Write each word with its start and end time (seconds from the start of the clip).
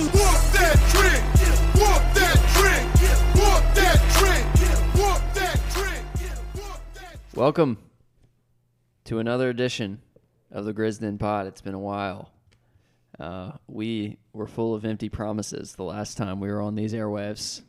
walk 0.00 0.40
that 0.52 0.76
trick, 0.88 1.20
walk 1.78 2.14
that 2.14 2.38
trick, 2.56 2.82
walk 3.36 3.74
that 3.74 3.98
trick, 4.16 4.44
walk 4.98 5.34
that 5.34 5.60
that 6.94 7.18
Welcome 7.36 7.76
to 9.04 9.18
another 9.18 9.50
edition 9.50 10.00
of 10.50 10.64
the 10.64 10.72
Grisden 10.72 11.18
Pod. 11.18 11.46
It's 11.46 11.60
been 11.60 11.74
a 11.74 11.78
while. 11.78 12.30
Uh, 13.18 13.52
we 13.68 14.16
were 14.32 14.46
full 14.46 14.74
of 14.74 14.86
empty 14.86 15.10
promises 15.10 15.74
the 15.74 15.84
last 15.84 16.16
time 16.16 16.40
we 16.40 16.48
were 16.48 16.62
on 16.62 16.76
these 16.76 16.94
airwaves, 16.94 17.60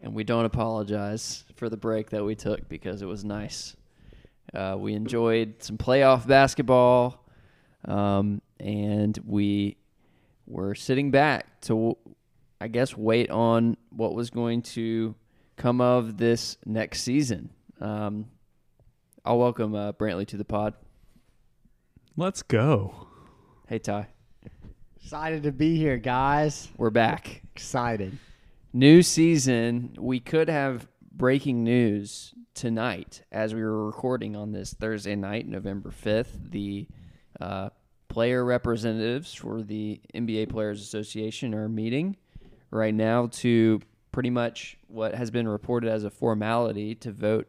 and 0.00 0.14
we 0.14 0.22
don't 0.22 0.44
apologize 0.44 1.44
for 1.56 1.68
the 1.68 1.76
break 1.76 2.10
that 2.10 2.24
we 2.24 2.36
took 2.36 2.68
because 2.68 3.02
it 3.02 3.06
was 3.06 3.24
nice. 3.24 3.74
Uh, 4.54 4.76
we 4.78 4.94
enjoyed 4.94 5.54
some 5.58 5.76
playoff 5.76 6.24
basketball, 6.24 7.26
um, 7.84 8.40
and 8.60 9.18
we 9.26 9.76
were 10.50 10.74
sitting 10.74 11.10
back 11.10 11.60
to, 11.62 11.96
I 12.60 12.68
guess, 12.68 12.96
wait 12.96 13.30
on 13.30 13.76
what 13.90 14.14
was 14.14 14.30
going 14.30 14.62
to 14.62 15.14
come 15.56 15.80
of 15.80 16.16
this 16.16 16.56
next 16.66 17.02
season. 17.02 17.50
Um, 17.80 18.26
I'll 19.24 19.38
welcome 19.38 19.74
uh, 19.74 19.92
Brantley 19.92 20.26
to 20.28 20.36
the 20.36 20.44
pod. 20.44 20.74
Let's 22.16 22.42
go. 22.42 23.06
Hey 23.68 23.78
Ty, 23.78 24.08
Excited 25.02 25.44
to 25.44 25.52
be 25.52 25.76
here, 25.76 25.96
guys. 25.96 26.68
we're 26.76 26.90
back. 26.90 27.42
Excited. 27.54 28.18
New 28.72 29.02
season. 29.02 29.94
We 29.98 30.20
could 30.20 30.48
have 30.48 30.88
breaking 31.12 31.62
news 31.64 32.34
tonight 32.54 33.22
as 33.30 33.54
we 33.54 33.62
were 33.62 33.86
recording 33.86 34.36
on 34.36 34.52
this 34.52 34.74
Thursday 34.74 35.14
night, 35.14 35.46
November 35.46 35.90
fifth. 35.90 36.38
The 36.50 36.88
uh, 37.40 37.70
player 38.10 38.44
representatives 38.44 39.32
for 39.32 39.62
the 39.62 40.00
NBA 40.14 40.50
Players 40.50 40.82
Association 40.82 41.54
are 41.54 41.68
meeting 41.68 42.16
right 42.70 42.92
now 42.92 43.28
to 43.28 43.80
pretty 44.12 44.28
much 44.28 44.76
what 44.88 45.14
has 45.14 45.30
been 45.30 45.48
reported 45.48 45.88
as 45.88 46.04
a 46.04 46.10
formality 46.10 46.94
to 46.96 47.12
vote 47.12 47.48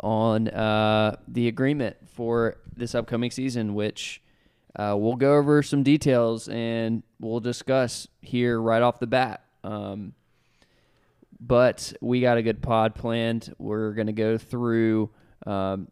on 0.00 0.48
uh, 0.48 1.16
the 1.28 1.46
agreement 1.46 1.96
for 2.08 2.56
this 2.74 2.94
upcoming 2.94 3.30
season, 3.30 3.74
which 3.74 4.22
uh, 4.74 4.94
we'll 4.98 5.16
go 5.16 5.36
over 5.36 5.62
some 5.62 5.82
details 5.82 6.48
and 6.48 7.02
we'll 7.20 7.40
discuss 7.40 8.08
here 8.22 8.60
right 8.60 8.82
off 8.82 8.98
the 8.98 9.06
bat. 9.06 9.44
Um, 9.62 10.14
but 11.38 11.92
we 12.00 12.20
got 12.22 12.38
a 12.38 12.42
good 12.42 12.62
pod 12.62 12.94
planned. 12.94 13.54
We're 13.58 13.92
going 13.92 14.06
to 14.06 14.12
go 14.14 14.38
through 14.38 15.10
um, 15.46 15.88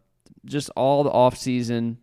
just 0.47 0.71
all 0.71 1.05
the 1.05 1.11
off-season 1.11 1.99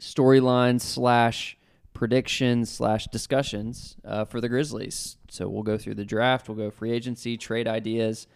storylines 0.00 0.80
slash 0.80 1.56
predictions 1.92 2.70
slash 2.70 3.06
discussions 3.08 3.96
uh, 4.04 4.24
for 4.24 4.40
the 4.40 4.48
Grizzlies. 4.48 5.16
So 5.28 5.48
we'll 5.48 5.62
go 5.62 5.78
through 5.78 5.94
the 5.94 6.04
draft. 6.04 6.48
We'll 6.48 6.56
go 6.56 6.70
free 6.70 6.92
agency, 6.92 7.36
trade 7.36 7.68
ideas. 7.68 8.26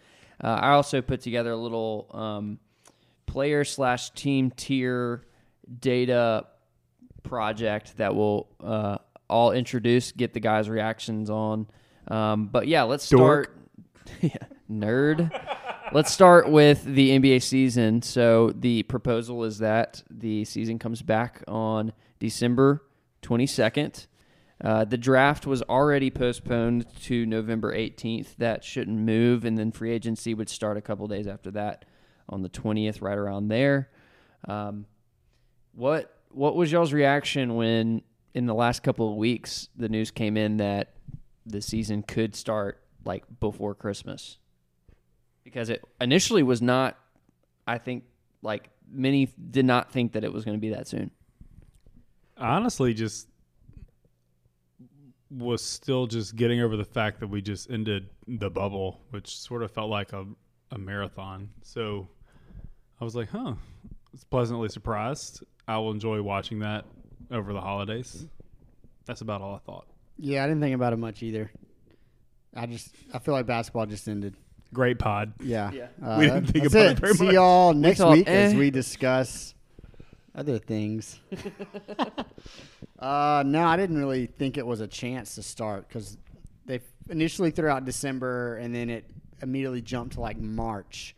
Uh, 0.43 0.47
I 0.47 0.71
also 0.71 1.01
put 1.01 1.21
together 1.21 1.51
a 1.51 1.57
little 1.57 2.09
um, 2.13 2.59
player 3.25 3.63
slash 3.63 4.11
team 4.11 4.51
tier 4.51 5.23
data 5.79 6.45
project 7.23 7.97
that 7.97 8.15
will 8.15 8.47
uh, 8.63 8.97
all 9.29 9.51
introduce, 9.51 10.11
get 10.11 10.33
the 10.33 10.39
guys' 10.39 10.69
reactions 10.69 11.29
on. 11.29 11.67
Um, 12.07 12.47
but 12.47 12.67
yeah, 12.67 12.83
let's 12.83 13.03
start. 13.03 13.57
yeah, 14.21 14.37
nerd. 14.69 15.31
Let's 15.95 16.11
start 16.11 16.49
with 16.49 16.83
the 16.83 17.17
NBA 17.17 17.41
season. 17.41 18.01
So 18.01 18.51
the 18.53 18.83
proposal 18.83 19.45
is 19.45 19.59
that 19.59 20.03
the 20.11 20.43
season 20.43 20.77
comes 20.77 21.01
back 21.01 21.41
on 21.47 21.93
December 22.19 22.83
22nd. 23.21 24.07
Uh, 24.61 24.83
the 24.83 24.97
draft 24.97 25.47
was 25.47 25.61
already 25.61 26.11
postponed 26.11 26.85
to 27.03 27.25
November 27.25 27.73
18th. 27.73 28.35
That 28.39 28.61
shouldn't 28.61 28.97
move, 28.99 29.45
and 29.45 29.57
then 29.57 29.71
free 29.71 29.91
agency 29.91 30.33
would 30.33 30.49
start 30.49 30.75
a 30.75 30.81
couple 30.81 31.07
days 31.07 31.27
after 31.27 31.49
that, 31.51 31.85
on 32.27 32.41
the 32.41 32.49
20th, 32.49 33.01
right 33.01 33.17
around 33.17 33.47
there. 33.47 33.89
Um, 34.49 34.87
what 35.71 36.11
what 36.29 36.57
was 36.57 36.73
y'all's 36.73 36.91
reaction 36.91 37.55
when 37.55 38.01
in 38.33 38.47
the 38.47 38.53
last 38.53 38.83
couple 38.83 39.09
of 39.09 39.15
weeks 39.15 39.69
the 39.77 39.87
news 39.87 40.11
came 40.11 40.35
in 40.35 40.57
that 40.57 40.95
the 41.45 41.61
season 41.61 42.03
could 42.03 42.35
start 42.35 42.83
like 43.05 43.23
before 43.39 43.73
Christmas? 43.75 44.39
Because 45.45 45.69
it 45.69 45.81
initially 46.01 46.43
was 46.43 46.61
not. 46.61 46.97
I 47.65 47.77
think 47.77 48.03
like 48.41 48.69
many 48.91 49.29
did 49.51 49.65
not 49.65 49.91
think 49.91 50.11
that 50.11 50.23
it 50.25 50.33
was 50.33 50.43
going 50.43 50.57
to 50.57 50.61
be 50.61 50.69
that 50.71 50.87
soon. 50.87 51.11
I 52.37 52.55
honestly 52.55 52.93
just 52.93 53.29
was 55.29 55.63
still 55.63 56.07
just 56.07 56.35
getting 56.35 56.61
over 56.61 56.75
the 56.75 56.85
fact 56.85 57.19
that 57.19 57.27
we 57.27 57.41
just 57.41 57.69
ended 57.71 58.09
the 58.27 58.49
bubble, 58.49 58.99
which 59.11 59.37
sort 59.39 59.63
of 59.63 59.71
felt 59.71 59.89
like 59.89 60.13
a, 60.13 60.25
a 60.71 60.77
marathon. 60.77 61.49
So 61.61 62.07
I 62.99 63.03
was 63.03 63.15
like, 63.15 63.29
huh, 63.29 63.53
I 63.55 64.11
was 64.11 64.23
pleasantly 64.23 64.69
surprised. 64.69 65.43
I 65.67 65.77
will 65.77 65.91
enjoy 65.91 66.21
watching 66.21 66.59
that 66.59 66.85
over 67.31 67.53
the 67.53 67.61
holidays. 67.61 68.27
That's 69.05 69.21
about 69.21 69.41
all 69.41 69.55
I 69.55 69.59
thought. 69.59 69.87
Yeah, 70.17 70.43
I 70.43 70.47
didn't 70.47 70.61
think 70.61 70.75
about 70.75 70.93
it 70.93 70.97
much 70.97 71.23
either. 71.23 71.51
I 72.55 72.65
just 72.67 72.95
I 73.13 73.19
feel 73.19 73.33
like 73.33 73.45
basketball 73.45 73.85
just 73.85 74.07
ended. 74.07 74.35
Great 74.73 74.99
pod. 74.99 75.33
Yeah. 75.41 75.71
Yeah. 75.71 75.87
Uh, 76.03 76.17
We 76.19 76.25
didn't 76.25 76.45
think 76.47 76.63
that's 76.63 76.73
about 76.75 76.85
it. 76.87 76.91
it 76.91 76.99
very 76.99 77.13
See 77.13 77.25
much. 77.25 77.33
y'all 77.33 77.73
next 77.73 77.99
thought, 77.99 78.13
week 78.13 78.27
as 78.27 78.53
eh. 78.53 78.57
we 78.57 78.69
discuss 78.71 79.53
other 80.35 80.57
things. 80.59 81.19
uh, 82.99 83.43
no, 83.45 83.63
I 83.65 83.77
didn't 83.77 83.97
really 83.97 84.25
think 84.27 84.57
it 84.57 84.65
was 84.65 84.81
a 84.81 84.87
chance 84.87 85.35
to 85.35 85.43
start 85.43 85.87
because 85.87 86.17
they 86.65 86.81
initially 87.09 87.51
threw 87.51 87.69
out 87.69 87.85
December 87.85 88.57
and 88.57 88.73
then 88.75 88.89
it 88.89 89.09
immediately 89.41 89.81
jumped 89.81 90.13
to 90.15 90.21
like 90.21 90.37
March, 90.37 91.15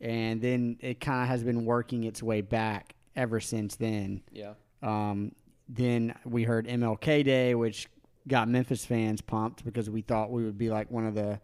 and 0.00 0.40
then 0.40 0.76
it 0.80 1.00
kind 1.00 1.22
of 1.22 1.28
has 1.28 1.42
been 1.44 1.64
working 1.64 2.04
its 2.04 2.22
way 2.22 2.40
back 2.40 2.94
ever 3.16 3.40
since 3.40 3.76
then. 3.76 4.22
Yeah. 4.32 4.54
Um, 4.82 5.32
then 5.68 6.14
we 6.24 6.42
heard 6.42 6.66
MLK 6.66 7.24
Day, 7.24 7.54
which 7.54 7.88
got 8.28 8.48
Memphis 8.48 8.84
fans 8.84 9.20
pumped 9.20 9.64
because 9.64 9.88
we 9.88 10.02
thought 10.02 10.30
we 10.30 10.44
would 10.44 10.58
be 10.58 10.68
like 10.70 10.90
one 10.90 11.06
of 11.06 11.14
the 11.14 11.40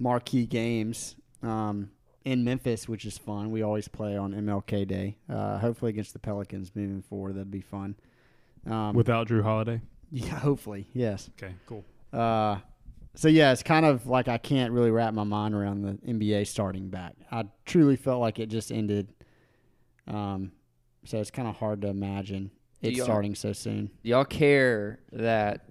marquee 0.00 0.46
games 0.46 1.14
um, 1.42 1.90
in 2.24 2.42
Memphis, 2.42 2.88
which 2.88 3.04
is 3.04 3.18
fun. 3.18 3.52
We 3.52 3.62
always 3.62 3.86
play 3.86 4.16
on 4.16 4.32
MLK 4.32 4.88
Day. 4.88 5.18
Uh, 5.28 5.58
hopefully 5.58 5.90
against 5.90 6.12
the 6.14 6.18
Pelicans 6.18 6.72
moving 6.74 7.02
forward, 7.02 7.36
that'd 7.36 7.50
be 7.50 7.60
fun. 7.60 7.94
Um, 8.66 8.94
Without 8.94 9.28
Jrue 9.28 9.42
Holiday. 9.42 9.80
yeah, 10.10 10.38
hopefully, 10.38 10.88
yes. 10.92 11.30
Okay, 11.38 11.54
cool. 11.66 11.84
Uh, 12.12 12.58
so 13.14 13.28
yeah, 13.28 13.52
it's 13.52 13.62
kind 13.62 13.86
of 13.86 14.06
like 14.06 14.28
I 14.28 14.38
can't 14.38 14.72
really 14.72 14.90
wrap 14.90 15.14
my 15.14 15.24
mind 15.24 15.54
around 15.54 15.82
the 15.82 16.12
NBA 16.12 16.46
starting 16.46 16.88
back. 16.88 17.14
I 17.30 17.44
truly 17.64 17.96
felt 17.96 18.20
like 18.20 18.38
it 18.38 18.48
just 18.48 18.72
ended. 18.72 19.12
Um, 20.06 20.52
so 21.04 21.18
it's 21.18 21.30
kind 21.30 21.48
of 21.48 21.56
hard 21.56 21.82
to 21.82 21.88
imagine 21.88 22.50
it 22.82 22.96
starting 22.96 23.34
so 23.34 23.52
soon. 23.52 23.90
y'all 24.02 24.24
care 24.24 25.00
that 25.12 25.64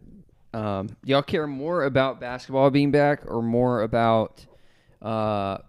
um, 0.54 0.90
y'all 1.04 1.22
care 1.22 1.48
more 1.48 1.84
about 1.84 2.20
basketball 2.20 2.70
being 2.70 2.92
back 2.92 3.22
or 3.26 3.42
more 3.42 3.82
about 3.84 4.46
uh, 5.02 5.60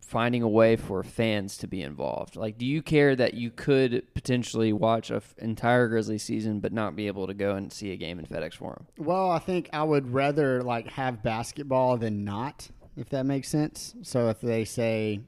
finding 0.00 0.42
a 0.42 0.48
way 0.48 0.74
for 0.76 1.02
fans 1.02 1.58
to 1.58 1.66
be 1.66 1.82
involved? 1.82 2.34
Like 2.34 2.56
do 2.56 2.64
you 2.64 2.80
care 2.82 3.14
that 3.14 3.34
you 3.34 3.50
could 3.50 4.02
potentially 4.14 4.72
watch 4.72 5.10
a 5.10 5.16
f- 5.16 5.34
entire 5.38 5.86
grizzly 5.88 6.18
season 6.18 6.60
but 6.60 6.72
not 6.72 6.96
be 6.96 7.06
able 7.08 7.26
to 7.26 7.34
go 7.34 7.56
and 7.56 7.70
see 7.70 7.92
a 7.92 7.96
game 7.96 8.18
in 8.18 8.24
fedex 8.24 8.54
forum? 8.54 8.86
Well, 8.96 9.30
I 9.30 9.38
think 9.38 9.68
I 9.72 9.82
would 9.82 10.12
rather 10.12 10.62
like 10.62 10.88
have 10.88 11.22
basketball 11.22 11.98
than 11.98 12.24
not, 12.24 12.68
if 12.96 13.10
that 13.10 13.26
makes 13.26 13.48
sense. 13.48 13.94
So 14.02 14.30
if 14.30 14.40
they 14.40 14.64
say 14.64 15.20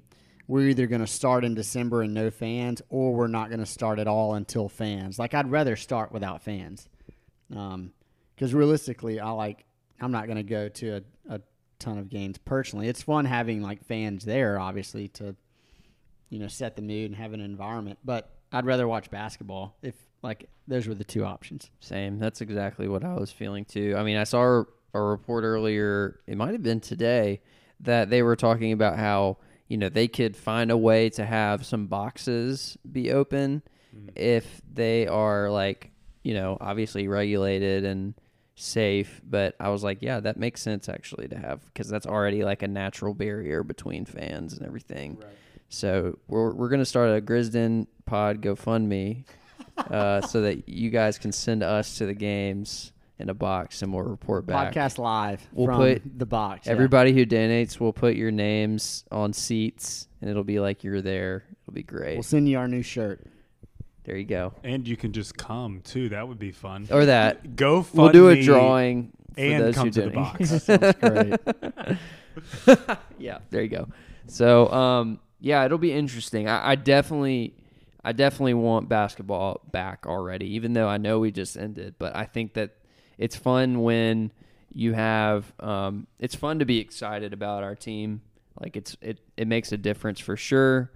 we're 0.49 0.69
either 0.69 0.87
going 0.87 1.03
to 1.03 1.07
start 1.07 1.45
in 1.45 1.55
December 1.55 2.03
and 2.03 2.15
no 2.15 2.31
fans, 2.31 2.81
or 2.89 3.15
we're 3.15 3.29
not 3.29 3.51
going 3.51 3.61
to 3.61 3.67
start 3.67 3.99
at 3.99 4.09
all 4.09 4.35
until 4.35 4.69
fans, 4.69 5.19
like 5.19 5.35
I'd 5.35 5.51
rather 5.51 5.77
start 5.77 6.11
without 6.11 6.43
fans, 6.43 6.89
because 8.41 8.55
realistically, 8.55 9.21
I 9.21 9.31
like 9.33 9.67
I'm 10.01 10.13
not 10.13 10.25
going 10.25 10.39
to 10.39 10.43
go 10.43 10.71
to 10.71 11.03
a, 11.29 11.35
a 11.35 11.41
ton 11.79 11.99
of 11.99 12.09
games 12.09 12.39
personally. 12.39 12.89
It's 12.89 13.03
fun 13.03 13.27
having 13.27 13.61
like 13.61 13.85
fans 13.85 14.25
there, 14.25 14.59
obviously, 14.59 15.09
to 15.09 15.37
you 16.31 16.39
know 16.39 16.49
set 16.49 16.75
the 16.75 16.81
mood 16.81 17.11
and 17.11 17.17
have 17.17 17.35
an 17.35 17.43
environment. 17.43 17.99
But 18.03 18.31
I'd 18.51 18.65
rather 18.65 18.89
watch 18.89 19.11
basketball 19.11 19.77
if 19.83 19.95
like 20.23 20.49
those 20.67 20.89
were 20.89 20.95
the 20.95 21.05
two 21.05 21.23
options. 21.23 21.71
Same. 21.81 22.19
That's 22.19 22.41
exactly 22.41 22.89
what 22.89 23.05
I 23.05 23.13
was 23.13 23.31
feeling 23.31 23.67
too. 23.67 23.95
I 23.99 24.05
mean, 24.05 24.17
I 24.17 24.25
saw 24.25 24.65
a 24.95 25.01
report 25.03 25.45
earlier, 25.45 26.21
it 26.27 26.39
might 26.39 26.53
have 26.53 26.63
been 26.63 26.81
today, 26.81 27.43
that 27.81 28.09
they 28.09 28.23
were 28.23 28.37
talking 28.37 28.73
about 28.73 28.99
how, 28.99 29.37
you 29.69 29.77
know, 29.77 29.91
they 29.91 30.09
could 30.09 30.35
find 30.35 30.71
a 30.71 30.77
way 30.77 31.11
to 31.11 31.27
have 31.27 31.65
some 31.67 31.87
boxes 31.89 32.79
be 32.91 33.13
open 33.13 33.63
mm-hmm. 33.95 34.09
if 34.17 34.63
they 34.73 35.07
are 35.07 35.51
like, 35.51 35.93
you 36.23 36.35
know, 36.35 36.57
obviously 36.61 37.07
regulated 37.07 37.85
and 37.85 38.15
safe. 38.61 39.21
But 39.29 39.55
I 39.61 39.71
was 39.71 39.83
like, 39.83 39.99
yeah, 40.01 40.21
that 40.21 40.37
makes 40.37 40.61
sense 40.63 40.89
actually 40.89 41.29
to 41.29 41.39
have 41.39 41.65
because 41.67 41.89
that's 41.89 42.07
already 42.07 42.45
like 42.45 42.63
a 42.63 42.69
natural 42.69 43.15
barrier 43.15 43.63
between 43.63 44.05
fans 44.05 44.53
and 44.57 44.67
everything. 44.67 45.19
So 45.69 46.19
we're 46.29 46.53
we're 46.53 46.69
gonna 46.69 46.85
start 46.85 47.11
a 47.17 47.21
Grisden 47.21 47.87
Pod 48.07 48.43
GoFundMe, 48.43 49.25
uh, 49.77 50.21
so 50.27 50.43
that 50.43 50.69
you 50.69 50.91
guys 50.91 51.19
can 51.19 51.33
send 51.33 51.63
us 51.63 51.99
to 51.99 52.07
the 52.07 52.15
games 52.15 52.93
in 53.21 53.29
a 53.29 53.35
box, 53.35 53.83
and 53.83 53.93
we'll 53.93 54.03
report 54.03 54.47
back. 54.47 54.73
Podcast 54.75 54.99
live 54.99 55.47
We'll 55.53 55.67
from 55.67 55.77
put 55.77 56.19
the 56.19 56.27
box. 56.27 56.67
yeah. 56.67 56.73
Everybody 56.73 57.13
who 57.13 57.27
donates 57.27 57.79
will 57.79 57.93
put 57.93 58.17
your 58.17 58.31
names 58.31 59.05
on 59.13 59.33
seats, 59.33 60.09
and 60.21 60.31
it'll 60.31 60.43
be 60.43 60.59
like 60.59 60.83
you're 60.83 61.03
there. 61.03 61.45
It'll 61.63 61.75
be 61.75 61.83
great. 61.83 62.15
We'll 62.15 62.23
send 62.23 62.49
you 62.49 62.59
our 62.59 62.67
new 62.67 62.83
shirt. 62.83 63.21
There 64.11 64.19
you 64.19 64.25
go. 64.25 64.53
And 64.65 64.89
you 64.89 64.97
can 64.97 65.13
just 65.13 65.37
come 65.37 65.83
too. 65.83 66.09
That 66.09 66.27
would 66.27 66.41
be 66.41 66.51
fun. 66.51 66.89
Or 66.91 67.07
that. 67.07 67.55
Go. 67.55 67.87
We'll 67.95 68.09
do 68.09 68.29
a 68.29 68.35
me 68.35 68.43
drawing 68.43 69.13
for 69.35 69.41
and 69.41 69.63
those 69.63 69.75
come 69.77 69.87
who 69.87 69.91
to 69.93 70.01
the 70.03 70.11
donate. 70.11 70.15
box. 70.17 70.65
Sounds 70.65 70.97
great. 72.67 72.99
yeah, 73.21 73.39
there 73.51 73.63
you 73.63 73.69
go. 73.69 73.87
So, 74.27 74.69
um, 74.73 75.21
yeah, 75.39 75.65
it'll 75.65 75.79
be 75.79 75.93
interesting. 75.93 76.49
I, 76.49 76.71
I 76.71 76.75
definitely, 76.75 77.55
I 78.05 78.11
definitely 78.11 78.55
want 78.55 78.89
basketball 78.89 79.61
back 79.71 80.07
already, 80.09 80.57
even 80.57 80.73
though 80.73 80.89
I 80.89 80.97
know 80.97 81.21
we 81.21 81.31
just 81.31 81.57
ended. 81.57 81.95
But 81.97 82.17
I 82.17 82.25
think 82.25 82.55
that 82.55 82.73
it's 83.17 83.37
fun 83.37 83.81
when 83.81 84.33
you 84.73 84.93
have, 84.93 85.53
um, 85.61 86.09
it's 86.19 86.35
fun 86.35 86.59
to 86.59 86.65
be 86.65 86.81
excited 86.81 87.33
about 87.33 87.63
our 87.63 87.77
team. 87.77 88.23
Like 88.59 88.77
it's 88.77 88.97
it 89.01 89.21
it 89.37 89.47
makes 89.47 89.71
a 89.71 89.77
difference 89.77 90.19
for 90.19 90.37
sure. 90.37 90.91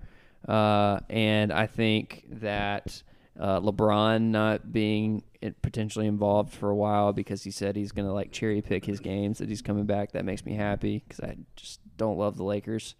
Uh, 0.49 1.01
and 1.09 1.53
I 1.53 1.67
think 1.67 2.25
that 2.29 3.03
uh, 3.39 3.61
LeBron 3.61 4.23
not 4.23 4.73
being 4.73 5.23
potentially 5.63 6.07
involved 6.07 6.55
for 6.55 6.71
a 6.71 6.75
while 6.75 7.13
because 7.13 7.43
he 7.43 7.51
said 7.51 7.77
he's 7.77 7.93
going 7.93 8.07
to 8.07 8.13
like 8.13 8.33
cherry 8.33 8.63
pick 8.63 8.85
his 8.85 9.01
games 9.01 9.39
that 9.39 9.49
he's 9.49 9.63
coming 9.63 9.85
back. 9.85 10.13
That 10.13 10.25
makes 10.25 10.45
me 10.45 10.55
happy 10.55 11.03
because 11.07 11.21
I 11.21 11.37
just 11.57 11.81
don't 11.97 12.19
love 12.19 12.37
the 12.37 12.45
Lakers. 12.45 12.95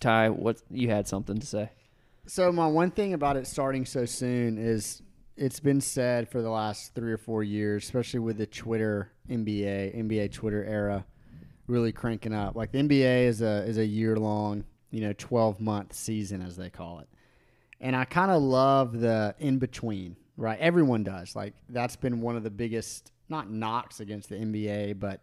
Ty, 0.00 0.30
what 0.30 0.58
you 0.70 0.90
had 0.90 1.08
something 1.08 1.38
to 1.38 1.46
say? 1.46 1.70
So 2.26 2.52
my 2.52 2.66
one 2.66 2.90
thing 2.90 3.14
about 3.14 3.36
it 3.36 3.46
starting 3.46 3.86
so 3.86 4.04
soon 4.04 4.58
is 4.58 5.02
it's 5.36 5.60
been 5.60 5.80
said 5.80 6.28
for 6.28 6.42
the 6.42 6.50
last 6.50 6.94
three 6.94 7.12
or 7.12 7.16
four 7.16 7.42
years, 7.42 7.84
especially 7.84 8.20
with 8.20 8.36
the 8.36 8.46
Twitter 8.46 9.12
NBA 9.30 9.96
NBA 9.96 10.32
Twitter 10.32 10.64
era, 10.64 11.06
really 11.66 11.92
cranking 11.92 12.34
up. 12.34 12.54
Like 12.54 12.72
the 12.72 12.78
NBA 12.78 13.24
is 13.24 13.40
a 13.40 13.64
is 13.64 13.78
a 13.78 13.86
year 13.86 14.16
long, 14.16 14.64
you 14.90 15.00
know, 15.00 15.12
twelve 15.12 15.60
month 15.60 15.92
season 15.92 16.42
as 16.42 16.56
they 16.56 16.70
call 16.70 17.00
it, 17.00 17.08
and 17.80 17.94
I 17.94 18.04
kind 18.04 18.30
of 18.30 18.42
love 18.42 18.98
the 18.98 19.34
in 19.38 19.58
between. 19.58 20.16
Right, 20.36 20.58
everyone 20.60 21.02
does. 21.02 21.34
Like 21.34 21.54
that's 21.68 21.96
been 21.96 22.20
one 22.20 22.36
of 22.36 22.44
the 22.44 22.50
biggest 22.50 23.10
not 23.28 23.50
knocks 23.50 24.00
against 24.00 24.28
the 24.28 24.36
NBA, 24.36 25.00
but 25.00 25.20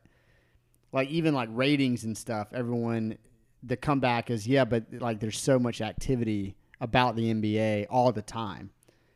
like 0.91 1.09
even 1.09 1.33
like 1.33 1.49
ratings 1.51 2.03
and 2.03 2.17
stuff. 2.17 2.49
Everyone 2.53 3.17
the 3.63 3.77
comeback 3.77 4.29
is 4.29 4.47
yeah, 4.47 4.65
but 4.65 4.85
like 4.91 5.19
there's 5.19 5.39
so 5.39 5.57
much 5.57 5.81
activity 5.81 6.55
about 6.81 7.15
the 7.15 7.33
NBA 7.33 7.87
all 7.89 8.11
the 8.11 8.21
time. 8.21 8.71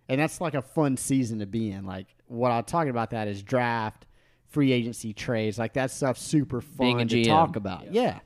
And 0.08 0.20
that's 0.20 0.42
like 0.42 0.56
a 0.56 0.62
fun 0.62 0.98
season 0.98 1.40
to 1.40 1.46
be 1.46 1.72
in. 1.72 1.86
Like 1.86 2.08
what 2.28 2.52
I'm 2.52 2.64
talking 2.64 2.90
about 2.90 3.12
that 3.12 3.28
is 3.28 3.44
draft, 3.44 4.06
free 4.48 4.72
agency 4.72 5.14
trades, 5.14 5.60
like 5.60 5.74
that 5.74 5.92
stuff's 5.92 6.22
super 6.22 6.62
fun 6.62 7.08
to 7.08 7.16
GM. 7.16 7.26
talk 7.26 7.56
about. 7.56 7.94
Yeah. 7.94 8.20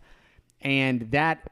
And 0.61 1.11
that 1.11 1.51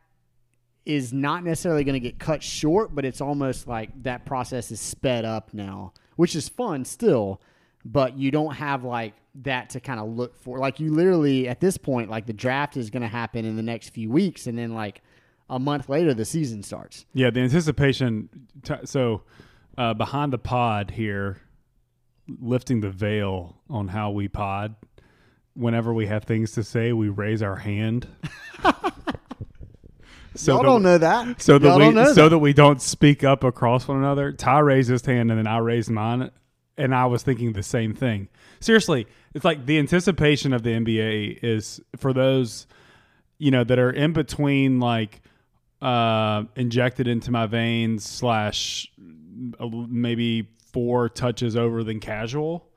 is 0.85 1.13
not 1.13 1.43
necessarily 1.43 1.83
going 1.83 1.93
to 1.93 1.99
get 1.99 2.19
cut 2.19 2.41
short, 2.41 2.93
but 2.95 3.05
it's 3.05 3.21
almost 3.21 3.67
like 3.67 4.03
that 4.03 4.25
process 4.25 4.71
is 4.71 4.79
sped 4.79 5.25
up 5.25 5.53
now, 5.53 5.93
which 6.15 6.35
is 6.35 6.49
fun 6.49 6.85
still, 6.85 7.41
but 7.85 8.17
you 8.17 8.31
don't 8.31 8.55
have 8.55 8.83
like 8.83 9.13
that 9.43 9.69
to 9.71 9.79
kind 9.79 9.99
of 9.99 10.09
look 10.09 10.35
for. 10.35 10.57
Like 10.57 10.79
you 10.79 10.93
literally 10.93 11.47
at 11.47 11.59
this 11.59 11.77
point, 11.77 12.09
like 12.09 12.25
the 12.25 12.33
draft 12.33 12.77
is 12.77 12.89
going 12.89 13.03
to 13.03 13.07
happen 13.07 13.45
in 13.45 13.55
the 13.55 13.63
next 13.63 13.89
few 13.89 14.09
weeks, 14.09 14.47
and 14.47 14.57
then 14.57 14.73
like 14.73 15.01
a 15.49 15.59
month 15.59 15.89
later, 15.89 16.13
the 16.13 16.25
season 16.25 16.63
starts. 16.63 17.05
Yeah, 17.13 17.29
the 17.29 17.41
anticipation. 17.41 18.29
T- 18.63 18.73
so, 18.85 19.23
uh, 19.77 19.93
behind 19.93 20.33
the 20.33 20.37
pod 20.37 20.91
here, 20.91 21.41
lifting 22.39 22.81
the 22.81 22.89
veil 22.89 23.57
on 23.69 23.89
how 23.89 24.11
we 24.11 24.27
pod. 24.27 24.75
Whenever 25.53 25.93
we 25.93 26.07
have 26.07 26.23
things 26.23 26.53
to 26.53 26.63
say, 26.63 26.93
we 26.93 27.09
raise 27.09 27.43
our 27.43 27.57
hand. 27.57 28.07
so 30.35 30.53
Y'all 30.53 30.61
that- 30.61 30.67
don't 30.67 30.83
know 30.83 30.97
that. 30.97 31.41
So 31.41 31.57
that 31.57 31.67
Y'all 31.67 31.77
we 31.77 31.83
don't 31.85 31.95
know 31.95 32.13
so 32.13 32.23
that. 32.23 32.29
that 32.29 32.39
we 32.39 32.53
don't 32.53 32.81
speak 32.81 33.23
up 33.23 33.43
across 33.43 33.87
one 33.87 33.97
another. 33.97 34.31
Ty 34.31 34.59
raised 34.59 34.89
his 34.89 35.05
hand 35.05 35.29
and 35.31 35.37
then 35.39 35.47
I 35.47 35.57
raised 35.59 35.89
mine, 35.89 36.31
and 36.77 36.95
I 36.95 37.05
was 37.05 37.23
thinking 37.23 37.53
the 37.53 37.63
same 37.63 37.93
thing. 37.93 38.27
Seriously, 38.59 39.07
it's 39.33 39.43
like 39.45 39.65
the 39.65 39.77
anticipation 39.79 40.53
of 40.53 40.63
the 40.63 40.69
NBA 40.71 41.39
is 41.43 41.81
for 41.97 42.13
those, 42.13 42.67
you 43.39 43.51
know, 43.51 43.63
that 43.63 43.79
are 43.79 43.91
in 43.91 44.13
between 44.13 44.79
like 44.79 45.21
uh, 45.81 46.43
injected 46.55 47.07
into 47.07 47.31
my 47.31 47.47
veins 47.47 48.05
slash 48.05 48.87
maybe 49.59 50.47
four 50.71 51.09
touches 51.09 51.55
over 51.55 51.83
than 51.83 51.99
casual. 51.99 52.67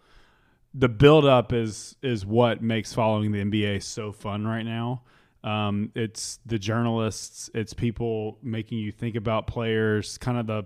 The 0.72 0.88
build 0.88 1.24
up 1.24 1.52
is 1.52 1.94
is 2.02 2.26
what 2.26 2.62
makes 2.62 2.92
following 2.92 3.30
the 3.32 3.40
NBA 3.44 3.82
so 3.82 4.10
fun 4.12 4.46
right 4.46 4.64
now. 4.64 5.02
Um, 5.44 5.92
it's 5.94 6.38
the 6.46 6.58
journalists, 6.58 7.50
it's 7.54 7.74
people 7.74 8.38
making 8.42 8.78
you 8.78 8.90
think 8.90 9.14
about 9.14 9.46
players, 9.46 10.16
kind 10.18 10.38
of 10.38 10.46
the 10.46 10.64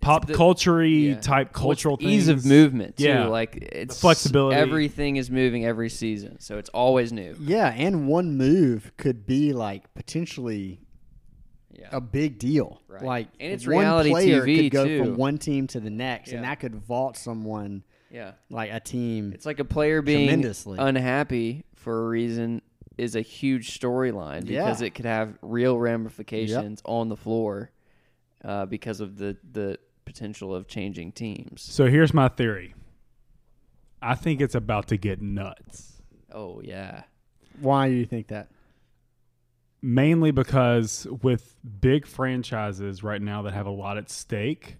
pop 0.00 0.26
the- 0.26 0.34
culture 0.34 0.84
Yeah. 0.84 1.14
type 1.18 1.30
Well, 1.46 1.50
it's 1.50 1.58
cultural 1.58 1.96
the 1.96 2.06
ease 2.06 2.28
of 2.28 2.44
movement 2.44 2.98
too. 2.98 3.04
Yeah. 3.04 3.26
Like 3.26 3.56
it's 3.72 3.98
flexibility. 4.00 4.54
Everything 4.56 5.16
is 5.16 5.30
moving 5.30 5.64
every 5.64 5.88
season, 5.88 6.38
so 6.40 6.58
it's 6.58 6.68
always 6.70 7.10
new. 7.12 7.36
Yeah, 7.40 7.72
and 7.74 8.06
one 8.06 8.36
move 8.36 8.92
could 8.98 9.24
be 9.26 9.52
like 9.54 9.92
potentially 9.94 10.80
Yeah. 11.72 11.88
a 11.92 12.00
big 12.00 12.38
deal. 12.38 12.82
Right. 12.86 13.02
Like 13.02 13.28
And 13.40 13.52
it's 13.52 13.66
one 13.66 13.78
reality 13.78 14.10
player 14.10 14.42
TV 14.44 14.62
could 14.64 14.72
go 14.72 14.84
too. 14.86 14.98
from 15.04 15.16
one 15.16 15.38
team 15.38 15.66
to 15.68 15.80
the 15.80 15.90
next, 15.90 16.30
Yeah. 16.30 16.36
and 16.36 16.44
that 16.44 16.60
could 16.60 16.74
vault 16.74 17.16
someone 17.16 17.82
yeah. 18.12 18.32
like 18.50 18.70
a 18.72 18.80
team. 18.80 19.32
It's 19.32 19.46
like 19.46 19.58
a 19.58 19.64
player 19.64 20.02
being 20.02 20.26
Tremendously. 20.28 20.78
unhappy 20.78 21.64
for 21.76 22.04
a 22.04 22.08
reason 22.08 22.60
is 22.98 23.14
a 23.16 23.20
huge 23.20 23.78
storyline 23.78 24.44
because 24.44 24.80
Yeah. 24.80 24.86
it 24.86 24.94
could 24.94 25.04
have 25.06 25.38
real 25.42 25.78
ramifications 25.78 26.82
on 26.84 27.08
the 27.08 27.16
floor 27.16 27.70
uh, 28.44 28.66
because 28.66 29.00
of 29.00 29.16
the 29.18 29.36
the 29.52 29.78
potential 30.04 30.54
of 30.54 30.66
changing 30.68 31.12
teams. 31.12 31.62
So 31.62 31.86
here's 31.86 32.12
my 32.14 32.28
theory. 32.28 32.74
I 34.00 34.14
think 34.14 34.40
it's 34.40 34.54
about 34.54 34.88
to 34.88 34.96
get 34.96 35.20
nuts. 35.20 36.00
Oh 36.32 36.60
yeah, 36.62 37.02
Why 37.60 37.88
do 37.88 37.94
you 37.94 38.04
think 38.06 38.28
that? 38.28 38.48
Mainly 39.80 40.30
because 40.32 41.06
with 41.22 41.54
big 41.80 42.06
franchises 42.06 43.02
right 43.04 43.22
now 43.22 43.42
that 43.42 43.54
have 43.54 43.66
a 43.66 43.70
lot 43.70 43.96
at 43.96 44.10
stake, 44.10 44.76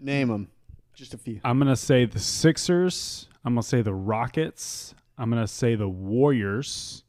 Name 0.00 0.28
them. 0.28 0.48
Just 0.94 1.14
a 1.14 1.18
few. 1.18 1.40
I'm 1.44 1.58
going 1.58 1.68
to 1.68 1.76
say 1.76 2.04
the 2.06 2.18
Sixers, 2.18 3.28
I'm 3.44 3.54
going 3.54 3.62
to 3.62 3.68
say 3.68 3.82
the 3.82 3.94
Rockets, 3.94 4.94
I'm 5.16 5.30
going 5.30 5.42
to 5.42 5.46
say 5.48 5.74
the 5.74 5.88
Warriors 5.88 7.02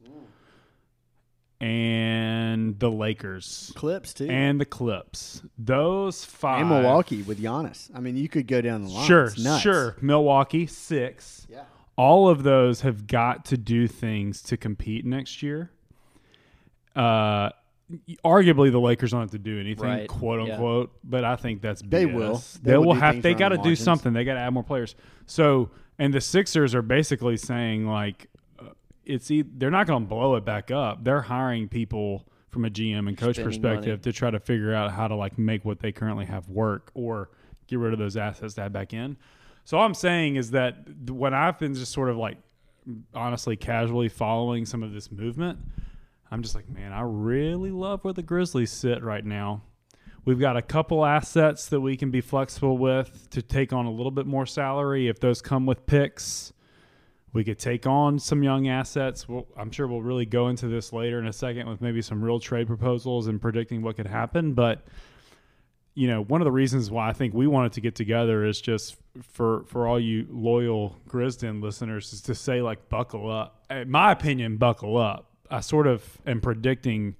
and 1.60 2.78
the 2.78 2.90
Lakers 2.90 3.72
Clips 3.74 4.14
too. 4.14 4.28
and 4.28 4.60
the 4.60 4.64
Clips. 4.64 5.42
Those 5.58 6.24
five 6.24 6.60
And 6.60 6.70
Milwaukee 6.70 7.22
with 7.22 7.40
Giannis. 7.42 7.90
I 7.94 8.00
mean, 8.00 8.16
you 8.16 8.28
could 8.28 8.46
go 8.46 8.60
down 8.60 8.82
the 8.82 8.88
line. 8.90 9.06
Sure, 9.06 9.30
sure. 9.30 9.96
Milwaukee, 10.00 10.66
6. 10.66 11.46
Yeah. 11.50 11.62
all 11.96 12.28
of 12.28 12.42
those 12.44 12.82
have 12.82 13.06
got 13.06 13.44
to 13.46 13.56
do 13.56 13.88
things 13.88 14.40
to 14.42 14.56
compete 14.56 15.04
next 15.04 15.42
year. 15.42 15.70
Uh, 16.94 17.50
arguably 18.24 18.70
the 18.70 18.80
Lakers 18.80 19.12
don't 19.12 19.20
have 19.20 19.30
to 19.30 19.38
do 19.38 19.58
anything, 19.60 19.84
Right, 19.84 20.08
quote 20.08 20.46
yeah. 20.46 20.54
unquote. 20.54 20.92
But 21.04 21.24
I 21.24 21.36
think 21.36 21.62
that's 21.62 21.82
They 21.82 22.06
will. 22.06 22.42
They, 22.62 22.72
They 22.72 22.78
will 22.78 22.94
have. 22.94 23.22
They 23.22 23.34
got 23.34 23.50
to 23.50 23.58
do 23.58 23.74
something. 23.76 24.12
They 24.12 24.24
got 24.24 24.34
to 24.34 24.40
add 24.40 24.52
more 24.52 24.62
players. 24.64 24.94
So, 25.26 25.70
and 25.98 26.12
the 26.14 26.20
Sixers 26.20 26.74
are 26.74 26.82
basically 26.82 27.36
saying 27.36 27.86
like, 27.86 28.28
it's 29.08 29.30
e- 29.30 29.42
they're 29.42 29.70
not 29.70 29.86
going 29.86 30.04
to 30.04 30.08
blow 30.08 30.36
it 30.36 30.44
back 30.44 30.70
up. 30.70 31.02
They're 31.02 31.22
hiring 31.22 31.68
people 31.68 32.26
from 32.50 32.64
a 32.64 32.70
GM 32.70 33.08
and 33.08 33.16
coach 33.16 33.36
Spending 33.36 33.44
perspective 33.60 33.86
money. 34.00 34.02
to 34.02 34.12
try 34.12 34.30
to 34.30 34.38
figure 34.40 34.74
out 34.74 34.92
how 34.92 35.08
to 35.08 35.14
like 35.16 35.38
make 35.38 35.64
what 35.64 35.80
they 35.80 35.92
currently 35.92 36.24
have 36.26 36.48
work 36.48 36.90
or 36.94 37.30
get 37.66 37.78
rid 37.78 37.92
of 37.92 37.98
those 37.98 38.16
assets 38.16 38.54
to 38.54 38.62
add 38.62 38.72
back 38.72 38.92
in. 38.94 39.16
So 39.64 39.76
all 39.76 39.84
I'm 39.84 39.94
saying 39.94 40.36
is 40.36 40.52
that 40.52 40.86
th- 40.86 41.10
when 41.10 41.34
I've 41.34 41.58
been 41.58 41.74
just 41.74 41.92
sort 41.92 42.08
of 42.08 42.16
like 42.16 42.38
honestly 43.14 43.56
casually 43.56 44.08
following 44.08 44.64
some 44.64 44.82
of 44.82 44.92
this 44.92 45.10
movement, 45.12 45.58
I'm 46.30 46.42
just 46.42 46.54
like, 46.54 46.68
man, 46.68 46.92
I 46.92 47.02
really 47.02 47.70
love 47.70 48.04
where 48.04 48.14
the 48.14 48.22
Grizzlies 48.22 48.70
sit 48.70 49.02
right 49.02 49.24
now. 49.24 49.62
We've 50.24 50.38
got 50.40 50.56
a 50.56 50.62
couple 50.62 51.04
assets 51.04 51.66
that 51.70 51.80
we 51.80 51.96
can 51.96 52.10
be 52.10 52.20
flexible 52.20 52.76
with 52.76 53.28
to 53.30 53.40
take 53.42 53.72
on 53.72 53.86
a 53.86 53.90
little 53.90 54.10
bit 54.10 54.26
more 54.26 54.44
salary 54.46 55.08
if 55.08 55.20
those 55.20 55.40
come 55.40 55.64
with 55.64 55.86
picks. 55.86 56.52
We 57.32 57.44
could 57.44 57.58
take 57.58 57.86
on 57.86 58.18
some 58.18 58.42
young 58.42 58.68
assets. 58.68 59.28
We'll, 59.28 59.46
I'm 59.56 59.70
sure 59.70 59.86
we'll 59.86 60.02
really 60.02 60.26
go 60.26 60.48
into 60.48 60.66
this 60.66 60.92
later 60.92 61.18
in 61.18 61.26
a 61.26 61.32
second 61.32 61.68
with 61.68 61.80
maybe 61.80 62.00
some 62.00 62.22
real 62.22 62.40
trade 62.40 62.66
proposals 62.66 63.26
and 63.26 63.40
predicting 63.40 63.82
what 63.82 63.96
could 63.96 64.06
happen. 64.06 64.54
But 64.54 64.86
you 65.94 66.06
know, 66.06 66.22
one 66.22 66.40
of 66.40 66.44
the 66.44 66.52
reasons 66.52 66.92
why 66.92 67.08
I 67.08 67.12
think 67.12 67.34
we 67.34 67.48
wanted 67.48 67.72
to 67.72 67.80
get 67.80 67.96
together 67.96 68.44
is 68.44 68.60
just 68.60 68.96
for 69.20 69.64
for 69.64 69.88
all 69.88 69.98
you 69.98 70.28
loyal 70.30 70.96
Grisden 71.08 71.60
listeners 71.60 72.12
is 72.12 72.22
to 72.22 72.36
say 72.36 72.62
like 72.62 72.88
buckle 72.88 73.28
up. 73.28 73.64
In 73.68 73.90
my 73.90 74.12
opinion, 74.12 74.58
buckle 74.58 74.96
up. 74.96 75.32
I 75.50 75.58
sort 75.58 75.88
of 75.88 76.18
am 76.24 76.40
predicting 76.40 77.16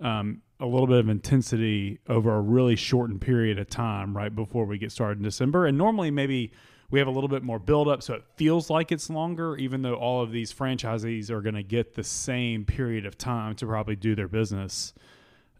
um, 0.00 0.42
a 0.60 0.66
little 0.66 0.86
bit 0.86 0.98
of 0.98 1.08
intensity 1.08 1.98
over 2.08 2.34
a 2.34 2.40
really 2.40 2.76
shortened 2.76 3.20
period 3.20 3.58
of 3.58 3.68
time 3.68 4.16
right 4.16 4.34
before 4.34 4.66
we 4.66 4.78
get 4.78 4.92
started 4.92 5.18
in 5.18 5.24
December. 5.24 5.66
And 5.66 5.76
normally 5.76 6.10
maybe 6.12 6.52
we 6.90 6.98
have 6.98 7.08
a 7.08 7.10
little 7.10 7.28
bit 7.28 7.42
more 7.42 7.58
build 7.58 7.88
up, 7.88 8.02
so 8.02 8.14
it 8.14 8.24
feels 8.36 8.70
like 8.70 8.92
it's 8.92 9.10
longer, 9.10 9.56
even 9.56 9.82
though 9.82 9.94
all 9.94 10.22
of 10.22 10.30
these 10.30 10.52
franchisees 10.52 11.30
are 11.30 11.40
going 11.40 11.54
to 11.54 11.62
get 11.62 11.94
the 11.94 12.04
same 12.04 12.64
period 12.64 13.06
of 13.06 13.18
time 13.18 13.54
to 13.56 13.66
probably 13.66 13.96
do 13.96 14.14
their 14.14 14.28
business. 14.28 14.94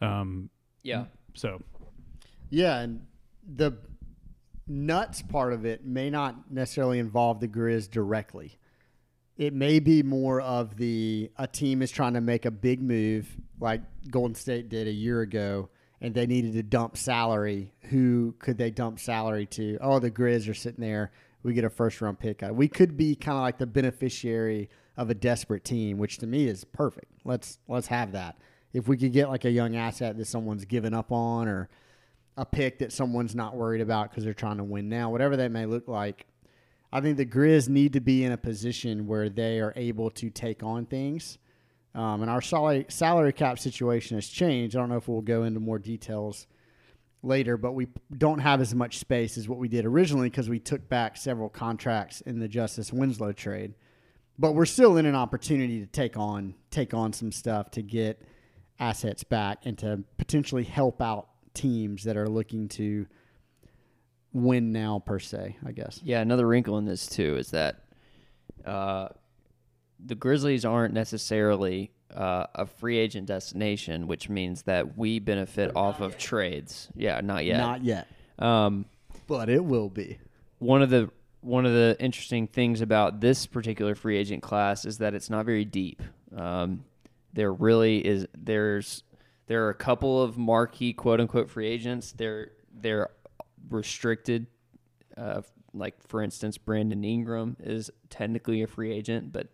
Um, 0.01 0.51
Yeah. 0.83 1.07
so 1.35 1.63
Yeah, 2.51 2.79
and 2.81 3.07
the 3.47 3.73
nuts 4.69 5.23
part 5.23 5.53
of 5.53 5.65
it 5.65 5.85
may 5.85 6.11
not 6.11 6.51
necessarily 6.51 6.99
involve 6.99 7.41
the 7.41 7.49
Grizz 7.49 7.91
directly. 7.91 8.59
It 9.37 9.53
may 9.53 9.81
be 9.81 10.03
more 10.03 10.41
of 10.41 10.77
the 10.77 11.31
a 11.37 11.47
team 11.47 11.83
is 11.83 11.91
trying 11.91 12.15
to 12.15 12.21
make 12.21 12.45
a 12.45 12.51
big 12.51 12.81
move 12.81 13.37
like 13.61 13.83
Golden 14.11 14.35
State 14.35 14.69
did 14.69 14.87
a 14.87 14.93
year 14.93 15.21
ago 15.21 15.69
and 16.07 16.15
they 16.15 16.25
needed 16.25 16.53
to 16.53 16.63
dump 16.63 16.97
salary. 16.97 17.73
Who 17.91 18.37
could 18.39 18.59
they 18.59 18.71
dump 18.71 19.01
salary 19.01 19.45
to? 19.47 19.77
Oh, 19.81 19.99
the 19.99 20.09
Grizz 20.09 20.49
are 20.49 20.55
sitting 20.55 20.81
there. 20.81 21.11
We 21.43 21.53
get 21.53 21.65
a 21.65 21.69
first 21.71 22.01
round 22.01 22.21
pick. 22.21 22.45
We 22.49 22.69
could 22.69 22.97
be 22.97 23.17
kind 23.17 23.37
of 23.37 23.43
like 23.43 23.59
the 23.59 23.67
beneficiary 23.67 24.71
of 24.97 25.11
a 25.11 25.15
desperate 25.15 25.65
team, 25.65 25.99
which 25.99 26.19
to 26.19 26.29
me 26.29 26.47
is 26.47 26.63
perfect. 26.63 27.11
Let's 27.25 27.59
let's 27.67 27.89
have 27.89 28.13
that. 28.13 28.39
If 28.73 28.87
we 28.87 28.97
could 28.97 29.13
get 29.13 29.29
like 29.29 29.45
a 29.47 29.51
young 29.51 29.75
asset 29.75 30.17
that 30.17 30.27
someone's 30.27 30.65
given 30.65 30.95
up 30.95 31.11
on 31.11 31.49
or 31.49 31.69
a 32.37 32.47
pick 32.47 32.79
that 32.79 32.93
someone's 32.93 33.35
not 33.35 33.57
worried 33.57 33.81
about 33.81 34.11
because 34.11 34.23
they're 34.23 34.33
trying 34.33 34.59
to 34.59 34.65
win 34.65 34.89
now, 34.89 35.11
whatever 35.11 35.37
that 35.37 35.51
may 35.51 35.67
look 35.67 35.89
like. 35.89 36.27
I 36.93 37.01
think 37.01 37.17
the 37.17 37.27
Grizz 37.27 37.69
need 37.69 37.93
to 37.95 38.01
be 38.01 38.23
in 38.23 38.31
a 38.31 38.37
position 38.37 39.09
where 39.09 39.29
they 39.29 39.59
are 39.59 39.73
able 39.75 40.11
to 40.11 40.31
take 40.31 40.63
on 40.63 40.87
things. 40.87 41.39
Um, 41.97 42.21
and 42.21 42.31
our 42.31 42.43
salary, 42.43 42.85
salary 42.89 43.33
cap 43.33 43.59
situation 43.59 44.19
has 44.19 44.29
changed. 44.29 44.77
I 44.77 44.81
don't 44.81 44.91
know 44.91 44.99
if 44.99 45.09
we'll 45.09 45.23
go 45.23 45.45
into 45.45 45.61
more 45.61 45.79
details 45.79 46.47
later, 47.23 47.57
but 47.57 47.73
we 47.73 47.89
don't 48.17 48.39
have 48.39 48.61
as 48.61 48.75
much 48.75 48.99
space 48.99 49.39
as 49.39 49.49
what 49.49 49.59
we 49.59 49.67
did 49.67 49.87
originally 49.87 50.29
because 50.29 50.51
we 50.51 50.59
took 50.59 50.87
back 50.91 51.17
several 51.17 51.49
contracts 51.49 52.21
in 52.21 52.39
the 52.39 52.49
Justice 52.49 52.93
Winslow 52.93 53.33
trade. 53.33 53.75
But 54.39 54.53
we're 54.53 54.67
still 54.67 54.99
in 54.99 55.07
an 55.07 55.15
opportunity 55.15 55.81
to 55.81 55.87
take 55.87 56.19
on 56.19 56.55
take 56.71 56.93
on 56.93 57.15
some 57.15 57.33
stuff 57.33 57.71
to 57.71 57.83
get 57.83 58.21
assets 58.79 59.25
back 59.25 59.65
and 59.65 59.79
to 59.79 60.05
potentially 60.19 60.65
help 60.65 61.01
out 61.01 61.29
teams 61.55 62.05
that 62.05 62.19
are 62.19 62.29
looking 62.29 62.69
to 62.69 63.07
win 64.35 64.71
now 64.71 64.99
per 64.99 65.19
se, 65.19 65.57
I 65.65 65.73
guess. 65.73 65.99
Yeah, 66.05 66.21
another 66.21 66.47
wrinkle 66.47 66.77
in 66.77 66.85
this 66.85 67.07
too 67.07 67.39
is 67.39 67.53
that 67.53 67.85
uh, 68.67 69.09
the 70.05 70.15
Grizzlies 70.15 70.65
aren't 70.65 70.95
necessarily 70.95 71.91
uh, 72.15 72.47
a 72.55 72.67
free 72.67 72.99
agent 72.99 73.27
destination, 73.27 74.07
which 74.07 74.29
means 74.29 74.63
that 74.63 74.97
we 74.97 75.19
benefit 75.19 75.75
off 75.75 76.01
of 76.01 76.17
trades. 76.19 76.89
Yeah, 76.95 77.21
not 77.21 77.45
yet. 77.45 77.59
Not 77.59 77.85
yet, 77.85 78.09
um, 78.39 78.87
but 79.27 79.49
it 79.49 79.65
will 79.65 79.89
be. 79.91 80.19
one 80.59 80.83
of 80.83 80.91
the 80.91 81.11
one 81.41 81.65
of 81.67 81.73
the 81.73 81.97
interesting 82.01 82.47
things 82.47 82.81
about 82.81 83.21
this 83.21 83.47
particular 83.47 83.95
free 83.95 84.17
agent 84.17 84.43
class 84.43 84.85
is 84.85 84.99
that 84.99 85.15
it's 85.15 85.31
not 85.31 85.45
very 85.47 85.65
deep. 85.65 86.03
Um, 86.37 86.85
there 87.33 87.53
really 87.53 88.05
is 88.05 88.27
there's 88.37 89.03
there 89.47 89.67
are 89.67 89.71
a 89.71 89.75
couple 89.75 90.23
of 90.23 90.37
marquee 90.39 90.93
quote 90.93 91.21
unquote 91.21 91.51
free 91.51 91.69
agents. 91.69 92.13
They're 92.13 92.51
they're 92.73 93.11
restricted. 93.69 94.47
Uh, 95.17 95.43
like 95.73 95.95
for 96.09 96.23
instance, 96.23 96.57
Brandon 96.59 97.05
Ingram 97.05 97.57
is 97.61 97.91
technically 98.11 98.63
a 98.63 98.67
free 98.67 98.93
agent, 98.93 99.33
but 99.33 99.49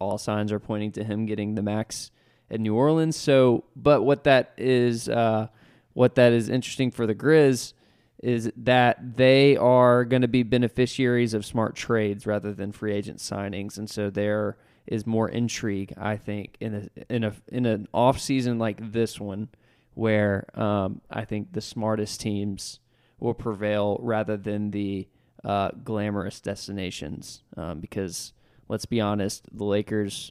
all 0.00 0.18
signs 0.18 0.50
are 0.50 0.58
pointing 0.58 0.92
to 0.92 1.04
him 1.04 1.26
getting 1.26 1.54
the 1.54 1.62
max 1.62 2.10
at 2.50 2.60
New 2.60 2.74
Orleans. 2.74 3.16
So, 3.16 3.64
but 3.76 4.02
what 4.02 4.24
that 4.24 4.52
is, 4.56 5.08
uh, 5.08 5.48
what 5.92 6.16
that 6.16 6.32
is 6.32 6.48
interesting 6.48 6.90
for 6.90 7.06
the 7.06 7.14
Grizz 7.14 7.74
is 8.22 8.52
that 8.56 9.16
they 9.16 9.56
are 9.56 10.04
going 10.04 10.22
to 10.22 10.28
be 10.28 10.42
beneficiaries 10.42 11.32
of 11.32 11.46
smart 11.46 11.74
trades 11.74 12.26
rather 12.26 12.52
than 12.52 12.72
free 12.72 12.92
agent 12.92 13.18
signings, 13.18 13.78
and 13.78 13.88
so 13.88 14.10
there 14.10 14.56
is 14.86 15.06
more 15.06 15.28
intrigue, 15.28 15.94
I 15.96 16.16
think, 16.16 16.56
in 16.60 16.74
a 16.74 17.14
in 17.14 17.24
a 17.24 17.32
in 17.48 17.64
an 17.64 17.88
off 17.94 18.20
season 18.20 18.58
like 18.58 18.92
this 18.92 19.18
one, 19.18 19.48
where 19.94 20.46
um, 20.54 21.00
I 21.10 21.24
think 21.24 21.52
the 21.52 21.60
smartest 21.60 22.20
teams 22.20 22.80
will 23.18 23.34
prevail 23.34 23.98
rather 24.02 24.36
than 24.36 24.70
the 24.70 25.08
uh, 25.44 25.70
glamorous 25.82 26.40
destinations, 26.40 27.42
um, 27.56 27.80
because 27.80 28.32
let's 28.70 28.86
be 28.86 29.00
honest, 29.00 29.48
the 29.52 29.64
Lakers 29.64 30.30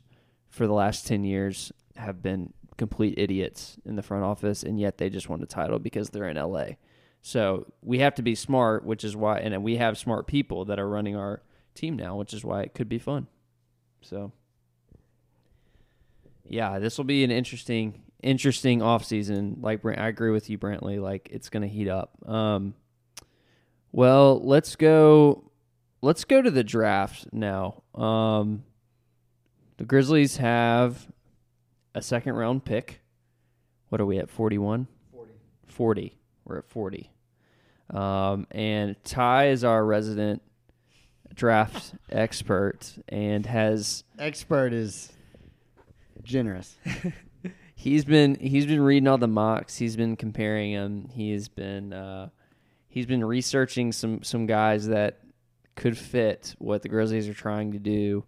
for 0.50 0.65
the 0.65 0.74
last 0.74 1.05
10 1.05 1.25
years 1.25 1.74
have 1.98 2.24
been 2.24 2.53
complete 2.77 3.15
idiots 3.17 3.77
in 3.84 3.98
the 3.98 4.01
front 4.01 4.24
office, 4.24 4.63
and 4.63 4.79
yet 4.79 4.98
they 4.98 5.10
just 5.10 5.27
won 5.27 5.41
the 5.41 5.46
title 5.46 5.77
because 5.77 6.10
they're 6.10 6.29
in 6.29 6.38
LA. 6.38 6.67
So 7.22 7.67
we 7.81 8.00
have 8.00 8.15
to 8.15 8.22
be 8.22 8.36
smart, 8.36 8.86
which 8.86 9.03
is 9.03 9.13
why, 9.13 9.39
and 9.39 9.62
we 9.62 9.75
have 9.75 9.98
smart 9.98 10.25
people 10.25 10.63
that 10.65 10.79
are 10.79 10.88
running 10.88 11.17
our 11.17 11.43
team 11.75 11.98
now, 11.98 12.15
which 12.15 12.34
is 12.34 12.46
why 12.46 12.62
it 12.62 12.74
could 12.74 12.88
be 12.88 12.98
fun. 12.98 13.27
So, 14.01 14.31
yeah, 16.48 16.79
this 16.79 16.98
will 16.98 17.03
be 17.03 17.25
an 17.25 17.31
interesting, 17.31 18.03
interesting 18.24 18.81
off 18.81 19.03
season. 19.03 19.58
Like 19.60 19.86
I 19.86 20.08
agree 20.08 20.31
with 20.31 20.50
you, 20.50 20.58
Brantley. 20.58 21.01
Like 21.01 21.27
it's 21.29 21.50
going 21.50 21.63
to 21.63 21.67
heat 21.67 21.89
up. 21.89 22.17
Um, 22.25 22.74
well, 23.91 24.39
let's 24.41 24.77
go. 24.77 25.49
Let's 26.01 26.24
go 26.24 26.41
to 26.41 26.50
the 26.50 26.63
draft 26.63 27.27
now. 27.34 27.84
Um, 27.94 28.63
the 29.77 29.86
Grizzlies 29.86 30.38
have 30.38 31.08
a 31.94 32.01
second 32.01 32.36
round 32.36 32.63
pick. 32.65 33.01
What 33.89 34.00
are 34.00 34.06
we 34.06 34.18
at? 34.18 34.29
41? 34.29 34.88
40. 35.12 35.32
40. 35.68 36.18
We're 36.46 36.58
at 36.60 36.65
40. 36.65 37.12
Um, 37.89 38.48
and 38.51 38.96
Ty 39.03 39.50
is 39.50 39.63
our 39.63 39.84
resident 39.84 40.41
draft 41.34 41.94
expert 42.10 42.98
and 43.08 43.46
has 43.46 44.03
Expert 44.18 44.74
is 44.74 45.12
generous. 46.24 46.77
he's 47.75 48.06
been 48.06 48.36
he's 48.36 48.65
been 48.65 48.82
reading 48.82 49.08
all 49.08 49.18
the 49.18 49.27
mocks. 49.27 49.77
He's 49.77 49.96
been 49.96 50.15
comparing 50.15 50.74
them. 50.74 51.10
He's 51.12 51.48
been 51.48 51.94
uh, 51.94 52.29
he's 52.88 53.06
been 53.06 53.24
researching 53.24 53.91
some 53.91 54.24
some 54.24 54.46
guys 54.46 54.88
that 54.88 55.20
could 55.79 55.98
fit 55.98 56.55
what 56.59 56.81
the 56.83 56.89
Grizzlies 56.89 57.27
are 57.27 57.33
trying 57.33 57.71
to 57.71 57.79
do, 57.79 58.24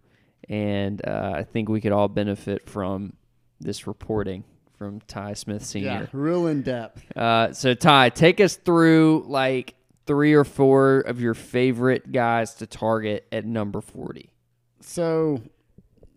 and 0.48 1.00
uh, 1.06 1.34
I 1.36 1.44
think 1.44 1.68
we 1.68 1.80
could 1.80 1.92
all 1.92 2.08
benefit 2.08 2.68
from 2.68 3.12
this 3.60 3.86
reporting 3.86 4.44
from 4.78 5.00
Ty 5.06 5.34
Smith 5.34 5.64
Senior. 5.64 5.88
Yeah, 5.88 6.06
real 6.12 6.48
in 6.48 6.62
depth. 6.62 7.04
Uh, 7.16 7.52
so 7.52 7.74
Ty, 7.74 8.08
take 8.10 8.40
us 8.40 8.56
through 8.56 9.24
like 9.28 9.74
three 10.06 10.32
or 10.32 10.44
four 10.44 11.00
of 11.00 11.20
your 11.20 11.34
favorite 11.34 12.10
guys 12.10 12.54
to 12.56 12.66
target 12.66 13.26
at 13.30 13.44
number 13.44 13.80
forty. 13.80 14.32
So, 14.80 15.40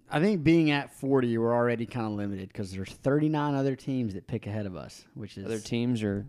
I 0.10 0.20
think 0.20 0.44
being 0.44 0.72
at 0.72 0.92
40, 0.92 1.38
we're 1.38 1.54
already 1.54 1.86
kind 1.86 2.08
of 2.08 2.14
limited 2.14 2.48
because 2.48 2.72
there's 2.72 2.90
39 2.90 3.54
other 3.54 3.76
teams 3.76 4.16
that 4.16 4.26
pick 4.26 4.48
ahead 4.48 4.66
of 4.66 4.76
us, 4.76 5.06
which 5.14 5.38
is 5.38 5.46
Other 5.46 5.60
teams 5.60 6.02
or 6.02 6.26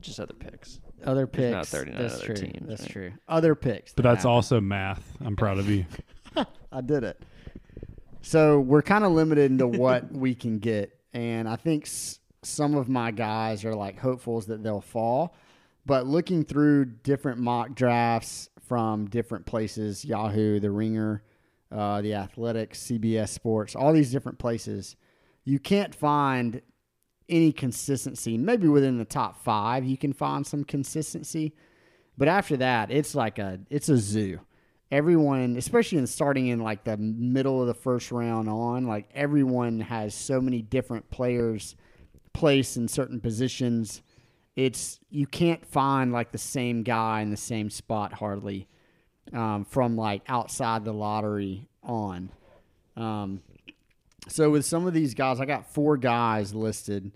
just 0.00 0.18
other 0.18 0.34
picks? 0.34 0.80
Other 1.04 1.26
There's 1.32 1.52
picks. 1.52 1.52
not 1.52 1.66
39 1.66 2.02
that's 2.02 2.14
other 2.16 2.24
true. 2.26 2.34
teams, 2.34 2.68
That's 2.68 2.82
right? 2.82 2.90
true. 2.90 3.12
Other 3.28 3.54
picks. 3.54 3.92
but 3.94 4.02
that 4.02 4.10
that's 4.10 4.18
happen. 4.24 4.30
also 4.30 4.60
math. 4.60 5.16
I'm 5.24 5.36
proud 5.36 5.58
of 5.58 5.68
you. 5.68 5.86
I 6.72 6.80
did 6.80 7.04
it. 7.04 7.22
So 8.22 8.60
we're 8.60 8.82
kind 8.82 9.04
of 9.04 9.12
limited 9.12 9.50
into 9.50 9.66
what 9.66 10.12
we 10.12 10.34
can 10.34 10.58
get, 10.58 10.98
and 11.12 11.48
I 11.48 11.56
think 11.56 11.84
s- 11.86 12.18
some 12.42 12.74
of 12.74 12.88
my 12.88 13.10
guys 13.10 13.64
are 13.64 13.74
like 13.74 13.98
hopefuls 13.98 14.46
that 14.46 14.62
they'll 14.62 14.80
fall. 14.80 15.34
But 15.86 16.06
looking 16.06 16.44
through 16.44 16.86
different 16.86 17.38
mock 17.40 17.74
drafts 17.74 18.50
from 18.66 19.06
different 19.08 19.46
places, 19.46 20.04
Yahoo, 20.04 20.60
The 20.60 20.70
Ringer, 20.70 21.22
uh, 21.72 22.02
The 22.02 22.14
Athletics, 22.14 22.82
CBS 22.82 23.30
Sports, 23.30 23.74
all 23.74 23.94
these 23.94 24.12
different 24.12 24.38
places, 24.38 24.96
you 25.44 25.58
can't 25.58 25.94
find 25.94 26.60
any 27.28 27.52
consistency. 27.52 28.38
Maybe 28.38 28.68
within 28.68 28.98
the 28.98 29.04
top 29.04 29.42
five, 29.42 29.84
you 29.84 29.96
can 29.96 30.12
find 30.12 30.46
some 30.46 30.64
consistency, 30.64 31.54
but 32.16 32.28
after 32.28 32.56
that, 32.58 32.90
it's 32.90 33.14
like 33.14 33.38
a 33.38 33.60
it's 33.70 33.88
a 33.88 33.96
zoo 33.96 34.40
everyone, 34.90 35.56
especially 35.56 35.98
in 35.98 36.06
starting 36.06 36.48
in 36.48 36.60
like 36.60 36.84
the 36.84 36.96
middle 36.96 37.60
of 37.60 37.66
the 37.66 37.74
first 37.74 38.10
round 38.10 38.48
on, 38.48 38.86
like 38.86 39.08
everyone 39.14 39.80
has 39.80 40.14
so 40.14 40.40
many 40.40 40.62
different 40.62 41.10
players 41.10 41.76
placed 42.32 42.76
in 42.76 42.88
certain 42.88 43.20
positions. 43.20 44.02
It's 44.56 44.98
you 45.10 45.26
can't 45.26 45.64
find 45.64 46.12
like 46.12 46.32
the 46.32 46.38
same 46.38 46.82
guy 46.82 47.20
in 47.20 47.30
the 47.30 47.36
same 47.36 47.70
spot 47.70 48.12
hardly 48.12 48.68
um, 49.32 49.64
from 49.64 49.96
like 49.96 50.22
outside 50.28 50.84
the 50.84 50.92
lottery 50.92 51.68
on. 51.82 52.30
Um, 52.96 53.42
so 54.26 54.50
with 54.50 54.64
some 54.64 54.86
of 54.86 54.94
these 54.94 55.14
guys, 55.14 55.40
I 55.40 55.44
got 55.44 55.72
four 55.72 55.96
guys 55.96 56.54
listed 56.54 57.12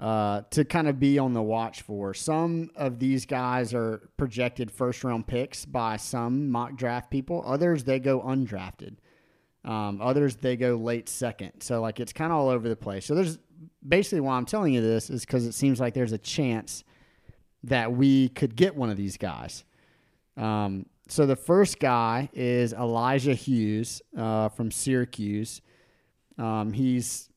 uh, 0.00 0.42
to 0.50 0.64
kind 0.64 0.88
of 0.88 0.98
be 0.98 1.18
on 1.18 1.32
the 1.32 1.42
watch 1.42 1.82
for. 1.82 2.14
Some 2.14 2.70
of 2.74 2.98
these 2.98 3.26
guys 3.26 3.72
are 3.72 4.08
projected 4.16 4.70
first 4.70 5.04
round 5.04 5.26
picks 5.26 5.64
by 5.64 5.96
some 5.96 6.50
mock 6.50 6.76
draft 6.76 7.10
people. 7.10 7.42
Others 7.46 7.84
they 7.84 8.00
go 8.00 8.20
undrafted. 8.20 8.96
Um, 9.64 10.00
others 10.02 10.36
they 10.36 10.56
go 10.56 10.74
late 10.74 11.08
second. 11.08 11.60
So 11.60 11.80
like 11.80 12.00
it's 12.00 12.12
kind 12.12 12.32
of 12.32 12.38
all 12.38 12.48
over 12.48 12.68
the 12.68 12.76
place. 12.76 13.06
So 13.06 13.14
there's 13.14 13.38
basically 13.86 14.20
why 14.20 14.36
I'm 14.36 14.46
telling 14.46 14.74
you 14.74 14.80
this 14.80 15.10
is 15.10 15.24
because 15.24 15.46
it 15.46 15.52
seems 15.52 15.80
like 15.80 15.94
there's 15.94 16.12
a 16.12 16.18
chance 16.18 16.84
that 17.62 17.92
we 17.92 18.28
could 18.30 18.56
get 18.56 18.74
one 18.74 18.90
of 18.90 18.96
these 18.96 19.16
guys. 19.16 19.64
Um, 20.36 20.86
so 21.08 21.24
the 21.24 21.36
first 21.36 21.78
guy 21.78 22.28
is 22.32 22.72
Elijah 22.72 23.34
Hughes 23.34 24.02
uh, 24.16 24.48
from 24.48 24.70
Syracuse. 24.70 25.62
Um, 26.38 26.72
he's 26.72 27.28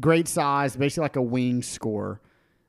great 0.00 0.28
size, 0.28 0.76
basically 0.76 1.02
like 1.02 1.16
a 1.16 1.22
wing 1.22 1.62
scorer. 1.62 2.20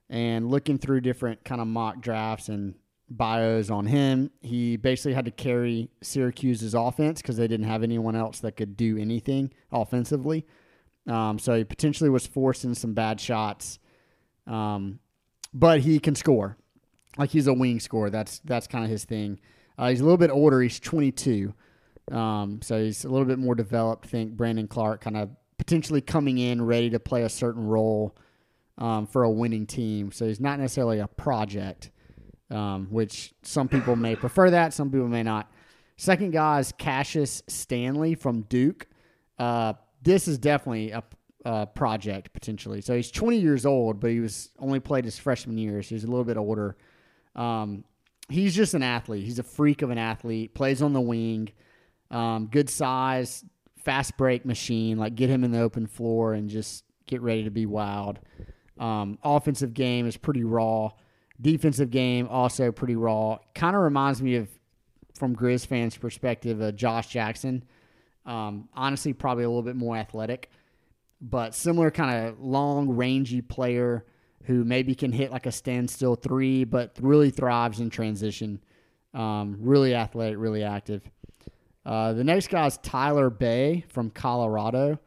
And 0.09 0.49
looking 0.49 0.77
through 0.77 1.01
different 1.01 1.43
kind 1.43 1.61
of 1.61 1.67
mock 1.67 1.99
drafts 1.99 2.49
and 2.49 2.75
bios 3.09 3.69
on 3.69 3.87
him, 3.87 4.31
he 4.41 4.77
basically 4.77 5.13
had 5.13 5.25
to 5.25 5.31
carry 5.31 5.89
Syracuse's 6.01 6.73
offense 6.73 7.21
because 7.21 7.37
they 7.37 7.47
didn't 7.47 7.67
have 7.67 7.83
anyone 7.83 8.15
else 8.15 8.39
that 8.41 8.53
could 8.53 8.77
do 8.77 8.97
anything 8.97 9.51
offensively. 9.71 10.45
Um, 11.07 11.39
so 11.39 11.55
he 11.55 11.63
potentially 11.63 12.09
was 12.09 12.25
forcing 12.25 12.73
some 12.73 12.93
bad 12.93 13.19
shots, 13.19 13.79
um, 14.47 14.99
but 15.53 15.81
he 15.81 15.99
can 15.99 16.15
score. 16.15 16.57
Like 17.17 17.29
he's 17.29 17.47
a 17.47 17.53
wing 17.53 17.79
scorer. 17.79 18.09
That's 18.09 18.39
that's 18.39 18.67
kind 18.67 18.83
of 18.83 18.89
his 18.89 19.05
thing. 19.05 19.39
Uh, 19.77 19.89
he's 19.89 20.01
a 20.01 20.03
little 20.03 20.17
bit 20.17 20.31
older. 20.31 20.61
He's 20.61 20.79
22, 20.79 21.53
um, 22.11 22.59
so 22.61 22.83
he's 22.83 23.03
a 23.03 23.09
little 23.09 23.25
bit 23.25 23.39
more 23.39 23.55
developed. 23.55 24.05
I 24.05 24.09
think 24.09 24.31
Brandon 24.33 24.67
Clarke 24.67 25.01
kind 25.01 25.17
of 25.17 25.29
potentially 25.57 26.01
coming 26.01 26.37
in 26.37 26.63
ready 26.63 26.89
to 26.91 26.99
play 26.99 27.23
a 27.23 27.29
certain 27.29 27.65
role 27.65 28.15
um, 28.77 29.07
for 29.07 29.23
a 29.23 29.29
winning 29.29 29.65
team. 29.65 30.11
So 30.11 30.27
he's 30.27 30.39
not 30.39 30.59
necessarily 30.59 30.99
a 30.99 31.07
project, 31.07 31.91
um, 32.51 32.87
which 32.89 33.33
some 33.41 33.67
people 33.67 33.95
may 33.95 34.15
prefer 34.15 34.51
that, 34.51 34.73
some 34.73 34.91
people 34.91 35.07
may 35.07 35.23
not. 35.23 35.51
Second 35.97 36.31
guy 36.31 36.59
is 36.59 36.73
Cassius 36.77 37.41
Stanley 37.47 38.15
from 38.15 38.41
Duke. 38.41 38.87
Uh, 39.39 39.73
this 40.01 40.27
is 40.27 40.37
definitely 40.37 40.91
a, 40.91 41.03
a 41.45 41.65
project 41.65 42.33
potentially. 42.33 42.81
So 42.81 42.95
he's 42.95 43.11
20 43.11 43.37
years 43.37 43.65
old, 43.65 43.99
but 43.99 44.11
he 44.11 44.19
was 44.19 44.51
only 44.59 44.79
played 44.79 45.05
his 45.05 45.17
freshman 45.17 45.57
year, 45.57 45.81
so 45.81 45.95
he's 45.95 46.03
a 46.03 46.07
little 46.07 46.25
bit 46.25 46.37
older. 46.37 46.75
Um, 47.35 47.85
he's 48.29 48.53
just 48.55 48.73
an 48.73 48.83
athlete. 48.83 49.23
He's 49.23 49.39
a 49.39 49.43
freak 49.43 49.81
of 49.81 49.89
an 49.89 49.97
athlete. 49.97 50.53
Plays 50.53 50.81
on 50.81 50.93
the 50.93 51.01
wing. 51.01 51.49
Um, 52.11 52.47
good 52.47 52.69
size, 52.69 53.43
fast 53.77 54.17
break 54.17 54.45
machine. 54.45 54.97
Like 54.97 55.15
get 55.15 55.29
him 55.29 55.43
in 55.43 55.51
the 55.51 55.59
open 55.59 55.87
floor 55.87 56.33
and 56.33 56.49
just 56.49 56.83
get 57.07 57.21
ready 57.21 57.43
to 57.43 57.51
be 57.51 57.65
wild. 57.65 58.19
Um, 58.79 59.17
offensive 59.23 59.73
game 59.73 60.07
is 60.07 60.17
pretty 60.17 60.43
raw. 60.43 60.91
Defensive 61.39 61.91
game 61.91 62.27
also 62.29 62.71
pretty 62.71 62.95
raw. 62.95 63.37
Kind 63.53 63.75
of 63.75 63.81
reminds 63.81 64.21
me 64.21 64.35
of, 64.35 64.49
from 65.13 65.35
Grizz 65.35 65.65
fans' 65.65 65.97
perspective, 65.97 66.61
uh, 66.61 66.71
Josh 66.71 67.07
Jackson. 67.07 67.63
Um, 68.25 68.69
honestly, 68.73 69.13
probably 69.13 69.43
a 69.43 69.47
little 69.47 69.61
bit 69.61 69.75
more 69.75 69.95
athletic, 69.95 70.49
but 71.21 71.53
similar 71.53 71.91
kind 71.91 72.27
of 72.27 72.39
long, 72.39 72.89
rangy 72.89 73.41
player 73.41 74.05
who 74.45 74.63
maybe 74.63 74.95
can 74.95 75.11
hit 75.11 75.31
like 75.31 75.45
a 75.45 75.51
standstill 75.51 76.15
three, 76.15 76.63
but 76.63 76.97
really 76.99 77.29
thrives 77.29 77.79
in 77.79 77.89
transition. 77.89 78.59
Um, 79.13 79.57
really 79.61 79.95
athletic, 79.95 80.37
really 80.37 80.63
active. 80.63 81.09
Uh, 81.85 82.13
the 82.13 82.23
next 82.23 82.49
guy 82.49 82.65
is 82.65 82.77
Tyler 82.77 83.29
Bey 83.29 83.85
from 83.89 84.09
Colorado. 84.09 84.99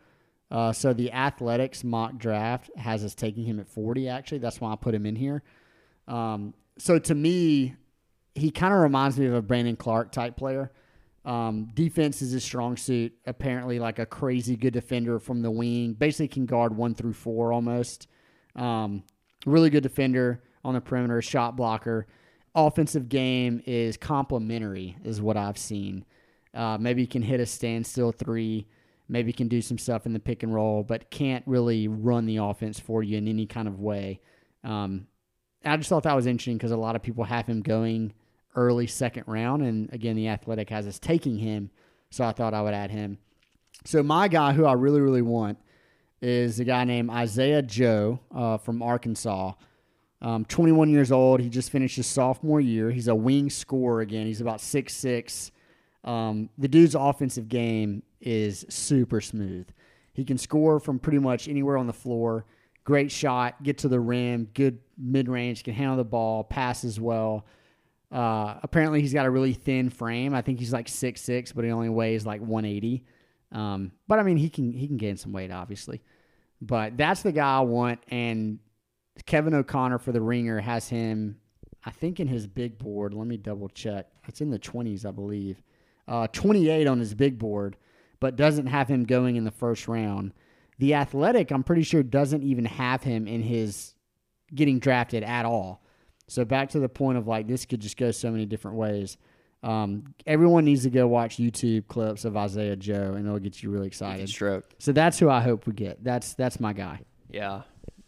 Uh, 0.51 0.73
so 0.73 0.93
the 0.93 1.11
Athletic's 1.13 1.85
mock 1.85 2.17
draft 2.17 2.71
has 2.77 3.05
us 3.05 3.15
taking 3.15 3.45
him 3.45 3.61
at 3.61 3.69
40, 3.69 4.09
actually. 4.09 4.39
That's 4.39 4.61
why 4.61 4.73
I 4.73 4.77
put 4.77 4.95
him 4.95 5.05
in 5.05 5.17
here. 5.17 5.43
Um, 6.07 6.55
so 6.79 6.99
to 6.99 7.15
me, 7.15 7.75
he 8.35 8.51
kind 8.51 8.73
of 8.73 8.81
reminds 8.81 9.19
me 9.19 9.27
of 9.27 9.35
a 9.35 9.43
Brandon 9.43 9.77
Clarke 9.77 10.13
type 10.13 10.37
player. 10.37 10.73
Um, 11.25 11.69
defense 11.75 12.23
is 12.23 12.31
his 12.31 12.45
strong 12.45 12.77
suit. 12.77 13.13
Apparently, 13.27 13.79
like 13.79 13.99
a 13.99 14.07
crazy 14.07 14.57
good 14.57 14.73
defender 14.73 15.19
from 15.19 15.43
the 15.43 15.51
wing. 15.51 15.93
Basically, 15.93 16.29
can 16.29 16.47
guard 16.47 16.75
one 16.75 16.95
through 16.95 17.13
four 17.13 17.53
almost. 17.53 18.07
Um, 18.57 19.03
really 19.45 19.69
good 19.69 19.83
defender 19.83 20.43
on 20.65 20.75
the 20.75 20.81
perimeter, 20.81 21.21
shot 21.21 21.57
blocker. 21.57 22.07
Offensive 22.55 23.09
game 23.09 23.63
is 23.67 23.97
complementary, 23.97 24.97
is 25.05 25.21
what 25.21 25.37
I've 25.37 25.59
seen. 25.59 26.05
Uh, 26.55 26.79
maybe 26.79 27.07
can 27.07 27.23
hit 27.23 27.41
a 27.41 27.47
standstill 27.47 28.13
three. 28.13 28.67
Maybe 29.09 29.33
can 29.33 29.49
do 29.49 29.63
some 29.63 29.79
stuff 29.79 30.05
in 30.07 30.13
the 30.13 30.19
pick 30.19 30.43
and 30.43 30.55
roll, 30.55 30.83
but 30.83 31.11
can't 31.11 31.43
really 31.47 31.89
run 31.89 32.27
the 32.27 32.37
offense 32.37 32.79
for 32.79 33.03
you 33.03 33.17
in 33.17 33.27
any 33.27 33.47
kind 33.47 33.67
of 33.67 33.81
way. 33.81 34.21
Um, 34.65 35.07
I 35.65 35.77
just 35.77 35.89
thought 35.89 36.03
that 36.03 36.17
was 36.17 36.27
interesting 36.27 36.59
because 36.59 36.73
a 36.73 36.77
lot 36.77 36.95
of 36.95 37.03
people 37.03 37.25
have 37.25 37.47
him 37.47 37.63
going 37.63 38.13
early 38.55 38.87
second 38.87 39.25
round, 39.27 39.63
and 39.63 39.93
again, 39.93 40.17
the 40.17 40.29
Athletic 40.29 40.69
has 40.71 40.87
us 40.87 40.99
taking 40.99 41.39
him, 41.39 41.71
so 42.11 42.25
I 42.25 42.33
thought 42.33 42.55
I 42.55 42.63
would 42.63 42.75
add 42.75 42.91
him. 42.91 43.19
So 43.85 44.03
my 44.03 44.29
guy, 44.29 44.53
who 44.53 44.67
I 44.67 44.73
really 44.75 45.01
really 45.01 45.23
want, 45.23 45.59
is 46.21 46.61
a 46.61 46.65
guy 46.65 46.85
named 46.85 47.11
Isaiah 47.11 47.63
Joe 47.63 48.21
uh, 48.35 48.59
from 48.59 48.83
Arkansas. 48.83 49.53
Um, 50.21 50.45
21 50.47 50.91
years 50.91 51.13
old. 51.13 51.41
He 51.41 51.49
just 51.49 51.71
finished 51.71 51.95
his 51.95 52.09
sophomore 52.09 52.61
year. 52.61 52.91
He's 52.91 53.07
a 53.07 53.15
wing 53.15 53.51
scorer 53.51 54.01
again. 54.01 54.27
He's 54.27 54.41
about 54.41 54.61
six 54.61 54.95
six. 54.95 55.53
Um, 56.09 56.49
the 56.57 56.69
dude's 56.69 56.95
offensive 56.95 57.49
game 57.49 58.03
is 58.21 58.65
super 58.71 59.21
smooth. 59.21 59.69
He 60.15 60.25
can 60.25 60.39
score 60.39 60.81
from 60.81 60.99
pretty 60.99 61.19
much 61.19 61.49
anywhere 61.49 61.77
on 61.77 61.87
the 61.87 61.93
floor. 61.93 62.47
Great 62.85 63.13
shot, 63.13 63.63
get 63.63 63.79
to 63.79 63.89
the 63.89 64.01
rim, 64.01 64.49
good 64.55 64.79
mid 64.97 65.29
range, 65.29 65.63
can 65.63 65.75
handle 65.75 65.99
the 65.99 66.05
ball, 66.05 66.45
passes 66.45 66.99
well. 66.99 67.45
Uh, 68.11 68.55
apparently, 68.63 69.03
he's 69.03 69.13
got 69.13 69.27
a 69.27 69.31
really 69.31 69.53
thin 69.53 69.91
frame. 69.91 70.35
I 70.35 70.41
think 70.41 70.59
he's 70.59 70.73
like 70.73 70.89
six 70.89 71.21
six, 71.21 71.53
but 71.53 71.67
he 71.67 71.71
only 71.71 71.91
weighs 71.91 72.25
like 72.25 72.41
180. 72.41 73.05
Um, 73.53 73.93
but 74.07 74.19
I 74.19 74.23
mean, 74.23 74.39
he 74.39 74.49
can 74.49 74.73
he 74.73 74.87
can 74.87 74.97
gain 74.97 75.19
some 75.19 75.33
weight, 75.33 75.51
obviously. 75.51 76.01
But 76.63 76.97
that's 76.97 77.21
the 77.21 77.33
guy 77.33 77.59
I 77.59 77.61
want. 77.61 78.01
And 78.09 78.61
Kevin 79.27 79.53
O'Connor 79.53 79.99
for 79.99 80.13
the 80.13 80.23
Ringer 80.23 80.59
has 80.59 80.89
him, 80.89 81.37
I 81.85 81.91
think, 81.91 82.19
in 82.19 82.29
his 82.29 82.47
big 82.47 82.79
board. 82.79 83.13
Let 83.13 83.27
me 83.27 83.37
double 83.37 83.69
check. 83.69 84.07
It's 84.27 84.41
in 84.41 84.51
the 84.51 84.59
20s, 84.59 85.05
I 85.05 85.11
believe. 85.11 85.63
Uh, 86.09 86.27
28 86.29 86.87
on 86.87 86.99
his 86.99 87.15
big 87.15 87.39
board, 87.39 87.77
but 88.19 88.35
doesn't 88.35 88.67
have 88.67 88.89
him 88.89 89.05
going 89.05 89.37
in 89.37 89.45
the 89.45 89.51
first 89.51 89.87
round. 89.87 90.33
The 90.79 90.95
Athletic, 90.95 91.51
I'm 91.51 91.63
pretty 91.65 91.83
sure, 91.83 92.03
doesn't 92.03 92.43
even 92.43 92.65
have 92.65 93.03
him 93.03 93.29
in 93.29 93.43
his 93.43 93.95
getting 94.55 94.79
drafted 94.79 95.23
at 95.23 95.45
all. 95.45 95.83
So 96.29 96.45
back 96.45 96.71
to 96.71 96.79
the 96.81 96.89
point 96.89 97.19
of 97.19 97.27
like 97.27 97.47
this 97.47 97.65
could 97.67 97.81
just 97.81 97.97
go 97.97 98.11
so 98.11 98.31
many 98.31 98.47
different 98.47 98.77
ways. 98.77 99.17
Um, 99.63 100.15
everyone 100.27 100.65
needs 100.65 100.85
to 100.85 100.91
go 100.91 101.07
watch 101.09 101.37
YouTube 101.37 101.89
clips 101.89 102.25
of 102.25 102.37
Isaiah 102.37 102.77
Joe, 102.77 103.15
and 103.17 103.27
it'll 103.27 103.39
get 103.41 103.63
you 103.63 103.71
really 103.71 103.89
excited. 103.89 104.29
Stroke. 104.29 104.65
So 104.79 104.93
that's 104.93 105.19
who 105.19 105.29
I 105.29 105.41
hope 105.41 105.67
we 105.67 105.73
get. 105.73 106.03
That's 106.05 106.35
that's 106.35 106.61
my 106.61 106.73
guy. 106.73 107.01
Yeah. 107.31 107.63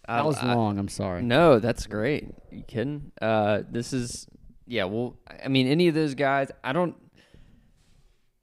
That 0.07 0.21
I- 0.21 0.23
was 0.23 0.37
I- 0.39 0.55
long. 0.55 0.79
I'm 0.79 0.89
sorry. 0.89 1.23
No, 1.23 1.59
that's 1.59 1.87
great. 1.87 2.29
you 2.53 2.63
kidding? 2.63 3.11
Uh, 3.21 3.63
this 3.69 3.93
is 3.93 4.27
yeah. 4.67 4.85
Well, 4.85 5.17
I 5.45 5.49
mean, 5.49 5.67
any 5.67 5.89
of 5.89 5.95
those 5.95 6.15
guys, 6.15 6.51
I 6.63 6.73
don't. 6.73 6.95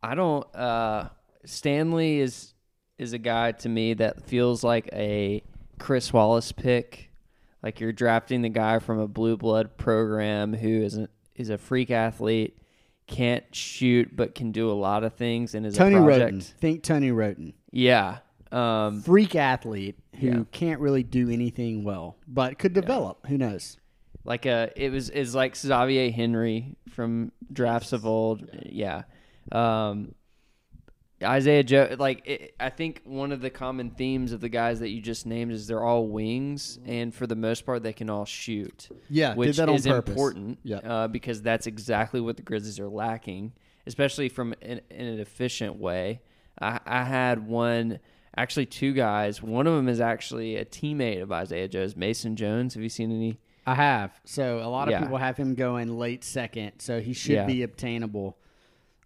I 0.07 0.15
don't. 0.15 0.55
Uh, 0.55 1.09
Stanley 1.45 2.19
is 2.19 2.53
is 2.97 3.13
a 3.13 3.17
guy 3.17 3.51
to 3.51 3.69
me 3.69 3.93
that 3.95 4.23
feels 4.23 4.63
like 4.63 4.89
a 4.93 5.43
Chris 5.79 6.13
Wallace 6.13 6.51
pick. 6.51 7.11
Like 7.61 7.79
you're 7.79 7.91
drafting 7.91 8.41
the 8.41 8.49
guy 8.49 8.79
from 8.79 8.99
a 8.99 9.07
blue 9.07 9.35
blood 9.35 9.75
program 9.77 10.53
who 10.53 10.81
is 10.83 10.97
a, 10.97 11.09
is 11.35 11.49
a 11.49 11.57
freak 11.57 11.91
athlete, 11.91 12.57
can't 13.07 13.43
shoot 13.53 14.15
but 14.15 14.33
can 14.33 14.51
do 14.51 14.71
a 14.71 14.73
lot 14.73 15.03
of 15.03 15.13
things, 15.15 15.53
and 15.55 15.65
is 15.65 15.75
Tony 15.75 15.95
a 15.95 15.99
project. 15.99 16.21
Wroten. 16.21 16.41
Think 16.41 16.83
Tony 16.83 17.11
Wroten. 17.11 17.53
Yeah. 17.71 18.19
Um, 18.49 19.01
Freak 19.01 19.35
athlete 19.35 19.99
who 20.21 20.27
Yeah. 20.27 20.43
can't 20.53 20.79
really 20.79 21.03
do 21.03 21.29
anything 21.29 21.83
well, 21.83 22.15
but 22.29 22.57
could 22.57 22.71
develop. 22.73 23.25
Who 23.27 23.37
knows? 23.37 23.77
like 24.23 24.45
a 24.45 24.71
it 24.75 24.89
was 24.91 25.09
is 25.09 25.33
like 25.35 25.55
Xavier 25.55 26.11
Henry 26.11 26.75
from 26.89 27.31
drafts 27.51 27.91
of 27.93 28.05
old. 28.05 28.47
Yeah. 28.65 29.03
Um 29.51 30.13
Isaiah 31.23 31.63
Joe 31.63 31.95
like 31.97 32.27
it, 32.27 32.53
I 32.59 32.69
think 32.69 33.01
one 33.03 33.31
of 33.31 33.41
the 33.41 33.49
common 33.49 33.89
themes 33.89 34.31
of 34.33 34.39
the 34.39 34.49
guys 34.49 34.81
that 34.81 34.89
you 34.89 35.01
just 35.01 35.25
named 35.25 35.51
is 35.51 35.65
they're 35.65 35.83
all 35.83 36.07
wings 36.07 36.77
and 36.85 37.11
for 37.13 37.25
the 37.25 37.35
most 37.35 37.65
part 37.65 37.81
they 37.81 37.93
can 37.93 38.07
all 38.07 38.25
shoot. 38.25 38.87
Yeah, 39.09 39.29
did 39.29 39.37
which 39.37 39.57
that 39.57 39.67
on 39.67 39.73
is 39.75 39.87
purpose. 39.87 40.11
important 40.11 40.59
Yeah. 40.61 40.77
uh, 40.77 41.07
because 41.07 41.41
that's 41.41 41.65
exactly 41.65 42.21
what 42.21 42.37
the 42.37 42.43
Grizzlies 42.43 42.79
are 42.79 42.87
lacking, 42.87 43.53
especially 43.87 44.29
from 44.29 44.53
in, 44.61 44.79
in 44.91 45.05
an 45.07 45.19
efficient 45.19 45.77
way. 45.77 46.21
I, 46.61 46.79
I 46.85 47.03
had 47.03 47.47
one, 47.47 47.97
actually 48.35 48.67
two 48.67 48.93
guys. 48.93 49.41
One 49.41 49.65
of 49.65 49.73
them 49.75 49.87
is 49.89 49.99
actually 49.99 50.57
a 50.57 50.65
teammate 50.65 51.23
of 51.23 51.31
Isaiah 51.31 51.67
Joe's, 51.67 51.95
Mason 51.95 52.35
Jones. 52.35 52.75
Have 52.75 52.83
you 52.83 52.89
seen 52.89 53.09
any? 53.11 53.39
I 53.65 53.73
have. 53.73 54.11
So 54.23 54.59
a 54.59 54.69
lot 54.69 54.87
of 54.87 54.91
Yeah. 54.91 54.99
people 55.01 55.17
have 55.17 55.35
him 55.35 55.55
going 55.55 55.97
late 55.97 56.23
second, 56.23 56.73
so 56.77 56.99
he 57.01 57.13
should 57.13 57.31
Yeah. 57.33 57.45
be 57.47 57.63
obtainable. 57.63 58.37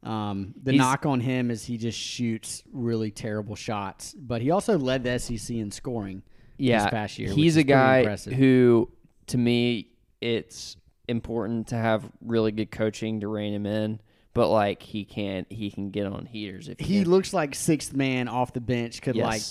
Um, 0.04 0.54
the 0.62 0.72
He's- 0.72 0.80
knock 0.82 1.06
on 1.06 1.20
him 1.20 1.52
is 1.52 1.66
he 1.66 1.78
just 1.78 1.98
shoots 2.00 2.64
really 2.72 3.12
terrible 3.12 3.56
shots, 3.56 4.14
but 4.18 4.42
he 4.42 4.50
also 4.52 4.78
led 4.78 5.04
the 5.04 5.20
SEC 5.20 5.60
in 5.60 5.70
scoring 5.72 6.24
yeah, 6.58 6.84
this 6.84 6.90
past 6.92 7.20
year. 7.20 7.32
He's 7.32 7.56
a 7.58 7.64
guy 7.64 8.06
who, 8.16 8.90
to 9.28 9.38
me, 9.38 9.90
it's 10.20 10.76
important 11.08 11.68
to 11.68 11.76
have 11.76 12.10
really 12.22 12.52
good 12.52 12.72
coaching 12.72 13.20
to 13.20 13.28
rein 13.28 13.54
him 13.54 13.66
in. 13.66 14.00
But 14.34 14.48
like 14.50 14.82
he 14.82 15.04
can't, 15.04 15.52
he 15.52 15.70
can 15.70 15.92
get 15.92 16.06
on 16.06 16.26
heaters 16.26 16.70
if 16.70 16.80
he 16.80 17.02
can. 17.04 17.12
looks 17.12 17.34
like 17.34 17.54
sixth 17.54 17.94
man 17.94 18.30
off 18.30 18.54
the 18.54 18.62
bench 18.62 19.02
could 19.02 19.18
Yes. 19.18 19.26
like 19.26 19.42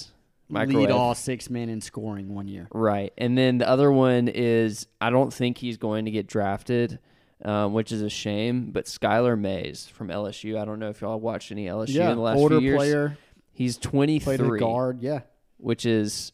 Microwave. 0.48 0.88
lead 0.88 0.90
all 0.90 1.14
six 1.14 1.50
men 1.50 1.68
in 1.68 1.82
scoring 1.82 2.34
one 2.34 2.48
year. 2.48 2.66
Right. 2.72 3.12
And 3.18 3.36
then 3.36 3.58
the 3.58 3.68
other 3.68 3.92
one 3.92 4.26
is 4.28 4.86
I 4.98 5.10
don't 5.10 5.32
think 5.34 5.58
he's 5.58 5.76
going 5.76 6.06
to 6.06 6.10
get 6.10 6.26
drafted. 6.26 6.98
Um, 7.42 7.72
which 7.72 7.90
is 7.90 8.02
a 8.02 8.10
shame. 8.10 8.70
But 8.70 8.84
Skylar 8.84 9.38
Mays 9.38 9.86
from 9.86 10.08
LSU, 10.08 10.60
I 10.60 10.66
don't 10.66 10.78
know 10.78 10.90
if 10.90 11.00
y'all 11.00 11.18
watched 11.18 11.50
any 11.50 11.66
LSU 11.66 11.94
yeah, 11.94 12.10
in 12.10 12.16
the 12.16 12.22
last 12.22 12.36
older 12.36 12.58
few 12.58 12.68
years. 12.68 12.76
player, 12.76 13.18
He's 13.52 13.78
23, 13.78 14.24
played 14.24 14.40
a 14.40 14.44
23, 14.44 14.60
guard. 14.60 15.02
Yeah, 15.02 15.20
which 15.56 15.86
is 15.86 16.32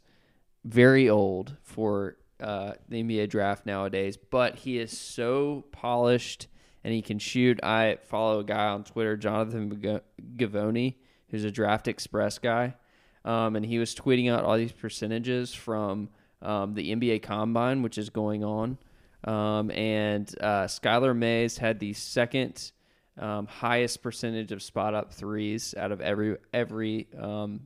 very 0.64 1.08
old 1.08 1.56
for 1.62 2.16
uh, 2.40 2.72
the 2.88 3.02
NBA 3.02 3.28
draft 3.30 3.66
nowadays. 3.66 4.16
But 4.16 4.56
he 4.56 4.78
is 4.78 4.96
so 4.96 5.64
polished 5.72 6.48
and 6.86 6.94
he 6.94 7.02
can 7.02 7.18
shoot. 7.18 7.58
I 7.64 7.98
follow 8.04 8.38
a 8.38 8.44
guy 8.44 8.68
on 8.68 8.84
Twitter, 8.84 9.16
Jonathan 9.16 10.00
Givony, 10.36 10.94
who's 11.30 11.42
a 11.42 11.50
Draft 11.50 11.88
Express 11.88 12.38
guy, 12.38 12.76
um, 13.24 13.56
and 13.56 13.66
he 13.66 13.80
was 13.80 13.92
tweeting 13.92 14.30
out 14.30 14.44
all 14.44 14.56
these 14.56 14.70
percentages 14.70 15.52
from 15.52 16.10
um, 16.42 16.74
the 16.74 16.94
NBA 16.94 17.22
Combine, 17.22 17.82
which 17.82 17.98
is 17.98 18.08
going 18.08 18.44
on. 18.44 18.78
Um, 19.26 19.70
and 19.72 20.32
uh, 20.40 20.64
Skylar 20.66 21.16
Mays 21.16 21.58
had 21.58 21.80
the 21.80 21.92
second 21.94 22.70
um, 23.18 23.46
highest 23.46 24.02
percentage 24.02 24.52
of 24.52 24.62
spot 24.62 24.94
up 24.94 25.12
threes 25.12 25.74
out 25.76 25.90
of 25.92 26.00
every 26.00 26.36
every 26.54 27.08
um, 27.18 27.62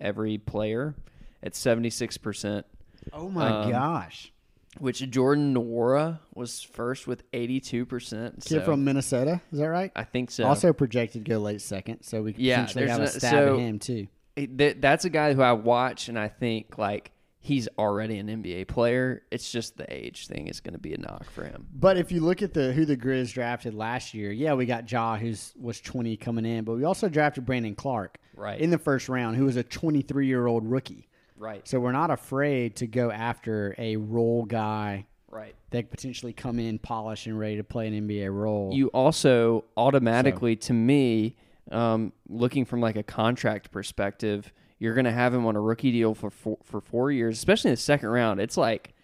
every 0.00 0.38
player 0.38 0.94
at 1.42 1.54
seventy 1.54 1.90
six 1.90 2.16
percent. 2.18 2.66
Oh 3.12 3.28
my 3.28 3.48
Um, 3.48 3.70
gosh. 3.70 4.32
Which 4.78 4.98
Jordan 5.10 5.54
Nwora 5.54 6.20
was 6.34 6.62
first 6.62 7.06
with 7.06 7.22
eighty 7.32 7.58
two 7.60 7.84
percent. 7.86 8.44
Kid 8.44 8.64
from 8.64 8.84
Minnesota, 8.84 9.40
is 9.52 9.58
that 9.58 9.66
right? 9.68 9.90
I 9.96 10.04
think 10.04 10.30
so. 10.30 10.44
Also 10.44 10.72
projected 10.72 11.24
to 11.24 11.30
go 11.30 11.38
late 11.38 11.60
second, 11.60 12.02
so 12.02 12.22
we 12.22 12.32
could 12.32 12.42
Yeah, 12.42 12.64
potentially 12.66 12.88
have 12.88 12.98
a 13.00 13.02
no- 13.04 13.08
stab 13.08 13.30
so- 13.30 13.54
at 13.54 13.60
him 13.60 13.78
too. 13.78 14.06
It- 14.36 14.56
that- 14.58 14.80
that's 14.80 15.04
a 15.04 15.10
guy 15.10 15.34
who 15.34 15.42
I 15.42 15.52
watch 15.52 16.08
and 16.08 16.16
I 16.18 16.28
think 16.28 16.78
like 16.78 17.10
he's 17.40 17.68
already 17.78 18.18
an 18.18 18.28
NBA 18.28 18.68
player. 18.68 19.22
It's 19.30 19.50
just 19.50 19.76
the 19.76 19.86
age 19.92 20.26
thing 20.26 20.48
is 20.48 20.60
going 20.60 20.72
to 20.74 20.78
be 20.80 20.94
a 20.94 20.98
knock 20.98 21.30
for 21.30 21.44
him. 21.44 21.66
But 21.72 21.96
if 21.96 22.10
you 22.12 22.20
look 22.20 22.42
at 22.42 22.52
the 22.54 22.72
who 22.72 22.84
the 22.84 22.96
Grizz 22.96 23.32
drafted 23.32 23.74
last 23.74 24.14
year, 24.14 24.32
yeah, 24.32 24.54
we 24.54 24.66
got 24.66 24.90
Ja, 24.90 25.16
who's 25.16 25.52
was 25.60 25.80
twenty 25.80 26.16
coming 26.16 26.44
in, 26.44 26.64
but 26.64 26.74
we 26.76 26.84
also 26.84 27.08
drafted 27.08 27.46
Brandon 27.46 27.74
Clarke 27.74 28.18
Right. 28.34 28.60
in 28.60 28.70
the 28.70 28.78
first 28.78 29.08
round, 29.08 29.36
who 29.36 29.44
was 29.44 29.56
a 29.56 29.62
twenty 29.62 30.02
three 30.02 30.26
year 30.26 30.46
old 30.46 30.64
rookie. 30.66 31.08
Right. 31.36 31.66
So 31.68 31.78
we're 31.78 31.92
not 31.92 32.10
afraid 32.10 32.74
to 32.76 32.86
go 32.88 33.10
after 33.12 33.74
a 33.78 33.96
role 33.96 34.44
guy 34.44 35.06
Right. 35.30 35.54
that 35.70 35.82
could 35.84 35.90
potentially 35.90 36.32
come 36.32 36.58
in 36.58 36.78
polished 36.80 37.26
and 37.26 37.38
ready 37.38 37.56
to 37.58 37.64
play 37.64 37.86
an 37.86 38.08
NBA 38.08 38.28
role. 38.34 38.70
You 38.74 38.88
also 38.88 39.64
automatically, 39.76 40.56
to 40.56 40.72
me, 40.72 41.36
um, 41.70 42.12
looking 42.28 42.64
from 42.64 42.80
like 42.80 42.96
a 42.96 43.02
contract 43.04 43.70
perspective, 43.70 44.52
you're 44.78 44.94
going 44.94 45.04
to 45.06 45.12
have 45.12 45.34
him 45.34 45.46
on 45.46 45.56
a 45.56 45.60
rookie 45.60 45.92
deal 45.92 46.14
for 46.14 46.30
four, 46.30 46.58
for 46.64 46.80
four 46.80 47.10
years, 47.10 47.36
especially 47.36 47.70
in 47.70 47.74
the 47.74 47.80
second 47.80 48.08
round. 48.10 48.40
It's 48.40 48.56
like 48.56 48.94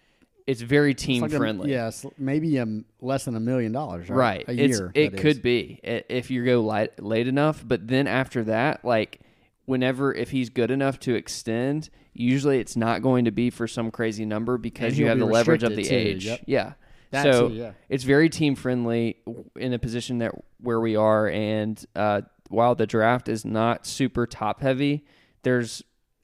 it's 0.47 0.61
very 0.61 0.91
It's 0.91 1.03
team 1.03 1.21
like 1.23 1.31
friendly. 1.31 1.71
yes, 1.71 2.05
maybe 2.17 2.57
a, 2.57 2.67
less 3.01 3.25
than 3.25 3.35
a 3.35 3.39
million 3.39 3.71
dollars, 3.71 4.09
right? 4.09 4.45
right. 4.47 4.49
A 4.49 4.63
It's, 4.63 4.77
year. 4.79 4.91
it 4.93 5.17
could 5.17 5.37
is. 5.37 5.39
be 5.39 5.79
if 5.83 6.29
you 6.29 6.45
go 6.45 6.61
light, 6.61 7.01
late 7.01 7.27
enough, 7.27 7.63
but 7.67 7.87
then 7.87 8.07
after 8.07 8.43
that, 8.45 8.85
like 8.85 9.21
whenever 9.65 10.13
if 10.13 10.29
he's 10.31 10.49
good 10.49 10.69
enough 10.71 10.99
to 10.99 11.15
extend, 11.15 11.89
usually 12.13 12.59
it's 12.59 12.75
not 12.75 13.01
going 13.01 13.25
to 13.25 13.31
be 13.31 13.49
for 13.49 13.67
some 13.67 13.89
crazy 13.91 14.25
number 14.25 14.57
because 14.59 14.97
you 14.97 15.07
have 15.07 15.17
be 15.17 15.21
the 15.21 15.25
leverage 15.25 15.63
of 15.63 15.75
the 15.75 15.83
too. 15.83 15.95
age. 15.95 16.25
Yep. 16.25 16.41
Yeah. 16.45 16.73
That 17.11 17.23
so 17.23 17.49
too, 17.49 17.55
yeah. 17.55 17.71
it's 17.89 18.03
very 18.03 18.29
team 18.29 18.55
friendly 18.55 19.17
in 19.55 19.73
a 19.73 19.79
position 19.79 20.19
that 20.19 20.31
where 20.59 20.79
we 20.79 20.95
are, 20.95 21.27
and 21.29 21.83
uh, 21.95 22.21
while 22.49 22.75
the 22.75 22.85
draft 22.87 23.29
is 23.29 23.45
not 23.45 23.85
super 23.87 24.27
top 24.27 24.61
heavy, 24.61 25.05
there's 25.45 25.81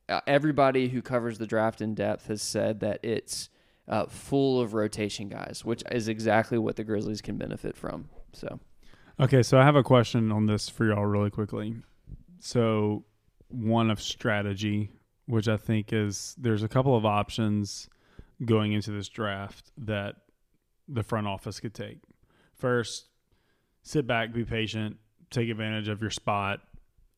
uh, 0.10 0.20
everybody 0.28 0.90
who 0.90 1.02
covers 1.02 1.38
the 1.38 1.48
draft 1.48 1.80
in 1.80 1.96
depth 1.96 2.28
has 2.28 2.42
said 2.42 2.82
that 2.82 3.00
it's 3.02 3.50
uh, 3.88 4.06
full 4.08 4.60
of 4.60 4.74
rotation 4.74 5.30
guys, 5.30 5.64
which 5.64 5.84
is 5.90 6.10
exactly 6.10 6.58
what 6.58 6.76
the 6.76 6.84
Grizzlies 6.84 7.22
can 7.22 7.38
benefit 7.38 7.78
from. 7.78 8.10
So 8.34 8.60
Okay, 9.22 9.44
so 9.44 9.60
I 9.60 9.64
have 9.64 9.76
a 9.76 9.84
question 9.84 10.32
on 10.32 10.48
this 10.48 10.68
for 10.68 10.86
y'all 10.86 11.06
really 11.06 11.30
quickly. 11.30 11.76
So, 12.40 13.06
one 13.50 13.92
of 13.92 14.02
strategy, 14.02 14.90
which 15.28 15.48
I 15.48 15.58
think 15.58 15.94
is 15.94 16.36
there's 16.40 16.64
a 16.64 16.68
couple 16.68 16.98
of 16.98 17.06
options 17.06 17.88
going 18.44 18.74
into 18.74 18.90
this 18.90 19.10
draft 19.10 19.72
that 19.78 20.16
the 20.88 21.04
front 21.04 21.28
office 21.28 21.60
could 21.60 21.76
take. 21.76 22.00
First, 22.56 23.10
sit 23.84 24.08
back, 24.08 24.34
be 24.34 24.44
patient, 24.44 24.98
take 25.30 25.50
advantage 25.50 25.88
of 25.88 26.02
your 26.02 26.10
spot, 26.10 26.62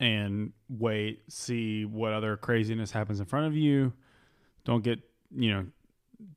and 0.04 0.52
wait, 0.68 1.22
see 1.32 1.86
what 1.86 2.12
other 2.12 2.36
craziness 2.36 2.92
happens 2.92 3.22
in 3.22 3.26
front 3.26 3.48
of 3.48 3.56
you. 3.56 3.94
Don't 4.66 4.84
get, 4.84 5.00
you 5.34 5.54
know, 5.54 5.66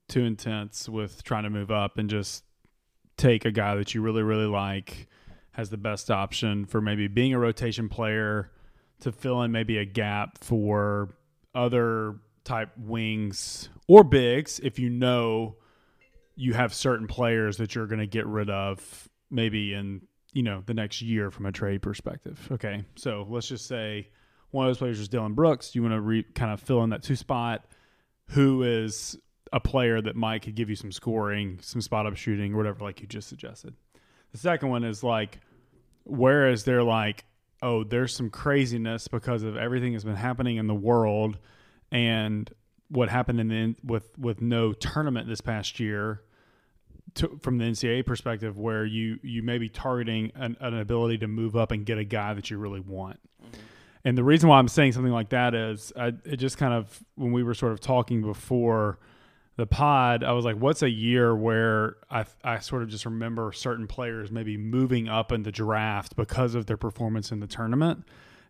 too 0.09 0.25
intense 0.25 0.89
with 0.89 1.25
trying 1.25 1.43
to 1.43 1.51
move 1.51 1.73
up 1.73 1.99
and 1.99 2.09
just 2.09 2.45
take 3.17 3.45
a 3.45 3.51
guy 3.51 3.75
that 3.75 3.93
you 3.93 4.03
really, 4.03 4.23
really 4.23 4.47
like 4.47 5.09
has 5.51 5.69
the 5.69 5.77
best 5.77 6.13
option 6.13 6.65
for 6.65 6.81
maybe 6.81 7.09
being 7.09 7.35
a 7.35 7.39
rotation 7.41 7.89
player 7.89 8.53
to 9.01 9.11
fill 9.11 9.43
in 9.43 9.51
maybe 9.51 9.79
a 9.79 9.85
gap 9.85 10.39
for 10.39 11.17
other 11.53 12.21
type 12.45 12.71
wings 12.79 13.69
or 13.89 14.05
bigs 14.05 14.61
if 14.63 14.79
you 14.79 14.89
know 14.89 15.57
you 16.37 16.53
have 16.53 16.73
certain 16.73 17.09
players 17.09 17.57
that 17.57 17.75
you're 17.75 17.87
going 17.87 17.99
to 17.99 18.07
get 18.07 18.27
rid 18.27 18.49
of 18.49 19.09
maybe 19.31 19.75
in 19.75 20.03
you 20.37 20.43
know 20.43 20.63
the 20.67 20.75
next 20.75 21.01
year 21.01 21.31
from 21.31 21.47
a 21.47 21.53
trade 21.53 21.81
perspective. 21.81 22.47
Okay 22.53 22.85
so 22.95 23.27
let's 23.29 23.49
just 23.49 23.67
say 23.67 24.09
one 24.51 24.67
of 24.67 24.71
those 24.71 24.79
players 24.79 25.01
is 25.01 25.09
Dillon 25.09 25.35
Brooks. 25.35 25.75
You 25.75 25.83
want 25.83 25.95
to 25.95 26.01
re- 26.01 26.23
kind 26.35 26.53
of 26.53 26.61
fill 26.61 26.83
in 26.85 26.91
that 26.91 27.03
two 27.03 27.17
spot. 27.17 27.67
Who 28.31 28.63
is 28.63 29.19
a 29.53 29.61
player 29.61 30.01
that 30.01 30.17
might 30.17 30.43
could 30.43 30.55
give 30.55 30.69
you 30.69 30.77
some 30.77 30.93
scoring 30.93 31.59
some 31.63 31.81
spot 31.81 32.07
up 32.07 32.17
shooting 32.17 32.55
or 32.55 32.57
whatever 32.57 32.85
like 32.85 33.01
you 33.01 33.07
just 33.07 33.29
suggested? 33.29 33.75
The 34.33 34.39
second 34.39 34.69
one 34.69 34.85
is 34.85 35.03
like, 35.03 35.41
whereas 36.05 36.65
they're 36.65 36.83
like, 36.83 37.25
oh, 37.63 37.85
there's 37.85 38.15
some 38.15 38.31
craziness 38.31 39.09
because 39.09 39.43
of 39.43 39.57
everything 39.57 39.93
that's 39.93 40.05
been 40.05 40.17
happening 40.17 40.57
in 40.57 40.67
the 40.67 40.75
world, 40.75 41.39
and 41.91 42.51
what 42.89 43.09
happened 43.09 43.41
in 43.41 43.49
the 43.49 43.77
with 43.85 44.09
with 44.19 44.41
no 44.41 44.73
tournament 44.73 45.29
this 45.29 45.41
past 45.41 45.81
year. 45.81 46.23
To, 47.17 47.39
from 47.41 47.59
the 47.59 47.65
NCAA 47.65 48.05
perspective, 48.05 48.59
where 48.59 48.85
you 48.85 49.19
you 49.23 49.43
may 49.43 49.59
be 49.59 49.69
targeting 49.69 50.33
an, 50.35 50.57
an 50.61 50.79
ability 50.79 51.19
to 51.19 51.29
move 51.29 51.57
up 51.57 51.71
and 51.71 51.85
get 51.85 51.99
a 51.99 52.05
guy 52.05 52.35
that 52.35 52.51
you 52.51 52.59
really 52.59 52.81
want. 52.81 53.19
Mm-hmm. 53.43 53.61
And 54.07 54.17
the 54.17 54.23
reason 54.23 54.49
why 54.49 54.59
I'm 54.59 54.69
saying 54.69 54.93
something 54.93 55.13
like 55.13 55.31
that 55.31 55.53
is, 55.53 55.93
I, 55.99 56.13
it 56.25 56.37
just 56.37 56.59
kind 56.59 56.73
of 56.73 57.03
when 57.17 57.33
we 57.33 57.43
were 57.43 57.55
sort 57.55 57.73
of 57.73 57.81
talking 57.81 58.23
before 58.23 59.01
the 59.57 59.67
pod, 59.67 60.23
I 60.23 60.31
was 60.31 60.45
like, 60.45 60.57
what's 60.57 60.83
a 60.83 60.89
year 60.89 61.35
where 61.35 61.97
I, 62.09 62.25
I 62.45 62.61
sort 62.61 62.83
of 62.83 62.89
just 62.89 63.05
remember 63.05 63.51
certain 63.53 63.89
players 63.89 64.31
maybe 64.31 64.57
moving 64.57 65.09
up 65.09 65.33
in 65.33 65.43
the 65.43 65.51
draft 65.51 66.15
because 66.15 66.55
of 66.55 66.67
their 66.67 66.77
performance 66.77 67.33
in 67.33 67.41
the 67.41 67.49
tournament. 67.49 68.05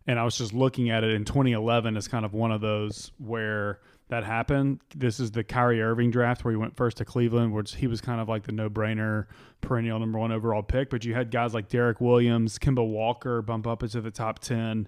And 0.05 0.19
I 0.19 0.23
was 0.23 0.37
just 0.37 0.53
looking 0.53 0.91
at 0.91 1.03
it 1.03 1.11
in 1.11 1.25
2011 1.25 1.97
as 1.97 2.07
kind 2.07 2.23
of 2.23 2.33
one 2.33 2.51
of 2.51 2.61
those 2.61 3.11
where 3.17 3.79
that 4.09 4.23
happened. 4.23 4.79
This 4.95 5.19
is 5.19 5.31
the 5.31 5.43
Kyrie 5.43 5.81
Irving 5.81 6.11
draft 6.11 6.45
where 6.45 6.51
he 6.51 6.57
went 6.57 6.75
first 6.77 6.97
to 6.97 7.05
Cleveland, 7.05 7.53
which 7.53 7.75
he 7.75 7.87
was 7.87 7.99
kind 7.99 8.21
of 8.21 8.29
like 8.29 8.43
the 8.43 8.53
no 8.53 8.69
brainer 8.69 9.25
perennial 9.59 9.99
number 9.99 10.17
one 10.17 10.31
overall 10.31 10.63
pick. 10.63 10.89
But 10.89 11.03
you 11.03 11.13
had 11.13 11.29
guys 11.29 11.53
like 11.53 11.67
Derrick 11.67 11.99
Williams, 11.99 12.57
Kemba 12.57 12.87
Walker 12.87 13.41
bump 13.41 13.67
up 13.67 13.83
into 13.83 13.99
the 13.99 14.11
top 14.11 14.39
10. 14.39 14.87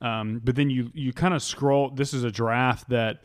Um, 0.00 0.40
but 0.44 0.54
then 0.54 0.70
you, 0.70 0.90
you 0.94 1.12
kind 1.12 1.34
of 1.34 1.42
scroll. 1.42 1.90
This 1.90 2.14
is 2.14 2.22
a 2.22 2.30
draft 2.30 2.88
that 2.90 3.22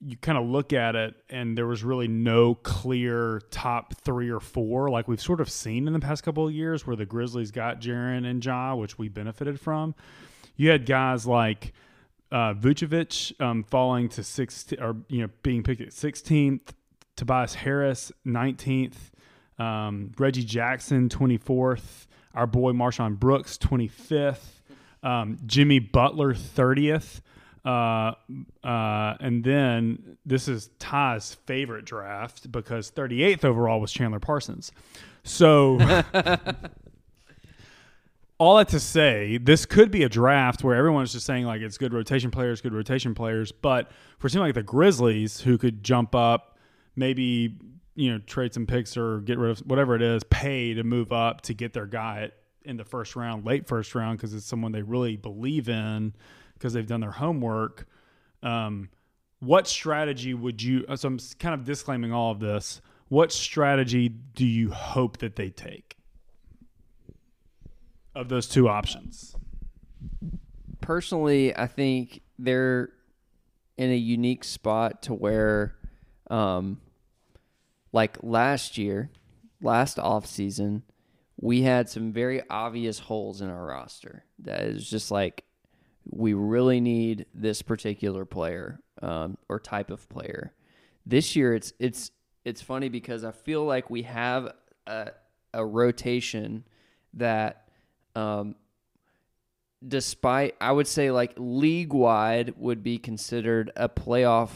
you 0.00 0.16
kind 0.16 0.36
of 0.36 0.44
look 0.44 0.72
at 0.72 0.94
it 0.94 1.14
and 1.30 1.56
there 1.56 1.66
was 1.66 1.82
really 1.82 2.06
no 2.06 2.54
clear 2.54 3.40
top 3.50 3.94
three 3.94 4.28
or 4.28 4.40
four 4.40 4.90
like 4.90 5.08
we've 5.08 5.22
sort 5.22 5.40
of 5.40 5.48
seen 5.48 5.86
in 5.86 5.94
the 5.94 5.98
past 6.00 6.22
couple 6.22 6.46
of 6.46 6.52
years 6.52 6.86
where 6.86 6.96
the 6.96 7.06
Grizzlies 7.06 7.50
got 7.50 7.80
Jaren 7.80 8.26
and 8.26 8.44
Ja, 8.44 8.74
which 8.74 8.98
we 8.98 9.08
benefited 9.08 9.58
from. 9.58 9.94
You 10.54 10.68
had 10.68 10.84
guys 10.84 11.26
like 11.26 11.72
uh, 12.36 12.52
Vucevic 12.52 13.40
um, 13.40 13.64
falling 13.64 14.10
to 14.10 14.22
16 14.22 14.78
or 14.78 14.96
you 15.08 15.22
know 15.22 15.30
being 15.42 15.62
picked 15.62 15.80
at 15.80 15.88
16th, 15.88 16.68
Tobias 17.16 17.54
Harris 17.54 18.12
19th, 18.26 18.96
um, 19.58 20.12
Reggie 20.18 20.44
Jackson 20.44 21.08
24th, 21.08 22.06
our 22.34 22.46
boy 22.46 22.72
MarShon 22.72 23.18
Brooks 23.18 23.56
25th, 23.56 24.60
um, 25.02 25.38
Jimmy 25.46 25.78
Butler 25.78 26.34
30th. 26.34 27.22
Uh, 27.64 28.12
uh, 28.62 29.16
and 29.18 29.42
then 29.42 30.18
this 30.26 30.46
is 30.46 30.68
Ty's 30.78 31.36
favorite 31.46 31.86
draft 31.86 32.52
because 32.52 32.90
38th 32.90 33.46
overall 33.46 33.80
was 33.80 33.90
Chandler 33.90 34.20
Parsons. 34.20 34.72
So, 35.24 35.78
all 38.38 38.56
that 38.56 38.68
to 38.68 38.80
say, 38.80 39.38
this 39.38 39.64
could 39.64 39.90
be 39.90 40.02
a 40.02 40.08
draft 40.08 40.62
where 40.62 40.76
everyone's 40.76 41.12
just 41.12 41.24
saying 41.24 41.46
like 41.46 41.62
it's 41.62 41.78
good 41.78 41.92
rotation 41.92 42.30
players, 42.30 42.60
good 42.60 42.74
rotation 42.74 43.14
players. 43.14 43.50
But 43.50 43.90
for 44.18 44.26
a 44.26 44.30
team 44.30 44.40
like 44.40 44.54
the 44.54 44.62
Grizzlies, 44.62 45.40
who 45.40 45.56
could 45.56 45.82
jump 45.82 46.14
up, 46.14 46.58
maybe 46.96 47.58
you 47.94 48.12
know 48.12 48.18
trade 48.26 48.52
some 48.52 48.66
picks 48.66 48.96
or 48.96 49.20
get 49.20 49.38
rid 49.38 49.52
of 49.52 49.58
whatever 49.60 49.94
it 49.94 50.02
is, 50.02 50.22
pay 50.24 50.74
to 50.74 50.82
move 50.84 51.12
up 51.12 51.40
to 51.42 51.54
get 51.54 51.72
their 51.72 51.86
guy 51.86 52.30
in 52.64 52.76
the 52.76 52.84
first 52.84 53.16
round, 53.16 53.46
late 53.46 53.66
first 53.66 53.94
round, 53.94 54.18
because 54.18 54.34
it's 54.34 54.44
someone 54.44 54.72
they 54.72 54.82
really 54.82 55.16
believe 55.16 55.68
in 55.68 56.12
because 56.54 56.72
they've 56.72 56.86
done 56.86 57.00
their 57.00 57.12
homework. 57.12 57.86
Um, 58.42 58.90
what 59.40 59.66
strategy 59.66 60.34
would 60.34 60.62
you? 60.62 60.84
So 60.96 61.08
I'm 61.08 61.18
kind 61.38 61.54
of 61.54 61.64
disclaiming 61.64 62.12
all 62.12 62.32
of 62.32 62.40
this. 62.40 62.82
what 63.08 63.32
strategy 63.32 64.08
do 64.08 64.44
you 64.44 64.70
hope 64.70 65.18
that 65.18 65.36
they 65.36 65.48
take 65.48 65.95
of 68.16 68.28
those 68.28 68.48
two 68.48 68.68
options? 68.68 69.36
personally, 70.86 71.54
I 71.54 71.66
think 71.66 72.22
they're 72.38 72.90
in 73.76 73.90
a 73.90 73.96
unique 73.96 74.44
spot 74.44 75.02
to 75.02 75.14
where, 75.14 75.74
um, 76.30 76.80
like 77.92 78.16
last 78.22 78.78
year, 78.78 79.10
last 79.60 79.98
off 79.98 80.26
season, 80.26 80.84
we 81.38 81.62
had 81.62 81.88
some 81.88 82.12
very 82.12 82.40
obvious 82.48 83.00
holes 83.00 83.42
in 83.42 83.50
our 83.50 83.66
roster. 83.66 84.24
That 84.38 84.60
is 84.62 84.88
just 84.88 85.10
like 85.10 85.44
we 86.08 86.34
really 86.34 86.80
need 86.80 87.26
this 87.34 87.62
particular 87.62 88.24
player 88.24 88.78
um, 89.02 89.36
or 89.48 89.58
type 89.58 89.90
of 89.90 90.08
player. 90.08 90.54
This 91.04 91.34
year, 91.34 91.52
it's 91.52 91.72
it's 91.80 92.12
it's 92.44 92.62
funny 92.62 92.88
because 92.88 93.24
I 93.24 93.32
feel 93.32 93.64
like 93.64 93.90
we 93.90 94.02
have 94.02 94.52
a, 94.86 95.10
a 95.52 95.66
rotation 95.66 96.64
that 97.14 97.65
um, 98.16 98.56
despite 99.86 100.56
I 100.60 100.72
would 100.72 100.88
say 100.88 101.10
like 101.10 101.34
league 101.36 101.92
wide 101.92 102.54
would 102.56 102.82
be 102.82 102.98
considered 102.98 103.70
a 103.76 103.88
playoff 103.88 104.50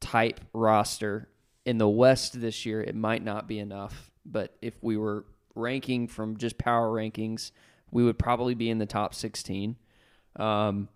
type 0.00 0.40
roster. 0.54 1.28
In 1.66 1.76
the 1.76 1.88
West 1.88 2.40
this 2.40 2.64
year, 2.64 2.80
it 2.80 2.94
might 2.94 3.22
not 3.22 3.46
be 3.46 3.58
enough, 3.58 4.10
but 4.24 4.56
if 4.62 4.82
we 4.82 4.96
were 4.96 5.26
ranking 5.54 6.08
from 6.08 6.38
just 6.38 6.56
power 6.56 6.88
rankings, 6.88 7.50
we 7.90 8.02
would 8.04 8.18
probably 8.18 8.54
be 8.54 8.70
in 8.70 8.78
the 8.78 8.86
top 8.86 9.14
16. 9.14 9.76
Um, 10.36 10.88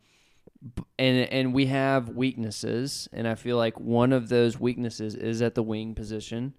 and 0.98 1.28
and 1.28 1.52
we 1.52 1.66
have 1.66 2.10
weaknesses, 2.10 3.08
and 3.12 3.28
I 3.28 3.34
feel 3.34 3.58
like 3.58 3.78
one 3.78 4.12
of 4.12 4.28
those 4.28 4.58
weaknesses 4.58 5.14
is 5.14 5.42
at 5.42 5.54
the 5.54 5.62
wing 5.62 5.94
position. 5.94 6.54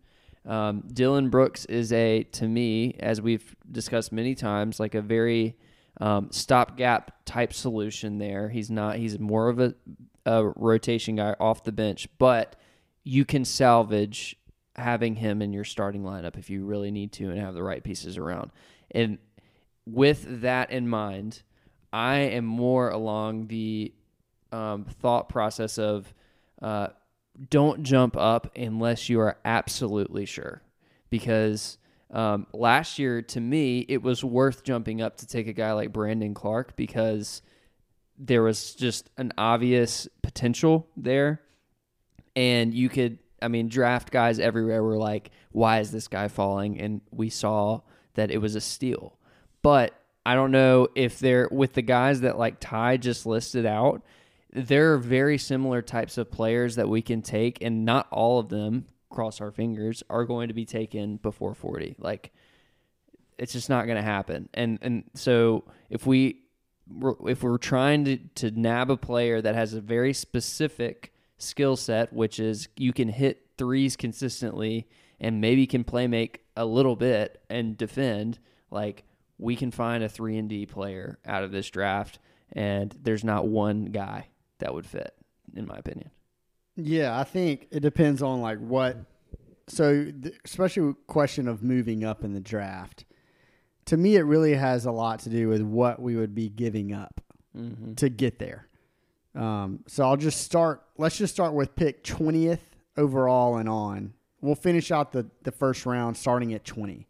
Um, 0.45 0.83
Dillon 0.91 1.29
Brooks 1.29 1.65
is 1.65 1.93
a 1.93 2.23
to 2.23 2.47
me, 2.47 2.95
as 2.99 3.21
we've 3.21 3.55
discussed 3.71 4.11
many 4.11 4.35
times, 4.35 4.79
like 4.79 4.95
a 4.95 5.01
very 5.01 5.57
um, 6.01 6.29
stopgap 6.31 7.25
type 7.25 7.53
solution. 7.53 8.17
There, 8.17 8.49
he's 8.49 8.69
not. 8.69 8.97
He's 8.97 9.19
more 9.19 9.49
of 9.49 9.59
a, 9.59 9.73
a 10.25 10.45
rotation 10.55 11.15
guy 11.15 11.35
off 11.39 11.63
the 11.63 11.71
bench, 11.71 12.07
but 12.17 12.55
you 13.03 13.25
can 13.25 13.45
salvage 13.45 14.35
having 14.75 15.15
him 15.15 15.41
in 15.41 15.53
your 15.53 15.63
starting 15.63 16.03
lineup 16.03 16.37
if 16.37 16.49
you 16.49 16.65
really 16.65 16.91
need 16.91 17.11
to 17.13 17.29
and 17.29 17.39
have 17.39 17.53
the 17.53 17.63
right 17.63 17.83
pieces 17.83 18.17
around. 18.17 18.51
And 18.91 19.19
with 19.85 20.41
that 20.41 20.71
in 20.71 20.87
mind, 20.87 21.43
I 21.91 22.15
am 22.15 22.45
more 22.45 22.89
along 22.89 23.47
the 23.47 23.93
um, 24.51 24.85
thought 24.85 25.29
process 25.29 25.77
of 25.77 26.13
uh, 26.61 26.87
don't 27.49 27.83
jump 27.83 28.15
up 28.17 28.55
unless 28.55 29.09
you 29.09 29.19
are 29.19 29.37
absolutely 29.43 30.25
sure. 30.25 30.61
Because 31.09 31.77
um, 32.11 32.47
last 32.53 32.99
year, 32.99 33.21
to 33.21 33.41
me, 33.41 33.85
it 33.89 34.01
was 34.01 34.23
worth 34.23 34.63
jumping 34.63 35.01
up 35.01 35.17
to 35.17 35.27
take 35.27 35.47
a 35.47 35.53
guy 35.53 35.73
like 35.73 35.91
Brandon 35.91 36.33
Clarke 36.33 36.75
because 36.75 37.41
there 38.17 38.43
was 38.43 38.75
just 38.75 39.09
an 39.17 39.33
obvious 39.37 40.07
potential 40.21 40.87
there. 40.95 41.41
And 42.35 42.73
you 42.73 42.89
could, 42.89 43.19
I 43.41 43.47
mean, 43.47 43.67
draft 43.67 44.11
guys 44.11 44.39
everywhere 44.39 44.83
were 44.83 44.97
like, 44.97 45.31
why 45.51 45.79
is 45.79 45.91
this 45.91 46.07
guy 46.07 46.27
falling? 46.27 46.79
And 46.79 47.01
we 47.11 47.29
saw 47.29 47.81
that 48.13 48.31
it 48.31 48.37
was 48.37 48.55
a 48.55 48.61
steal. 48.61 49.17
But 49.61 49.93
I 50.25 50.35
don't 50.35 50.51
know 50.51 50.87
if 50.95 51.19
they're 51.19 51.49
with 51.51 51.73
the 51.73 51.81
guys 51.81 52.21
that 52.21 52.37
like 52.37 52.59
Ty 52.59 52.97
just 52.97 53.25
listed 53.25 53.65
out. 53.65 54.03
There 54.53 54.93
are 54.93 54.97
very 54.99 55.39
similar 55.39 55.81
types 55.81 56.17
of 56.19 56.29
players 56.29 56.75
that 56.75 56.87
we 56.87 57.01
can 57.01 57.23
take, 57.23 57.63
and 57.63 57.85
not 57.85 58.07
all 58.11 58.37
of 58.37 58.49
them, 58.49 58.85
cross 59.09 59.41
our 59.41 59.51
fingers, 59.51 60.03
are 60.09 60.25
going 60.25 60.49
to 60.49 60.53
be 60.53 60.65
taken 60.65 61.17
before 61.17 61.55
40. 61.55 61.95
Like, 61.97 62.31
it's 63.39 63.53
just 63.53 63.69
not 63.69 63.85
going 63.85 63.97
to 63.97 64.03
happen. 64.03 64.49
And 64.53 64.77
and 64.81 65.03
so 65.15 65.65
if 65.89 66.05
we 66.05 66.41
if 67.25 67.41
we're 67.41 67.57
trying 67.57 68.05
to, 68.05 68.17
to 68.35 68.51
nab 68.51 68.91
a 68.91 68.97
player 68.97 69.41
that 69.41 69.55
has 69.55 69.73
a 69.73 69.81
very 69.81 70.13
specific 70.13 71.13
skill 71.37 71.75
set, 71.75 72.13
which 72.13 72.39
is 72.39 72.67
you 72.77 72.93
can 72.93 73.09
hit 73.09 73.47
threes 73.57 73.95
consistently 73.95 74.87
and 75.19 75.41
maybe 75.41 75.65
can 75.65 75.83
play 75.83 76.07
make 76.07 76.43
a 76.55 76.65
little 76.65 76.95
bit 76.95 77.41
and 77.49 77.77
defend, 77.77 78.37
like 78.69 79.03
we 79.37 79.55
can 79.55 79.71
find 79.71 80.03
a 80.03 80.09
three 80.09 80.37
and 80.37 80.49
D 80.49 80.65
player 80.65 81.17
out 81.25 81.43
of 81.43 81.51
this 81.51 81.69
draft, 81.69 82.19
and 82.51 82.95
there's 83.01 83.23
not 83.23 83.47
one 83.47 83.85
guy 83.85 84.27
that 84.63 84.73
would 84.73 84.85
fit, 84.87 85.13
in 85.55 85.67
my 85.67 85.75
opinion. 85.77 86.09
Yeah, 86.75 87.19
I 87.19 87.23
think 87.23 87.67
it 87.69 87.81
depends 87.81 88.21
on 88.23 88.41
like 88.41 88.57
what. 88.59 88.97
So, 89.67 90.05
the, 90.05 90.33
especially 90.43 90.93
question 91.07 91.47
of 91.47 91.61
moving 91.63 92.03
up 92.03 92.23
in 92.23 92.33
the 92.33 92.39
draft, 92.41 93.05
to 93.85 93.95
me, 93.97 94.15
it 94.15 94.23
really 94.23 94.55
has 94.55 94.85
a 94.85 94.91
lot 94.91 95.19
to 95.21 95.29
do 95.29 95.47
with 95.47 95.61
what 95.61 96.01
we 96.01 96.15
would 96.15 96.33
be 96.33 96.49
giving 96.49 96.93
up 96.93 97.21
Mm-hmm. 97.55 97.93
to 97.93 98.09
get 98.09 98.39
there. 98.39 98.67
Um, 99.35 99.81
so 99.87 100.03
I'll 100.05 100.17
just 100.17 100.41
start. 100.41 100.81
Let's 100.97 101.17
just 101.17 101.31
start 101.33 101.53
with 101.53 101.75
pick 101.75 102.03
twentieth 102.03 102.75
overall 102.97 103.57
and 103.57 103.69
on. 103.69 104.13
We'll 104.41 104.55
finish 104.55 104.89
out 104.89 105.11
the 105.11 105.27
the 105.43 105.51
first 105.51 105.85
round 105.85 106.17
starting 106.17 106.53
at 106.55 106.65
twenty. 106.65 107.07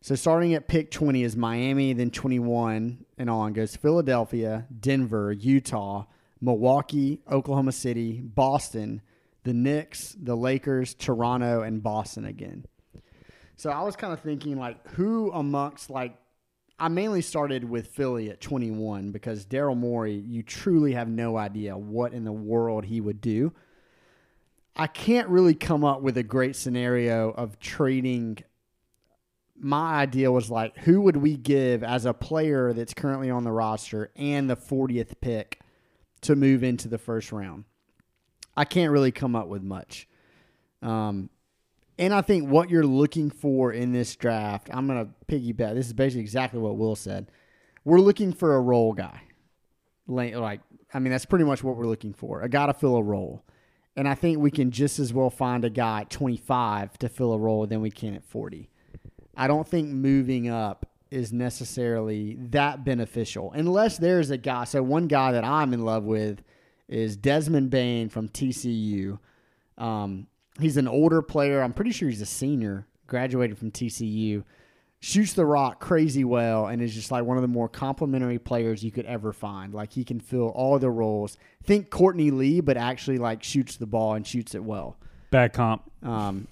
So 0.00 0.16
starting 0.16 0.54
at 0.54 0.66
pick 0.66 0.90
twenty 0.90 1.22
is 1.22 1.36
Miami, 1.36 1.92
then 1.92 2.10
twenty 2.10 2.40
one 2.40 3.04
and 3.18 3.30
on 3.30 3.52
goes 3.52 3.76
Philadelphia, 3.76 4.66
Denver, 4.80 5.30
Utah, 5.30 6.06
Milwaukee, 6.40 7.20
Oklahoma 7.30 7.72
City, 7.72 8.20
Boston, 8.22 9.02
the 9.44 9.54
Knicks, 9.54 10.16
the 10.20 10.36
Lakers, 10.36 10.94
Toronto, 10.94 11.62
and 11.62 11.82
Boston 11.82 12.24
again. 12.24 12.64
So 13.56 13.70
I 13.70 13.82
was 13.82 13.96
kind 13.96 14.12
of 14.12 14.20
thinking 14.20 14.56
like 14.56 14.86
who 14.90 15.32
amongst 15.32 15.90
like 15.90 16.16
I 16.78 16.88
mainly 16.88 17.22
started 17.22 17.68
with 17.68 17.88
Philly 17.88 18.30
at 18.30 18.40
21 18.40 19.10
because 19.10 19.44
Daryl 19.44 19.76
Morey, 19.76 20.14
you 20.14 20.44
truly 20.44 20.92
have 20.92 21.08
no 21.08 21.36
idea 21.36 21.76
what 21.76 22.12
in 22.12 22.22
the 22.24 22.32
world 22.32 22.84
he 22.84 23.00
would 23.00 23.20
do. 23.20 23.52
I 24.76 24.86
can't 24.86 25.28
really 25.28 25.54
come 25.54 25.84
up 25.84 26.02
with 26.02 26.16
a 26.16 26.22
great 26.22 26.54
scenario 26.54 27.30
of 27.30 27.58
trading. 27.58 28.38
My 29.58 29.94
idea 29.94 30.30
was 30.30 30.52
like, 30.52 30.76
who 30.78 31.00
would 31.00 31.16
we 31.16 31.36
give 31.36 31.82
as 31.82 32.06
a 32.06 32.14
player 32.14 32.72
that's 32.72 32.94
currently 32.94 33.28
on 33.28 33.42
the 33.42 33.50
roster 33.50 34.12
and 34.14 34.48
the 34.48 34.56
40th 34.56 35.20
pick 35.20 35.60
to 36.22 36.36
move 36.36 36.62
into 36.62 36.88
the 36.88 36.98
first 36.98 37.32
round? 37.32 37.64
I 38.56 38.64
can't 38.64 38.90
really 38.90 39.12
come 39.12 39.36
up 39.36 39.48
with 39.48 39.62
much. 39.62 40.08
Um, 40.82 41.30
and 41.98 42.14
I 42.14 42.22
think 42.22 42.48
what 42.48 42.70
you're 42.70 42.86
looking 42.86 43.30
for 43.30 43.72
in 43.72 43.92
this 43.92 44.14
draft, 44.16 44.68
I'm 44.72 44.86
going 44.86 45.06
to 45.06 45.34
piggyback. 45.34 45.74
This 45.74 45.86
is 45.86 45.92
basically 45.92 46.22
exactly 46.22 46.60
what 46.60 46.76
Will 46.76 46.96
said. 46.96 47.30
We're 47.84 48.00
looking 48.00 48.32
for 48.32 48.54
a 48.54 48.60
role 48.60 48.92
guy. 48.92 49.22
Like, 50.06 50.34
I 50.94 50.98
mean, 50.98 51.10
that's 51.10 51.24
pretty 51.24 51.44
much 51.44 51.62
what 51.62 51.76
we're 51.76 51.86
looking 51.86 52.14
for. 52.14 52.42
A 52.42 52.48
guy 52.48 52.66
to 52.66 52.74
fill 52.74 52.96
a 52.96 53.02
role. 53.02 53.44
And 53.96 54.08
I 54.08 54.14
think 54.14 54.38
we 54.38 54.52
can 54.52 54.70
just 54.70 55.00
as 55.00 55.12
well 55.12 55.28
find 55.28 55.64
a 55.64 55.70
guy 55.70 56.02
at 56.02 56.10
25 56.10 56.98
to 56.98 57.08
fill 57.08 57.32
a 57.32 57.38
role 57.38 57.66
than 57.66 57.80
we 57.80 57.90
can 57.90 58.14
at 58.14 58.24
40. 58.24 58.70
I 59.36 59.48
don't 59.48 59.66
think 59.66 59.88
moving 59.88 60.48
up 60.48 60.87
is 61.10 61.32
necessarily 61.32 62.36
that 62.50 62.84
beneficial 62.84 63.52
unless 63.54 63.98
there's 63.98 64.30
a 64.30 64.36
guy. 64.36 64.64
So, 64.64 64.82
one 64.82 65.06
guy 65.08 65.32
that 65.32 65.44
I'm 65.44 65.72
in 65.72 65.84
love 65.84 66.04
with 66.04 66.42
is 66.88 67.16
Desmond 67.16 67.70
Bane 67.70 68.08
from 68.08 68.28
TCU. 68.28 69.18
Um, 69.76 70.26
he's 70.60 70.76
an 70.76 70.88
older 70.88 71.22
player. 71.22 71.62
I'm 71.62 71.72
pretty 71.72 71.92
sure 71.92 72.08
he's 72.08 72.22
a 72.22 72.26
senior, 72.26 72.86
graduated 73.06 73.58
from 73.58 73.70
TCU. 73.70 74.44
Shoots 75.00 75.34
the 75.34 75.46
rock 75.46 75.78
crazy 75.78 76.24
well 76.24 76.66
and 76.66 76.82
is 76.82 76.92
just 76.92 77.12
like 77.12 77.22
one 77.24 77.36
of 77.36 77.42
the 77.42 77.48
more 77.48 77.68
complimentary 77.68 78.38
players 78.40 78.82
you 78.82 78.90
could 78.90 79.06
ever 79.06 79.32
find. 79.32 79.72
Like 79.72 79.92
he 79.92 80.02
can 80.02 80.18
fill 80.18 80.48
all 80.48 80.76
the 80.80 80.90
roles. 80.90 81.38
Think 81.62 81.88
Courtney 81.88 82.32
Lee, 82.32 82.60
but 82.60 82.76
actually 82.76 83.18
like 83.18 83.44
shoots 83.44 83.76
the 83.76 83.86
ball 83.86 84.14
and 84.14 84.26
shoots 84.26 84.56
it 84.56 84.64
well. 84.64 84.96
Bad 85.30 85.52
comp. 85.52 85.88
Um, 86.02 86.48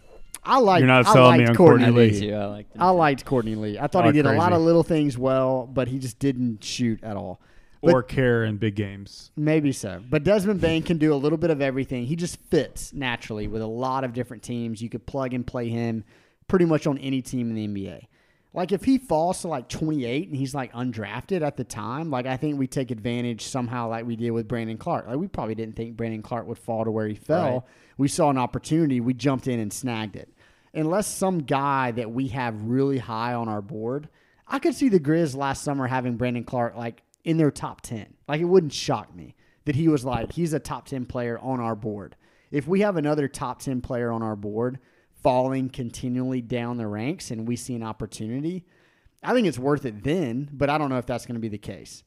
I 0.47 0.59
like. 0.59 0.81
You're 0.81 0.87
not 0.89 1.07
I 1.07 1.13
selling 1.13 1.39
me 1.39 1.47
on 1.47 1.55
Courtney 1.55 1.85
Courtney 1.87 2.01
Lee. 2.01 2.11
Lee. 2.11 2.21
too. 2.29 2.35
I 2.35 2.45
like 2.47 2.73
them 2.73 2.83
I 2.83 2.91
liked 2.91 3.25
Courtney 3.25 3.55
Lee. 3.55 3.79
I 3.79 3.87
thought 3.87 4.05
Oh, 4.05 4.09
he 4.09 4.13
did 4.13 4.27
a 4.27 4.33
lot 4.33 4.53
of 4.53 4.63
little 4.63 4.83
things 4.83 5.19
well, 5.19 5.67
but 5.67 5.89
he 5.89 5.99
just 5.99 6.19
didn't 6.19 6.63
shoot 6.65 7.03
at 7.03 7.17
all. 7.17 7.41
But- 7.83 7.95
or 7.95 8.03
care 8.03 8.45
in 8.45 8.57
big 8.57 8.75
games. 8.75 9.31
Maybe 9.37 9.71
so. 9.73 10.03
But 10.09 10.25
Desmond 10.25 10.61
Bane 10.61 10.83
can 10.83 10.99
do 10.99 11.13
a 11.13 11.17
little 11.17 11.39
bit 11.39 11.51
of 11.51 11.61
everything. 11.61 12.07
He 12.07 12.17
just 12.17 12.41
fits 12.51 12.93
naturally 12.93 13.49
with 13.49 13.63
a 13.63 13.67
lot 13.67 14.03
of 14.03 14.13
different 14.13 14.43
teams. 14.43 14.81
You 14.83 14.89
could 14.89 15.07
plug 15.07 15.35
and 15.35 15.47
play 15.47 15.69
him 15.69 16.05
pretty 16.49 16.65
much 16.65 16.87
on 16.87 16.99
any 16.99 17.23
team 17.23 17.51
in 17.51 17.55
the 17.55 17.67
NBA. 17.69 18.07
Like 18.55 18.73
if 18.73 18.85
he 18.85 18.97
falls 18.97 19.43
to 19.43 19.49
like 19.49 19.69
28 19.69 20.29
and 20.29 20.37
he's 20.37 20.55
like 20.55 20.73
undrafted 20.73 21.43
at 21.43 21.59
the 21.59 21.65
time, 21.65 22.11
like 22.11 22.25
I 22.25 22.39
think 22.39 22.59
we 22.59 22.67
take 22.67 22.91
advantage 22.91 23.43
somehow 23.43 23.91
like 23.91 24.07
we 24.07 24.17
did 24.17 24.31
with 24.31 24.49
Brandon 24.49 24.79
Clarke. 24.79 25.07
Like 25.09 25.19
we 25.19 25.29
probably 25.29 25.55
didn't 25.55 25.77
think 25.77 25.95
Brandon 25.95 26.23
Clarke 26.23 26.47
would 26.47 26.59
fall 26.59 26.83
to 26.87 26.91
where 26.91 27.07
he 27.07 27.15
fell. 27.15 27.53
Right. 27.53 27.63
We 27.99 28.09
saw 28.09 28.31
an 28.31 28.39
opportunity, 28.39 28.99
we 29.01 29.13
jumped 29.13 29.47
in 29.47 29.61
and 29.61 29.71
snagged 29.71 30.17
it. 30.17 30.31
Unless 30.77 31.07
some 31.09 31.39
guy 31.41 31.91
that 31.93 32.11
we 32.13 32.29
have 32.29 32.63
really 32.63 32.99
high 32.99 33.35
on 33.35 33.49
our 33.49 33.63
board, 33.63 34.09
I 34.47 34.59
could 34.59 34.75
see 34.75 34.89
the 34.89 35.01
Grizz 35.01 35.35
last 35.35 35.63
summer 35.65 35.87
having 35.87 36.17
Brandon 36.17 36.45
Clarke 36.45 36.77
like 36.77 37.03
in 37.25 37.39
their 37.39 37.51
top 37.51 37.81
10. 37.81 38.07
Like 38.29 38.41
it 38.41 38.45
wouldn't 38.45 38.73
shock 38.73 39.15
me 39.15 39.35
that 39.65 39.75
he 39.75 39.89
was 39.89 40.05
like, 40.05 40.33
he's 40.33 40.53
a 40.53 40.61
top 40.61 40.87
10 40.87 41.07
player 41.07 41.39
on 41.41 41.59
our 41.61 41.75
board. 41.75 42.15
If 42.51 42.69
we 42.69 42.83
have 42.83 42.97
another 42.97 43.27
top 43.27 43.61
10 43.61 43.81
player 43.81 44.13
on 44.13 44.23
our 44.23 44.37
board, 44.37 44.79
falling 45.23 45.69
continually 45.71 46.41
down 46.41 46.77
the 46.77 46.87
ranks 46.87 47.31
and 47.33 47.49
we 47.49 47.57
see 47.57 47.75
an 47.75 47.83
opportunity, 47.83 48.65
I 49.23 49.33
think 49.33 49.49
it's 49.49 49.59
worth 49.59 49.85
it 49.85 50.05
then, 50.05 50.49
but 50.53 50.71
I 50.71 50.79
don't 50.79 50.91
know 50.91 50.99
if 50.99 51.07
that's 51.07 51.27
going 51.27 51.35
to 51.35 51.41
be 51.41 51.49
the 51.49 51.59
case. 51.59 52.05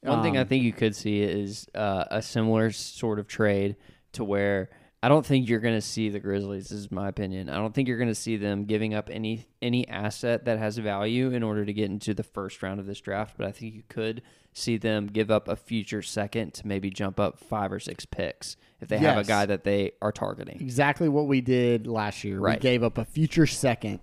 One 0.00 0.22
thing 0.22 0.36
I 0.36 0.40
Um, 0.40 0.48
think 0.48 0.64
you 0.64 0.72
could 0.72 0.96
see 0.96 1.20
is 1.22 1.66
uh, 1.74 2.04
a 2.10 2.22
similar 2.22 2.70
sort 2.70 3.18
of 3.18 3.26
trade 3.28 3.76
to 4.12 4.24
where 4.24 4.70
I 5.04 5.08
don't 5.08 5.26
think 5.26 5.48
you're 5.48 5.58
going 5.60 5.74
to 5.74 5.80
see 5.80 6.10
the 6.10 6.20
Grizzlies. 6.20 6.68
This 6.68 6.78
is 6.78 6.92
my 6.92 7.08
opinion. 7.08 7.48
I 7.48 7.56
don't 7.56 7.74
think 7.74 7.88
you're 7.88 7.98
going 7.98 8.06
to 8.08 8.14
see 8.14 8.36
them 8.36 8.64
giving 8.66 8.94
up 8.94 9.08
any 9.10 9.46
any 9.60 9.86
asset 9.88 10.44
that 10.44 10.58
has 10.60 10.78
value 10.78 11.32
in 11.32 11.42
order 11.42 11.64
to 11.64 11.72
get 11.72 11.86
into 11.90 12.14
the 12.14 12.22
first 12.22 12.62
round 12.62 12.78
of 12.78 12.86
this 12.86 13.00
draft. 13.00 13.34
But 13.36 13.48
I 13.48 13.52
think 13.52 13.74
you 13.74 13.82
could 13.88 14.22
see 14.52 14.76
them 14.76 15.06
give 15.08 15.30
up 15.30 15.48
a 15.48 15.56
future 15.56 16.02
second 16.02 16.54
to 16.54 16.66
maybe 16.68 16.88
jump 16.90 17.18
up 17.18 17.38
five 17.40 17.72
or 17.72 17.80
six 17.80 18.04
picks 18.04 18.56
if 18.80 18.88
they 18.88 18.98
have 18.98 19.16
a 19.18 19.24
guy 19.24 19.44
that 19.46 19.64
they 19.64 19.92
are 20.02 20.12
targeting. 20.12 20.58
exactly 20.60 21.08
what 21.08 21.26
we 21.26 21.40
did 21.40 21.86
last 21.86 22.22
year. 22.22 22.36
We 22.40 22.46
Right. 22.46 22.60
gave 22.60 22.82
up 22.82 22.98
a 22.98 23.04
future 23.04 23.46
second 23.46 24.00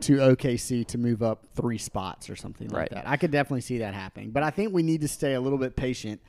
to 0.00 0.16
OKC 0.20 0.84
to 0.88 0.98
move 0.98 1.22
up 1.22 1.46
three 1.54 1.78
spots 1.78 2.28
or 2.30 2.36
something 2.36 2.68
like 2.68 2.78
Right. 2.78 2.90
that. 2.90 3.08
I 3.08 3.16
could 3.16 3.30
definitely 3.30 3.62
see 3.62 3.78
that 3.78 3.94
happening, 3.94 4.30
but 4.30 4.42
I 4.42 4.50
think 4.50 4.72
we 4.72 4.82
need 4.82 5.00
to 5.02 5.08
stay 5.08 5.34
a 5.34 5.40
little 5.40 5.58
bit 5.58 5.74
patient 5.76 6.20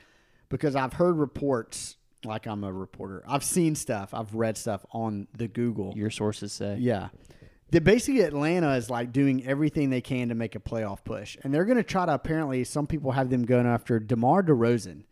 because 0.48 0.74
I've 0.76 0.94
heard 0.94 1.16
reports. 1.16 1.96
Like 2.24 2.46
I'm 2.46 2.64
a 2.64 2.72
reporter, 2.72 3.22
I've 3.28 3.44
seen 3.44 3.74
stuff, 3.74 4.12
I've 4.12 4.34
read 4.34 4.56
stuff 4.56 4.84
on 4.92 5.28
the 5.36 5.48
Google. 5.48 5.94
Your 5.96 6.10
sources 6.10 6.52
say. 6.52 6.76
Yeah. 6.80 7.08
The 7.70 7.80
basically 7.80 8.22
Atlanta 8.22 8.74
is 8.74 8.88
like 8.88 9.12
doing 9.12 9.46
everything 9.46 9.90
they 9.90 10.00
can 10.00 10.30
to 10.30 10.34
make 10.34 10.54
a 10.54 10.58
playoff 10.58 11.04
push. 11.04 11.36
And 11.42 11.54
they're 11.54 11.64
gonna 11.64 11.82
try 11.82 12.06
to 12.06 12.14
apparently 12.14 12.64
some 12.64 12.86
people 12.86 13.12
have 13.12 13.30
them 13.30 13.44
going 13.44 13.66
after 13.66 14.00
DeMar 14.00 14.42
DeRozan. 14.42 15.04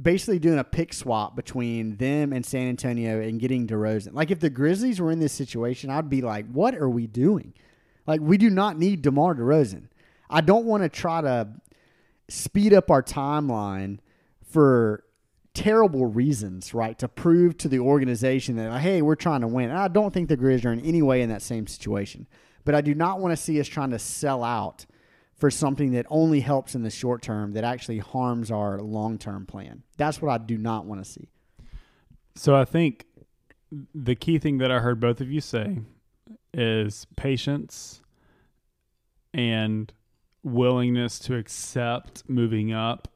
Basically 0.00 0.38
doing 0.38 0.58
a 0.58 0.64
pick 0.64 0.92
swap 0.92 1.36
between 1.36 1.96
them 1.96 2.32
and 2.32 2.44
San 2.44 2.68
Antonio 2.68 3.20
and 3.20 3.40
getting 3.40 3.66
DeRozan. 3.66 4.12
Like 4.12 4.30
if 4.30 4.40
the 4.40 4.50
Grizzlies 4.50 5.00
were 5.00 5.10
in 5.10 5.20
this 5.20 5.32
situation, 5.32 5.88
I'd 5.88 6.10
be 6.10 6.20
like, 6.20 6.46
what 6.50 6.74
are 6.74 6.88
we 6.88 7.06
doing? 7.06 7.54
Like 8.06 8.20
we 8.20 8.36
do 8.36 8.50
not 8.50 8.78
need 8.78 9.02
DeMar 9.02 9.34
DeRozan. 9.34 9.88
I 10.28 10.40
don't 10.40 10.66
want 10.66 10.82
to 10.82 10.88
try 10.88 11.20
to 11.20 11.48
speed 12.28 12.72
up 12.72 12.90
our 12.90 13.02
timeline 13.02 13.98
for 14.50 15.03
terrible 15.54 16.06
reasons, 16.06 16.74
right? 16.74 16.98
To 16.98 17.08
prove 17.08 17.56
to 17.58 17.68
the 17.68 17.78
organization 17.78 18.56
that, 18.56 18.80
hey, 18.80 19.02
we're 19.02 19.14
trying 19.14 19.40
to 19.40 19.46
win. 19.46 19.70
And 19.70 19.78
I 19.78 19.88
don't 19.88 20.12
think 20.12 20.28
the 20.28 20.36
Grizz 20.36 20.64
are 20.64 20.72
in 20.72 20.80
any 20.80 21.00
way 21.00 21.22
in 21.22 21.28
that 21.30 21.42
same 21.42 21.66
situation. 21.66 22.26
But 22.64 22.74
I 22.74 22.80
do 22.80 22.94
not 22.94 23.20
want 23.20 23.32
to 23.32 23.36
see 23.36 23.60
us 23.60 23.68
trying 23.68 23.90
to 23.90 23.98
sell 23.98 24.42
out 24.42 24.84
for 25.36 25.50
something 25.50 25.92
that 25.92 26.06
only 26.10 26.40
helps 26.40 26.74
in 26.74 26.82
the 26.82 26.90
short 26.90 27.22
term 27.22 27.52
that 27.52 27.64
actually 27.64 27.98
harms 27.98 28.50
our 28.50 28.80
long 28.80 29.18
term 29.18 29.46
plan. 29.46 29.82
That's 29.96 30.20
what 30.20 30.30
I 30.30 30.38
do 30.38 30.58
not 30.58 30.86
want 30.86 31.04
to 31.04 31.10
see. 31.10 31.28
So 32.34 32.54
I 32.54 32.64
think 32.64 33.06
the 33.94 34.14
key 34.14 34.38
thing 34.38 34.58
that 34.58 34.70
I 34.70 34.80
heard 34.80 35.00
both 35.00 35.20
of 35.20 35.30
you 35.30 35.40
say 35.40 35.78
is 36.52 37.06
patience 37.16 38.02
and 39.32 39.92
willingness 40.42 41.18
to 41.20 41.36
accept 41.36 42.22
moving 42.28 42.72
up 42.72 43.08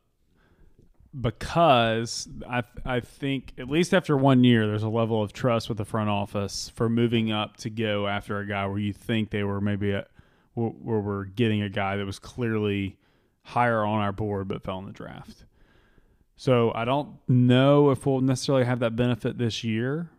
because 1.19 2.29
I 2.49 2.63
I 2.85 3.01
think 3.01 3.55
at 3.59 3.69
least 3.69 3.95
after 3.95 4.17
one 4.17 4.45
year 4.45 4.67
there's 4.67 4.83
a 4.83 4.89
level 4.89 5.23
of 5.23 5.33
trust 5.33 5.69
with 5.69 5.79
the 5.79 5.85
front 5.85 6.11
office 6.11 6.71
for 6.75 6.89
moving 6.89 7.33
up 7.33 7.57
to 7.59 7.71
go 7.71 8.07
after 8.07 8.39
a 8.39 8.47
guy 8.47 8.67
where 8.67 8.79
you 8.79 8.93
think 8.93 9.31
they 9.31 9.43
were 9.43 9.61
maybe 9.61 9.93
a, 9.93 10.07
where 10.55 11.01
we're 11.01 11.25
getting 11.25 11.63
a 11.63 11.69
guy 11.69 11.97
that 11.97 12.05
was 12.05 12.19
clearly 12.19 12.99
higher 13.43 13.85
on 13.85 14.01
our 14.01 14.13
board 14.13 14.49
but 14.49 14.63
fell 14.63 14.79
in 14.79 14.87
the 14.87 14.93
draft. 14.93 15.45
So 16.37 16.73
I 16.75 16.85
don't 16.85 17.17
know 17.27 17.91
if 17.91 18.07
we'll 18.07 18.21
necessarily 18.21 18.65
have 18.65 18.81
that 18.81 18.95
benefit 18.95 19.39
this 19.39 19.65
year. 19.65 20.11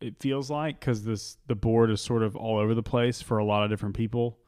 It 0.00 0.20
feels 0.20 0.50
like 0.50 0.78
because 0.78 1.04
this 1.04 1.38
the 1.46 1.54
board 1.54 1.90
is 1.90 2.00
sort 2.00 2.22
of 2.22 2.36
all 2.36 2.58
over 2.58 2.74
the 2.74 2.82
place 2.82 3.22
for 3.22 3.38
a 3.38 3.44
lot 3.44 3.64
of 3.64 3.70
different 3.70 3.96
people, 3.96 4.38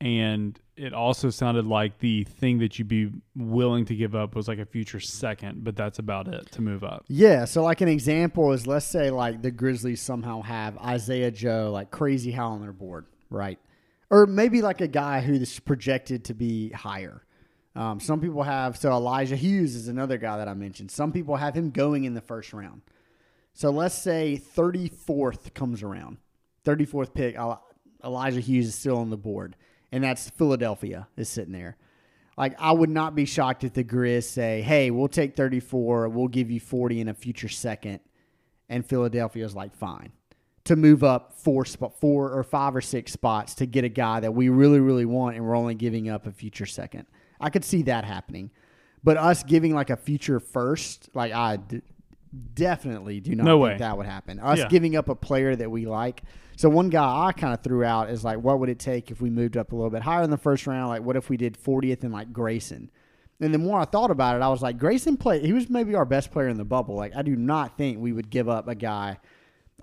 and 0.00 0.58
it 0.76 0.92
also 0.92 1.30
sounded 1.30 1.66
like 1.66 1.98
the 1.98 2.24
thing 2.24 2.58
that 2.58 2.78
you'd 2.78 2.88
be 2.88 3.10
willing 3.34 3.86
to 3.86 3.94
give 3.94 4.14
up 4.14 4.34
was 4.34 4.46
like 4.46 4.58
a 4.58 4.66
future 4.66 5.00
second, 5.00 5.64
but 5.64 5.74
that's 5.74 5.98
about 5.98 6.28
it 6.28 6.50
to 6.52 6.60
move 6.60 6.84
up. 6.84 7.04
Yeah, 7.08 7.46
so 7.46 7.62
like 7.62 7.80
an 7.80 7.88
example 7.88 8.52
is 8.52 8.66
let's 8.66 8.86
say 8.86 9.10
like 9.10 9.40
the 9.40 9.50
Grizzlies 9.50 10.02
somehow 10.02 10.42
have 10.42 10.76
Isaiah 10.78 11.30
Joe 11.30 11.70
like 11.72 11.90
crazy 11.90 12.32
high 12.32 12.42
on 12.42 12.60
their 12.60 12.72
board, 12.72 13.06
right? 13.30 13.58
Or 14.10 14.26
maybe 14.26 14.60
like 14.60 14.80
a 14.80 14.88
guy 14.88 15.20
who 15.20 15.34
is 15.34 15.58
projected 15.60 16.24
to 16.26 16.34
be 16.34 16.70
higher. 16.70 17.22
Um, 17.74 18.00
some 18.00 18.20
people 18.20 18.42
have 18.42 18.76
so 18.76 18.90
Elijah 18.90 19.36
Hughes 19.36 19.74
is 19.74 19.88
another 19.88 20.18
guy 20.18 20.38
that 20.38 20.48
I 20.48 20.54
mentioned. 20.54 20.90
Some 20.90 21.12
people 21.12 21.36
have 21.36 21.54
him 21.54 21.70
going 21.70 22.04
in 22.04 22.14
the 22.14 22.20
first 22.20 22.52
round. 22.52 22.82
So 23.54 23.70
let's 23.70 23.94
say 23.94 24.40
34th 24.56 25.54
comes 25.54 25.82
around, 25.82 26.18
34th 26.66 27.14
pick. 27.14 27.36
Elijah 28.04 28.40
Hughes 28.40 28.68
is 28.68 28.74
still 28.74 28.98
on 28.98 29.08
the 29.08 29.16
board, 29.16 29.56
and 29.92 30.02
that's 30.04 30.30
Philadelphia 30.30 31.08
is 31.16 31.28
sitting 31.28 31.52
there. 31.52 31.76
Like 32.36 32.54
I 32.60 32.72
would 32.72 32.90
not 32.90 33.14
be 33.14 33.24
shocked 33.24 33.64
if 33.64 33.72
the 33.72 33.84
Grizz 33.84 34.24
say, 34.24 34.60
"Hey, 34.62 34.90
we'll 34.90 35.08
take 35.08 35.36
34, 35.36 36.08
we'll 36.08 36.28
give 36.28 36.50
you 36.50 36.60
40 36.60 37.00
in 37.00 37.08
a 37.08 37.14
future 37.14 37.48
second. 37.48 38.00
and 38.68 38.84
Philadelphia's 38.84 39.54
like, 39.54 39.74
"Fine." 39.74 40.10
To 40.64 40.74
move 40.74 41.04
up 41.04 41.32
four 41.38 41.64
spot, 41.64 42.00
four 42.00 42.32
or 42.32 42.42
five 42.42 42.74
or 42.74 42.80
six 42.80 43.12
spots 43.12 43.54
to 43.54 43.66
get 43.66 43.84
a 43.84 43.88
guy 43.88 44.18
that 44.18 44.34
we 44.34 44.48
really, 44.48 44.80
really 44.80 45.04
want, 45.04 45.36
and 45.36 45.44
we're 45.46 45.54
only 45.56 45.76
giving 45.76 46.08
up 46.08 46.26
a 46.26 46.32
future 46.32 46.66
second. 46.66 47.06
I 47.40 47.48
could 47.50 47.64
see 47.64 47.82
that 47.82 48.04
happening, 48.04 48.50
but 49.04 49.16
us 49.18 49.44
giving 49.44 49.72
like 49.72 49.90
a 49.90 49.96
future 49.96 50.40
first, 50.40 51.08
like 51.14 51.32
I 51.32 51.58
d- 51.58 51.82
definitely 52.54 53.20
do 53.20 53.34
not 53.34 53.44
No 53.44 53.56
think 53.58 53.64
way. 53.74 53.78
that 53.78 53.96
would 53.96 54.06
happen. 54.06 54.38
Us 54.40 54.58
Yeah. 54.58 54.68
giving 54.68 54.96
up 54.96 55.08
a 55.08 55.14
player 55.14 55.54
that 55.56 55.70
we 55.70 55.86
like. 55.86 56.22
So 56.56 56.70
one 56.70 56.88
guy 56.88 57.26
I 57.26 57.32
kind 57.32 57.52
of 57.52 57.62
threw 57.62 57.84
out 57.84 58.08
is 58.08 58.24
like, 58.24 58.38
what 58.38 58.58
would 58.58 58.70
it 58.70 58.78
take 58.78 59.10
if 59.10 59.20
we 59.20 59.28
moved 59.28 59.58
up 59.58 59.72
a 59.72 59.76
little 59.76 59.90
bit 59.90 60.02
higher 60.02 60.22
in 60.22 60.30
the 60.30 60.38
first 60.38 60.66
round? 60.66 60.88
Like, 60.88 61.02
what 61.02 61.16
if 61.16 61.28
we 61.28 61.36
did 61.36 61.62
40th 61.62 62.02
and 62.02 62.12
like 62.12 62.32
Grayson? 62.32 62.90
And 63.40 63.52
the 63.52 63.58
more 63.58 63.78
I 63.78 63.84
thought 63.84 64.10
about 64.10 64.36
it, 64.36 64.42
I 64.42 64.48
was 64.48 64.62
like, 64.62 64.78
Grayson 64.78 65.18
played. 65.18 65.44
He 65.44 65.52
was 65.52 65.68
maybe 65.68 65.94
our 65.94 66.06
best 66.06 66.30
player 66.30 66.48
in 66.48 66.56
the 66.56 66.64
bubble. 66.64 66.94
Like, 66.94 67.14
I 67.14 67.20
do 67.20 67.36
not 67.36 67.76
think 67.76 67.98
we 67.98 68.12
would 68.12 68.30
give 68.30 68.48
up 68.48 68.66
a 68.68 68.74
guy. 68.74 69.18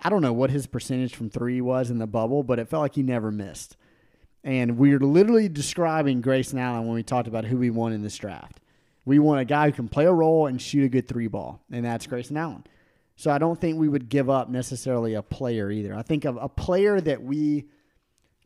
I 0.02 0.10
don't 0.10 0.22
know 0.22 0.32
what 0.32 0.50
his 0.50 0.66
percentage 0.66 1.14
from 1.14 1.30
three 1.30 1.60
was 1.60 1.90
in 1.90 1.98
the 1.98 2.08
bubble, 2.08 2.42
but 2.42 2.58
it 2.58 2.68
felt 2.68 2.82
like 2.82 2.96
he 2.96 3.04
never 3.04 3.30
missed. 3.30 3.76
And 4.42 4.76
we 4.76 4.92
are 4.94 4.98
literally 4.98 5.48
describing 5.48 6.20
Grayson 6.20 6.58
Allen 6.58 6.86
when 6.86 6.96
we 6.96 7.04
talked 7.04 7.28
about 7.28 7.44
who 7.44 7.56
we 7.56 7.70
want 7.70 7.94
in 7.94 8.02
this 8.02 8.16
draft. 8.16 8.60
We 9.04 9.20
want 9.20 9.40
a 9.40 9.44
guy 9.44 9.66
who 9.66 9.72
can 9.72 9.88
play 9.88 10.06
a 10.06 10.12
role 10.12 10.48
and 10.48 10.60
shoot 10.60 10.84
a 10.84 10.88
good 10.88 11.06
three 11.06 11.28
ball, 11.28 11.62
and 11.70 11.84
that's 11.84 12.08
Grayson 12.08 12.36
Allen. 12.36 12.64
So 13.16 13.30
I 13.30 13.38
don't 13.38 13.60
think 13.60 13.78
we 13.78 13.88
would 13.88 14.08
give 14.08 14.28
up 14.28 14.48
necessarily 14.48 15.14
a 15.14 15.22
player 15.22 15.70
either. 15.70 15.94
I 15.94 16.02
think 16.02 16.24
of 16.24 16.36
a 16.40 16.48
player 16.48 17.00
that 17.00 17.22
we 17.22 17.66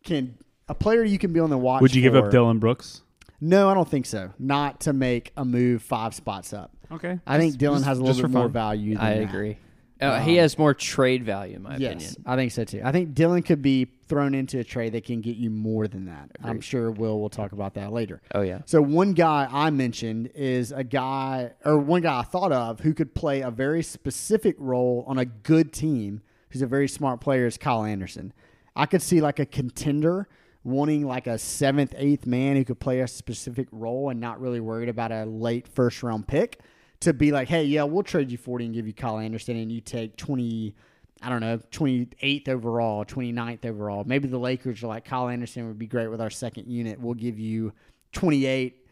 can, 0.04 0.36
a 0.68 0.74
player 0.74 1.02
you 1.04 1.18
can 1.18 1.32
be 1.32 1.40
on 1.40 1.50
the 1.50 1.58
watch. 1.58 1.80
Would 1.82 1.94
you 1.94 2.02
give 2.02 2.14
up. 2.14 2.30
Dillon 2.30 2.58
Brooks? 2.58 3.02
No, 3.40 3.68
I 3.68 3.74
don't 3.74 3.88
think 3.88 4.04
so. 4.06 4.30
Not 4.38 4.80
to 4.80 4.92
make 4.92 5.32
a 5.36 5.44
move 5.44 5.82
five 5.82 6.14
spots 6.14 6.52
up. 6.52 6.70
Okay. 6.90 7.18
I 7.26 7.38
think 7.38 7.56
Dillon 7.56 7.78
Just- 7.78 7.86
has 7.88 7.98
a 7.98 8.02
little 8.02 8.22
bit 8.22 8.30
more 8.30 8.44
fun. 8.44 8.52
value. 8.52 8.94
Than 8.96 9.04
I 9.04 9.14
that. 9.18 9.22
agree. 9.28 9.56
Uh, 10.00 10.20
he 10.20 10.36
has 10.36 10.56
more 10.58 10.74
trade 10.74 11.24
value, 11.24 11.56
in 11.56 11.62
my 11.62 11.76
Yes, 11.76 11.92
opinion. 12.12 12.14
I 12.26 12.36
think 12.36 12.52
so 12.52 12.64
too. 12.64 12.80
I 12.84 12.92
think 12.92 13.14
Dillon 13.14 13.42
could 13.42 13.62
be 13.62 13.88
thrown 14.08 14.34
into 14.34 14.58
a 14.58 14.64
trade 14.64 14.92
that 14.92 15.04
can 15.04 15.20
get 15.20 15.36
you 15.36 15.50
more 15.50 15.86
than 15.86 16.06
that. 16.06 16.30
I'm 16.42 16.50
Agreed. 16.50 16.64
sure 16.64 16.90
Will 16.90 17.20
will 17.20 17.28
talk 17.28 17.52
about 17.52 17.74
that 17.74 17.92
later. 17.92 18.20
Oh 18.34 18.42
yeah. 18.42 18.60
So 18.66 18.80
one 18.82 19.12
guy 19.12 19.48
I 19.50 19.70
mentioned 19.70 20.30
is 20.34 20.72
a 20.72 20.84
guy 20.84 21.52
or 21.64 21.78
one 21.78 22.02
guy 22.02 22.20
I 22.20 22.22
thought 22.22 22.52
of 22.52 22.80
who 22.80 22.94
could 22.94 23.14
play 23.14 23.40
a 23.40 23.50
very 23.50 23.82
specific 23.82 24.56
role 24.58 25.04
on 25.06 25.18
a 25.18 25.24
good 25.24 25.72
team 25.72 26.22
who's 26.50 26.62
a 26.62 26.66
very 26.66 26.88
smart 26.88 27.20
player 27.20 27.46
is 27.46 27.58
Kyle 27.58 27.84
Anderson. 27.84 28.32
I 28.74 28.86
could 28.86 29.02
see 29.02 29.20
like 29.20 29.38
a 29.38 29.46
contender 29.46 30.28
wanting 30.64 31.06
like 31.06 31.26
a 31.26 31.38
seventh, 31.38 31.94
eighth 31.96 32.26
man 32.26 32.56
who 32.56 32.64
could 32.64 32.80
play 32.80 33.00
a 33.00 33.08
specific 33.08 33.68
role 33.72 34.10
and 34.10 34.20
not 34.20 34.40
really 34.40 34.60
worried 34.60 34.88
about 34.88 35.12
a 35.12 35.24
late 35.24 35.68
first 35.68 36.02
round 36.02 36.26
pick 36.26 36.60
to 37.00 37.12
be 37.12 37.30
like, 37.30 37.48
hey, 37.48 37.64
yeah, 37.64 37.84
we'll 37.84 38.02
trade 38.02 38.30
you 38.30 38.38
40 38.38 38.66
and 38.66 38.74
give 38.74 38.86
you 38.86 38.92
Kyle 38.92 39.18
Anderson 39.18 39.56
and 39.56 39.70
you 39.70 39.80
take 39.80 40.16
20, 40.16 40.74
I 41.22 41.28
don't 41.28 41.40
know, 41.40 41.58
28th 41.72 42.48
overall, 42.48 43.04
29th 43.04 43.64
overall. 43.66 44.04
Maybe 44.04 44.28
the 44.28 44.38
Lakers 44.38 44.82
are 44.82 44.86
like, 44.86 45.04
Kyle 45.04 45.28
Anderson 45.28 45.66
would 45.66 45.78
be 45.78 45.86
great 45.86 46.08
with 46.08 46.20
our 46.20 46.30
second 46.30 46.70
unit. 46.70 47.00
We'll 47.00 47.14
give 47.14 47.38
you 47.38 47.72
28 48.12 48.86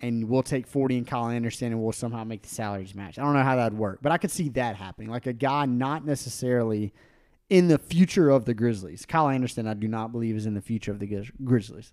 and 0.00 0.28
we'll 0.28 0.42
take 0.42 0.66
40 0.66 0.98
and 0.98 1.06
Kyle 1.06 1.28
Anderson 1.28 1.68
and 1.68 1.82
we'll 1.82 1.92
somehow 1.92 2.24
make 2.24 2.42
the 2.42 2.48
salaries 2.48 2.94
match. 2.94 3.18
I 3.18 3.22
don't 3.22 3.34
know 3.34 3.42
how 3.42 3.56
that'd 3.56 3.78
work, 3.78 4.00
but 4.02 4.10
I 4.12 4.18
could 4.18 4.30
see 4.30 4.48
that 4.50 4.76
happening. 4.76 5.10
Like 5.10 5.26
a 5.26 5.32
guy 5.32 5.66
not 5.66 6.04
necessarily 6.04 6.92
in 7.48 7.68
the 7.68 7.78
future 7.78 8.30
of 8.30 8.46
the 8.46 8.54
Grizzlies. 8.54 9.04
Kyle 9.04 9.28
Anderson, 9.28 9.66
I 9.66 9.74
do 9.74 9.88
not 9.88 10.12
believe, 10.12 10.36
is 10.36 10.46
in 10.46 10.54
the 10.54 10.60
future 10.60 10.92
of 10.92 11.00
the 11.00 11.06
Grizz- 11.06 11.32
Grizzlies. 11.44 11.92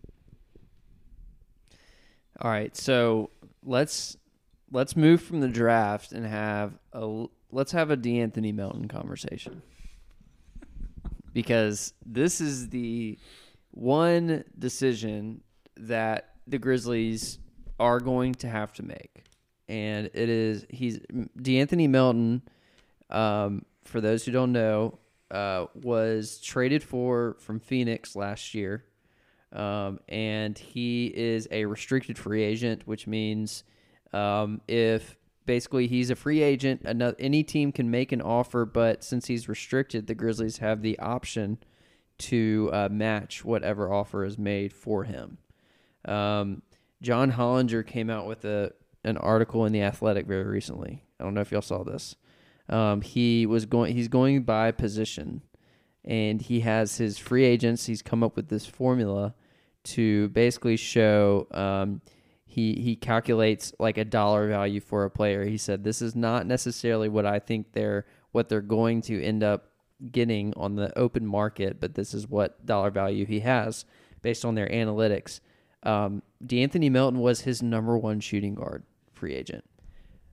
All 2.39 2.51
right, 2.51 2.75
so 2.77 3.31
let's 3.63 4.15
let's 4.71 4.95
move 4.95 5.21
from 5.21 5.39
the 5.39 5.47
draft 5.47 6.11
and 6.11 6.25
have 6.25 6.77
a 6.93 7.25
let's 7.51 7.71
have 7.71 7.91
a 7.91 7.95
D'Anthony 7.95 8.51
Melton 8.51 8.87
conversation 8.87 9.61
because 11.33 11.93
this 12.05 12.41
is 12.41 12.69
the 12.69 13.17
one 13.71 14.43
decision 14.57 15.41
that 15.77 16.35
the 16.47 16.57
Grizzlies 16.57 17.39
are 17.79 17.99
going 17.99 18.33
to 18.35 18.47
have 18.47 18.73
to 18.73 18.83
make, 18.83 19.23
and 19.67 20.07
it 20.13 20.29
is 20.29 20.65
he's 20.69 20.99
D'Anthony 21.39 21.87
Melton. 21.87 22.41
Um, 23.09 23.65
for 23.85 24.01
those 24.01 24.25
who 24.25 24.31
don't 24.31 24.51
know, 24.51 24.99
uh, 25.31 25.67
was 25.75 26.39
traded 26.39 26.83
for 26.83 27.37
from 27.39 27.59
Phoenix 27.59 28.15
last 28.15 28.53
year, 28.53 28.83
um, 29.53 29.99
and 30.09 30.57
he 30.57 31.07
is 31.07 31.47
a 31.51 31.65
restricted 31.65 32.17
free 32.17 32.43
agent, 32.43 32.81
which 32.85 33.07
means 33.07 33.63
um, 34.11 34.61
if 34.67 35.15
basically 35.47 35.87
he's 35.87 36.11
a 36.11 36.15
free 36.15 36.43
agent, 36.43 36.81
another, 36.85 37.15
any 37.17 37.43
team 37.43 37.71
can 37.71 37.89
make 37.89 38.11
an 38.11 38.21
offer, 38.21 38.65
but 38.65 39.03
since 39.03 39.25
he's 39.25 39.49
restricted, 39.49 40.05
the 40.05 40.13
Grizzlies 40.13 40.57
have 40.57 40.83
the 40.83 40.99
option 40.99 41.57
to 42.19 42.69
uh, 42.71 42.89
match 42.91 43.43
whatever 43.43 43.91
offer 43.91 44.23
is 44.23 44.37
made 44.37 44.71
for 44.71 45.05
him. 45.05 45.39
Um, 46.05 46.61
John 47.01 47.31
Hollinger 47.31 47.85
came 47.85 48.09
out 48.11 48.27
with 48.27 48.45
a 48.45 48.73
an 49.03 49.17
article 49.17 49.65
in 49.65 49.71
the 49.71 49.81
Athletic 49.81 50.27
very 50.27 50.43
recently. 50.43 51.03
I 51.19 51.23
don't 51.23 51.33
know 51.33 51.41
if 51.41 51.51
y'all 51.51 51.61
saw 51.61 51.83
this. 51.83 52.15
Um, 52.69 53.01
he 53.01 53.45
was 53.45 53.65
going. 53.65 53.95
He's 53.95 54.07
going 54.07 54.43
by 54.43 54.71
position, 54.71 55.41
and 56.03 56.41
he 56.41 56.61
has 56.61 56.97
his 56.97 57.17
free 57.17 57.45
agents. 57.45 57.85
He's 57.85 58.01
come 58.01 58.23
up 58.23 58.35
with 58.35 58.49
this 58.49 58.65
formula 58.65 59.33
to 59.85 60.29
basically 60.29 60.75
show. 60.75 61.47
Um, 61.51 62.01
he 62.57 62.73
he 62.73 62.95
calculates 62.95 63.71
like 63.77 63.99
a 63.99 64.03
dollar 64.03 64.49
value 64.49 64.79
for 64.79 65.03
a 65.03 65.11
player. 65.11 65.45
He 65.45 65.57
said 65.57 65.83
this 65.83 66.01
is 66.01 66.15
not 66.15 66.47
necessarily 66.47 67.07
what 67.07 67.23
I 67.23 67.37
think 67.37 67.71
they're 67.73 68.07
what 68.31 68.49
they're 68.49 68.61
going 68.61 69.01
to 69.03 69.23
end 69.23 69.43
up 69.43 69.67
getting 70.11 70.55
on 70.57 70.75
the 70.75 70.97
open 70.97 71.23
market, 71.23 71.79
but 71.79 71.93
this 71.93 72.15
is 72.15 72.27
what 72.27 72.65
dollar 72.65 72.89
value 72.89 73.27
he 73.27 73.41
has 73.41 73.85
based 74.23 74.43
on 74.43 74.55
their 74.55 74.67
analytics. 74.69 75.39
Um, 75.83 76.23
D'Anthony 76.43 76.89
Melton 76.89 77.19
was 77.19 77.41
his 77.41 77.61
number 77.61 77.95
one 77.95 78.19
shooting 78.21 78.55
guard 78.55 78.81
free 79.13 79.35
agent 79.35 79.63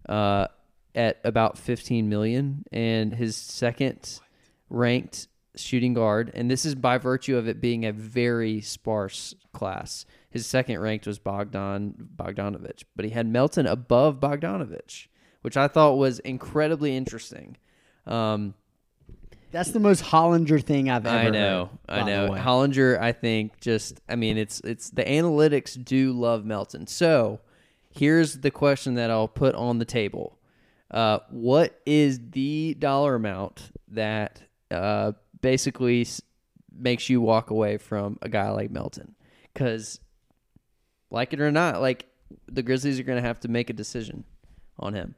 uh, 0.09 0.47
at 0.95 1.21
about 1.25 1.59
15 1.59 2.09
million, 2.09 2.65
and 2.73 3.13
his 3.13 3.37
second 3.37 4.19
ranked 4.71 5.29
shooting 5.57 5.93
guard, 5.93 6.33
and 6.35 6.51
this 6.51 6.65
is 6.65 6.75
by 6.75 6.97
virtue 6.97 7.37
of 7.37 7.49
it 7.49 7.61
being 7.61 7.85
a 7.85 7.93
very 7.93 8.63
sparse 8.63 9.35
class. 9.53 10.07
His 10.35 10.47
second 10.47 10.81
ranked 10.81 11.07
was 11.07 11.21
Bogdan 11.21 12.09
Bogdanovich, 12.17 12.83
but 12.97 13.05
he 13.05 13.13
had 13.13 13.27
Melton 13.27 13.67
above 13.67 14.19
Bogdanovich, 14.19 15.07
which 15.43 15.57
I 15.57 15.69
thought 15.69 15.95
was 15.97 16.19
incredibly 16.19 16.97
interesting. 16.97 17.57
Um, 18.05 18.55
That's 19.53 19.71
the 19.71 19.79
most 19.79 20.03
Hollinger 20.03 20.61
thing 20.63 20.91
I've 20.91 21.07
ever 21.07 21.17
I 21.17 21.31
know, 21.31 21.71
heard, 21.89 22.01
I 22.01 22.03
know. 22.05 22.31
Hollinger, 22.31 23.01
I 23.01 23.13
think, 23.13 23.61
just 23.61 24.01
I 24.09 24.17
mean, 24.17 24.37
it's 24.37 24.61
it's 24.61 24.91
the 24.91 25.05
analytics 25.05 25.83
do 25.83 26.13
love 26.13 26.45
Melton. 26.45 26.89
So 26.89 27.39
here's 27.93 28.41
the 28.41 28.51
question 28.51 28.95
that 28.95 29.13
I'll 29.13 29.29
put 29.29 29.55
on 29.55 29.79
the 29.79 29.85
table: 29.85 30.37
uh, 30.91 31.21
What 31.31 31.81
is 31.87 32.21
the 32.33 32.75
dollar 32.77 33.15
amount 33.15 33.71
that 33.87 34.43
uh, 34.73 35.13
basically 35.41 36.09
makes 36.77 37.09
you 37.09 37.21
walk 37.21 37.51
away 37.51 37.77
from 37.77 38.19
a 38.21 38.29
guy 38.29 38.51
like 38.51 38.73
Melton? 38.73 39.15
Because, 39.53 40.01
like 41.15 41.33
it 41.33 41.41
or 41.41 41.51
not, 41.51 41.81
like 41.81 42.07
the 42.47 42.63
Grizzlies 42.63 42.99
are 43.01 43.05
going 43.05 43.21
to 43.21 43.27
have 43.27 43.41
to 43.41 43.49
make 43.49 43.71
a 43.71 43.73
decision 43.73 44.25
on 44.79 44.93
him. 44.93 45.15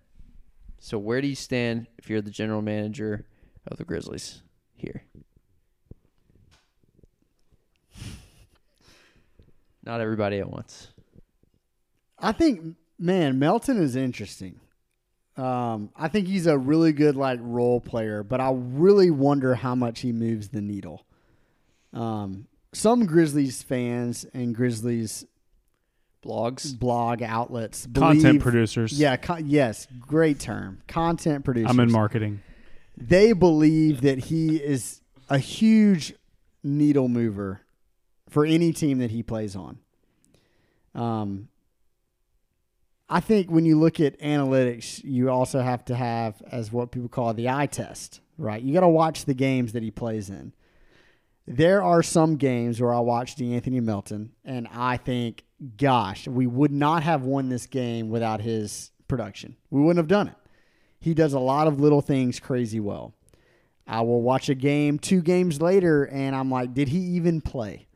So 0.79 0.99
where 0.99 1.21
do 1.21 1.27
you 1.27 1.35
stand 1.35 1.89
if 1.99 2.09
you're 2.09 2.21
the 2.21 2.31
general 2.31 2.63
manager 2.63 3.25
of 3.67 3.79
the 3.79 3.85
Grizzlies 3.85 4.43
here? 4.77 5.03
Not 9.83 10.01
everybody 10.01 10.39
at 10.39 10.51
once. 10.51 10.89
I 12.19 12.33
think, 12.33 12.77
man, 12.99 13.39
Melton 13.39 13.81
is 13.81 13.97
interesting. 13.97 14.61
Um, 15.37 15.91
I 15.97 16.09
think 16.09 16.27
he's 16.29 16.47
a 16.47 16.59
really 16.59 16.93
good 16.93 17.17
like 17.17 17.39
role 17.43 17.81
player, 17.81 18.23
but 18.23 18.41
I 18.41 18.51
really 18.53 19.11
wonder 19.11 19.55
how 19.55 19.75
much 19.75 20.01
he 20.01 20.13
moves 20.13 20.49
the 20.49 20.63
needle. 20.63 21.07
Um, 21.93 22.49
some 22.73 23.07
Grizzlies 23.07 23.63
fans 23.63 24.27
and 24.35 24.55
Grizzlies 24.55 25.25
Blogs. 26.27 26.79
blog 26.79 27.23
outlets, 27.23 27.87
Content 27.95 28.41
producers. 28.43 28.99
Yeah, 28.99 29.17
co- 29.17 29.37
yes, 29.37 29.87
great 30.01 30.39
term. 30.41 30.83
Content 30.89 31.45
producers. 31.45 31.71
I'm 31.71 31.81
in 31.81 31.91
marketing. 31.93 32.41
they 32.97 33.33
believe 33.33 34.01
that 34.03 34.19
he 34.19 34.57
is 34.57 35.01
a 35.29 35.39
huge 35.39 36.15
needle 36.63 37.09
mover 37.09 37.61
for 38.29 38.45
any 38.45 38.73
team 38.73 38.99
that 38.99 39.11
he 39.11 39.23
plays 39.23 39.55
on. 39.55 39.79
Um, 40.95 41.49
I 43.09 43.21
think 43.21 43.51
when 43.51 43.65
you 43.65 43.79
look 43.79 44.01
at 44.01 44.19
analytics, 44.21 45.03
you 45.05 45.31
also 45.31 45.61
have 45.61 45.85
to 45.87 45.95
have 45.95 46.43
as 46.51 46.73
what 46.73 46.91
people 46.91 47.09
call 47.09 47.35
the 47.35 47.49
eye 47.49 47.67
test, 47.67 48.21
right? 48.37 48.61
You 48.61 48.73
got 48.75 48.81
to 48.81 48.89
watch 48.89 49.27
the 49.27 49.35
games 49.35 49.73
that 49.75 49.83
he 49.83 49.91
plays 49.93 50.29
in. 50.29 50.53
There 51.47 51.83
are 51.83 52.03
some 52.03 52.37
games 52.37 52.81
where 52.81 52.93
I 52.93 52.99
watch 52.99 53.37
D'Anthony 53.37 53.81
Melton, 53.81 54.33
and 54.45 54.67
I 54.73 54.97
think, 54.97 55.45
gosh, 55.77 56.27
we 56.27 56.47
would 56.47 56.73
not 56.73 57.05
have 57.05 57.23
won 57.23 57.49
this 57.49 57.67
game 57.67 58.11
without 58.11 58.41
his 58.41 58.91
production. 59.07 59.57
We 59.71 59.81
wouldn't 59.81 59.99
have 59.99 60.09
done 60.09 60.29
it. 60.29 60.35
He 60.99 61.15
does 61.15 61.35
a 61.35 61.39
lot 61.39 61.69
of 61.69 61.79
little 61.79 62.01
things 62.01 62.41
crazy 62.41 62.81
well. 62.81 63.15
I 63.87 64.01
will 64.01 64.23
watch 64.23 64.49
a 64.49 64.57
game 64.57 64.99
two 64.99 65.23
games 65.23 65.63
later, 65.63 66.05
and 66.05 66.35
I'm 66.35 66.51
like, 66.51 66.75
did 66.75 66.89
he 66.89 66.99
even 66.99 67.41
play? 67.41 67.87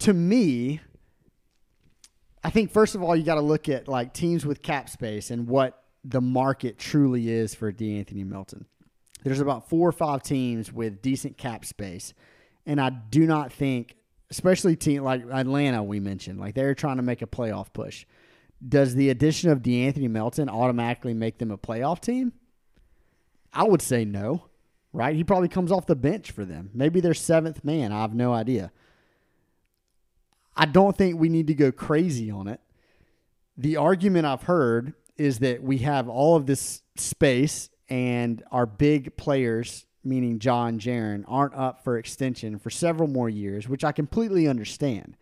To 0.00 0.14
me, 0.14 0.80
I 2.44 2.50
think 2.50 2.70
first 2.70 2.94
of 2.94 3.02
all 3.02 3.16
you 3.16 3.24
got 3.24 3.34
to 3.34 3.40
look 3.40 3.68
at 3.68 3.88
like 3.88 4.14
teams 4.14 4.46
with 4.46 4.62
cap 4.62 4.88
space 4.88 5.32
and 5.32 5.48
what 5.48 5.82
the 6.04 6.20
market 6.20 6.78
truly 6.78 7.28
is 7.28 7.54
for 7.54 7.72
D'Anthony 7.72 8.22
Melton. 8.22 8.66
There's 9.24 9.40
about 9.40 9.68
four 9.68 9.88
or 9.88 9.92
five 9.92 10.22
teams 10.22 10.72
with 10.72 11.02
decent 11.02 11.36
cap 11.36 11.64
space, 11.64 12.14
and 12.66 12.80
I 12.80 12.90
do 12.90 13.26
not 13.26 13.52
think, 13.52 13.96
especially 14.30 14.76
team 14.76 15.02
like 15.02 15.22
Atlanta, 15.30 15.82
we 15.82 16.00
mentioned, 16.00 16.38
like 16.38 16.54
they're 16.54 16.74
trying 16.74 16.96
to 16.96 17.02
make 17.02 17.22
a 17.22 17.26
playoff 17.26 17.72
push. 17.72 18.06
Does 18.66 18.94
the 18.94 19.10
addition 19.10 19.50
of 19.50 19.62
D'Anthony 19.62 20.08
Melton 20.08 20.48
automatically 20.48 21.14
make 21.14 21.38
them 21.38 21.50
a 21.50 21.58
playoff 21.58 22.00
team? 22.00 22.32
I 23.52 23.64
would 23.64 23.82
say 23.82 24.04
no, 24.04 24.44
right? 24.92 25.14
He 25.14 25.24
probably 25.24 25.48
comes 25.48 25.72
off 25.72 25.86
the 25.86 25.96
bench 25.96 26.30
for 26.30 26.44
them. 26.44 26.70
Maybe 26.74 27.00
their 27.00 27.14
seventh 27.14 27.64
man. 27.64 27.92
I 27.92 28.00
have 28.00 28.14
no 28.14 28.32
idea. 28.32 28.72
I 30.56 30.66
don't 30.66 30.96
think 30.96 31.18
we 31.18 31.28
need 31.28 31.46
to 31.46 31.54
go 31.54 31.70
crazy 31.70 32.30
on 32.30 32.48
it. 32.48 32.60
The 33.56 33.76
argument 33.76 34.26
I've 34.26 34.42
heard 34.42 34.94
is 35.16 35.38
that 35.38 35.62
we 35.62 35.78
have 35.78 36.08
all 36.08 36.36
of 36.36 36.46
this 36.46 36.82
space 36.96 37.70
and 37.88 38.42
our 38.50 38.66
big 38.66 39.16
players, 39.16 39.86
meaning 40.04 40.38
John 40.38 40.78
Jaren, 40.78 41.24
aren't 41.26 41.54
up 41.54 41.84
for 41.84 41.98
extension 41.98 42.58
for 42.58 42.70
several 42.70 43.08
more 43.08 43.28
years, 43.28 43.68
which 43.68 43.84
I 43.84 43.92
completely 43.92 44.46
understand. 44.46 45.16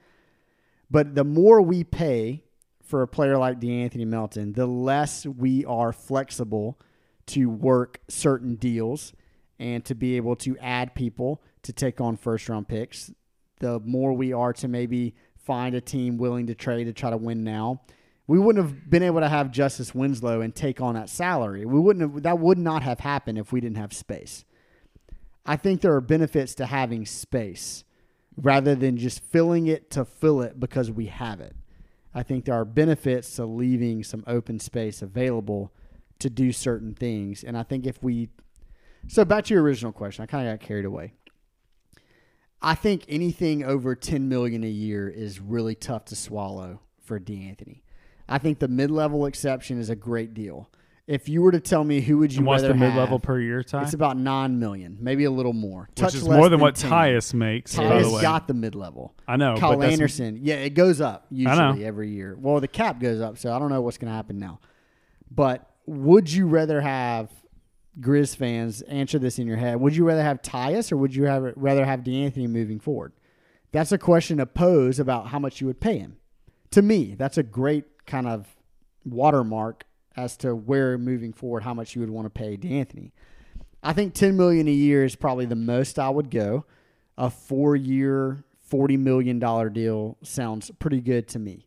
But 0.90 1.14
the 1.14 1.24
more 1.24 1.62
we 1.62 1.84
pay 1.84 2.44
for 2.82 3.02
a 3.02 3.08
player 3.08 3.36
like 3.36 3.60
D'Anthony 3.60 4.04
Melton, 4.04 4.52
the 4.52 4.66
less 4.66 5.26
we 5.26 5.64
are 5.64 5.92
flexible 5.92 6.78
to 7.26 7.46
work 7.46 8.00
certain 8.08 8.54
deals 8.54 9.12
and 9.58 9.84
to 9.84 9.94
be 9.94 10.16
able 10.16 10.36
to 10.36 10.56
add 10.58 10.94
people 10.94 11.42
to 11.62 11.72
take 11.72 12.00
on 12.00 12.16
first 12.16 12.48
round 12.48 12.68
picks. 12.68 13.10
The 13.58 13.80
more 13.80 14.12
we 14.12 14.32
are 14.32 14.52
to 14.54 14.68
maybe 14.68 15.14
find 15.36 15.74
a 15.74 15.80
team 15.80 16.18
willing 16.18 16.46
to 16.46 16.54
trade 16.54 16.84
to 16.84 16.92
try 16.92 17.10
to 17.10 17.16
win 17.16 17.42
now. 17.42 17.80
We 18.28 18.38
wouldn't 18.38 18.64
have 18.64 18.90
been 18.90 19.02
able 19.02 19.20
to 19.20 19.28
have 19.28 19.52
Justise 19.52 19.94
Winslow 19.94 20.40
and 20.40 20.54
take 20.54 20.80
on 20.80 20.94
that 20.94 21.08
salary. 21.08 21.64
We 21.64 21.78
wouldn't 21.78 22.14
have 22.14 22.22
that 22.24 22.38
would 22.38 22.58
not 22.58 22.82
have 22.82 23.00
happened 23.00 23.38
if 23.38 23.52
we 23.52 23.60
didn't 23.60 23.76
have 23.76 23.92
space. 23.92 24.44
I 25.44 25.56
think 25.56 25.80
there 25.80 25.94
are 25.94 26.00
benefits 26.00 26.54
to 26.56 26.66
having 26.66 27.06
space 27.06 27.84
rather 28.36 28.74
than 28.74 28.96
just 28.96 29.22
filling 29.22 29.68
it 29.68 29.90
to 29.90 30.04
fill 30.04 30.42
it 30.42 30.58
because 30.58 30.90
we 30.90 31.06
have 31.06 31.40
it. 31.40 31.54
I 32.12 32.22
think 32.22 32.44
there 32.44 32.54
are 32.54 32.64
benefits 32.64 33.36
to 33.36 33.46
leaving 33.46 34.02
some 34.02 34.24
open 34.26 34.58
space 34.58 35.02
available 35.02 35.72
to 36.18 36.30
do 36.30 36.50
certain 36.50 36.94
things. 36.94 37.44
And 37.44 37.56
I 37.56 37.62
think 37.62 37.86
if 37.86 38.02
we 38.02 38.30
so 39.08 39.24
back 39.24 39.44
to 39.44 39.54
your 39.54 39.62
original 39.62 39.92
question, 39.92 40.24
I 40.24 40.26
kind 40.26 40.48
of 40.48 40.58
got 40.58 40.66
carried 40.66 40.84
away. 40.84 41.12
I 42.60 42.74
think 42.74 43.04
anything 43.08 43.62
over 43.62 43.94
10 43.94 44.28
million 44.28 44.64
a 44.64 44.68
year 44.68 45.08
is 45.08 45.40
really 45.40 45.74
tough 45.74 46.06
to 46.06 46.16
swallow 46.16 46.80
for 47.00 47.20
D'Anthony. 47.20 47.84
I 48.28 48.38
think 48.38 48.58
the 48.58 48.68
mid-level 48.68 49.26
exception 49.26 49.78
is 49.78 49.90
a 49.90 49.96
great 49.96 50.34
deal. 50.34 50.68
If 51.06 51.28
you 51.28 51.40
were 51.40 51.52
to 51.52 51.60
tell 51.60 51.84
me 51.84 52.00
who 52.00 52.18
would 52.18 52.32
you 52.32 52.38
And 52.38 52.46
what's 52.48 52.62
rather 52.62 52.74
the 52.74 52.80
mid-level 52.80 53.18
have, 53.18 53.22
per 53.22 53.38
year, 53.38 53.62
Ty? 53.62 53.82
It's 53.84 53.94
about 53.94 54.16
9 54.16 54.58
million, 54.58 54.98
maybe 55.00 55.22
a 55.22 55.30
little 55.30 55.52
more. 55.52 55.82
Which 55.90 55.94
Touch 55.94 56.14
is 56.16 56.24
less 56.26 56.36
more 56.36 56.48
than 56.48 56.58
what 56.58 56.74
10. 56.74 56.90
Tyus 56.90 57.32
makes, 57.32 57.76
by 57.76 57.84
the 57.84 57.90
Tyus 58.04 58.14
way. 58.16 58.22
got 58.22 58.48
the 58.48 58.54
mid-level. 58.54 59.14
I 59.28 59.36
know, 59.36 59.54
Kyle 59.56 59.70
but 59.72 59.80
that's- 59.80 59.92
Anderson, 59.92 60.40
yeah, 60.42 60.56
it 60.56 60.70
goes 60.74 61.00
up 61.00 61.30
know. 61.30 61.52
usually 61.52 61.84
every 61.84 62.10
year. 62.10 62.36
Well, 62.36 62.60
the 62.60 62.66
cap 62.66 62.98
goes 62.98 63.20
up, 63.20 63.38
so 63.38 63.54
I 63.54 63.60
don't 63.60 63.70
know 63.70 63.80
what's 63.82 63.98
going 63.98 64.10
to 64.10 64.16
happen 64.16 64.40
now. 64.40 64.58
But 65.30 65.70
would 65.86 66.32
you 66.32 66.48
rather 66.48 66.80
have 66.80 67.30
Grizz 68.00 68.36
fans 68.36 68.82
answer 68.82 69.20
this 69.20 69.38
in 69.38 69.46
your 69.46 69.58
head? 69.58 69.80
Would 69.80 69.94
you 69.94 70.04
rather 70.04 70.22
have 70.22 70.42
Tyus 70.42 70.90
or 70.90 70.96
would 70.96 71.14
you 71.14 71.24
have, 71.24 71.52
rather 71.54 71.84
have 71.84 72.02
D'Anthony 72.02 72.48
moving 72.48 72.80
forward? 72.80 73.12
That's 73.70 73.92
a 73.92 73.98
question 73.98 74.38
to 74.38 74.46
pose 74.46 74.98
about 74.98 75.28
how 75.28 75.38
much 75.38 75.60
you 75.60 75.68
would 75.68 75.78
pay 75.80 75.98
him. 75.98 76.16
To 76.72 76.82
me, 76.82 77.14
that's 77.16 77.38
a 77.38 77.44
great 77.44 77.84
kind 78.06 78.26
of 78.26 78.46
watermark 79.04 79.84
as 80.16 80.36
to 80.38 80.54
where 80.54 80.96
moving 80.98 81.32
forward 81.32 81.62
how 81.62 81.74
much 81.74 81.94
you 81.94 82.00
would 82.00 82.10
want 82.10 82.26
to 82.26 82.30
pay 82.30 82.56
D'Anthony. 82.56 83.12
I 83.82 83.92
think 83.92 84.14
10 84.14 84.36
million 84.36 84.66
a 84.66 84.72
year 84.72 85.04
is 85.04 85.14
probably 85.14 85.46
the 85.46 85.54
most 85.56 85.98
I 85.98 86.08
would 86.08 86.30
go. 86.30 86.64
A 87.18 87.28
4-year, 87.28 88.44
40 88.62 88.96
million 88.96 89.38
dollar 89.38 89.68
deal 89.70 90.16
sounds 90.22 90.70
pretty 90.78 91.00
good 91.00 91.28
to 91.28 91.38
me. 91.38 91.66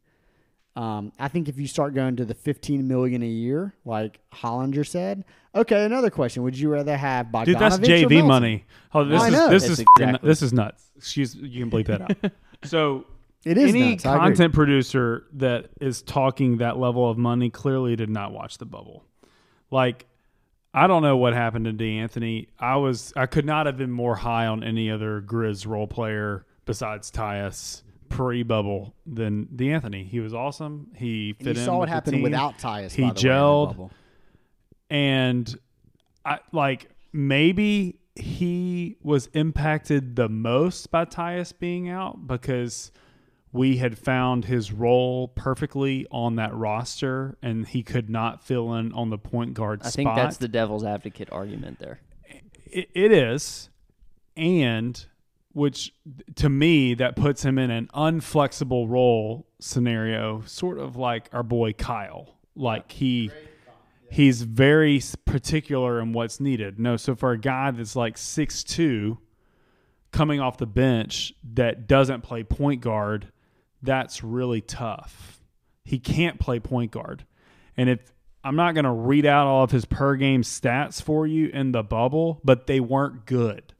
Um, 0.75 1.11
I 1.19 1.27
think 1.27 1.49
if 1.49 1.57
you 1.57 1.67
start 1.67 1.93
going 1.93 2.15
to 2.17 2.25
the 2.25 2.33
15 2.33 2.87
million 2.87 3.21
a 3.23 3.27
year, 3.27 3.73
like 3.85 4.19
Hollinger 4.33 4.85
said, 4.87 5.25
okay. 5.53 5.83
Another 5.83 6.09
question: 6.09 6.43
Would 6.43 6.57
you 6.57 6.69
rather 6.69 6.95
have 6.95 7.27
Bogdanovich 7.27 7.45
Dude, 7.45 7.57
that's 7.59 7.77
JV 7.79 8.09
Melton? 8.09 8.27
money. 8.27 8.65
Oh, 8.93 9.03
this 9.03 9.21
I 9.21 9.27
is 9.27 9.33
know. 9.33 9.49
this 9.49 9.63
That's 9.63 9.79
is 9.79 9.85
exactly- 9.97 10.27
this 10.27 10.41
is 10.41 10.53
nuts. 10.53 10.91
Excuse, 10.95 11.35
you 11.35 11.65
can 11.65 11.71
bleep 11.71 11.87
that 11.87 12.01
out. 12.01 12.31
so 12.63 13.05
It 13.45 13.57
is 13.57 13.69
any 13.69 13.91
nuts, 13.91 14.03
content 14.03 14.53
producer 14.53 15.25
that 15.33 15.69
is 15.79 16.01
talking 16.01 16.57
that 16.57 16.77
level 16.77 17.09
of 17.09 17.17
money 17.17 17.49
clearly 17.49 17.95
did 17.95 18.09
not 18.09 18.33
watch 18.33 18.57
the 18.57 18.65
bubble. 18.65 19.05
Like, 19.71 20.05
I 20.73 20.87
don't 20.87 21.01
know 21.01 21.17
what 21.17 21.33
happened 21.33 21.65
to 21.65 21.71
D'Anthony. 21.71 22.49
I 22.59 22.75
was 22.75 23.13
I 23.15 23.25
could 23.25 23.45
not 23.45 23.65
have 23.65 23.77
been 23.77 23.91
more 23.91 24.15
high 24.15 24.47
on 24.47 24.63
any 24.63 24.91
other 24.91 25.21
Grizz 25.21 25.65
role 25.65 25.87
player 25.87 26.45
besides 26.65 27.11
Tyus 27.11 27.81
pre 28.09 28.43
bubble 28.43 28.93
than 29.05 29.47
D'Anthony. 29.55 30.03
He 30.03 30.19
was 30.19 30.33
awesome. 30.33 30.91
He 30.95 31.35
And 31.39 31.47
fit 31.47 31.55
you 31.55 31.61
in 31.61 31.65
saw 31.65 31.77
what 31.77 31.89
happened 31.89 32.21
without 32.21 32.57
Tyus. 32.57 32.91
He 32.91 33.03
by 33.03 33.07
the 33.07 33.13
way, 33.13 33.21
the 33.21 33.27
gelled. 33.27 33.89
and 34.89 35.59
I 36.25 36.39
like 36.51 36.89
maybe 37.13 37.99
he 38.15 38.97
was 39.01 39.27
impacted 39.33 40.15
the 40.17 40.27
most 40.27 40.91
by 40.91 41.05
Tyus 41.05 41.53
being 41.57 41.89
out 41.89 42.27
because 42.27 42.91
we 43.51 43.77
had 43.77 43.97
found 43.97 44.45
his 44.45 44.71
role 44.71 45.27
perfectly 45.29 46.05
on 46.11 46.35
that 46.35 46.53
roster 46.53 47.37
and 47.41 47.67
he 47.67 47.81
could 47.83 48.09
not 48.09 48.43
fill 48.43 48.73
in 48.75 48.91
on 48.93 49.09
the 49.09 49.17
point 49.17 49.53
guard 49.53 49.81
I 49.83 49.89
spot. 49.89 49.95
think 49.95 50.15
that's 50.15 50.37
the 50.37 50.47
devil's 50.47 50.83
advocate 50.83 51.29
argument 51.31 51.79
there. 51.79 51.99
it, 52.65 52.89
it 52.93 53.11
is 53.11 53.69
and 54.37 55.05
which 55.53 55.93
to 56.35 56.47
me 56.47 56.93
that 56.93 57.15
puts 57.15 57.43
him 57.43 57.57
in 57.57 57.71
an 57.71 57.89
unflexible 57.95 58.87
role 58.87 59.47
scenario 59.59 60.41
sort 60.45 60.77
of 60.77 60.95
like 60.95 61.27
our 61.33 61.43
boy 61.43 61.73
Kyle 61.73 62.35
like 62.55 62.91
he 62.91 63.31
he's 64.11 64.43
very 64.43 65.01
particular 65.25 65.99
in 65.99 66.13
what's 66.13 66.39
needed 66.39 66.79
no 66.79 66.97
so 66.97 67.15
for 67.15 67.31
a 67.31 67.37
guy 67.37 67.71
that's 67.71 67.95
like 67.95 68.15
6'2 68.15 69.17
coming 70.11 70.39
off 70.39 70.57
the 70.57 70.65
bench 70.67 71.33
that 71.55 71.87
doesn't 71.87 72.21
play 72.21 72.43
point 72.43 72.81
guard 72.81 73.31
that's 73.81 74.23
really 74.23 74.61
tough 74.61 75.41
he 75.83 75.99
can't 75.99 76.39
play 76.39 76.59
point 76.59 76.91
guard 76.91 77.25
and 77.77 77.89
if 77.89 78.11
I'm 78.43 78.55
not 78.55 78.73
going 78.73 78.85
to 78.85 78.91
read 78.91 79.25
out 79.25 79.47
all 79.47 79.63
of 79.63 79.71
his 79.71 79.85
per 79.85 80.15
game 80.15 80.43
stats 80.43 81.01
for 81.01 81.27
you 81.27 81.47
in 81.47 81.71
the 81.73 81.83
bubble, 81.83 82.39
but 82.43 82.67
they 82.67 82.79
weren't 82.79 83.25
good. 83.25 83.73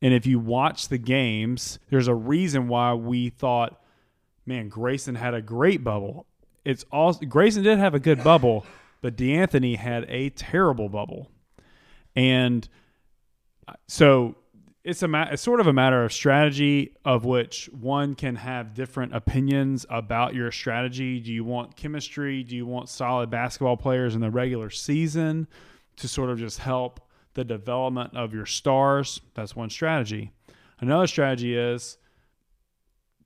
And 0.00 0.14
if 0.14 0.26
you 0.26 0.38
watch 0.38 0.88
the 0.88 0.98
games, 0.98 1.78
there's 1.90 2.08
a 2.08 2.14
reason 2.14 2.68
why 2.68 2.94
we 2.94 3.30
thought, 3.30 3.80
man, 4.46 4.68
Grayson 4.68 5.14
had 5.14 5.34
a 5.34 5.42
great 5.42 5.84
bubble. 5.84 6.26
It's 6.64 6.84
all 6.90 7.12
Grayson 7.12 7.62
did 7.62 7.78
have 7.78 7.94
a 7.94 8.00
good 8.00 8.24
bubble, 8.24 8.66
but 9.02 9.16
D'Anthony 9.16 9.74
had 9.74 10.04
a 10.08 10.30
terrible 10.30 10.88
bubble. 10.88 11.30
And 12.16 12.66
uh, 13.68 13.74
so 13.86 14.36
it's 14.84 15.02
a 15.02 15.08
ma- 15.08 15.28
it's 15.30 15.42
sort 15.42 15.60
of 15.60 15.66
a 15.66 15.72
matter 15.72 16.04
of 16.04 16.12
strategy 16.12 16.94
of 17.06 17.24
which 17.24 17.70
one 17.72 18.14
can 18.14 18.36
have 18.36 18.74
different 18.74 19.14
opinions 19.14 19.86
about 19.88 20.34
your 20.34 20.52
strategy. 20.52 21.20
Do 21.20 21.32
you 21.32 21.42
want 21.42 21.74
chemistry? 21.74 22.42
Do 22.42 22.54
you 22.54 22.66
want 22.66 22.90
solid 22.90 23.30
basketball 23.30 23.78
players 23.78 24.14
in 24.14 24.20
the 24.20 24.30
regular 24.30 24.68
season 24.68 25.48
to 25.96 26.06
sort 26.06 26.28
of 26.28 26.38
just 26.38 26.58
help 26.58 27.00
the 27.32 27.44
development 27.44 28.14
of 28.14 28.34
your 28.34 28.44
stars? 28.44 29.22
That's 29.32 29.56
one 29.56 29.70
strategy. 29.70 30.32
Another 30.80 31.06
strategy 31.06 31.56
is 31.56 31.96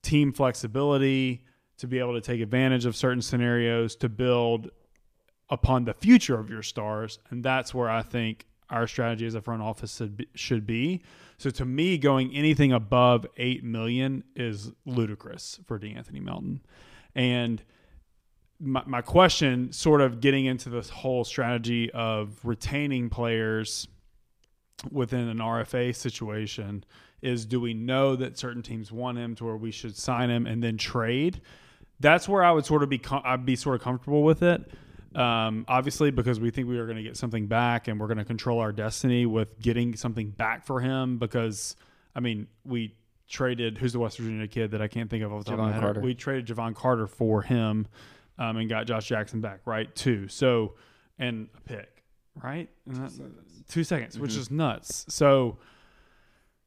team 0.01 0.33
flexibility 0.33 1.45
to 1.79 1.89
be 1.89 1.99
able 1.99 2.15
to 2.15 2.21
take 2.21 2.41
advantage 2.41 2.87
of 2.87 2.95
certain 2.95 3.23
scenarios 3.23 3.97
to 3.97 4.09
build 4.09 4.71
upon 5.51 5.85
the 5.85 5.95
future 5.95 6.39
of 6.39 6.51
your 6.51 6.63
stars 6.63 7.19
and 7.31 7.43
that's 7.43 7.73
where 7.73 7.89
i 7.89 8.03
think 8.03 8.48
our 8.71 8.87
strategy 8.87 9.27
as 9.27 9.35
a 9.35 9.41
front 9.41 9.63
office 9.63 10.01
should 10.35 10.67
be, 10.67 11.03
so 11.39 11.51
to 11.51 11.65
me 11.65 11.99
going 11.99 12.35
anything 12.35 12.73
above 12.73 13.27
8 13.37 13.65
million 13.65 14.25
is 14.37 14.73
ludicrous 14.85 15.61
for 15.67 15.79
D'Anthony 15.79 16.21
Melton 16.21 16.61
and 17.15 17.63
my, 18.61 18.83
my 18.87 19.03
question 19.03 19.73
sort 19.73 20.01
of 20.01 20.21
getting 20.21 20.47
into 20.47 20.69
this 20.69 20.89
whole 20.89 21.25
strategy 21.25 21.91
of 21.93 22.39
retaining 22.45 23.09
players 23.11 23.89
within 24.91 25.29
an 25.29 25.39
RFA 25.39 25.95
situation 25.95 26.85
is 27.21 27.47
do 27.47 27.61
we 27.61 27.75
know 27.75 28.15
that 28.17 28.39
certain 28.39 28.63
teams 28.63 28.93
want 28.93 29.19
him 29.19 29.35
to 29.37 29.45
where 29.45 29.57
we 29.57 29.71
should 29.71 29.97
sign 29.97 30.31
him 30.31 30.47
and 30.47 30.63
then 30.63 30.77
trade? 30.77 31.41
That's 32.01 32.29
where 32.29 32.45
I 32.45 32.53
would 32.53 32.65
sort 32.65 32.83
of 32.83 32.89
be 32.89 33.01
I'd 33.11 33.45
be 33.45 33.57
sort 33.57 33.75
of 33.77 33.83
comfortable 33.83 34.23
with 34.23 34.43
it. 34.43 34.71
Um, 35.15 35.65
obviously, 35.69 36.11
because 36.11 36.39
we 36.39 36.51
think 36.51 36.69
we 36.69 36.79
are 36.79 36.85
going 36.85 36.99
to 36.99 37.03
get 37.03 37.17
something 37.17 37.47
back 37.47 37.89
and 37.89 37.99
we're 37.99 38.09
going 38.09 38.19
to 38.19 38.25
control 38.25 38.61
our 38.61 38.73
destiny 38.73 39.27
with 39.27 39.59
getting 39.61 39.97
something 39.97 40.31
back 40.31 40.67
for 40.67 40.81
him. 40.81 41.19
Because 41.19 41.77
I 42.15 42.21
mean, 42.21 42.47
we 42.65 42.95
traded 43.29 43.79
who's 43.79 43.93
the 43.93 43.99
West 43.99 44.19
Virginia 44.19 44.47
kid 44.47 44.73
that 44.73 44.83
I 44.83 44.89
can't 44.89 45.09
think 45.09 45.25
of 45.25 45.33
off 45.33 45.45
the 45.45 45.51
top 45.51 45.61
of 45.61 45.67
my 45.67 45.73
head. 45.73 45.81
Carter. 45.81 46.01
We 46.01 46.15
traded 46.15 46.47
Jevon 46.47 46.75
Carter 46.75 47.07
for 47.07 47.43
him 47.43 47.87
um, 48.39 48.57
and 48.57 48.69
got 48.69 48.87
Josh 48.87 49.07
Jackson 49.09 49.41
back, 49.41 49.61
right? 49.65 49.95
Too. 49.95 50.29
So 50.29 50.75
and 51.19 51.49
a 51.57 51.61
pick, 51.61 52.03
right? 52.43 52.69
And 52.87 52.97
that- 52.97 53.69
two 53.69 53.85
seconds, 53.85 54.19
which 54.19 54.37
is 54.37 54.51
nuts. 54.51 55.07
So. 55.09 55.59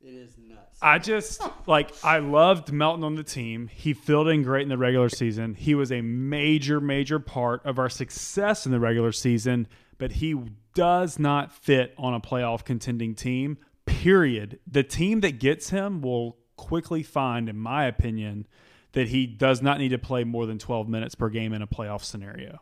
It 0.04 0.14
is 0.14 0.36
nuts. 0.38 0.80
I 0.82 0.98
just 0.98 1.42
like 1.68 1.92
I 2.04 2.20
loved 2.20 2.72
Melton 2.72 3.04
on 3.04 3.16
the 3.16 3.24
team. 3.24 3.68
He 3.68 3.94
filled 3.94 4.28
in 4.30 4.42
great 4.42 4.64
in 4.64 4.70
the 4.70 4.78
regular 4.78 5.10
season. 5.10 5.54
He 5.54 5.76
was 5.76 5.92
a 5.92 6.02
major, 6.02 6.82
major 6.82 7.20
part 7.20 7.64
of 7.66 7.78
our 7.78 7.90
success 7.90 8.66
in 8.66 8.72
the 8.72 8.80
regular 8.80 9.12
season, 9.12 9.68
but 10.00 10.14
he 10.14 10.36
does 10.74 11.20
not 11.20 11.52
fit 11.52 11.94
on 11.98 12.14
a 12.14 12.20
playoff 12.20 12.66
contending 12.66 13.14
team. 13.14 13.58
Period. 13.86 14.60
The 14.66 14.84
team 14.84 15.20
that 15.22 15.40
gets 15.40 15.70
him 15.70 16.02
will 16.02 16.38
quickly 16.56 17.04
find, 17.04 17.48
in 17.48 17.58
my 17.58 17.86
opinion, 17.86 18.48
that 18.94 19.10
he 19.10 19.28
does 19.28 19.62
not 19.62 19.78
need 19.78 19.90
to 19.90 19.98
play 19.98 20.24
more 20.24 20.46
than 20.46 20.58
12 20.58 20.88
minutes 20.88 21.16
per 21.16 21.30
game 21.30 21.54
in 21.54 21.62
a 21.62 21.68
playoff 21.68 22.04
scenario. 22.04 22.60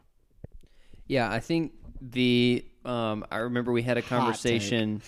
Yeah, 1.07 1.31
I 1.31 1.39
think 1.39 1.73
the 2.01 2.65
um, 2.85 3.25
I 3.31 3.37
remember 3.37 3.71
we 3.71 3.81
had 3.81 3.97
a 3.97 4.01
take. 4.01 4.09
conversation. 4.09 5.01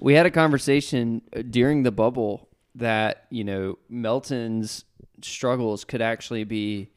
We 0.00 0.14
had 0.14 0.26
a 0.26 0.30
conversation 0.30 1.22
uh, 1.34 1.42
during 1.42 1.82
the 1.82 1.92
bubble 1.92 2.48
that 2.74 3.26
you 3.30 3.44
know 3.44 3.78
Melton's 3.88 4.84
struggles 5.22 5.84
could 5.84 6.02
actually 6.02 6.44
be 6.44 6.90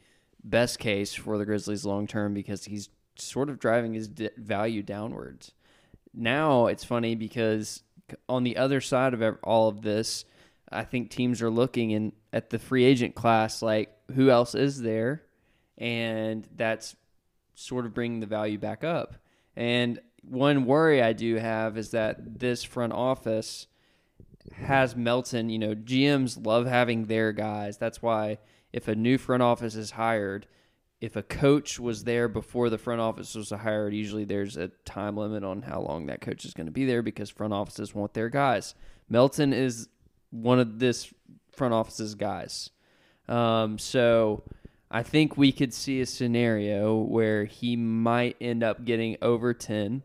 best 0.44 0.80
case 0.80 1.14
for 1.14 1.38
the 1.38 1.46
Grizzlies 1.46 1.86
long 1.86 2.08
term 2.08 2.34
because 2.34 2.66
he's 2.66 2.90
sort 3.16 3.50
of 3.50 3.60
driving 3.60 3.94
his 3.94 4.08
d- 4.08 4.30
value 4.38 4.82
downwards. 4.84 5.52
Now 6.14 6.68
it's 6.68 6.84
funny 6.84 7.16
because 7.16 7.84
on 8.28 8.44
the 8.44 8.58
other 8.58 8.82
side 8.82 9.14
of 9.14 9.38
all 9.44 9.68
of 9.68 9.82
this, 9.82 10.26
I 10.72 10.84
think 10.84 11.10
teams 11.10 11.42
are 11.42 11.50
looking 11.50 11.92
in 11.92 12.14
at 12.34 12.50
the 12.50 12.60
free 12.60 12.84
agent 12.84 13.16
class 13.16 13.62
like 13.62 13.96
who 14.14 14.30
else 14.30 14.56
is 14.56 14.82
there, 14.82 15.24
and 15.78 16.48
that's 16.56 16.96
sort 17.56 17.86
of 17.86 17.94
bringing 17.94 18.20
the 18.20 18.26
value 18.26 18.58
back 18.58 18.84
up. 18.84 19.16
And 19.56 20.00
one 20.24 20.66
worry 20.66 21.02
I 21.02 21.14
do 21.14 21.36
have 21.36 21.78
is 21.78 21.92
that 21.92 22.40
this 22.40 22.64
front 22.64 22.94
office 22.94 23.68
has 24.54 24.96
Melton, 24.96 25.50
you 25.50 25.60
know, 25.60 25.76
GMs 25.76 26.46
love 26.46 26.66
having 26.66 27.06
their 27.06 27.32
guys. 27.32 27.78
That's 27.78 28.02
why 28.02 28.40
if 28.74 28.88
a 28.88 28.96
new 28.96 29.18
front 29.18 29.44
office 29.44 29.76
is 29.76 29.92
hired, 29.92 30.48
if 31.02 31.16
a 31.16 31.24
coach 31.24 31.80
was 31.80 32.04
there 32.04 32.28
before 32.28 32.70
the 32.70 32.78
front 32.78 33.02
office 33.02 33.36
was 33.36 33.52
hired, 33.52 33.94
usually 33.94 34.26
there's 34.26 34.58
a 34.58 34.68
time 34.86 35.16
limit 35.16 35.44
on 35.44 35.62
how 35.62 35.82
long 35.82 36.08
that 36.08 36.22
coach 36.22 36.46
is 36.46 36.54
going 36.54 36.68
to 36.68 36.72
be 36.72 36.86
there 36.86 37.02
because 37.02 37.30
front 37.30 37.54
offices 37.54 37.96
want 37.96 38.14
their 38.14 38.30
guys. 38.30 38.76
Melton 39.08 39.54
is 39.54 39.88
one 40.32 40.60
of 40.60 40.80
this 40.80 41.12
front 41.52 41.74
office's 41.74 42.16
guys. 42.16 42.70
Um, 43.28 43.78
so 43.78 44.44
I 44.92 45.04
think 45.04 45.38
we 45.38 45.52
could 45.52 45.74
see 45.74 46.02
a 46.02 46.06
scenario 46.06 46.98
where 46.98 47.46
he 47.46 47.76
might 47.76 48.36
end 48.42 48.64
up 48.64 48.86
getting 48.86 49.18
over 49.22 49.54
10. 49.54 50.04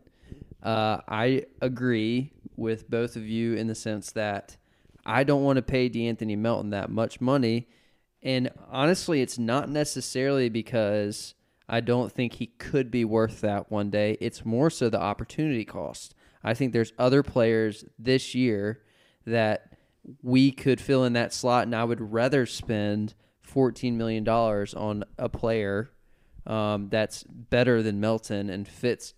Uh, 0.61 0.99
I 1.07 1.45
agree 1.61 2.31
with 2.55 2.89
both 2.89 3.15
of 3.15 3.27
you 3.27 3.53
in 3.53 3.67
the 3.67 3.75
sense 3.75 4.11
that 4.13 4.57
I 5.05 5.23
don't 5.23 5.43
want 5.43 5.57
to 5.57 5.61
pay 5.61 5.89
D'Anthony 5.89 6.35
Melton 6.35 6.71
that 6.71 6.89
much 6.89 7.21
money. 7.21 7.67
And 8.23 8.49
honestly, 8.71 9.21
it's 9.21 9.37
not 9.37 9.69
necessarily 9.69 10.49
because 10.49 11.35
I 11.69 11.79
don't 11.81 12.11
think 12.11 12.33
he 12.33 12.47
could 12.47 12.89
be 12.89 13.05
worth 13.05 13.41
that 13.41 13.71
one 13.71 13.89
day. 13.89 14.17
It's 14.19 14.45
more 14.45 14.69
so 14.69 14.89
the 14.89 15.01
opportunity 15.01 15.65
cost. 15.65 16.15
I 16.43 16.53
think 16.53 16.73
there's 16.73 16.93
other 16.97 17.23
players 17.23 17.85
this 17.99 18.33
year 18.35 18.81
that 19.25 19.73
we 20.21 20.51
could 20.51 20.79
fill 20.79 21.03
in 21.03 21.13
that 21.13 21.33
slot, 21.33 21.63
and 21.63 21.75
I 21.75 21.83
would 21.83 22.13
rather 22.13 22.45
spend 22.45 23.15
$14 23.51 23.93
million 23.93 24.27
on 24.27 25.03
a 25.17 25.29
player 25.29 25.91
um, 26.45 26.89
that's 26.89 27.23
better 27.23 27.81
than 27.81 27.99
Melton 27.99 28.49
and 28.49 28.67
fits 28.67 29.13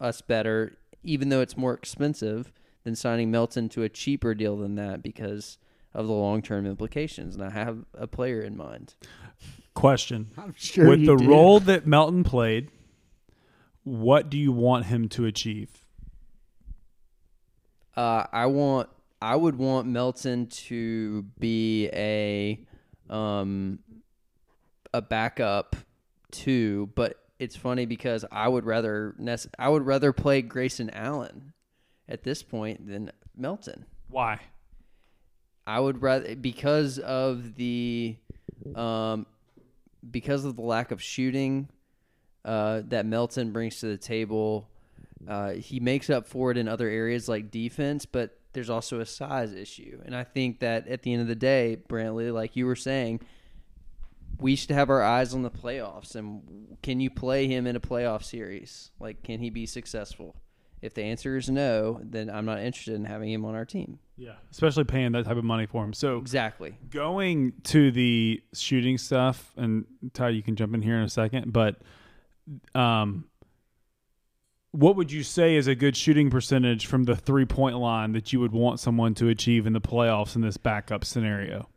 us 0.00 0.20
better 0.20 0.78
even 1.04 1.28
though 1.28 1.40
it's 1.40 1.56
more 1.56 1.74
expensive 1.74 2.52
than 2.82 2.96
signing 2.96 3.30
Melton 3.30 3.68
to 3.70 3.82
a 3.82 3.88
cheaper 3.88 4.34
deal 4.34 4.56
than 4.56 4.74
that 4.76 5.02
because 5.02 5.58
of 5.92 6.06
the 6.06 6.12
long 6.12 6.42
term 6.42 6.66
implications. 6.66 7.34
And 7.36 7.44
I 7.44 7.50
have 7.50 7.84
a 7.94 8.06
player 8.06 8.40
in 8.40 8.56
mind. 8.56 8.94
Question: 9.74 10.30
I'm 10.38 10.54
sure 10.56 10.88
With 10.88 11.00
you 11.00 11.06
the 11.06 11.16
do. 11.16 11.28
role 11.28 11.60
that 11.60 11.86
Melton 11.86 12.24
played, 12.24 12.70
what 13.84 14.30
do 14.30 14.38
you 14.38 14.52
want 14.52 14.86
him 14.86 15.08
to 15.10 15.26
achieve? 15.26 15.84
Uh, 17.96 18.26
I 18.32 18.46
want 18.46 18.88
I 19.22 19.36
would 19.36 19.56
want 19.56 19.86
Melton 19.86 20.46
to 20.48 21.22
be 21.38 21.88
a 21.92 22.60
um 23.08 23.78
a 24.92 25.02
backup 25.02 25.76
too, 26.30 26.90
but 26.94 27.23
it's 27.44 27.56
funny 27.56 27.86
because 27.86 28.24
I 28.32 28.48
would 28.48 28.64
rather 28.64 29.14
I 29.58 29.68
would 29.68 29.86
rather 29.86 30.12
play 30.12 30.42
Grayson 30.42 30.90
Allen 30.90 31.52
at 32.08 32.22
this 32.24 32.42
point 32.42 32.88
than 32.88 33.12
Melton. 33.36 33.84
Why? 34.08 34.40
I 35.66 35.78
would 35.80 36.02
rather 36.02 36.34
because 36.34 36.98
of 36.98 37.54
the 37.54 38.16
um 38.74 39.26
because 40.10 40.44
of 40.44 40.56
the 40.56 40.62
lack 40.62 40.90
of 40.90 41.02
shooting 41.02 41.68
uh, 42.44 42.82
that 42.88 43.06
Melton 43.06 43.52
brings 43.52 43.80
to 43.80 43.86
the 43.86 43.96
table. 43.96 44.68
Uh, 45.26 45.52
he 45.52 45.80
makes 45.80 46.10
up 46.10 46.26
for 46.26 46.50
it 46.50 46.58
in 46.58 46.68
other 46.68 46.88
areas 46.88 47.28
like 47.28 47.50
defense, 47.50 48.04
but 48.04 48.38
there's 48.52 48.68
also 48.68 49.00
a 49.00 49.06
size 49.06 49.54
issue. 49.54 50.00
And 50.04 50.14
I 50.14 50.24
think 50.24 50.60
that 50.60 50.86
at 50.86 51.02
the 51.02 51.12
end 51.12 51.22
of 51.22 51.28
the 51.28 51.34
day, 51.34 51.78
Brantley, 51.88 52.32
like 52.32 52.56
you 52.56 52.66
were 52.66 52.76
saying, 52.76 53.20
we 54.38 54.56
should 54.56 54.70
have 54.70 54.90
our 54.90 55.02
eyes 55.02 55.34
on 55.34 55.42
the 55.42 55.50
playoffs. 55.50 56.14
And 56.14 56.76
can 56.82 57.00
you 57.00 57.10
play 57.10 57.46
him 57.46 57.66
in 57.66 57.76
a 57.76 57.80
playoff 57.80 58.24
series? 58.24 58.90
Like, 58.98 59.22
can 59.22 59.40
he 59.40 59.50
be 59.50 59.66
successful? 59.66 60.36
If 60.82 60.92
the 60.92 61.02
answer 61.02 61.36
is 61.36 61.48
no, 61.48 61.98
then 62.02 62.28
I'm 62.28 62.44
not 62.44 62.58
interested 62.60 62.94
in 62.94 63.06
having 63.06 63.30
him 63.30 63.44
on 63.46 63.54
our 63.54 63.64
team. 63.64 63.98
Yeah, 64.16 64.34
especially 64.52 64.84
paying 64.84 65.12
that 65.12 65.24
type 65.24 65.38
of 65.38 65.44
money 65.44 65.66
for 65.66 65.82
him. 65.82 65.94
So 65.94 66.18
Exactly. 66.18 66.76
going 66.90 67.54
to 67.64 67.90
the 67.90 68.42
shooting 68.52 68.98
stuff, 68.98 69.52
and 69.56 69.86
Ty, 70.12 70.28
you 70.30 70.42
can 70.42 70.56
jump 70.56 70.74
in 70.74 70.82
here 70.82 70.96
in 70.96 71.02
a 71.02 71.08
second, 71.08 71.52
but 71.52 71.76
um, 72.74 73.24
what 74.72 74.96
would 74.96 75.10
you 75.10 75.22
say 75.22 75.56
is 75.56 75.68
a 75.68 75.74
good 75.74 75.96
shooting 75.96 76.30
percentage 76.30 76.86
from 76.86 77.04
the 77.04 77.16
three 77.16 77.44
point 77.46 77.78
line 77.78 78.12
that 78.12 78.32
you 78.32 78.40
would 78.40 78.52
want 78.52 78.78
someone 78.78 79.14
to 79.14 79.28
achieve 79.28 79.66
in 79.66 79.72
the 79.72 79.80
playoffs 79.80 80.36
in 80.36 80.42
this 80.42 80.56
backup 80.56 81.04
scenario? 81.04 81.68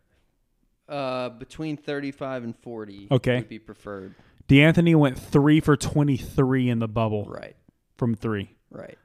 Uh, 0.88 1.30
between 1.30 1.76
35 1.78 2.44
and 2.46 2.56
40 2.58 3.08
Okay. 3.12 3.38
would 3.40 3.50
be 3.50 3.60
preferred. 3.60 4.16
D'Anthony 4.48 4.96
went 4.96 5.20
three 5.20 5.60
for 5.60 5.76
23 5.76 6.70
in 6.70 6.80
the 6.80 6.88
bubble 6.88 7.26
Right. 7.26 7.56
from 7.98 8.16
three. 8.16 8.56
Right. 8.72 8.98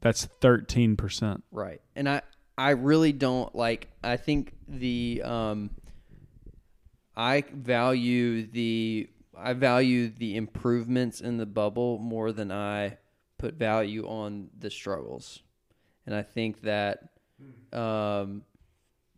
That's 0.00 0.26
13%. 0.40 1.42
Right. 1.52 1.80
And 1.94 2.08
I 2.08 2.22
I 2.58 2.70
really 2.70 3.12
don't 3.12 3.54
like 3.54 3.88
I 4.02 4.16
think 4.16 4.54
the 4.66 5.22
um 5.24 5.70
I 7.16 7.44
value 7.52 8.46
the 8.46 9.08
I 9.38 9.52
value 9.52 10.08
the 10.08 10.36
improvements 10.36 11.20
in 11.20 11.36
the 11.36 11.46
bubble 11.46 11.98
more 11.98 12.32
than 12.32 12.50
I 12.50 12.98
put 13.38 13.54
value 13.54 14.06
on 14.08 14.50
the 14.58 14.70
struggles. 14.70 15.42
And 16.04 16.14
I 16.16 16.22
think 16.22 16.62
that 16.62 17.10
um 17.72 18.42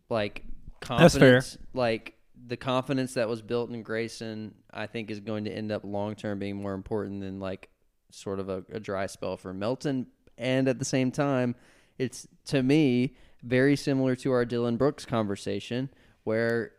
like 0.09 0.43
That's 0.87 1.17
fair. 1.17 1.41
like 1.73 2.13
the 2.47 2.57
confidence 2.57 3.15
that 3.15 3.27
was 3.27 3.41
built 3.41 3.69
in 3.71 3.81
Grayson 3.83 4.53
I 4.71 4.87
think 4.87 5.09
is 5.09 5.19
going 5.19 5.45
to 5.45 5.51
end 5.51 5.71
up 5.71 5.83
long 5.83 6.15
term 6.15 6.39
being 6.39 6.55
more 6.57 6.73
important 6.73 7.21
than 7.21 7.39
like 7.39 7.69
sort 8.11 8.39
of 8.39 8.49
a, 8.49 8.63
a 8.71 8.79
dry 8.79 9.07
spell 9.07 9.37
for 9.37 9.53
Melton 9.53 10.07
and 10.37 10.67
at 10.67 10.79
the 10.79 10.85
same 10.85 11.11
time 11.11 11.55
it's 11.97 12.27
to 12.45 12.61
me 12.61 13.15
very 13.43 13.75
similar 13.75 14.15
to 14.17 14.31
our 14.31 14.45
Dillon 14.45 14.77
Brooks 14.77 15.05
conversation 15.05 15.89
where 16.23 16.71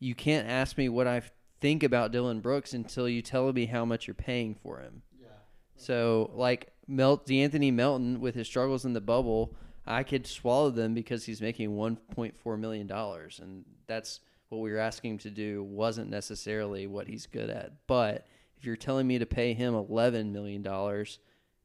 you 0.00 0.14
can't 0.14 0.48
ask 0.48 0.76
me 0.76 0.88
what 0.88 1.06
I 1.06 1.22
think 1.60 1.82
about 1.82 2.12
Dillon 2.12 2.40
Brooks 2.40 2.74
until 2.74 3.08
you 3.08 3.22
tell 3.22 3.52
me 3.52 3.66
how 3.66 3.84
much 3.84 4.06
you're 4.06 4.14
paying 4.14 4.54
for 4.54 4.80
him. 4.80 5.02
Yeah. 5.18 5.28
So 5.76 6.30
like 6.34 6.72
Melt 6.86 7.26
D'Anthony 7.26 7.70
Melton 7.70 8.20
with 8.20 8.34
his 8.34 8.46
struggles 8.46 8.84
in 8.84 8.92
the 8.92 9.00
bubble, 9.00 9.56
I 9.86 10.02
could 10.02 10.26
swallow 10.26 10.70
them 10.70 10.94
because 10.94 11.24
he's 11.24 11.40
making 11.40 11.70
1.4 11.70 12.58
million 12.58 12.86
dollars 12.86 13.40
and 13.42 13.64
that's 13.86 14.20
what 14.48 14.60
we 14.60 14.72
were 14.72 14.78
asking 14.78 15.12
him 15.12 15.18
to 15.18 15.30
do 15.30 15.62
wasn't 15.62 16.10
necessarily 16.10 16.86
what 16.86 17.08
he's 17.08 17.26
good 17.26 17.50
at. 17.50 17.72
But 17.86 18.26
if 18.56 18.64
you're 18.64 18.76
telling 18.76 19.06
me 19.06 19.18
to 19.18 19.26
pay 19.26 19.52
him 19.52 19.74
11 19.74 20.32
million 20.32 20.62
dollars, 20.62 21.18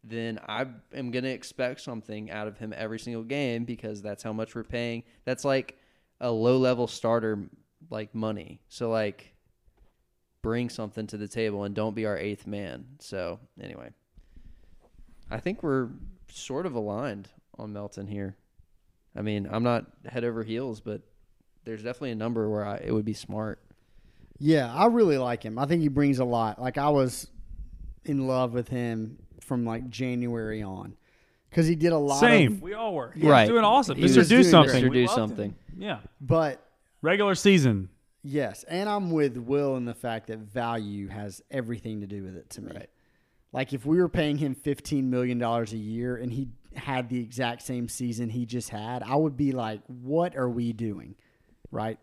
then 0.03 0.39
I 0.47 0.65
am 0.93 1.11
going 1.11 1.23
to 1.23 1.29
expect 1.29 1.81
something 1.81 2.31
out 2.31 2.47
of 2.47 2.57
him 2.57 2.73
every 2.75 2.99
single 2.99 3.23
game 3.23 3.65
because 3.65 4.01
that's 4.01 4.23
how 4.23 4.33
much 4.33 4.55
we're 4.55 4.63
paying. 4.63 5.03
That's 5.25 5.45
like 5.45 5.77
a 6.21 6.31
low-level 6.31 6.87
starter 6.87 7.49
like 7.89 8.15
money. 8.15 8.61
So 8.69 8.89
like 8.89 9.33
bring 10.41 10.69
something 10.69 11.05
to 11.07 11.17
the 11.17 11.27
table 11.27 11.63
and 11.63 11.75
don't 11.75 11.95
be 11.95 12.05
our 12.05 12.17
eighth 12.17 12.47
man. 12.47 12.85
So 12.99 13.39
anyway, 13.61 13.91
I 15.29 15.39
think 15.39 15.63
we're 15.63 15.89
sort 16.31 16.65
of 16.65 16.75
aligned 16.75 17.29
on 17.59 17.73
Melton 17.73 18.07
here. 18.07 18.35
I 19.15 19.21
mean, 19.21 19.47
I'm 19.51 19.63
not 19.63 19.85
head 20.05 20.23
over 20.23 20.43
heels, 20.43 20.79
but 20.81 21.01
there's 21.65 21.83
definitely 21.83 22.11
a 22.11 22.15
number 22.15 22.49
where 22.49 22.65
I, 22.65 22.77
it 22.77 22.91
would 22.91 23.05
be 23.05 23.13
smart. 23.13 23.59
Yeah, 24.37 24.73
I 24.73 24.85
really 24.85 25.17
like 25.17 25.43
him. 25.43 25.59
I 25.59 25.65
think 25.65 25.81
he 25.81 25.87
brings 25.89 26.19
a 26.19 26.25
lot. 26.25 26.61
Like 26.61 26.77
I 26.77 26.89
was 26.89 27.27
in 28.05 28.27
love 28.27 28.53
with 28.53 28.69
him 28.69 29.17
from 29.41 29.65
like 29.65 29.89
January 29.89 30.61
on 30.63 30.95
because 31.49 31.67
he 31.67 31.75
did 31.75 31.91
a 31.91 31.97
lot. 31.97 32.19
Same. 32.21 32.53
Of, 32.53 32.61
we 32.61 32.73
all 32.73 32.93
were. 32.93 33.11
He 33.11 33.27
Right. 33.27 33.41
was 33.41 33.49
doing 33.49 33.65
awesome. 33.65 33.97
He 33.97 34.05
Mr. 34.05 34.27
Do 34.27 34.43
something. 34.43 34.75
Mr. 34.75 34.81
Do 34.81 34.87
loved 34.87 34.97
him. 34.97 35.07
something. 35.07 35.55
Yeah. 35.77 35.99
but 36.21 36.65
Regular 37.01 37.35
season. 37.35 37.89
yes, 38.23 38.63
and 38.67 38.87
I'm 38.89 39.11
with 39.11 39.37
Will 39.37 39.75
in 39.77 39.85
the 39.85 39.93
fact 39.93 40.27
that 40.27 40.39
value 40.39 41.07
has 41.07 41.41
everything 41.49 42.01
to 42.01 42.07
do 42.07 42.23
with 42.23 42.35
it 42.35 42.49
to 42.51 42.61
me. 42.61 42.71
Right. 42.73 42.89
Like 43.51 43.73
if 43.73 43.85
we 43.85 43.97
were 43.97 44.09
paying 44.09 44.37
him 44.37 44.53
fifteen 44.55 45.09
million 45.09 45.37
dollars 45.39 45.73
a 45.73 45.77
year 45.77 46.15
and 46.17 46.31
he 46.31 46.47
had 46.79 47.09
the 47.09 47.19
exact 47.19 47.61
same 47.61 47.87
season 47.87 48.29
he 48.29 48.45
just 48.45 48.69
had, 48.69 49.03
I 49.03 49.15
would 49.15 49.37
be 49.37 49.51
like, 49.51 49.81
"What 49.87 50.35
are 50.35 50.49
we 50.49 50.73
doing?" 50.73 51.15
Right? 51.71 51.99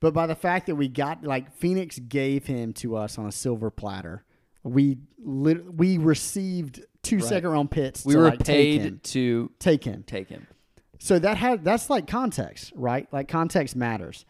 But 0.00 0.14
by 0.14 0.26
the 0.26 0.34
fact 0.34 0.66
that 0.66 0.76
we 0.76 0.88
got 0.88 1.24
like 1.24 1.52
Phoenix 1.52 1.98
gave 1.98 2.46
him 2.46 2.72
to 2.74 2.96
us 2.96 3.18
on 3.18 3.26
a 3.26 3.32
silver 3.32 3.70
platter, 3.70 4.24
we 4.62 4.98
lit- 5.18 5.74
we 5.74 5.98
received 5.98 6.84
two 7.02 7.16
Right. 7.16 7.24
second 7.24 7.50
round 7.50 7.70
pits. 7.70 8.04
We 8.06 8.14
to, 8.14 8.18
were 8.20 8.24
like, 8.30 8.38
take 8.42 8.80
him. 8.80 8.82
paid 8.94 9.02
to 9.04 9.50
Take 9.58 9.84
him. 9.84 10.04
take 10.06 10.28
him. 10.28 10.46
So 10.98 11.18
that 11.18 11.36
had 11.38 11.64
that's 11.64 11.90
like 11.90 12.06
context, 12.06 12.72
right? 12.76 13.06
Like 13.12 13.26
context 13.28 13.74
matters. 13.76 14.24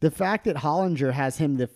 The 0.00 0.10
fact 0.10 0.44
that 0.44 0.56
Hollinger 0.56 1.12
has 1.12 1.38
him 1.38 1.56
the 1.56 1.70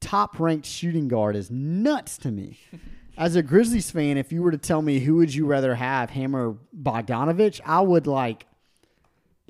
top 0.00 0.38
ranked 0.38 0.66
shooting 0.66 1.08
guard 1.08 1.36
is 1.36 1.50
nuts 1.50 2.16
to 2.18 2.30
me. 2.30 2.58
As 3.16 3.36
a 3.36 3.42
Grizzlies 3.42 3.90
fan, 3.90 4.16
if 4.16 4.32
you 4.32 4.42
were 4.42 4.50
to 4.50 4.58
tell 4.58 4.82
me 4.82 4.98
who 4.98 5.16
would 5.16 5.34
you 5.34 5.46
rather 5.46 5.74
have, 5.74 6.10
Hammer 6.10 6.50
or 6.50 6.58
Bogdanovich, 6.76 7.60
I 7.64 7.80
would 7.80 8.06
like 8.06 8.46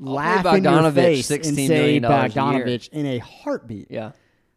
I'll 0.03 0.13
laugh 0.13 0.45
pay 0.45 0.59
in 0.59 0.65
your 0.65 0.93
face 0.93 1.31
and 1.31 1.45
say 1.45 1.69
million 1.69 2.05
a. 2.05 2.09
Bogdanovich 2.09 2.89
in 2.91 3.07
a 3.07 3.19
heartbeat. 3.19 3.91
Yeah. 3.91 4.13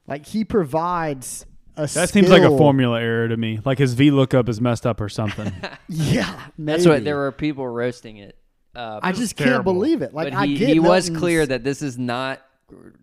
Like 0.08 0.26
he 0.26 0.44
provides 0.44 1.46
a 1.76 1.88
That 1.88 2.10
seems 2.10 2.30
like 2.30 2.42
a 2.42 2.50
formula 2.50 3.02
error 3.02 3.28
to 3.28 3.38
me. 3.38 3.60
Like 3.64 3.78
his 3.78 3.94
V 3.94 4.12
lookup 4.12 4.50
is 4.50 4.60
messed 4.60 4.86
up 4.86 5.00
or 5.00 5.10
something. 5.10 5.54
Yeah, 5.90 6.48
That's 6.58 6.86
what 6.86 7.06
there 7.06 7.16
were 7.16 7.32
people 7.32 7.68
roasting 7.68 8.18
it. 8.18 8.38
Uh, 8.76 9.00
I 9.02 9.12
was 9.12 9.20
just 9.20 9.36
can't 9.38 9.50
terrible. 9.50 9.74
believe 9.74 10.02
it. 10.02 10.14
Like 10.14 10.28
but 10.28 10.34
I 10.34 10.46
he, 10.46 10.58
get 10.58 10.70
he 10.70 10.80
was 10.80 11.10
clear 11.10 11.46
that 11.46 11.64
this 11.64 11.82
is 11.82 11.98
not 11.98 12.42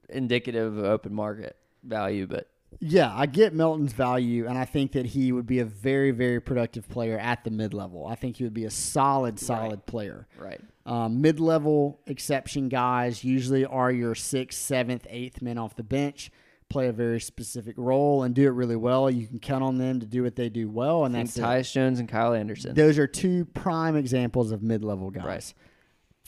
indicative 0.08 0.76
of 0.76 0.84
open 0.84 1.14
market 1.14 1.56
value, 1.82 2.26
but 2.26 2.48
Yeah, 2.80 3.12
I 3.14 3.26
get 3.26 3.54
Melton's 3.54 3.92
value, 3.92 4.46
and 4.46 4.58
I 4.58 4.64
think 4.64 4.92
that 4.92 5.06
he 5.06 5.32
would 5.32 5.46
be 5.46 5.58
a 5.60 5.64
very, 5.64 6.10
very 6.10 6.40
productive 6.40 6.88
player 6.88 7.18
at 7.18 7.44
the 7.44 7.50
mid 7.50 7.74
level. 7.74 8.06
I 8.06 8.14
think 8.14 8.36
he 8.36 8.44
would 8.44 8.54
be 8.54 8.64
a 8.64 8.70
solid, 8.70 9.38
solid 9.38 9.86
player. 9.86 10.26
right. 10.38 10.60
Um, 10.86 11.22
mid 11.22 11.40
level 11.40 11.98
exception 12.06 12.68
guys 12.68 13.24
usually 13.24 13.64
are 13.64 13.90
your 13.90 14.14
sixth, 14.14 14.60
seventh, 14.60 15.06
eighth 15.08 15.40
men 15.40 15.56
off 15.56 15.74
the 15.76 15.82
bench, 15.82 16.30
play 16.68 16.88
a 16.88 16.92
very 16.92 17.20
specific 17.20 17.74
role, 17.78 18.22
and 18.22 18.34
do 18.34 18.44
it 18.46 18.50
really 18.50 18.76
well. 18.76 19.10
You 19.10 19.26
can 19.26 19.38
count 19.38 19.64
on 19.64 19.78
them 19.78 19.98
to 20.00 20.06
do 20.06 20.22
what 20.22 20.36
they 20.36 20.50
do 20.50 20.68
well, 20.68 21.06
and 21.06 21.14
that's 21.14 21.38
it. 21.38 21.40
Tyus 21.40 21.72
Jones 21.72 22.00
and 22.00 22.08
Kyle 22.08 22.34
Anderson. 22.34 22.74
Those 22.74 22.98
are 22.98 23.06
two 23.06 23.46
prime 23.46 23.96
examples 23.96 24.52
of 24.52 24.62
mid 24.62 24.84
level 24.84 25.10
guys. 25.10 25.24
Right. 25.24 25.54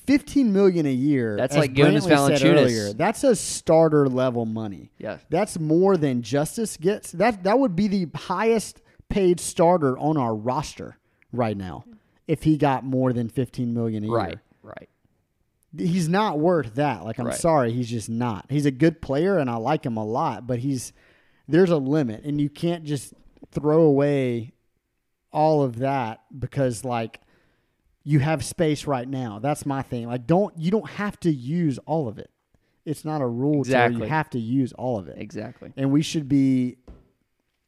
Fifteen 0.06 0.52
million 0.52 0.86
a 0.86 0.92
year. 0.92 1.36
That's 1.36 1.56
like 1.56 1.72
Jonas 1.72 2.06
Valanciunas. 2.06 2.44
earlier, 2.44 2.92
That's 2.92 3.24
a 3.24 3.34
starter 3.34 4.08
level 4.08 4.46
money. 4.46 4.90
yeah. 4.98 5.18
That's 5.30 5.58
more 5.58 5.96
than 5.96 6.22
Justise 6.22 6.76
gets. 6.76 7.12
That 7.12 7.42
that 7.44 7.58
would 7.58 7.74
be 7.76 7.88
the 7.88 8.08
highest 8.14 8.82
paid 9.08 9.40
starter 9.40 9.98
on 9.98 10.16
our 10.16 10.34
roster 10.34 10.98
right 11.32 11.56
now 11.56 11.84
if 12.26 12.42
he 12.44 12.56
got 12.56 12.84
more 12.84 13.12
than 13.12 13.28
15 13.28 13.72
million 13.74 14.02
a 14.04 14.06
year. 14.06 14.16
Right. 14.16 14.38
Right. 14.62 14.88
He's 15.76 16.08
not 16.08 16.38
worth 16.38 16.74
that. 16.76 17.04
Like 17.04 17.18
I'm 17.18 17.26
Right. 17.26 17.34
sorry, 17.34 17.72
he's 17.72 17.88
just 17.90 18.08
not. 18.08 18.46
He's 18.48 18.66
a 18.66 18.70
good 18.70 19.00
player 19.02 19.38
and 19.38 19.50
I 19.50 19.56
like 19.56 19.84
him 19.84 19.96
a 19.96 20.04
lot, 20.04 20.46
but 20.46 20.60
he's 20.60 20.92
there's 21.48 21.70
a 21.70 21.76
limit 21.76 22.24
and 22.24 22.40
you 22.40 22.48
can't 22.48 22.84
just 22.84 23.12
throw 23.52 23.82
away 23.82 24.52
all 25.32 25.62
of 25.62 25.78
that 25.80 26.20
because 26.36 26.84
like 26.84 27.20
you 28.06 28.20
have 28.20 28.44
space 28.44 28.86
right 28.86 29.08
now. 29.08 29.40
That's 29.40 29.66
my 29.66 29.82
thing. 29.82 30.06
Like 30.06 30.28
don't 30.28 30.56
you 30.56 30.70
don't 30.70 30.88
have 30.90 31.18
to 31.20 31.30
use 31.30 31.78
all 31.86 32.06
of 32.06 32.18
it. 32.18 32.30
It's 32.84 33.04
not 33.04 33.20
a 33.20 33.26
rule 33.26 33.64
to 33.64 33.72
where 33.72 33.90
you 33.90 34.04
have 34.04 34.30
to 34.30 34.38
use 34.38 34.72
all 34.72 34.96
of 34.96 35.08
it. 35.08 35.16
Exactly. 35.18 35.72
And 35.76 35.90
we 35.90 36.02
should 36.02 36.28
be 36.28 36.76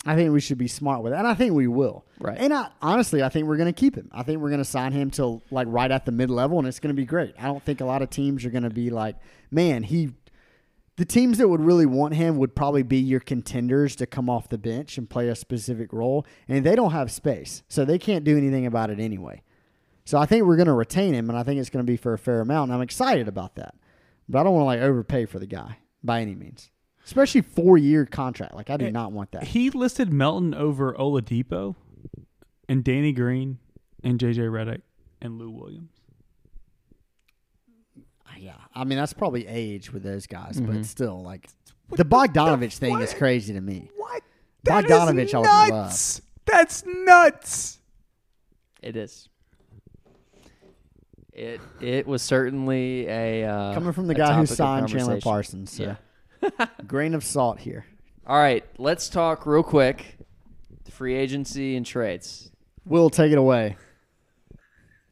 I 0.07 0.14
think 0.14 0.32
we 0.32 0.41
should 0.41 0.57
be 0.57 0.68
smart 0.68 1.03
with 1.03 1.12
it. 1.12 1.16
And 1.16 1.26
I 1.26 1.34
think 1.34 1.55
we 1.55 1.66
will. 1.66 2.07
Right. 2.20 2.39
And 2.39 2.55
I 2.55 2.70
honestly 2.80 3.20
I 3.20 3.28
think 3.28 3.49
we're 3.49 3.57
gonna 3.57 3.72
keep 3.72 3.97
him. 3.97 4.09
I 4.12 4.22
think 4.22 4.41
we're 4.41 4.51
gonna 4.51 4.64
sign 4.64 4.93
him 4.93 5.11
till 5.11 5.43
like 5.51 5.66
right 5.68 5.91
at 5.91 6.07
the 6.07 6.12
mid 6.12 6.30
level 6.30 6.61
and 6.61 6.68
it's 6.68 6.78
gonna 6.78 6.95
be 6.95 7.05
great. 7.05 7.34
I 7.36 7.47
don't 7.47 7.62
think 7.64 7.80
a 7.80 7.84
lot 7.84 8.01
of 8.01 8.09
teams 8.09 8.45
are 8.45 8.51
gonna 8.51 8.70
be 8.70 8.91
like, 8.91 9.16
man, 9.51 9.82
he 9.82 10.12
the 10.99 11.05
teams 11.05 11.39
that 11.39 11.49
would 11.49 11.61
really 11.61 11.86
want 11.86 12.14
him 12.14 12.39
would 12.39 12.55
probably 12.55 12.84
be 12.84 12.99
your 12.99 13.20
contenders 13.20 13.97
to 13.97 14.07
come 14.07 14.30
off 14.30 14.49
the 14.49 14.59
bench 14.59 14.99
and 14.99 15.11
play 15.11 15.28
a 15.28 15.36
specific 15.36 15.93
role, 15.93 16.26
and 16.49 16.66
they 16.66 16.74
don't 16.74 16.91
have 16.91 17.12
space, 17.12 17.62
so 17.68 17.84
they 17.84 17.99
can't 17.99 18.24
do 18.24 18.36
anything 18.36 18.66
about 18.66 18.91
it 18.91 18.99
anyway. 18.99 19.43
So 20.09 20.17
I 20.17 20.25
think 20.25 20.47
we're 20.47 20.57
going 20.57 20.69
to 20.69 20.73
retain 20.73 21.13
him, 21.13 21.29
and 21.29 21.39
I 21.39 21.43
think 21.43 21.61
it's 21.61 21.69
going 21.69 21.85
to 21.85 21.93
be 21.93 21.99
for 21.99 22.15
a 22.15 22.19
fair 22.19 22.41
amount, 22.41 22.71
and 22.71 22.77
I'm 22.77 22.81
excited 22.81 23.29
about 23.29 23.57
that. 23.57 23.75
But 24.27 24.39
I 24.39 24.43
don't 24.43 24.55
want 24.55 24.63
to 24.63 24.67
like 24.67 24.81
overpay 24.81 25.27
for 25.27 25.39
the 25.39 25.47
guy 25.47 25.77
by 26.03 26.23
any 26.23 26.35
means, 26.35 26.71
especially 27.05 27.43
four 27.43 27.77
year 27.77 28.07
contract. 28.07 28.55
Like 28.55 28.71
I 28.71 28.79
do 28.79 28.87
Eh, 28.87 28.91
not 28.91 29.13
want 29.13 29.33
that. 29.33 29.43
He 29.45 29.69
listed 29.69 30.11
Melton 30.11 30.55
over 30.55 30.95
Oladipo 30.95 31.75
and 32.71 32.83
Danny 32.83 33.13
Green 33.13 33.59
and 34.03 34.19
JJ 34.19 34.49
Redick 34.49 34.81
and 35.21 35.39
Lou 35.39 35.51
Williams. 35.51 35.91
Yeah, 38.39 38.55
I 38.75 38.85
mean 38.85 38.97
that's 38.97 39.13
probably 39.13 39.47
age 39.47 39.93
with 39.93 40.05
those 40.05 40.27
guys, 40.27 40.59
Mm-hmm. 40.59 40.73
but 40.77 40.87
still, 40.87 41.23
like 41.23 41.51
the 41.91 42.07
Bogdanovich 42.07 42.79
thing 42.79 42.99
is 43.03 43.13
crazy 43.13 43.53
to 43.53 43.61
me. 43.61 43.91
What? 43.95 44.23
Bogdanovich, 44.67 45.35
I 45.35 45.39
would 45.67 45.75
love. 45.75 46.21
That's 46.47 46.83
nuts. 46.87 47.79
It 48.81 48.97
is. 48.97 49.29
It 51.39 51.61
it 51.80 52.05
was 52.05 52.20
certainly 52.20 53.07
a 53.07 53.45
uh, 53.45 53.72
Coming 53.74 53.93
from 53.93 54.09
the 54.09 54.14
guy 54.14 54.36
who 54.36 54.45
signed 54.45 54.89
Chandler. 54.89 55.20
Parsons, 55.20 55.70
so 55.70 55.97
grain 56.89 57.14
of 57.14 57.22
salt 57.22 57.61
here. 57.61 57.86
All 58.26 58.36
right, 58.36 58.64
let's 58.76 59.09
talk 59.09 59.47
real 59.47 59.62
quick. 59.62 60.16
Free 60.91 61.14
agency 61.14 61.76
and 61.76 61.86
trades. 61.86 62.51
Will 62.84 63.09
take 63.09 63.30
it 63.30 63.39
away. 63.39 63.76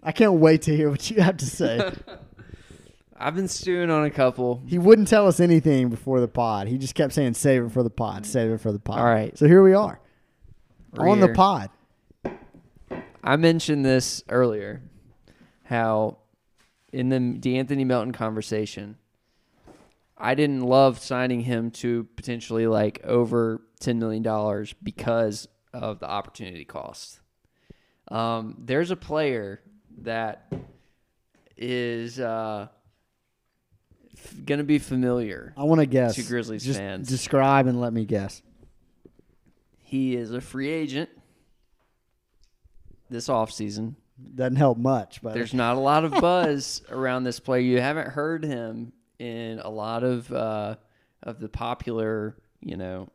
I 0.02 0.10
can't 0.10 0.32
wait 0.32 0.62
to 0.62 0.74
hear 0.76 0.90
what 0.90 1.08
you 1.12 1.22
have 1.22 1.36
to 1.36 1.46
say. 1.46 1.92
I've 3.16 3.36
been 3.36 3.46
stewing 3.46 3.90
on 3.90 4.04
a 4.04 4.10
couple. 4.10 4.62
he 4.66 4.78
wouldn't 4.78 5.06
tell 5.06 5.28
us 5.28 5.38
anything 5.38 5.90
before 5.90 6.20
the 6.20 6.26
pod. 6.26 6.66
He 6.66 6.76
just 6.76 6.96
kept 6.96 7.12
saying, 7.12 7.34
"Save 7.34 7.66
it 7.66 7.68
for 7.70 7.84
the 7.84 7.90
pod. 7.90 8.26
Save 8.26 8.50
it 8.50 8.60
for 8.60 8.72
the 8.72 8.80
pod." 8.80 8.98
All 8.98 9.06
right. 9.06 9.38
So 9.38 9.46
here 9.46 9.62
we 9.62 9.74
are 9.74 10.00
We're 10.92 11.08
on 11.08 11.20
the 11.20 11.28
pod. 11.28 11.70
I 13.22 13.36
mentioned 13.36 13.84
this 13.84 14.24
earlier, 14.28 14.82
how 15.66 16.18
in 16.92 17.08
the 17.08 17.18
D'Anthony 17.18 17.84
Melton 17.84 18.12
conversation, 18.12 18.96
I 20.16 20.34
didn't 20.34 20.60
love 20.60 20.98
signing 20.98 21.40
him 21.40 21.70
to 21.72 22.04
potentially 22.16 22.66
like 22.66 23.02
over 23.04 23.62
ten 23.80 23.98
million 23.98 24.22
dollars 24.22 24.74
because 24.82 25.48
of 25.72 25.98
the 26.00 26.08
opportunity 26.08 26.64
cost. 26.64 27.20
Um, 28.08 28.56
there's 28.58 28.90
a 28.90 28.96
player 28.96 29.60
that 30.02 30.52
is 31.56 32.20
uh, 32.20 32.68
f- 34.16 34.34
going 34.44 34.58
to 34.58 34.64
be 34.64 34.78
familiar. 34.78 35.52
I 35.56 35.64
want 35.64 35.80
to 35.80 35.86
guess. 35.86 36.14
To 36.14 36.22
Grizzlies 36.22 36.64
just 36.64 36.78
fans. 36.78 37.08
describe 37.08 37.66
and 37.66 37.80
let 37.80 37.92
me 37.92 38.04
guess. 38.04 38.42
He 39.78 40.16
is 40.16 40.32
a 40.32 40.40
free 40.40 40.70
agent 40.70 41.10
this 43.10 43.28
offseason. 43.28 43.94
Doesn't 44.34 44.56
help 44.56 44.78
much, 44.78 45.20
but 45.22 45.34
There's 45.34 45.52
not 45.52 45.76
a 45.76 45.80
lot 45.80 46.04
of 46.04 46.12
buzz 46.12 46.82
around 46.90 47.24
this 47.24 47.38
player. 47.38 47.60
You 47.60 47.80
haven't 47.80 48.08
heard 48.08 48.44
him 48.44 48.92
in 49.18 49.58
a 49.58 49.68
lot 49.68 50.04
of 50.04 50.30
uh, 50.32 50.76
of 51.22 51.38
the 51.38 51.48
popular, 51.48 52.36
you 52.60 52.76
know, 52.76 53.10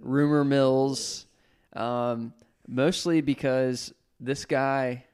rumor 0.00 0.44
mills. 0.44 1.26
Um, 1.74 2.32
mostly 2.66 3.20
because 3.20 3.92
this 4.18 4.46
guy, 4.46 5.04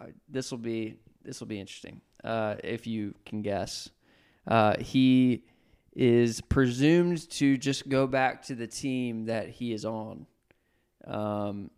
uh, 0.00 0.06
this 0.28 0.50
will 0.50 0.58
be 0.58 0.96
this 1.24 1.40
will 1.40 1.48
be 1.48 1.58
interesting 1.58 2.00
uh, 2.24 2.56
if 2.62 2.86
you 2.86 3.14
can 3.24 3.42
guess. 3.42 3.90
Uh, 4.46 4.76
he 4.78 5.44
is 5.94 6.40
presumed 6.40 7.28
to 7.30 7.56
just 7.56 7.88
go 7.88 8.06
back 8.06 8.42
to 8.42 8.54
the 8.54 8.66
team 8.66 9.26
that 9.26 9.48
he 9.48 9.72
is 9.72 9.84
on, 9.84 10.26
um, 11.06 11.70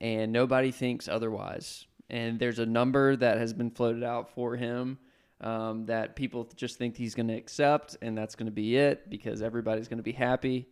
and 0.00 0.32
nobody 0.32 0.70
thinks 0.70 1.08
otherwise. 1.08 1.86
And 2.10 2.38
there's 2.38 2.58
a 2.58 2.66
number 2.66 3.16
that 3.16 3.38
has 3.38 3.52
been 3.52 3.70
floated 3.70 4.02
out 4.02 4.30
for 4.34 4.56
him 4.56 4.98
um, 5.40 5.86
that 5.86 6.14
people 6.14 6.48
just 6.56 6.76
think 6.76 6.96
he's 6.96 7.14
going 7.14 7.28
to 7.28 7.34
accept, 7.34 7.96
and 8.02 8.16
that's 8.16 8.34
going 8.34 8.46
to 8.46 8.52
be 8.52 8.76
it 8.76 9.08
because 9.10 9.42
everybody's 9.42 9.88
going 9.88 9.98
to 9.98 10.02
be 10.02 10.12
happy. 10.12 10.68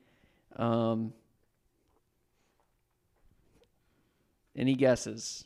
Um, 0.56 1.12
any 4.56 4.74
guesses? 4.74 5.44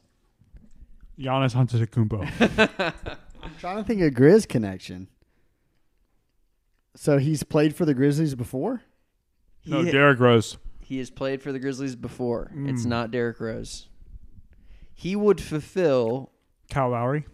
Giannis 1.18 1.55
Antetokounmpo. 1.55 2.95
I'm 3.43 3.55
trying 3.61 3.76
to 3.76 3.85
think 3.85 4.01
of 4.03 4.12
Grizz 4.14 4.49
connection. 4.49 5.09
So 6.97 7.18
he's 7.18 7.43
played 7.43 7.74
for 7.74 7.85
the 7.85 7.95
Grizzlies 7.95 8.35
before. 8.35 8.82
no, 9.64 9.82
He- 9.82 9.91
Derrick 9.91 10.18
Rose. 10.20 10.57
He 10.80 10.99
has 10.99 11.09
played 11.11 11.43
for 11.43 11.51
the 11.51 11.59
Grizzlies 11.59 11.97
before. 11.97 12.51
It's 12.55 12.85
not 12.85 13.11
Derrick 13.11 13.41
Rose. 13.41 13.89
He 14.95 15.16
would 15.16 15.40
fulfill 15.40 16.30
Kyle 16.70 16.90
Lowry. 16.90 17.26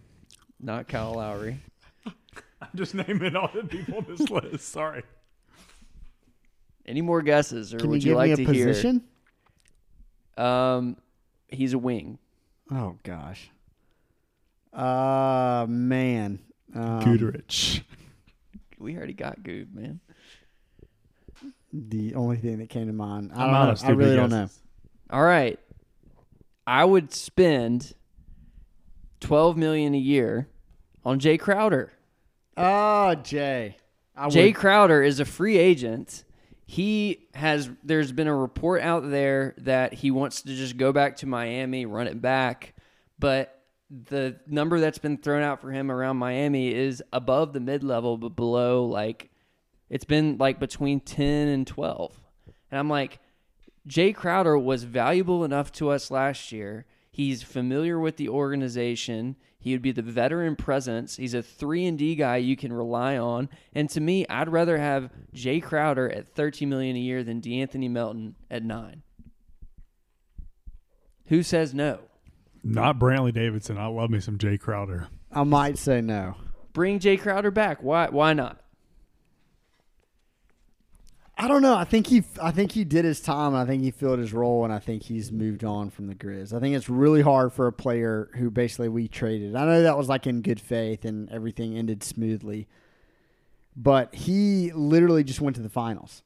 not 0.59 0.87
Kyle 0.87 1.13
Lowry. 1.13 1.59
I'm 2.05 2.69
just 2.75 2.93
naming 2.95 3.35
all 3.35 3.49
the 3.53 3.63
people 3.63 3.97
on 3.97 4.05
this 4.09 4.29
list. 4.29 4.67
Sorry. 4.69 5.03
Any 6.85 7.01
more 7.01 7.21
guesses, 7.21 7.73
or 7.73 7.77
Can 7.77 7.89
would 7.91 8.03
you 8.03 8.09
you, 8.11 8.13
give 8.15 8.17
like 8.17 8.29
me 8.29 8.35
to 8.37 8.43
a 8.43 8.53
position? 8.53 9.03
hear? 10.37 10.45
Um, 10.45 10.97
he's 11.47 11.73
a 11.73 11.77
wing. 11.77 12.17
Oh 12.71 12.97
gosh. 13.03 13.49
Uh 14.73 15.65
man. 15.69 16.39
Um, 16.73 17.01
Guterich. 17.01 17.83
We 18.79 18.95
already 18.97 19.13
got 19.13 19.41
Goob, 19.43 19.73
man. 19.73 19.99
The 21.73 22.15
only 22.15 22.37
thing 22.37 22.57
that 22.59 22.69
came 22.69 22.87
to 22.87 22.93
mind. 22.93 23.31
I 23.33 23.43
I'm 23.43 23.47
don't 23.47 23.55
out 23.55 23.63
know. 23.65 23.71
of 23.71 23.77
I 23.77 23.79
stupid 23.79 23.97
really 23.97 24.15
don't 24.15 24.29
know. 24.29 24.41
guesses. 24.43 24.59
All 25.11 25.21
right, 25.23 25.59
I 26.65 26.85
would 26.85 27.13
spend 27.13 27.93
twelve 29.19 29.57
million 29.57 29.93
a 29.93 29.97
year 29.99 30.47
on 31.03 31.19
Jay 31.19 31.37
Crowder. 31.37 31.91
Oh, 32.57 33.15
Jay. 33.15 33.77
I 34.15 34.29
Jay 34.29 34.47
would- 34.47 34.55
Crowder 34.55 35.01
is 35.01 35.19
a 35.19 35.25
free 35.25 35.57
agent. 35.57 36.23
He 36.65 37.27
has 37.33 37.69
there's 37.83 38.11
been 38.11 38.27
a 38.27 38.35
report 38.35 38.81
out 38.81 39.09
there 39.09 39.53
that 39.57 39.93
he 39.93 40.09
wants 40.11 40.41
to 40.43 40.55
just 40.55 40.77
go 40.77 40.91
back 40.93 41.17
to 41.17 41.25
Miami, 41.25 41.85
run 41.85 42.07
it 42.07 42.21
back, 42.21 42.73
but 43.19 43.57
the 43.89 44.37
number 44.47 44.79
that's 44.79 44.99
been 44.99 45.17
thrown 45.17 45.43
out 45.43 45.59
for 45.59 45.69
him 45.71 45.91
around 45.91 46.15
Miami 46.15 46.73
is 46.73 47.03
above 47.11 47.51
the 47.51 47.59
mid-level 47.59 48.17
but 48.17 48.37
below 48.37 48.85
like 48.85 49.29
it's 49.89 50.05
been 50.05 50.37
like 50.37 50.61
between 50.61 51.01
10 51.01 51.49
and 51.49 51.67
12. 51.67 52.17
And 52.71 52.79
I'm 52.79 52.89
like 52.89 53.19
Jay 53.87 54.13
Crowder 54.13 54.57
was 54.57 54.83
valuable 54.83 55.43
enough 55.43 55.71
to 55.73 55.89
us 55.89 56.11
last 56.11 56.51
year. 56.51 56.85
He's 57.11 57.43
familiar 57.43 57.99
with 57.99 58.17
the 58.17 58.29
organization. 58.29 59.35
He 59.59 59.73
would 59.73 59.81
be 59.81 59.91
the 59.91 60.01
veteran 60.01 60.55
presence. 60.55 61.17
He's 61.17 61.33
a 61.33 61.41
3 61.43 61.85
and 61.85 61.97
D 61.97 62.15
guy 62.15 62.37
you 62.37 62.55
can 62.55 62.71
rely 62.71 63.17
on. 63.17 63.49
And 63.73 63.89
to 63.91 63.99
me, 63.99 64.25
I'd 64.27 64.49
rather 64.49 64.77
have 64.77 65.09
Jay 65.33 65.59
Crowder 65.59 66.09
at 66.09 66.29
13 66.29 66.69
million 66.69 66.95
a 66.95 66.99
year 66.99 67.23
than 67.23 67.39
D'Anthony 67.39 67.89
Melton 67.89 68.35
at 68.49 68.63
9. 68.63 69.03
Who 71.27 71.43
says 71.43 71.73
no? 71.73 71.99
Not 72.63 72.99
Brantley 72.99 73.33
Davidson. 73.33 73.77
I 73.77 73.87
love 73.87 74.09
me 74.09 74.19
some 74.19 74.37
Jay 74.37 74.57
Crowder. 74.57 75.07
I 75.31 75.43
might 75.43 75.77
say 75.77 76.01
no. 76.01 76.35
Bring 76.73 76.99
Jay 76.99 77.17
Crowder 77.17 77.51
back. 77.51 77.81
Why 77.81 78.07
why 78.09 78.33
not? 78.33 78.60
I 81.37 81.47
don't 81.47 81.61
know. 81.63 81.73
I 81.75 81.85
think 81.85 82.07
he, 82.07 82.23
I 82.41 82.51
think 82.51 82.71
he 82.71 82.83
did 82.83 83.03
his 83.03 83.19
time. 83.19 83.53
And 83.53 83.57
I 83.57 83.65
think 83.65 83.81
he 83.81 83.89
filled 83.91 84.19
his 84.19 84.31
role, 84.33 84.63
and 84.63 84.71
I 84.71 84.77
think 84.79 85.03
he's 85.03 85.31
moved 85.31 85.63
on 85.63 85.89
from 85.89 86.07
the 86.07 86.13
Grizz. 86.13 86.53
I 86.53 86.59
think 86.59 86.75
it's 86.75 86.89
really 86.89 87.21
hard 87.21 87.51
for 87.51 87.65
a 87.67 87.73
player 87.73 88.29
who 88.35 88.51
basically 88.51 88.89
we 88.89 89.07
traded. 89.07 89.55
I 89.55 89.65
know 89.65 89.81
that 89.81 89.97
was 89.97 90.07
like 90.07 90.27
in 90.27 90.41
good 90.41 90.59
faith, 90.61 91.03
and 91.03 91.29
everything 91.31 91.75
ended 91.75 92.03
smoothly, 92.03 92.67
but 93.75 94.13
he 94.13 94.71
literally 94.73 95.23
just 95.23 95.41
went 95.41 95.55
to 95.55 95.61
the 95.63 95.69
finals, 95.69 96.21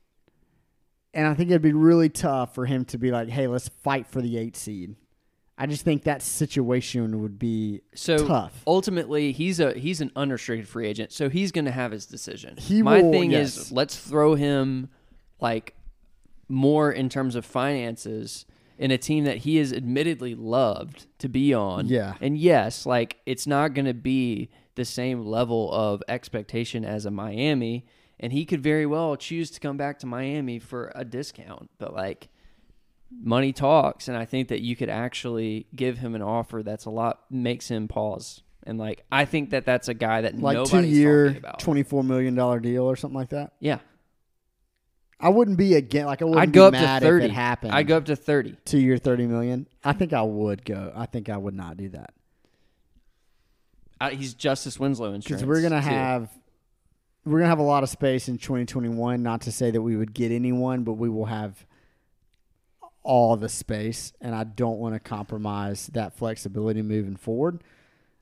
and 1.13 1.27
I 1.27 1.33
think 1.33 1.49
it'd 1.49 1.61
be 1.61 1.71
really 1.73 2.09
tough 2.09 2.53
for 2.53 2.65
him 2.65 2.83
to 2.85 2.97
be 2.97 3.11
like, 3.11 3.29
"Hey, 3.29 3.47
let's 3.47 3.69
fight 3.69 4.07
for 4.07 4.21
the 4.21 4.37
eight 4.37 4.57
seed." 4.57 4.95
I 5.57 5.67
just 5.67 5.83
think 5.85 6.03
that 6.03 6.21
situation 6.21 7.21
would 7.21 7.39
be 7.39 7.79
So 7.93 8.17
tough. 8.27 8.61
ultimately, 8.67 9.31
he's 9.31 9.61
a 9.61 9.73
he's 9.73 10.01
an 10.01 10.11
unrestricted 10.15 10.67
free 10.67 10.87
agent, 10.87 11.13
so 11.13 11.29
he's 11.29 11.53
going 11.53 11.63
to 11.65 11.71
have 11.71 11.91
his 11.93 12.05
decision. 12.05 12.57
He 12.57 12.81
My 12.81 13.01
will- 13.01 13.11
thing 13.13 13.31
yes. 13.31 13.55
is, 13.55 13.71
let's 13.71 13.95
throw 13.97 14.35
him 14.35 14.89
like 15.49 15.67
more 16.47 16.91
in 16.91 17.07
terms 17.09 17.35
of 17.35 17.43
finances 17.45 18.45
in 18.77 18.91
a 18.91 18.97
team 18.97 19.23
that 19.23 19.37
he 19.45 19.57
is 19.57 19.71
admittedly 19.71 20.35
loved 20.35 21.05
to 21.19 21.29
be 21.29 21.53
on. 21.53 21.87
Yeah. 21.87 22.13
And 22.21 22.37
yes, 22.37 22.85
like 22.85 23.17
it's 23.25 23.47
not 23.47 23.73
going 23.73 23.85
to 23.85 23.93
be 23.93 24.49
the 24.75 24.85
same 24.85 25.25
level 25.25 25.71
of 25.71 26.03
expectation 26.09 26.83
as 26.83 27.05
a 27.05 27.11
Miami, 27.11 27.85
and 28.19 28.33
he 28.33 28.43
could 28.45 28.61
very 28.61 28.85
well 28.85 29.15
choose 29.15 29.49
to 29.51 29.59
come 29.59 29.77
back 29.77 29.99
to 29.99 30.05
Miami 30.05 30.59
for 30.59 30.91
a 30.95 31.05
discount. 31.05 31.69
But 31.77 31.93
like 31.93 32.27
money 33.11 33.53
talks, 33.53 34.07
and 34.09 34.17
I 34.17 34.25
think 34.25 34.49
that 34.49 34.61
you 34.61 34.75
could 34.75 34.89
actually 34.89 35.67
give 35.75 35.97
him 35.99 36.15
an 36.15 36.21
offer 36.21 36.61
that's 36.63 36.85
a 36.85 36.89
lot 36.89 37.21
makes 37.29 37.69
him 37.69 37.87
pause. 37.87 38.41
And 38.67 38.77
like 38.77 39.05
I 39.11 39.23
think 39.25 39.51
that 39.51 39.65
that's 39.65 39.87
a 39.87 39.93
guy 39.93 40.21
that 40.21 40.37
Like 40.37 40.57
nobody's 40.57 40.71
two 40.91 40.95
year, 41.01 41.25
talking 41.27 41.37
about. 41.37 41.59
twenty 41.59 41.83
four 41.83 42.03
million 42.03 42.35
dollar 42.35 42.59
deal 42.59 42.83
or 42.83 42.95
something 42.97 43.17
like 43.23 43.29
that. 43.29 43.53
yeah, 43.59 43.79
I 45.19 45.29
wouldn't 45.29 45.57
be 45.57 45.75
again. 45.75 46.05
Like 46.05 46.21
I 46.21 46.25
wouldn't 46.25 46.41
I'd 46.41 46.51
be 46.51 46.55
go 46.55 46.67
up 46.67 46.73
to 46.73 46.79
mad 46.79 47.01
thirty. 47.01 47.25
if 47.25 47.31
it 47.31 47.33
happened. 47.33 47.73
I'd 47.73 47.87
go 47.87 47.97
up 47.97 48.05
to 48.05 48.15
thirty. 48.15 48.57
to 48.65 48.77
your 48.77 48.97
thirty 48.97 49.25
million. 49.25 49.67
I 49.83 49.93
think 49.93 50.13
I 50.13 50.21
would 50.21 50.65
go. 50.65 50.91
I 50.95 51.05
think 51.05 51.29
I 51.29 51.37
would 51.37 51.53
not 51.53 51.77
do 51.77 51.89
that 51.89 52.13
Uh, 54.01 54.09
he's 54.09 54.33
Justise 54.33 54.79
Winslow 54.79 55.13
insurance 55.13 55.25
because 55.27 55.45
we're 55.45 55.61
gonna 55.61 55.81
too. 55.81 55.87
have 55.87 56.29
we're 57.23 57.39
gonna 57.39 57.49
have 57.49 57.59
a 57.59 57.63
lot 57.63 57.81
of 57.83 57.89
space 57.89 58.27
in 58.27 58.37
twenty 58.37 58.65
twenty 58.65 58.89
one. 58.89 59.23
Not 59.23 59.41
to 59.41 59.51
say 59.51 59.71
that 59.71 59.81
we 59.81 59.95
would 59.95 60.13
get 60.13 60.31
anyone, 60.31 60.83
but 60.83 60.93
we 60.93 61.09
will 61.09 61.25
have 61.25 61.65
all 63.03 63.37
the 63.37 63.49
space, 63.49 64.11
and 64.19 64.33
I 64.35 64.43
don't 64.43 64.79
want 64.79 64.95
to 64.95 64.99
compromise 64.99 65.87
that 65.93 66.13
flexibility 66.17 66.81
moving 66.81 67.15
forward. 67.15 67.63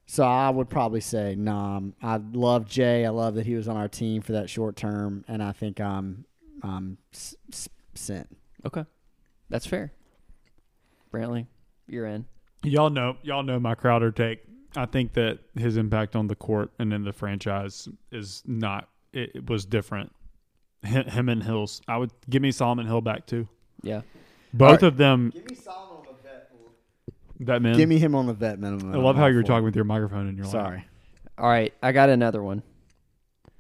So 0.06 0.26
I 0.26 0.50
would 0.50 0.70
probably 0.70 1.00
say, 1.00 1.36
nah. 1.36 1.78
um, 1.78 1.96
I 2.02 2.18
love 2.18 2.66
Jay. 2.68 3.06
I 3.06 3.10
love 3.10 3.36
that 3.36 3.46
he 3.46 3.56
was 3.56 3.70
on 3.70 3.78
our 3.78 3.88
team 3.88 4.22
for 4.22 4.34
that 4.34 4.50
short 4.50 4.76
term, 4.76 5.24
and 5.30 5.42
I 5.42 5.54
think 5.54 5.80
I'm 5.80 6.26
I'm 6.64 6.98
s- 7.14 7.36
s- 7.52 7.70
sent. 7.94 8.36
Okay, 8.66 8.86
that's 9.50 9.66
fair. 9.66 9.92
Brantley, 11.14 11.48
you're 11.88 12.06
in. 12.08 12.26
Y'all 12.64 12.90
know, 12.90 13.18
y'all 13.22 13.44
know 13.44 13.60
my 13.60 13.76
Crowder 13.76 14.12
take. 14.12 14.40
I 14.76 14.86
think 14.86 15.14
that 15.14 15.40
his 15.56 15.78
impact 15.78 16.16
on 16.16 16.28
the 16.28 16.36
court 16.36 16.72
and 16.80 16.94
in 16.94 17.04
the 17.04 17.14
franchise 17.14 17.88
is 18.12 18.42
not. 18.48 18.90
It, 19.12 19.32
it 19.36 19.50
was 19.50 19.66
different. 19.66 20.12
Him, 20.82 21.06
him 21.06 21.30
and 21.30 21.44
Hills. 21.44 21.82
I 21.88 21.98
would 21.98 22.12
give 22.30 22.42
me 22.42 22.52
Solomon 22.52 22.88
Hill 22.88 23.02
back 23.02 23.28
too. 23.28 23.48
Yeah. 23.84 24.02
Both 24.54 24.82
right. 24.82 24.84
of 24.84 24.98
them. 24.98 25.32
Give 25.34 25.50
me 25.50 25.56
Solomon 25.56 25.98
on 25.98 26.06
the 26.06 26.28
vet. 26.28 26.52
That 27.42 27.62
man. 27.62 27.78
Give 27.78 27.90
me 27.90 28.00
him 28.00 28.16
on 28.16 28.26
the 28.26 28.34
vet 28.34 28.60
minimum. 28.60 28.94
I 28.94 28.98
love 28.98 29.16
how 29.16 29.28
you're 29.28 29.44
talking 29.44 29.66
with 29.66 29.76
your 29.76 29.86
microphone 29.86 30.28
in 30.28 30.36
your 30.38 30.46
it. 30.46 30.54
lap. 30.54 30.66
Sorry. 30.66 30.86
All 31.38 31.50
right, 31.50 31.74
I 31.82 31.92
got 31.92 32.10
another 32.10 32.42
one. 32.42 32.64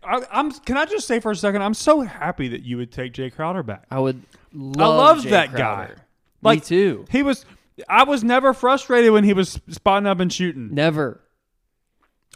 I, 0.05 0.21
I'm. 0.31 0.51
Can 0.51 0.77
I 0.77 0.85
just 0.85 1.07
say 1.07 1.19
for 1.19 1.31
a 1.31 1.35
second? 1.35 1.61
I'm 1.61 1.73
so 1.73 2.01
happy 2.01 2.47
that 2.49 2.63
you 2.63 2.77
would 2.77 2.91
take 2.91 3.13
Jay 3.13 3.29
Crowder 3.29 3.63
back. 3.63 3.85
I 3.91 3.99
would 3.99 4.21
love 4.53 4.81
I 4.81 4.95
love 4.97 5.23
Jay 5.23 5.29
that 5.31 5.49
Crowder. 5.51 5.95
guy. 5.95 6.01
Like 6.41 6.59
Me 6.59 6.65
too. 6.65 7.05
He 7.09 7.23
was. 7.23 7.45
I 7.89 8.03
was 8.03 8.23
never 8.23 8.53
frustrated 8.53 9.11
when 9.11 9.23
he 9.23 9.33
was 9.33 9.59
spotting 9.69 10.05
up 10.07 10.19
and 10.19 10.31
shooting. 10.31 10.73
Never. 10.73 11.21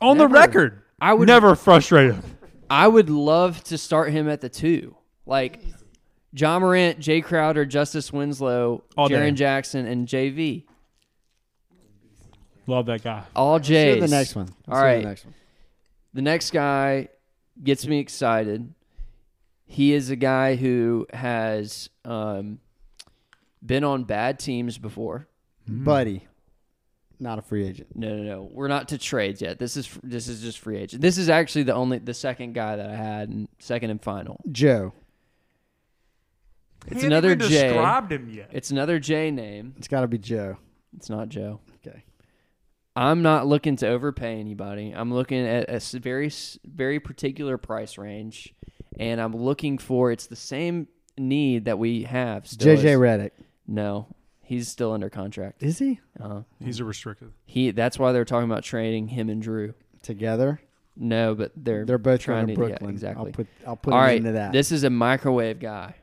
On 0.02 0.18
the 0.18 0.28
record, 0.28 0.82
I 1.00 1.14
would 1.14 1.28
never 1.28 1.56
frustrated. 1.56 2.18
I 2.70 2.88
would 2.88 3.10
love 3.10 3.64
to 3.66 3.78
start 3.78 4.12
him 4.12 4.28
at 4.30 4.42
the 4.42 4.50
two. 4.50 4.96
Like 5.26 5.60
Ja 6.34 6.60
Morant, 6.60 7.00
Jay 7.00 7.22
Crowder, 7.22 7.66
Justise 7.66 8.12
Winslow, 8.12 8.84
All 8.98 9.08
day. 9.08 9.32
Jackson, 9.32 9.86
and 9.86 10.08
JV. 10.08 10.64
Love 12.68 12.86
that 12.88 13.04
guy. 13.04 13.24
All 13.36 13.54
Let's 13.54 13.68
J's. 13.68 14.02
the 14.02 14.08
next 14.08 14.36
one. 14.36 14.46
Let's 14.46 14.58
All 14.70 14.76
do 14.80 14.82
right. 14.86 15.02
The 15.02 15.08
next 15.08 15.26
one. 15.26 15.34
The 16.14 16.22
next 16.22 16.52
guy 16.52 17.10
gets 17.64 17.88
me 17.88 18.00
excited. 18.00 18.74
He 19.66 19.94
is 19.94 20.10
a 20.10 20.16
guy 20.16 20.56
who 20.56 21.06
has 21.12 21.90
um, 22.06 22.60
been 23.66 23.84
on 23.84 24.06
bad 24.06 24.40
teams 24.40 24.78
before. 24.78 25.28
Buddy. 25.68 26.26
Not 27.20 27.40
a 27.40 27.42
free 27.42 27.68
agent. 27.68 27.96
No, 27.96 28.16
no, 28.16 28.24
no. 28.24 28.50
We're 28.52 28.68
not 28.68 28.90
to 28.90 28.98
trades 28.98 29.42
yet. 29.42 29.58
This 29.58 29.76
is 29.76 29.90
this 30.04 30.28
is 30.28 30.42
just 30.42 30.60
free 30.60 30.78
agent. 30.78 31.02
This 31.02 31.18
is 31.18 31.30
actually 31.30 31.64
the 31.64 31.74
only 31.74 31.98
the 31.98 32.14
second 32.14 32.54
guy 32.54 32.76
that 32.76 32.90
I 32.90 32.96
had 32.96 33.30
and 33.30 33.48
second 33.60 33.90
and 33.90 34.02
final. 34.02 34.40
Joe. 34.52 34.94
It's 36.86 37.04
another 37.04 37.36
J. 37.36 37.48
described 37.48 38.12
him 38.12 38.30
yet. 38.30 38.50
It's 38.54 38.70
another 38.72 39.00
J 39.00 39.32
name. 39.32 39.74
It's 39.78 39.88
got 39.88 40.02
to 40.02 40.08
be 40.08 40.18
Joe. 40.18 40.58
It's 40.96 41.10
not 41.10 41.28
Joe. 41.30 41.60
Okay. 42.98 43.06
I'm 43.06 43.22
not 43.22 43.46
looking 43.48 43.76
to 43.78 43.88
overpay 43.88 44.40
anybody. 44.40 44.92
I'm 44.96 45.14
looking 45.14 45.46
at 45.46 45.70
a 45.70 45.80
very 46.00 46.32
very 46.66 47.00
particular 47.00 47.58
price 47.58 47.98
range, 47.98 48.54
and 49.00 49.22
I'm 49.22 49.36
looking 49.36 49.78
for 49.78 50.12
it's 50.12 50.28
the 50.28 50.36
same 50.36 50.88
need 51.18 51.66
that 51.66 51.78
we 51.80 52.04
have. 52.04 52.48
Still 52.48 52.76
JJ 52.76 52.84
is- 52.86 53.00
Redick. 53.00 53.32
No, 53.68 54.08
he's 54.42 54.68
still 54.70 54.94
under 54.94 55.10
contract. 55.10 55.62
Is 55.62 55.80
he 55.80 56.00
Uh, 56.20 56.42
He's 56.64 56.80
a 56.80 56.86
restricted. 56.86 57.32
he 57.46 57.72
that's 57.72 58.00
why 58.00 58.12
they're 58.14 58.26
talking 58.26 58.50
about 58.50 58.64
trading 58.64 59.10
him 59.10 59.30
and 59.30 59.44
Jrue. 59.44 59.74
together? 60.02 60.62
No, 60.96 61.36
but 61.36 61.52
they're 61.56 61.86
They're 61.86 61.98
both 62.00 62.22
trying 62.22 62.48
to 62.48 62.56
to 62.56 62.68
yeah, 62.70 62.90
exactly. 62.90 63.28
I'll 63.28 63.32
put 63.34 63.48
I'll 63.68 63.76
put 63.76 63.94
All 63.94 64.00
him 64.00 64.06
right, 64.06 64.18
into 64.18 64.32
that. 64.32 64.52
this 64.52 64.72
is 64.72 64.84
a 64.84 64.90
microwave 64.90 65.60
guy. 65.60 65.94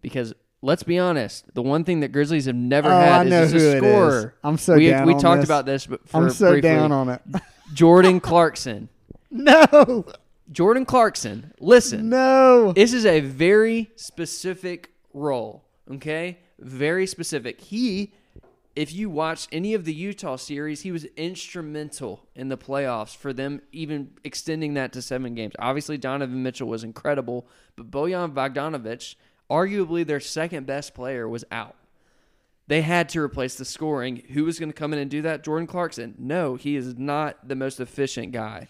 Because 0.00 0.34
let's 0.62 0.84
be 0.84 0.98
honest, 0.98 1.52
the 1.54 1.62
one 1.62 1.84
thing 1.84 2.00
that 2.00 2.08
Grizzlies 2.12 2.46
have 2.46 2.54
never 2.54 2.88
oh, 2.88 2.98
had 2.98 3.26
I 3.26 3.28
know 3.28 3.42
is 3.42 3.52
who 3.52 3.58
a 3.58 3.76
scorer. 3.78 4.18
is. 4.18 4.26
I'm 4.42 4.56
so 4.56 4.76
we 4.76 4.88
down 4.88 5.06
we 5.06 5.14
on 5.14 5.20
talked 5.20 5.40
this. 5.42 5.48
about 5.48 5.66
this, 5.66 5.86
but 5.86 6.08
for 6.08 6.16
I'm 6.16 6.30
so 6.30 6.52
briefly, 6.52 6.70
down 6.70 6.92
on 6.92 7.08
it. 7.10 7.20
Jordan 7.74 8.20
Clarkson. 8.20 8.88
no, 9.30 10.06
Jordan 10.50 10.84
Clarkson. 10.86 11.52
Listen, 11.58 12.08
no. 12.08 12.72
this 12.72 12.92
is 12.92 13.04
a 13.04 13.20
very 13.20 13.90
specific 13.96 14.92
role. 15.12 15.64
Okay, 15.90 16.38
very 16.58 17.06
specific. 17.06 17.60
He, 17.60 18.12
if 18.76 18.92
you 18.92 19.10
watch 19.10 19.48
any 19.50 19.74
of 19.74 19.84
the 19.84 19.92
Utah 19.92 20.36
series, 20.36 20.82
he 20.82 20.92
was 20.92 21.04
instrumental 21.16 22.26
in 22.34 22.48
the 22.48 22.56
playoffs 22.56 23.16
for 23.16 23.32
them 23.32 23.60
even 23.72 24.12
extending 24.22 24.74
that 24.74 24.92
to 24.92 25.02
seven 25.02 25.34
games. 25.34 25.54
Obviously, 25.58 25.98
Donovan 25.98 26.42
Mitchell 26.42 26.68
was 26.68 26.84
incredible, 26.84 27.46
but 27.76 27.90
Bojan 27.90 28.32
Bogdanovic, 28.32 29.16
arguably 29.52 30.06
their 30.06 30.18
second 30.18 30.66
best 30.66 30.94
player, 30.94 31.28
was 31.28 31.44
out. 31.52 31.76
They 32.68 32.80
had 32.80 33.10
to 33.10 33.20
replace 33.20 33.56
the 33.56 33.66
scoring. 33.66 34.22
Who 34.32 34.44
was 34.44 34.58
going 34.58 34.70
to 34.70 34.74
come 34.74 34.94
in 34.94 34.98
and 34.98 35.10
do 35.10 35.20
that? 35.22 35.44
Jordan 35.44 35.66
Clarkson. 35.66 36.14
No, 36.18 36.54
he 36.54 36.74
is 36.74 36.96
not 36.96 37.46
the 37.46 37.54
most 37.54 37.78
efficient 37.78 38.32
guy. 38.32 38.68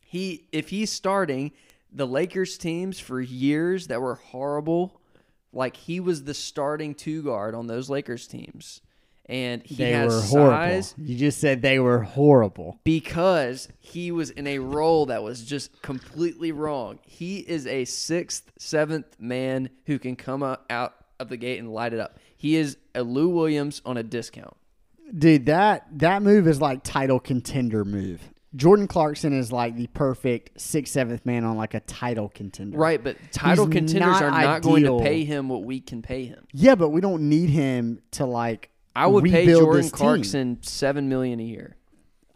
He 0.00 0.46
if 0.52 0.68
he's 0.68 0.92
starting 0.92 1.50
the 1.90 2.06
Lakers 2.06 2.56
teams 2.56 3.00
for 3.00 3.20
years 3.20 3.88
that 3.88 4.00
were 4.00 4.14
horrible, 4.14 5.00
like 5.52 5.76
he 5.76 5.98
was 5.98 6.24
the 6.24 6.34
starting 6.34 6.94
two 6.94 7.22
guard 7.22 7.54
on 7.54 7.66
those 7.66 7.90
Lakers 7.90 8.26
teams. 8.26 8.80
And 9.26 9.62
he 9.64 9.76
they 9.76 9.92
has 9.92 10.12
were 10.12 10.20
horrible. 10.20 10.50
size 10.82 10.94
You 10.98 11.16
just 11.16 11.38
said 11.38 11.62
they 11.62 11.78
were 11.78 12.00
horrible. 12.00 12.80
because 12.84 13.68
he 13.78 14.10
was 14.10 14.30
in 14.30 14.46
a 14.46 14.58
role 14.58 15.06
that 15.06 15.22
was 15.22 15.44
just 15.44 15.80
completely 15.80 16.50
wrong. 16.52 16.98
He 17.02 17.38
is 17.38 17.66
a 17.66 17.84
sixth, 17.84 18.50
seventh 18.58 19.06
man 19.20 19.70
who 19.86 19.98
can 19.98 20.16
come 20.16 20.42
out 20.42 20.94
of 21.20 21.28
the 21.28 21.36
gate 21.36 21.60
and 21.60 21.72
light 21.72 21.92
it 21.92 22.00
up. 22.00 22.18
He 22.36 22.56
is 22.56 22.76
a 22.94 23.02
Lou 23.04 23.28
Williams 23.28 23.80
on 23.86 23.96
a 23.96 24.02
discount. 24.02 24.56
Dude, 25.16 25.46
that 25.46 25.86
that 25.98 26.22
move 26.22 26.48
is 26.48 26.60
like 26.60 26.82
title 26.82 27.20
contender 27.20 27.84
move. 27.84 28.20
Jordan 28.54 28.86
Clarkson 28.86 29.32
is 29.32 29.50
like 29.50 29.76
the 29.76 29.86
perfect 29.86 30.60
sixth, 30.60 30.92
seventh 30.92 31.24
man 31.24 31.44
on 31.44 31.56
like 31.56 31.74
a 31.74 31.80
title 31.80 32.28
contender. 32.28 32.76
Right, 32.76 33.02
but 33.02 33.16
title 33.30 33.66
He's 33.66 33.72
contenders 33.72 34.20
not 34.20 34.22
are 34.22 34.30
not 34.30 34.62
going 34.62 34.82
to 34.82 34.98
pay 35.00 35.24
him 35.24 35.48
what 35.48 35.62
we 35.64 35.80
can 35.80 36.02
pay 36.02 36.24
him. 36.26 36.46
Yeah, 36.52 36.74
but 36.74 36.90
we 36.90 37.00
don't 37.00 37.28
need 37.28 37.48
him 37.50 38.02
to 38.12 38.26
like. 38.26 38.68
I 38.94 39.06
would 39.06 39.24
pay 39.24 39.46
Jordan. 39.46 39.90
Clarkson 39.90 40.58
seven 40.62 41.08
million 41.08 41.40
a 41.40 41.44
year. 41.44 41.76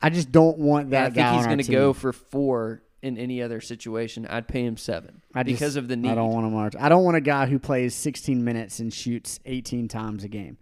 I 0.00 0.10
just 0.10 0.30
don't 0.30 0.58
want 0.58 0.84
And 0.84 0.92
that 0.92 1.06
I 1.06 1.10
guy 1.10 1.30
think 1.30 1.36
he's 1.38 1.46
going 1.46 1.58
to 1.58 1.72
go 1.72 1.92
for 1.92 2.12
four 2.12 2.82
in 3.02 3.18
any 3.18 3.42
other 3.42 3.60
situation. 3.60 4.26
I'd 4.26 4.48
pay 4.48 4.64
him 4.64 4.76
seven 4.76 5.22
I 5.34 5.42
just- 5.42 5.54
because 5.58 5.76
of 5.76 5.88
the 5.88 5.96
need. 5.96 6.10
I 6.10 6.14
don't 6.14 6.32
want 6.32 6.46
him 6.46 6.54
on 6.54 6.62
our 6.62 6.70
t- 6.70 6.78
I 6.78 6.88
don't 6.88 7.04
want 7.04 7.16
a 7.16 7.20
guy 7.20 7.46
who 7.46 7.58
plays 7.58 7.94
16 7.94 8.44
minutes 8.44 8.78
and 8.80 8.92
shoots 8.92 9.40
18 9.46 9.88
times 9.88 10.24
a 10.24 10.28
game. 10.28 10.58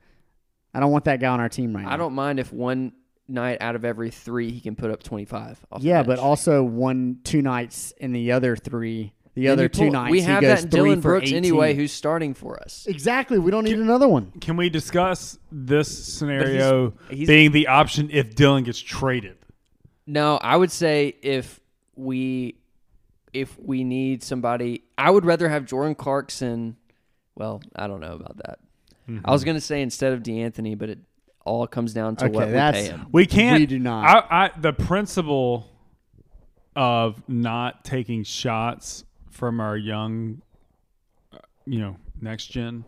I 0.72 0.80
don't 0.80 0.90
want 0.90 1.04
that 1.04 1.20
guy 1.20 1.28
on 1.28 1.40
our 1.40 1.48
team 1.48 1.74
right 1.74 1.84
now. 1.84 1.92
I 1.92 1.96
don't 1.96 2.14
mind 2.14 2.40
if 2.40 2.52
one 2.52 2.92
night 3.28 3.58
out 3.60 3.76
of 3.76 3.84
every 3.84 4.10
three 4.10 4.50
he 4.50 4.60
can 4.60 4.74
put 4.76 4.90
up 4.90 5.02
twenty 5.02 5.24
five. 5.24 5.64
Yeah, 5.78 6.02
but 6.02 6.18
also 6.18 6.62
one, 6.64 7.20
two 7.24 7.42
nights 7.42 7.92
in 7.98 8.12
the 8.12 8.32
other 8.32 8.56
three, 8.56 9.12
the 9.34 9.44
Then 9.44 9.52
other 9.52 9.68
two 9.68 9.84
pull- 9.84 9.92
nights, 9.92 10.10
we 10.10 10.20
he 10.20 10.26
have 10.26 10.40
goes 10.42 10.56
that 10.60 10.64
in 10.64 10.70
Dillon 10.70 11.00
Brooks 11.00 11.26
18. 11.26 11.36
anyway, 11.36 11.74
who's 11.74 11.92
starting 11.92 12.34
for 12.34 12.60
us. 12.60 12.86
exactly. 12.88 13.38
We 13.38 13.50
don't 13.50 13.64
need 13.64 13.78
another 13.78 14.08
one. 14.08 14.32
Can 14.40 14.56
we 14.56 14.68
discuss 14.68 15.38
this 15.50 16.14
scenario 16.14 16.92
he's- 17.10 17.26
being 17.26 17.52
the 17.52 17.66
option 17.66 18.10
if 18.12 18.34
Dillon 18.34 18.64
gets 18.64 18.78
traded? 18.78 19.36
No, 20.06 20.36
I 20.36 20.56
would 20.56 20.70
say 20.70 21.16
if 21.22 21.60
we 21.96 22.56
if 23.32 23.58
we 23.58 23.82
need 23.82 24.22
somebody, 24.22 24.84
I 24.96 25.10
would 25.10 25.24
rather 25.24 25.48
have 25.48 25.64
Jordan 25.64 25.96
Clarkson. 25.96 26.76
Well, 27.34 27.60
I 27.74 27.88
don't 27.88 28.00
know 28.00 28.14
about 28.14 28.36
that. 28.36 28.60
I 29.24 29.32
was 29.32 29.40
mm-hmm. 29.40 29.46
going 29.46 29.56
to 29.56 29.60
say 29.60 29.82
instead 29.82 30.12
of 30.12 30.22
D'Anthony, 30.22 30.76
but 30.76 30.88
it 30.88 30.98
all 31.44 31.66
comes 31.66 31.92
down 31.92 32.16
to 32.16 32.26
Okay, 32.26 32.34
what 32.34 32.46
we 32.48 32.54
pay 32.54 32.84
him. 32.84 33.06
We 33.12 33.26
can't. 33.26 33.60
We 33.60 33.66
do 33.66 33.78
not. 33.78 34.28
I, 34.30 34.44
I 34.44 34.50
the 34.58 34.72
principle 34.72 35.68
of 36.76 37.22
not 37.28 37.84
taking 37.84 38.24
shots 38.24 39.04
from 39.34 39.60
our 39.60 39.76
young, 39.76 40.40
uh, 41.32 41.38
you 41.66 41.80
know, 41.80 41.96
next 42.20 42.46
gen 42.46 42.84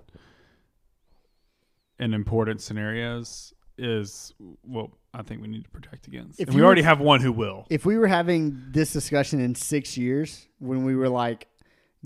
in 1.98 2.14
important 2.14 2.60
scenarios 2.60 3.52
is 3.78 4.32
what 4.62 4.90
I 5.12 5.22
think 5.22 5.42
we 5.42 5.48
need 5.48 5.64
to 5.64 5.70
protect 5.70 6.06
against. 6.06 6.40
If 6.40 6.48
and 6.48 6.56
we 6.56 6.62
already 6.62 6.82
have 6.82 7.00
one 7.00 7.20
who 7.20 7.32
will. 7.32 7.66
If 7.68 7.84
we 7.84 7.98
were 7.98 8.06
having 8.06 8.64
this 8.70 8.92
discussion 8.92 9.40
in 9.40 9.54
six 9.54 9.96
years, 9.96 10.48
when 10.58 10.84
we 10.84 10.94
were 10.94 11.08
like 11.08 11.48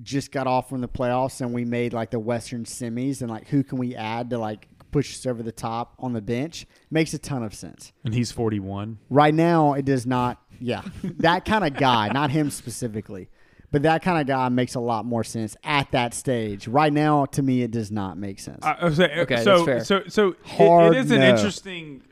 just 0.02 0.32
got 0.32 0.46
off 0.46 0.68
from 0.68 0.80
the 0.80 0.88
playoffs 0.88 1.40
and 1.40 1.52
we 1.52 1.64
made 1.64 1.92
like 1.92 2.10
the 2.10 2.18
Western 2.18 2.64
semis, 2.64 3.20
and 3.20 3.30
like 3.30 3.48
who 3.48 3.62
can 3.62 3.78
we 3.78 3.94
add 3.94 4.30
to 4.30 4.38
like 4.38 4.68
push 4.90 5.14
us 5.14 5.26
over 5.26 5.42
the 5.42 5.52
top 5.52 5.94
on 5.98 6.12
the 6.12 6.22
bench, 6.22 6.66
makes 6.90 7.14
a 7.14 7.18
ton 7.18 7.42
of 7.42 7.54
sense. 7.54 7.92
And 8.04 8.14
he's 8.14 8.32
41. 8.32 8.98
Right 9.08 9.34
now, 9.34 9.74
it 9.74 9.84
does 9.84 10.06
not. 10.06 10.40
Yeah, 10.58 10.82
that 11.02 11.44
kind 11.44 11.64
of 11.64 11.74
guy, 11.74 12.08
not 12.08 12.30
him 12.30 12.50
specifically, 12.50 13.28
but 13.72 13.82
that 13.82 14.02
kind 14.02 14.20
of 14.20 14.26
guy 14.26 14.48
makes 14.48 14.74
a 14.74 14.80
lot 14.80 15.04
more 15.04 15.24
sense 15.24 15.56
at 15.64 15.90
that 15.92 16.14
stage. 16.14 16.66
Right 16.68 16.92
now, 16.92 17.26
to 17.26 17.42
me, 17.42 17.62
it 17.62 17.70
does 17.70 17.90
not 17.90 18.18
make 18.18 18.40
sense. 18.40 18.64
I, 18.64 18.72
I 18.72 18.86
Okay, 19.20 19.42
so, 19.42 19.64
that's 19.64 19.64
fair. 19.64 19.84
so 19.84 20.02
so 20.08 20.28
it- 20.28 20.36
Hard 20.44 20.94
it 20.94 20.98
is 20.98 21.10
an 21.10 21.22
interesting. 21.22 22.02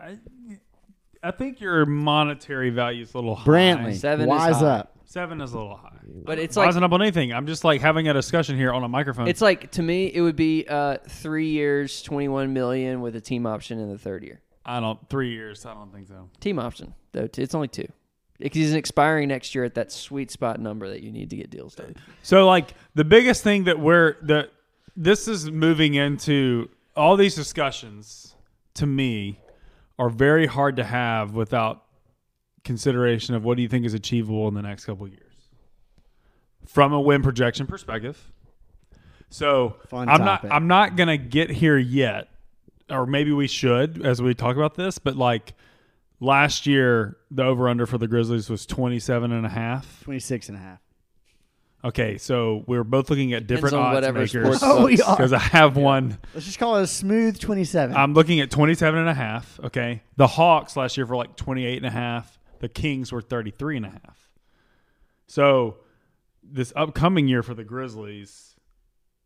I, 0.00 0.18
I 1.22 1.30
think 1.32 1.60
your 1.60 1.84
monetary 1.86 2.70
value 2.70 3.02
is 3.02 3.12
a 3.14 3.16
little 3.18 3.34
high. 3.34 3.46
Brantley, 3.46 3.94
Seven 3.96 4.30
is 4.30 4.36
high. 4.56 4.66
up. 4.66 4.94
Seven 5.04 5.40
is 5.40 5.52
a 5.52 5.56
little 5.58 5.76
high. 5.76 5.92
But 6.06 6.38
it's 6.38 6.56
like 6.56 6.66
rising 6.66 6.82
up 6.82 6.92
on 6.92 7.02
anything. 7.02 7.32
I'm 7.32 7.46
just 7.46 7.64
like 7.64 7.80
having 7.80 8.08
a 8.08 8.12
discussion 8.12 8.56
here 8.56 8.72
on 8.72 8.84
a 8.84 8.88
microphone. 8.88 9.26
it's 9.28 9.40
like 9.40 9.70
to 9.72 9.82
me 9.82 10.06
it 10.14 10.20
would 10.20 10.36
be 10.36 10.66
uh, 10.68 10.98
three 11.08 11.48
years, 11.48 12.02
twenty 12.02 12.28
one 12.28 12.52
million 12.52 13.00
with 13.00 13.16
a 13.16 13.20
team 13.20 13.46
option 13.46 13.78
in 13.80 13.90
the 13.90 13.98
third 13.98 14.22
year. 14.22 14.40
I 14.64 14.80
don't 14.80 14.98
three 15.08 15.30
years. 15.32 15.64
I 15.66 15.74
don't 15.74 15.92
think 15.92 16.08
so. 16.08 16.28
Team 16.40 16.58
option 16.58 16.94
though. 17.12 17.28
It's 17.36 17.54
only 17.54 17.68
two. 17.68 17.88
Because 18.38 18.56
he's 18.56 18.72
expiring 18.72 19.28
next 19.28 19.54
year 19.54 19.64
at 19.64 19.74
that 19.74 19.90
sweet 19.90 20.30
spot 20.30 20.60
number 20.60 20.88
that 20.88 21.02
you 21.02 21.10
need 21.10 21.30
to 21.30 21.36
get 21.36 21.50
deals 21.50 21.74
done. 21.74 21.96
So 22.22 22.46
like 22.46 22.72
the 22.94 23.04
biggest 23.04 23.42
thing 23.42 23.64
that 23.64 23.80
we're 23.80 24.16
that 24.22 24.50
this 24.96 25.26
is 25.26 25.50
moving 25.50 25.94
into 25.94 26.68
all 26.96 27.16
these 27.16 27.34
discussions 27.34 28.34
to 28.74 28.86
me 28.86 29.40
are 29.98 30.08
very 30.08 30.46
hard 30.46 30.76
to 30.76 30.84
have 30.84 31.34
without 31.34 31.84
consideration 32.64 33.34
of 33.34 33.44
what 33.44 33.56
do 33.56 33.62
you 33.62 33.68
think 33.68 33.84
is 33.86 33.94
achievable 33.94 34.46
in 34.46 34.54
the 34.54 34.62
next 34.62 34.84
couple 34.84 35.06
of 35.06 35.12
years 35.12 35.22
from 36.66 36.92
a 36.92 37.00
win 37.00 37.22
projection 37.22 37.66
perspective. 37.66 38.30
So 39.30 39.76
Fun 39.88 40.08
I'm 40.08 40.18
topic. 40.20 40.50
not 40.50 40.56
I'm 40.56 40.68
not 40.68 40.96
gonna 40.96 41.16
get 41.16 41.50
here 41.50 41.76
yet, 41.76 42.28
or 42.88 43.06
maybe 43.06 43.32
we 43.32 43.46
should 43.46 44.04
as 44.06 44.22
we 44.22 44.34
talk 44.34 44.56
about 44.56 44.74
this. 44.74 44.98
But 44.98 45.16
like 45.16 45.54
last 46.20 46.66
year, 46.66 47.16
the 47.30 47.44
over 47.44 47.68
under 47.68 47.86
for 47.86 47.98
the 47.98 48.08
Grizzlies 48.08 48.48
was 48.50 48.66
27 48.66 49.32
and 49.32 49.46
a 49.46 49.48
half. 49.48 50.02
26 50.04 50.48
and 50.48 50.58
a 50.58 50.60
half. 50.60 50.80
Okay, 51.84 52.18
so 52.18 52.64
we're 52.66 52.82
both 52.82 53.08
looking 53.08 53.32
at 53.34 53.46
different 53.46 53.70
Depends 53.70 53.74
on 53.74 53.80
odds 53.86 53.94
whatever 53.94 54.18
makers 54.18 54.58
sports 54.58 54.60
Oh, 54.64 54.84
we 54.86 55.00
are. 55.00 55.16
because 55.16 55.32
I 55.32 55.38
have 55.38 55.76
one. 55.76 56.18
Let's 56.34 56.46
just 56.46 56.58
call 56.58 56.76
it 56.76 56.82
a 56.82 56.86
smooth 56.88 57.38
27. 57.38 57.96
I'm 57.96 58.14
looking 58.14 58.40
at 58.40 58.50
27 58.50 58.98
and 58.98 59.08
a 59.08 59.14
half. 59.14 59.60
Okay, 59.62 60.02
the 60.16 60.26
Hawks 60.26 60.76
last 60.76 60.96
year 60.96 61.06
were 61.06 61.16
like 61.16 61.36
28 61.36 61.76
and 61.76 61.86
a 61.86 61.90
half. 61.90 62.36
The 62.58 62.68
Kings 62.68 63.12
were 63.12 63.22
33 63.22 63.76
and 63.76 63.86
a 63.86 63.90
half. 63.90 64.28
So 65.28 65.76
this 66.42 66.72
upcoming 66.74 67.28
year 67.28 67.44
for 67.44 67.54
the 67.54 67.62
Grizzlies, 67.62 68.47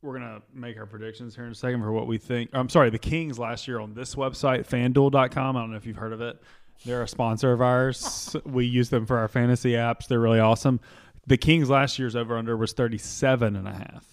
we're 0.03 0.18
gonna 0.18 0.42
make 0.53 0.76
our 0.76 0.86
predictions 0.86 1.34
here 1.34 1.44
in 1.44 1.53
a 1.53 1.55
second 1.55 1.80
for 1.80 1.92
what 1.92 2.07
we 2.07 2.18
think. 2.18 2.50
I'm 2.53 2.68
sorry, 2.68 2.90
the 2.90 2.98
Kings 2.98 3.38
last 3.38 3.66
year 3.68 3.80
on 3.80 3.94
this 3.94 4.16
website, 4.16 4.68
FanDuel.com. 4.68 5.57
I 5.57 5.61
don't 5.61 5.70
know 5.70 5.76
if 5.76 5.86
you've 5.86 5.96
heard 5.96 6.12
of 6.12 6.20
it. 6.20 6.42
They're 6.84 7.03
a 7.03 7.09
sponsor 7.09 7.53
of 7.53 7.62
ours. 7.62 8.34
we 8.44 8.66
use 8.66 8.90
them 8.90 9.07
for 9.07 9.18
our 9.18 9.28
fantasy 9.28 9.72
apps. 9.72 10.09
They're 10.09 10.20
really 10.20 10.40
awesome. 10.40 10.80
The 11.28 11.36
Kings 11.36 11.70
last 11.70 11.98
year's 12.00 12.16
over 12.16 12.36
under 12.36 12.57
was 12.57 12.72
37 12.72 13.55
and 13.55 13.68
a 13.68 13.72
half. 13.72 14.12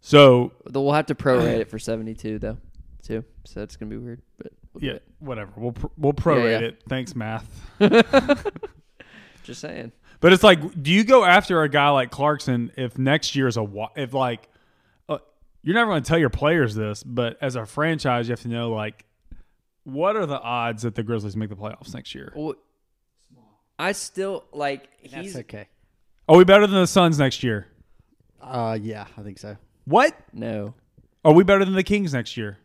So 0.00 0.52
We'll 0.72 0.92
have 0.92 1.06
to 1.06 1.14
prorate 1.14 1.60
it 1.60 1.70
for 1.70 1.78
seventy 1.78 2.14
two 2.14 2.38
though, 2.38 2.56
too. 3.02 3.24
So 3.44 3.62
it's 3.62 3.76
gonna 3.76 3.90
be 3.90 3.98
weird. 3.98 4.22
But 4.38 4.52
we'll 4.72 4.82
yeah, 4.84 4.98
whatever. 5.18 5.52
We'll 5.56 5.72
pr- 5.72 5.86
we'll 5.96 6.12
prorate 6.12 6.60
yeah. 6.60 6.68
it. 6.68 6.82
Thanks, 6.88 7.14
math. 7.14 7.46
just 9.44 9.60
saying. 9.60 9.92
But 10.20 10.32
it's 10.32 10.42
like, 10.42 10.82
do 10.82 10.90
you 10.90 11.02
go 11.04 11.24
after 11.24 11.62
a 11.62 11.68
guy 11.68 11.88
like 11.90 12.10
Clarkson 12.10 12.72
if 12.76 12.98
next 12.98 13.34
year 13.34 13.48
is 13.48 13.56
a 13.56 13.62
wa- 13.62 13.90
if 13.96 14.12
like 14.12 14.48
uh, 15.08 15.18
you're 15.62 15.74
never 15.74 15.90
going 15.90 16.02
to 16.02 16.08
tell 16.08 16.18
your 16.18 16.30
players 16.30 16.74
this, 16.74 17.02
but 17.02 17.38
as 17.40 17.56
a 17.56 17.64
franchise, 17.64 18.28
you 18.28 18.32
have 18.32 18.40
to 18.40 18.48
know 18.48 18.70
like 18.70 19.04
what 19.84 20.16
are 20.16 20.26
the 20.26 20.38
odds 20.40 20.82
that 20.82 20.94
the 20.94 21.02
Grizzlies 21.02 21.36
make 21.36 21.48
the 21.48 21.56
playoffs 21.56 21.94
next 21.94 22.14
year? 22.14 22.32
Well, 22.36 22.54
I 23.78 23.92
still 23.92 24.44
like 24.52 24.88
That's 25.10 25.36
okay. 25.36 25.68
Are 26.28 26.36
we 26.36 26.44
better 26.44 26.66
than 26.66 26.80
the 26.80 26.86
Suns 26.86 27.18
next 27.18 27.42
year? 27.42 27.66
Uh, 28.40 28.78
yeah, 28.80 29.06
I 29.16 29.22
think 29.22 29.38
so. 29.38 29.56
What? 29.84 30.14
no, 30.32 30.74
Are 31.24 31.32
we 31.32 31.44
better 31.44 31.64
than 31.64 31.74
the 31.74 31.82
Kings 31.82 32.12
next 32.12 32.36
year? 32.36 32.58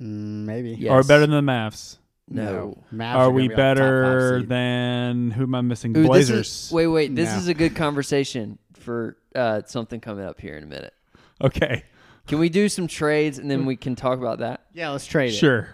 Mm, 0.00 0.44
maybe. 0.46 0.70
Yeah. 0.70 0.92
Are 0.92 1.02
better 1.02 1.26
than 1.26 1.44
the 1.44 1.52
Mavs? 1.52 1.98
No. 2.28 2.82
Mavs 2.92 3.14
Are 3.14 3.24
gonna 3.26 3.30
we 3.30 3.48
be 3.48 3.54
on 3.54 3.58
top 3.58 3.58
five 3.58 3.76
better 3.76 4.38
seed. 4.40 4.48
than 4.48 5.30
who 5.32 5.42
am 5.44 5.54
I 5.54 5.60
missing? 5.60 5.90
Ooh, 5.96 6.00
this 6.02 6.06
Blazers. 6.08 6.48
is- 6.66 6.72
wait, 6.72 6.86
wait. 6.86 7.14
This 7.14 7.30
No. 7.30 7.36
is 7.38 7.48
a 7.48 7.54
good 7.54 7.74
conversation 7.76 8.58
for 8.74 9.16
uh, 9.34 9.62
something 9.66 10.00
coming 10.00 10.24
up 10.24 10.40
here 10.40 10.56
in 10.56 10.62
a 10.62 10.66
minute. 10.66 10.94
okay, 11.40 11.84
Can 12.26 12.38
we 12.38 12.48
do 12.48 12.68
some 12.68 12.86
trades 12.86 13.38
and 13.38 13.50
then 13.50 13.66
we 13.66 13.76
can 13.76 13.94
talk 13.96 14.18
about 14.18 14.38
that? 14.38 14.62
Yeah, 14.72 14.90
let's 14.90 15.06
trade 15.06 15.30
it. 15.30 15.36
sure. 15.36 15.68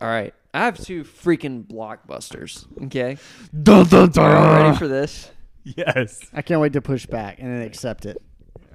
All 0.00 0.08
right. 0.08 0.34
I 0.52 0.60
have 0.66 0.78
two 0.78 1.02
freaking 1.04 1.64
blockbusters. 1.66 2.66
Okay. 2.86 3.16
Dun, 3.62 3.86
dun, 3.86 4.10
Are 4.18 4.30
y'all 4.30 4.42
dun. 4.44 4.62
ready 4.64 4.76
for 4.76 4.88
this? 4.88 5.30
Yes. 5.64 6.20
I 6.32 6.42
can't 6.42 6.60
wait 6.60 6.74
to 6.74 6.82
push 6.82 7.06
back 7.06 7.38
and 7.38 7.48
then 7.50 7.62
accept 7.62 8.04
it. 8.06 8.20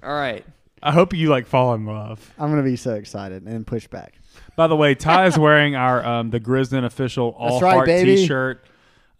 All 0.01 0.09
right. 0.13 0.43
I 0.81 0.91
hope 0.91 1.13
you 1.13 1.29
like 1.29 1.45
fall 1.45 1.73
in 1.75 1.85
love. 1.85 2.33
I'm 2.39 2.49
gonna 2.49 2.63
be 2.63 2.75
so 2.77 2.95
excited 2.95 3.43
and 3.43 3.51
then 3.53 3.63
push 3.65 3.87
back. 3.87 4.13
By 4.59 4.67
the 4.67 4.75
way, 4.75 4.93
Ty 4.93 5.27
is 5.27 5.39
wearing 5.39 5.77
our 5.77 6.05
um, 6.05 6.31
the 6.31 6.39
Grisden 6.41 6.83
official 6.83 7.33
all 7.37 7.61
right, 7.61 7.75
heart 7.75 7.85
baby. 7.85 8.17
T-shirt. 8.17 8.65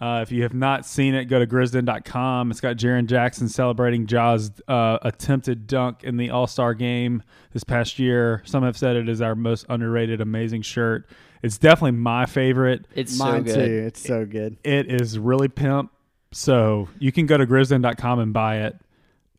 Uh, 0.01 0.19
if 0.21 0.33
you 0.33 0.43
have 0.43 0.53
not 0.53 0.85
seen 0.85 1.15
it, 1.15 1.29
go 1.29 1.39
to 1.39 1.47
Grisden.com. 1.47 2.51
It's 2.51 2.59
got 2.59 2.75
Jaren 2.75 3.05
Jackson 3.05 3.47
celebrating 3.47 4.05
Ja's 4.05 4.51
uh, 4.67 4.97
attempted 5.01 5.65
dunk 5.65 6.03
in 6.03 6.17
the 6.17 6.29
All 6.31 6.45
Star 6.45 6.73
game 6.73 7.23
this 7.53 7.63
past 7.63 7.99
year. 7.99 8.41
Some 8.43 8.63
have 8.63 8.77
said 8.77 8.97
it 8.97 9.07
is 9.07 9.21
our 9.21 9.33
most 9.33 9.65
underrated, 9.69 10.19
amazing 10.19 10.63
shirt. 10.63 11.07
It's 11.41 11.57
definitely 11.57 11.91
my 11.91 12.25
favorite. 12.25 12.85
It's 12.93 13.17
Mine 13.17 13.47
so 13.47 13.55
good. 13.55 13.65
too. 13.65 13.83
It's 13.87 14.01
so 14.01 14.25
good. 14.25 14.57
It 14.65 14.91
is 14.91 15.17
really 15.17 15.47
pimp. 15.47 15.89
So 16.33 16.89
you 16.99 17.13
can 17.13 17.27
go 17.27 17.37
to 17.37 17.47
Grisden.com 17.47 18.19
and 18.19 18.33
buy 18.33 18.63
it. 18.63 18.75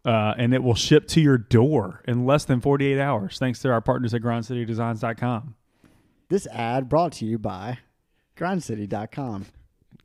Uh, 0.06 0.32
and 0.38 0.54
it 0.54 0.62
will 0.62 0.74
ship 0.74 1.08
to 1.08 1.20
your 1.20 1.36
door 1.36 2.02
in 2.08 2.24
less 2.24 2.46
than 2.46 2.62
48 2.62 2.98
hours, 2.98 3.38
thanks 3.38 3.58
to 3.58 3.70
our 3.70 3.82
partners 3.82 4.14
at 4.14 4.22
GrindCityDesigns.com. 4.22 5.56
This 6.30 6.46
ad 6.46 6.88
brought 6.88 7.12
to 7.14 7.26
you 7.26 7.38
by 7.38 7.78
grindcity.com. 8.38 9.46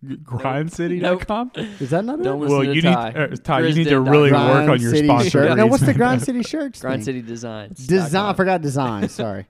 GrindCity.com? 0.05 1.51
Is 1.79 1.89
that 1.91 2.03
not 2.05 2.21
Don't 2.21 2.37
it? 2.37 2.39
listen 2.41 2.57
Well, 2.57 2.65
to 2.65 2.73
you 2.75 2.81
Ty. 2.81 3.09
need 3.11 3.17
uh, 3.17 3.35
Ty. 3.43 3.59
You 3.61 3.75
need 3.75 3.83
to 3.85 3.89
Grisden. 3.91 4.11
really 4.11 4.29
Grind 4.29 4.49
work 4.49 4.69
on 4.69 4.81
your 4.81 4.91
City 4.91 5.07
sponsor. 5.07 5.29
shirt. 5.29 5.57
No, 5.57 5.65
what's 5.67 5.81
the 5.81 5.87
reason. 5.87 5.97
Grind 5.97 6.21
City 6.21 6.43
shirts? 6.43 6.81
Grind 6.81 6.97
thing? 6.97 7.05
City 7.05 7.21
Designs. 7.21 7.87
Design. 7.87 8.25
I 8.25 8.33
forgot 8.33 8.61
design. 8.61 9.07
Sorry. 9.09 9.45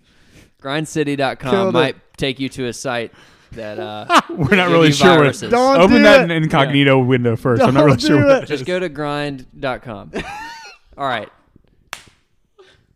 GrindCity.com 0.62 1.50
Killed 1.50 1.68
it. 1.68 1.72
might 1.72 1.96
take 2.16 2.40
you 2.40 2.48
to 2.50 2.66
a 2.66 2.72
site 2.72 3.12
that 3.52 3.78
uh, 3.78 4.20
We're 4.30 4.56
not 4.56 4.70
really 4.70 4.92
sure. 4.92 5.10
What, 5.10 5.18
viruses. 5.20 5.50
Don't 5.50 5.76
open 5.80 5.96
do 5.98 6.02
that 6.04 6.22
it. 6.22 6.30
in 6.30 6.42
incognito 6.42 6.98
window 7.02 7.36
1st 7.36 7.60
I'm 7.60 7.74
not 7.74 7.84
really 7.84 8.00
sure 8.00 8.16
what 8.16 8.24
it. 8.36 8.40
that 8.40 8.48
Just 8.48 8.64
go 8.66 8.78
to 8.80 8.88
grind.com. 8.88 10.12
All 10.98 11.06
right. 11.06 11.28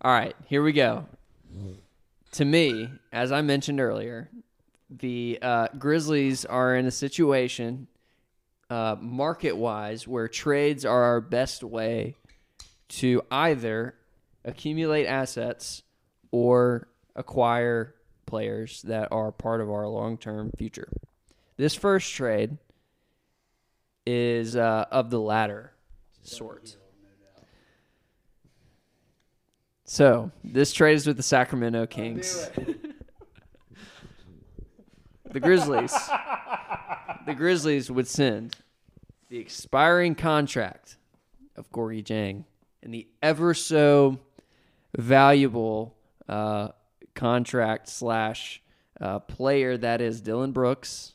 All 0.00 0.12
right, 0.12 0.34
here 0.46 0.62
we 0.62 0.72
go. 0.72 1.06
To 2.32 2.44
me, 2.44 2.90
as 3.12 3.32
I 3.32 3.42
mentioned 3.42 3.80
earlier, 3.80 4.30
the 4.90 5.38
uh, 5.42 5.68
Grizzlies 5.78 6.44
are 6.44 6.76
in 6.76 6.86
a 6.86 6.90
situation, 6.90 7.88
uh, 8.70 8.96
market 9.00 9.56
wise, 9.56 10.06
where 10.06 10.28
trades 10.28 10.84
are 10.84 11.02
our 11.02 11.20
best 11.20 11.62
way 11.62 12.16
to 12.88 13.22
either 13.30 13.94
accumulate 14.44 15.06
assets 15.06 15.82
or 16.30 16.88
acquire 17.16 17.94
players 18.26 18.82
that 18.82 19.08
are 19.10 19.32
part 19.32 19.60
of 19.60 19.70
our 19.70 19.86
long 19.86 20.16
term 20.16 20.50
future. 20.56 20.88
This 21.56 21.74
first 21.74 22.12
trade 22.14 22.56
is 24.06 24.56
uh, 24.56 24.86
of 24.90 25.10
the 25.10 25.20
latter 25.20 25.72
sort. 26.22 26.77
So 29.91 30.30
this 30.45 30.74
trade 30.74 30.97
is 30.97 31.07
with 31.07 31.16
the 31.16 31.22
Sacramento 31.22 31.86
Kings. 31.86 32.51
the 35.24 35.41
Grizzlies. 35.41 35.95
the 37.24 37.32
Grizzlies 37.32 37.91
would 37.91 38.07
send 38.07 38.55
the 39.30 39.39
expiring 39.39 40.14
contract 40.14 40.99
of 41.57 41.72
Gorgui 41.72 42.05
Dieng 42.05 42.45
and 42.82 42.93
the 42.93 43.09
ever 43.22 43.55
so 43.55 44.18
valuable 44.95 45.97
uh, 46.28 46.68
contract 47.14 47.89
slash 47.89 48.62
uh, 49.01 49.20
player 49.20 49.78
that 49.78 50.03
is 50.03 50.20
Dillon 50.20 50.53
Brooks. 50.53 51.14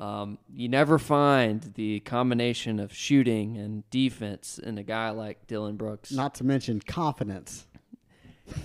Um, 0.00 0.38
you 0.52 0.68
never 0.68 0.98
find 0.98 1.62
the 1.76 2.00
combination 2.00 2.80
of 2.80 2.92
shooting 2.92 3.58
and 3.58 3.88
defense 3.90 4.58
in 4.58 4.76
a 4.76 4.82
guy 4.82 5.10
like 5.10 5.46
Dillon 5.46 5.76
Brooks. 5.76 6.10
Not 6.10 6.34
to 6.34 6.44
mention 6.44 6.80
confidence. 6.80 7.68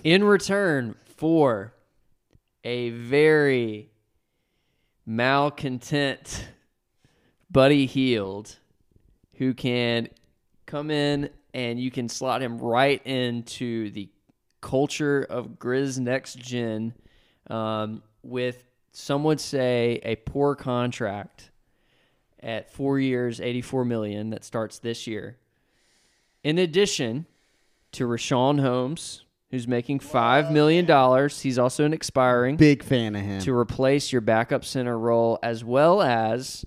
In 0.03 0.23
return 0.23 0.95
for 1.17 1.73
a 2.63 2.89
very 2.89 3.91
malcontent 5.05 6.47
Buddy 7.49 7.85
Hield 7.85 8.57
who 9.35 9.53
can 9.53 10.09
come 10.65 10.91
in 10.91 11.29
and 11.53 11.79
you 11.79 11.91
can 11.91 12.09
slot 12.09 12.41
him 12.41 12.57
right 12.57 13.05
into 13.05 13.89
the 13.91 14.09
culture 14.61 15.25
of 15.29 15.59
Grizz 15.59 15.99
Next 15.99 16.37
Gen 16.37 16.93
um, 17.49 18.03
with 18.21 18.63
some 18.91 19.23
would 19.23 19.39
say 19.39 19.99
a 20.03 20.15
poor 20.15 20.55
contract 20.55 21.51
at 22.41 22.71
four 22.71 22.99
years, 22.99 23.39
84 23.39 23.85
million 23.85 24.31
that 24.31 24.43
starts 24.43 24.79
this 24.79 25.07
year. 25.07 25.37
In 26.43 26.57
addition 26.57 27.25
to 27.93 28.05
Richaun 28.05 28.59
Holmes, 28.59 29.23
who's 29.49 29.67
making 29.67 29.99
$5 29.99 30.51
million, 30.51 31.29
he's 31.29 31.57
also 31.57 31.85
an 31.85 31.93
expiring 31.93 32.57
Big 32.57 32.83
fan 32.83 33.15
of 33.15 33.21
him. 33.21 33.39
to 33.41 33.53
replace 33.53 34.11
your 34.11 34.21
backup 34.21 34.65
center 34.65 34.97
role 34.97 35.39
as 35.41 35.63
well 35.63 36.01
as 36.01 36.65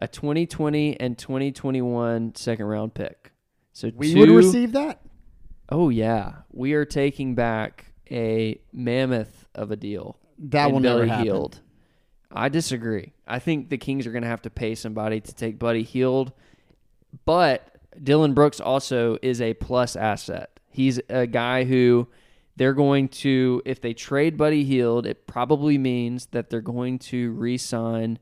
a 0.00 0.08
2020 0.08 0.98
and 1.00 1.18
2021 1.18 2.34
second 2.34 2.66
round 2.66 2.94
pick. 2.94 3.32
So 3.72 3.90
we 3.94 4.12
two, 4.12 4.20
would 4.20 4.30
receive 4.30 4.72
that. 4.72 5.00
Oh 5.68 5.88
yeah, 5.88 6.34
we 6.52 6.74
are 6.74 6.84
taking 6.84 7.34
back 7.34 7.92
a 8.10 8.60
mammoth 8.72 9.46
of 9.54 9.70
a 9.70 9.76
deal. 9.76 10.18
That 10.38 10.72
will 10.72 10.80
never 10.80 11.00
Buddy 11.00 11.10
happen. 11.10 11.24
Hield. 11.24 11.60
I 12.30 12.48
disagree. 12.48 13.12
I 13.26 13.38
think 13.38 13.70
the 13.70 13.78
Kings 13.78 14.06
are 14.06 14.12
going 14.12 14.22
to 14.22 14.28
have 14.28 14.42
to 14.42 14.50
pay 14.50 14.74
somebody 14.74 15.20
to 15.20 15.34
take 15.34 15.58
Buddy 15.58 15.84
Hield, 15.84 16.32
but 17.24 17.76
Dillon 18.02 18.34
Brooks 18.34 18.60
also 18.60 19.18
is 19.22 19.40
a 19.40 19.54
plus 19.54 19.94
asset. 19.94 20.53
He's 20.74 21.00
a 21.08 21.28
guy 21.28 21.62
who 21.62 22.08
they're 22.56 22.72
going 22.72 23.06
to, 23.08 23.62
if 23.64 23.80
they 23.80 23.94
trade 23.94 24.36
Buddy 24.36 24.64
Hield, 24.64 25.06
it 25.06 25.24
probably 25.24 25.78
means 25.78 26.26
that 26.32 26.50
they're 26.50 26.60
going 26.60 26.98
to 26.98 27.30
re-sign 27.30 28.18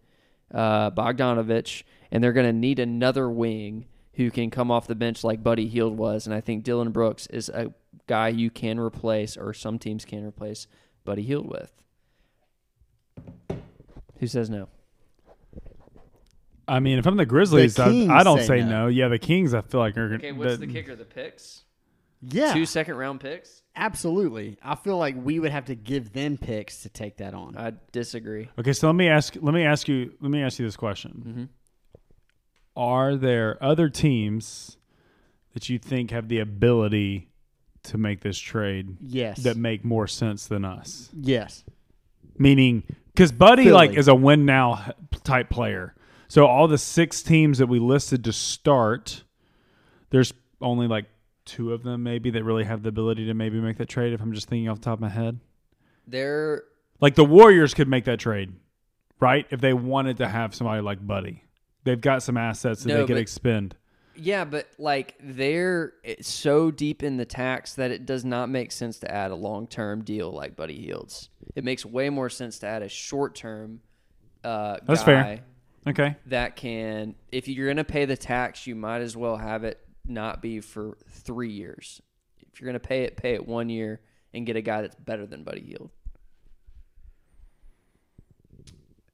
uh, 0.52 0.90
Bogdanovich, 0.90 1.84
and 2.10 2.22
they're 2.22 2.34
going 2.34 2.44
to 2.44 2.52
need 2.52 2.78
another 2.78 3.30
wing 3.30 3.86
who 4.16 4.30
can 4.30 4.50
come 4.50 4.70
off 4.70 4.86
the 4.86 4.94
bench 4.94 5.24
like 5.24 5.42
Buddy 5.42 5.66
Hield 5.66 5.96
was. 5.96 6.26
And 6.26 6.34
I 6.34 6.42
think 6.42 6.62
Dillon 6.62 6.90
Brooks 6.90 7.26
is 7.28 7.48
a 7.48 7.72
guy 8.06 8.28
you 8.28 8.50
can 8.50 8.78
replace, 8.78 9.38
or 9.38 9.54
some 9.54 9.78
teams 9.78 10.04
can 10.04 10.22
replace 10.22 10.66
Buddy 11.06 11.22
Hield 11.22 11.48
with. 11.48 11.72
Who 14.18 14.26
says 14.26 14.50
no? 14.50 14.68
I 16.68 16.80
mean, 16.80 16.98
if 16.98 17.06
I'm 17.06 17.16
the 17.16 17.24
Grizzlies, 17.24 17.78
I, 17.78 17.88
Kings 17.88 18.10
I 18.10 18.22
don't 18.22 18.40
say 18.40 18.46
say 18.46 18.60
no. 18.60 18.66
no. 18.66 18.86
Yeah, 18.88 19.08
the 19.08 19.18
Kings, 19.18 19.54
I 19.54 19.62
feel 19.62 19.80
like 19.80 19.96
are 19.96 20.08
going 20.08 20.20
Okay, 20.20 20.32
what's 20.32 20.58
the 20.58 20.66
kicker? 20.66 20.94
The 20.94 21.06
picks? 21.06 21.62
Yeah, 22.22 22.54
Two 22.54 22.66
second 22.66 22.96
round 22.96 23.20
picks? 23.20 23.62
absolutely. 23.74 24.56
I 24.62 24.74
feel 24.76 24.96
like 24.96 25.16
we 25.16 25.40
would 25.40 25.50
have 25.50 25.64
to 25.66 25.74
give 25.74 26.12
them 26.12 26.38
picks 26.38 26.82
to 26.82 26.88
take 26.88 27.16
that 27.16 27.34
on. 27.34 27.56
I 27.56 27.72
disagree. 27.90 28.48
Okay, 28.58 28.72
so 28.72 28.86
let 28.86 28.94
me 28.94 29.08
ask. 29.08 29.34
Let 29.40 29.54
me 29.54 29.64
ask 29.64 29.88
you. 29.88 30.12
Let 30.20 30.30
me 30.30 30.42
ask 30.42 30.58
you 30.58 30.64
this 30.64 30.76
question: 30.76 31.24
Mm-hmm. 31.26 31.44
Are 32.76 33.16
there 33.16 33.62
other 33.62 33.88
teams 33.88 34.76
that 35.54 35.68
you 35.68 35.78
think 35.78 36.10
have 36.10 36.28
the 36.28 36.38
ability 36.38 37.28
to 37.84 37.98
make 37.98 38.20
this 38.20 38.38
trade 38.38 38.96
yes. 39.00 39.38
that 39.38 39.56
make 39.56 39.84
more 39.84 40.06
sense 40.06 40.46
than 40.46 40.64
us? 40.64 41.10
yes. 41.18 41.64
Meaning, 42.38 42.84
because 43.08 43.30
Buddy 43.30 43.64
Philly. 43.64 43.74
like 43.74 43.92
is 43.92 44.08
a 44.08 44.14
win 44.14 44.46
now 44.46 44.92
type 45.22 45.50
player. 45.50 45.94
So 46.28 46.46
all 46.46 46.66
the 46.66 46.78
six 46.78 47.22
teams 47.22 47.58
that 47.58 47.66
we 47.66 47.78
listed 47.78 48.24
to 48.24 48.32
start, 48.32 49.22
there's 50.08 50.32
only 50.62 50.86
like 50.88 51.04
two 51.44 51.72
of 51.72 51.82
them 51.82 52.02
maybe 52.02 52.30
that 52.30 52.44
really 52.44 52.64
have 52.64 52.82
the 52.82 52.88
ability 52.88 53.26
to 53.26 53.34
maybe 53.34 53.60
make 53.60 53.78
that 53.78 53.88
trade. 53.88 54.12
If 54.12 54.20
I'm 54.20 54.32
just 54.32 54.48
thinking 54.48 54.68
off 54.68 54.78
the 54.78 54.84
top 54.84 54.94
of 54.94 55.00
my 55.00 55.08
head, 55.08 55.40
They're 56.06 56.64
like 57.00 57.14
the 57.14 57.24
Warriors 57.24 57.74
could 57.74 57.88
make 57.88 58.04
that 58.04 58.18
trade, 58.20 58.52
right? 59.20 59.46
If 59.50 59.60
they 59.60 59.72
wanted 59.72 60.18
to 60.18 60.28
have 60.28 60.54
somebody 60.54 60.80
like 60.82 61.04
Buddy, 61.06 61.44
they've 61.84 62.00
got 62.00 62.22
some 62.22 62.36
assets 62.36 62.82
that 62.84 62.88
No, 62.88 62.94
they 63.00 63.06
could 63.06 63.14
but- 63.14 63.20
expend. 63.20 63.76
yeah, 64.14 64.44
but 64.44 64.68
like 64.78 65.14
they're 65.20 65.94
so 66.20 66.70
deep 66.70 67.02
in 67.02 67.16
the 67.16 67.24
tax 67.24 67.74
that 67.74 67.90
it 67.90 68.06
does 68.06 68.24
not 68.24 68.48
make 68.50 68.70
sense 68.70 68.98
to 69.00 69.10
add 69.12 69.30
a 69.30 69.34
long 69.34 69.66
term 69.66 70.02
deal 70.04 70.30
like 70.30 70.54
Buddy 70.54 70.76
Hields. 70.80 71.28
It 71.56 71.64
makes 71.64 71.84
way 71.84 72.08
more 72.10 72.28
sense 72.30 72.58
to 72.60 72.66
add 72.66 72.82
a 72.82 72.88
short 72.88 73.34
term 73.34 73.80
uh, 74.44 74.78
That's 74.86 75.00
guy 75.02 75.06
fair. 75.06 75.40
Okay, 75.88 76.16
that 76.26 76.54
can. 76.56 77.14
If 77.32 77.48
you're 77.48 77.66
gonna 77.68 77.82
pay 77.84 78.04
the 78.04 78.16
tax, 78.16 78.66
you 78.68 78.74
might 78.76 79.00
as 79.00 79.16
well 79.16 79.36
have 79.36 79.64
it 79.64 79.80
not 80.06 80.42
be 80.42 80.60
for 80.60 80.98
three 81.10 81.50
years. 81.52 82.00
If 82.52 82.60
you're 82.60 82.66
gonna 82.66 82.80
pay 82.80 83.04
it, 83.04 83.16
pay 83.16 83.34
it 83.34 83.46
one 83.46 83.68
year 83.68 84.00
and 84.34 84.46
get 84.46 84.56
a 84.56 84.62
guy 84.62 84.82
that's 84.82 84.96
better 84.96 85.26
than 85.26 85.44
Buddy 85.44 85.60
Hield. 85.62 85.90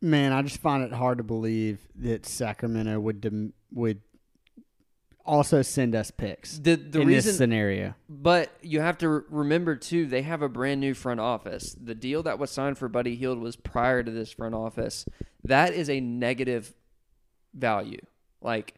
Man, 0.01 0.33
I 0.33 0.43
just 0.43 0.61
find 0.61 0.85
it 0.85 0.93
hard 0.93 1.19
to 1.19 1.25
believe 1.25 1.81
that 1.97 2.25
Sacramento 2.25 3.01
would 3.01 3.21
dem- 3.21 3.53
would 3.73 4.01
also 5.25 5.61
send 5.61 5.95
us 5.95 6.11
picks 6.11 6.59
The 6.59 6.77
the 6.77 7.01
in 7.03 7.09
reason 7.09 7.31
this 7.31 7.37
scenario. 7.37 7.95
But 8.09 8.51
you 8.63 8.81
have 8.81 8.97
to 8.99 9.09
re- 9.09 9.23
remember 9.29 9.77
too, 9.77 10.07
they 10.07 10.23
have 10.23 10.41
a 10.41 10.49
brand 10.49 10.81
new 10.81 10.95
front 10.95 11.21
office. 11.21 11.77
The 11.81 11.95
deal 11.95 12.23
that 12.23 12.39
was 12.39 12.51
signed 12.51 12.79
for 12.79 12.89
Buddy 12.89 13.15
Hield 13.17 13.39
was 13.39 13.57
prior 13.57 14.03
to 14.03 14.11
this 14.11 14.33
front 14.33 14.55
office. 14.55 15.05
That 15.45 15.75
is 15.75 15.91
a 15.91 16.01
negative 16.01 16.75
value. 17.53 18.01
Like 18.41 18.75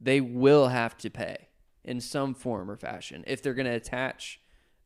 they 0.00 0.20
will 0.20 0.68
have 0.68 0.96
to 0.98 1.10
pay 1.10 1.45
in 1.86 2.00
some 2.00 2.34
form 2.34 2.70
or 2.70 2.76
fashion 2.76 3.24
if 3.26 3.42
they're 3.42 3.54
going 3.54 3.66
to 3.66 3.72
attach 3.72 4.40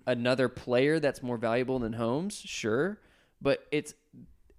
another 0.06 0.48
player 0.48 1.00
that's 1.00 1.22
more 1.22 1.36
valuable 1.36 1.78
than 1.78 1.94
Holmes. 1.94 2.40
Sure, 2.44 3.00
but 3.40 3.66
it's 3.72 3.94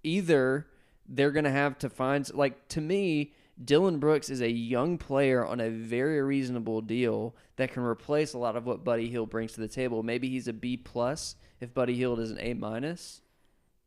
either 0.02 0.66
they're 1.08 1.30
going 1.30 1.44
to 1.44 1.50
have 1.50 1.78
to 1.78 1.88
find 1.88 2.32
like 2.34 2.68
to 2.68 2.80
me 2.80 3.32
Dillon 3.62 3.98
Brooks 3.98 4.30
is 4.30 4.40
a 4.40 4.50
young 4.50 4.98
player 4.98 5.44
on 5.44 5.60
a 5.60 5.70
very 5.70 6.20
reasonable 6.22 6.80
deal 6.80 7.36
that 7.56 7.72
can 7.72 7.82
replace 7.82 8.32
a 8.32 8.38
lot 8.38 8.56
of 8.56 8.66
what 8.66 8.84
Buddy 8.84 9.08
Hield 9.08 9.30
brings 9.30 9.52
to 9.52 9.60
the 9.60 9.68
table. 9.68 10.02
Maybe 10.02 10.28
he's 10.28 10.48
a 10.48 10.52
B 10.52 10.76
plus 10.76 11.36
if 11.60 11.74
Buddy 11.74 11.94
Hield 11.94 12.18
is 12.18 12.30
an 12.30 12.38
A 12.40 12.54
minus. 12.54 13.20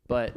But 0.08 0.34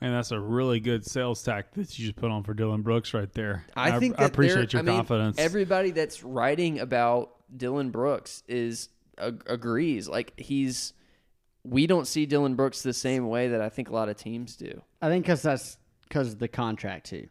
and 0.00 0.14
that's 0.14 0.30
a 0.30 0.38
really 0.40 0.80
good 0.80 1.04
sales 1.06 1.42
tack 1.42 1.72
that 1.72 1.98
you 1.98 2.06
just 2.06 2.16
put 2.16 2.30
on 2.30 2.42
for 2.42 2.54
Dillon 2.54 2.82
Brooks 2.82 3.14
right 3.14 3.32
there. 3.32 3.64
I 3.76 3.98
think 3.98 4.18
I 4.18 4.24
that 4.24 4.32
appreciate 4.32 4.72
your 4.72 4.80
I 4.80 4.82
mean, 4.82 4.96
confidence. 4.96 5.38
Everybody 5.38 5.90
that's 5.90 6.22
writing 6.22 6.80
about 6.80 7.32
Dillon 7.56 7.90
Brooks 7.90 8.42
is 8.48 8.88
ag- 9.18 9.44
agrees. 9.46 10.08
Like 10.08 10.38
he's, 10.38 10.92
we 11.64 11.86
don't 11.86 12.06
see 12.06 12.26
Dillon 12.26 12.54
Brooks 12.56 12.82
the 12.82 12.92
same 12.92 13.28
way 13.28 13.48
that 13.48 13.60
I 13.60 13.68
think 13.68 13.88
a 13.88 13.92
lot 13.92 14.08
of 14.08 14.16
teams 14.16 14.56
do. 14.56 14.82
I 15.00 15.08
think 15.08 15.24
because 15.24 15.42
that's 15.42 15.78
because 16.08 16.32
of 16.32 16.38
the 16.38 16.48
contract 16.48 17.06
too. 17.06 17.28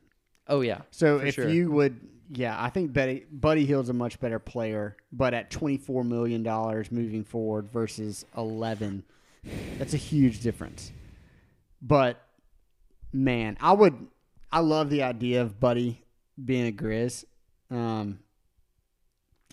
Oh 0.47 0.61
yeah. 0.61 0.81
So 0.91 1.19
For 1.19 1.25
if 1.25 1.35
sure. 1.35 1.49
you 1.49 1.71
would, 1.71 1.99
yeah, 2.31 2.55
I 2.61 2.69
think 2.69 2.93
Buddy, 2.93 3.25
Buddy 3.31 3.65
Hield's 3.65 3.89
a 3.89 3.93
much 3.93 4.19
better 4.19 4.39
player, 4.39 4.97
but 5.11 5.33
at 5.33 5.51
twenty 5.51 5.77
four 5.77 6.03
million 6.03 6.43
dollars 6.43 6.91
moving 6.91 7.23
forward 7.23 7.69
versus 7.71 8.25
eleven, 8.35 9.03
that's 9.77 9.93
a 9.93 9.97
huge 9.97 10.41
difference. 10.41 10.91
But 11.81 12.19
man, 13.15 13.57
I 13.61 13.71
would, 13.71 14.07
I 14.51 14.59
love 14.59 14.89
the 14.89 15.03
idea 15.03 15.41
of 15.41 15.59
Buddy 15.59 16.03
being 16.43 16.67
a 16.67 16.71
Grizz. 16.71 17.23
Um, 17.71 18.19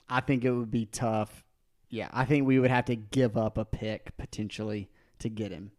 I 0.09 0.21
think 0.21 0.45
it 0.45 0.51
would 0.51 0.71
be 0.71 0.87
tough. 0.87 1.45
Yeah, 1.89 2.09
I 2.13 2.25
think 2.25 2.47
we 2.47 2.59
would 2.59 2.71
have 2.71 2.87
to 2.87 2.97
give 2.97 3.37
up 3.37 3.59
a 3.59 3.65
pick 3.65 4.17
potentially 4.17 4.91
to 5.21 5.29
get 5.29 5.53
him. 5.53 5.71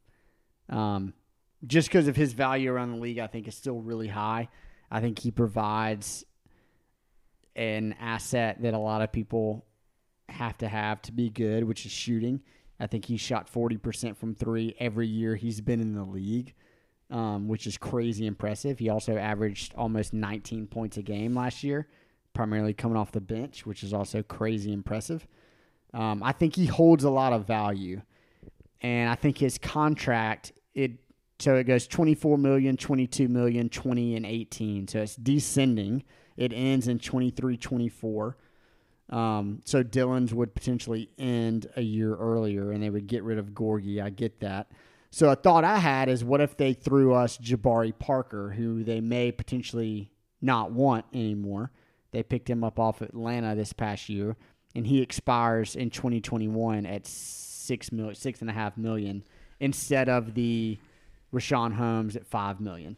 Um, 0.70 1.14
just 1.66 1.90
because 1.90 2.08
of 2.08 2.16
his 2.16 2.34
value 2.34 2.72
around 2.72 2.92
the 2.92 2.98
league, 2.98 3.20
I 3.20 3.28
think 3.28 3.48
is 3.48 3.56
still 3.56 3.80
really 3.82 4.08
high. 4.08 4.50
I 4.90 5.02
think 5.02 5.20
he 5.20 5.32
provides 5.32 6.24
an 7.56 7.96
asset 8.00 8.62
that 8.62 8.74
a 8.74 8.80
lot 8.80 9.02
of 9.02 9.12
people 9.12 9.66
have 10.30 10.58
to 10.60 10.68
have 10.68 11.02
to 11.04 11.12
be 11.12 11.30
good, 11.30 11.64
which 11.64 11.86
is 11.86 11.92
shooting. 11.92 12.42
I 12.80 12.88
think 12.88 13.06
he 13.06 13.18
shot 13.18 13.52
40% 13.52 14.18
from 14.18 14.36
three 14.36 14.76
every 14.80 15.08
year 15.08 15.36
he's 15.36 15.62
been 15.62 15.80
in 15.80 15.94
the 15.94 16.04
league, 16.04 16.54
um, 17.10 17.48
which 17.48 17.68
is 17.68 17.78
crazy 17.78 18.26
impressive. 18.26 18.80
He 18.80 18.90
also 18.90 19.18
averaged 19.18 19.74
almost 19.76 20.14
19 20.14 20.68
points 20.68 20.98
a 20.98 21.02
game 21.02 21.36
last 21.36 21.64
year, 21.64 21.88
primarily 22.34 22.74
coming 22.74 22.98
off 22.98 23.12
the 23.12 23.22
bench, 23.22 23.66
which 23.66 23.84
is 23.84 23.94
also 23.94 24.24
crazy 24.24 24.74
impressive. 24.74 25.28
Um, 25.94 26.24
I 26.24 26.32
think 26.32 26.56
he 26.56 26.66
holds 26.66 27.04
a 27.04 27.10
lot 27.10 27.34
of 27.34 27.46
value, 27.46 28.02
and 28.82 29.10
I 29.10 29.16
think 29.16 29.38
his 29.38 29.58
contract 29.58 30.52
it 30.74 30.94
so 31.40 31.56
it 31.56 31.66
goes 31.66 31.88
24 31.88 32.38
million, 32.38 32.78
22 32.78 33.28
million, 33.28 33.68
20 33.68 34.16
and 34.16 34.26
18. 34.26 34.88
So 34.88 35.02
it's 35.02 35.16
descending. 35.16 36.04
It 36.38 36.54
ends 36.54 36.88
in 36.88 37.00
23, 37.00 37.58
24. 37.58 38.38
Um, 39.10 39.62
so 39.66 39.84
Dillon's 39.84 40.34
would 40.34 40.56
potentially 40.56 41.10
end 41.18 41.68
a 41.76 41.82
year 41.82 42.16
earlier 42.16 42.72
and 42.72 42.82
they 42.82 42.90
would 42.90 43.08
get 43.08 43.24
rid 43.24 43.38
of 43.38 43.48
Gorgui. 43.48 44.02
I 44.02 44.10
get 44.10 44.40
that. 44.40 44.72
So 45.14 45.30
a 45.30 45.36
thought 45.36 45.64
I 45.64 45.78
had 45.78 46.10
is 46.10 46.24
what 46.24 46.42
if 46.42 46.58
they 46.58 46.74
threw 46.74 47.14
us 47.14 47.38
Jabari 47.38 47.94
Parker, 48.00 48.50
who 48.50 48.84
they 48.84 49.00
may 49.00 49.32
potentially 49.32 50.10
not 50.42 50.72
want 50.72 51.06
anymore. 51.14 51.72
They 52.10 52.24
picked 52.24 52.50
him 52.50 52.64
up 52.64 52.80
off 52.80 53.00
Atlanta 53.00 53.54
this 53.54 53.74
past 53.74 54.10
year, 54.10 54.36
and 54.74 54.88
he 54.88 55.04
expires 55.04 55.76
in 55.76 55.92
2021 55.92 56.88
at 56.88 57.06
six 57.06 57.92
mil, 57.92 58.16
six 58.16 58.42
and 58.42 58.50
a 58.50 58.54
half 58.54 58.76
million 58.76 59.24
instead 59.60 60.10
of 60.10 60.34
the 60.34 60.80
Richaun 61.32 61.74
Holmes 61.74 62.16
at 62.16 62.26
five 62.26 62.60
million. 62.60 62.98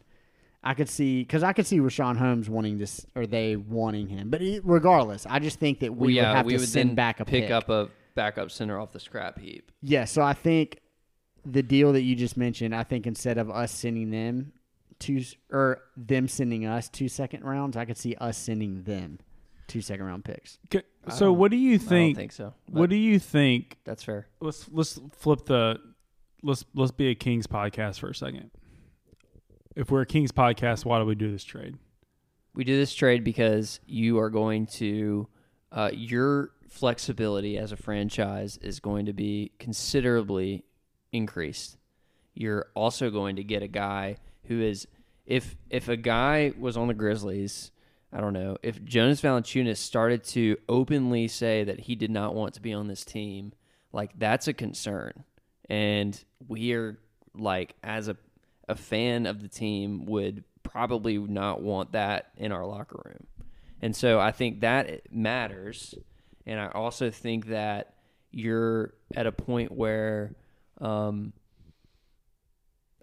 I 0.64 0.72
could 0.72 0.88
see 0.88 1.22
because 1.22 1.42
I 1.42 1.52
could 1.52 1.66
see 1.66 1.80
Richaun 1.80 2.16
Holmes 2.16 2.48
wanting 2.48 2.78
this 2.78 3.04
or 3.14 3.26
they 3.26 3.56
wanting 3.56 4.08
him, 4.08 4.30
but 4.30 4.40
regardless, 4.64 5.26
I 5.28 5.38
just 5.38 5.60
think 5.60 5.80
that 5.80 5.94
we 5.94 5.98
Well, 5.98 6.10
yeah, 6.10 6.30
would 6.30 6.36
have 6.38 6.46
we 6.46 6.52
to 6.54 6.66
send 6.66 6.96
back 6.96 7.20
a 7.20 7.26
pick 7.26 7.44
pick. 7.44 7.50
up 7.50 7.68
a 7.68 7.90
backup 8.14 8.50
center 8.50 8.80
off 8.80 8.92
the 8.92 9.00
scrap 9.00 9.38
heap. 9.38 9.70
Yeah, 9.82 10.06
so 10.06 10.22
I 10.22 10.32
think 10.32 10.78
the 11.48 11.62
deal 11.62 11.92
that 11.92 12.02
you 12.02 12.14
just 12.16 12.36
mentioned, 12.36 12.74
I 12.74 12.82
think 12.82 13.06
instead 13.06 13.38
of 13.38 13.48
us 13.50 13.70
sending 13.72 14.10
them 14.10 14.52
two 14.98 15.22
or 15.50 15.82
them 15.96 16.26
sending 16.28 16.66
us 16.66 16.88
two 16.88 17.08
second 17.08 17.44
rounds, 17.44 17.76
I 17.76 17.84
could 17.84 17.96
see 17.96 18.14
us 18.16 18.36
sending 18.36 18.82
them 18.82 19.18
two 19.68 19.80
second 19.80 20.04
round 20.06 20.24
picks. 20.24 20.58
Okay, 20.66 20.84
So 21.10 21.32
what 21.32 21.50
do 21.50 21.56
you 21.56 21.74
I 21.74 21.76
don't 21.78 21.88
think? 21.88 22.16
think 22.16 22.32
so. 22.32 22.54
What 22.70 22.90
do 22.90 22.96
you 22.96 23.18
think? 23.18 23.78
that's 23.84 24.02
fair. 24.02 24.26
Let's 24.40 24.66
let's 24.72 24.98
flip 25.12 25.44
the 25.46 25.78
let's 26.42 26.64
let's 26.74 26.92
be 26.92 27.08
a 27.08 27.14
Kings 27.14 27.46
podcast 27.46 28.00
for 28.00 28.08
a 28.10 28.14
second. 28.14 28.50
If 29.74 29.90
we're 29.90 30.02
a 30.02 30.06
Kings 30.06 30.32
podcast, 30.32 30.84
why 30.84 30.98
do 30.98 31.04
we 31.04 31.14
do 31.14 31.30
this 31.30 31.44
trade? 31.44 31.76
We 32.54 32.64
do 32.64 32.76
this 32.76 32.94
trade 32.94 33.22
because 33.22 33.80
you 33.86 34.18
are 34.18 34.30
going 34.30 34.66
to 34.66 35.28
uh, 35.70 35.90
your 35.92 36.52
flexibility 36.68 37.58
as 37.58 37.72
a 37.72 37.76
franchise 37.76 38.56
is 38.62 38.80
going 38.80 39.06
to 39.06 39.12
be 39.12 39.52
considerably 39.58 40.64
increased. 41.16 41.76
You're 42.34 42.66
also 42.74 43.10
going 43.10 43.36
to 43.36 43.44
get 43.44 43.62
a 43.62 43.68
guy 43.68 44.16
who 44.44 44.60
is 44.60 44.86
if 45.24 45.56
if 45.70 45.88
a 45.88 45.96
guy 45.96 46.52
was 46.58 46.76
on 46.76 46.88
the 46.88 46.94
Grizzlies, 46.94 47.70
I 48.12 48.20
don't 48.20 48.32
know, 48.32 48.56
if 48.62 48.84
Jonas 48.84 49.20
Valanciunas 49.20 49.78
started 49.78 50.22
to 50.24 50.56
openly 50.68 51.28
say 51.28 51.64
that 51.64 51.80
he 51.80 51.94
did 51.94 52.10
not 52.10 52.34
want 52.34 52.54
to 52.54 52.62
be 52.62 52.72
on 52.72 52.86
this 52.86 53.04
team, 53.04 53.52
like 53.92 54.18
that's 54.18 54.48
a 54.48 54.52
concern. 54.52 55.24
And 55.68 56.22
we 56.46 56.72
are 56.74 56.98
like 57.34 57.74
as 57.82 58.08
a 58.08 58.16
a 58.68 58.76
fan 58.76 59.26
of 59.26 59.42
the 59.42 59.48
team 59.48 60.06
would 60.06 60.44
probably 60.62 61.18
not 61.18 61.62
want 61.62 61.92
that 61.92 62.30
in 62.36 62.52
our 62.52 62.66
locker 62.66 63.00
room. 63.04 63.26
And 63.80 63.94
so 63.94 64.18
I 64.18 64.32
think 64.32 64.60
that 64.60 65.12
matters. 65.12 65.94
And 66.44 66.58
I 66.58 66.68
also 66.68 67.10
think 67.10 67.46
that 67.46 67.94
you're 68.30 68.94
at 69.14 69.26
a 69.26 69.32
point 69.32 69.72
where, 69.72 70.34
um, 70.80 71.32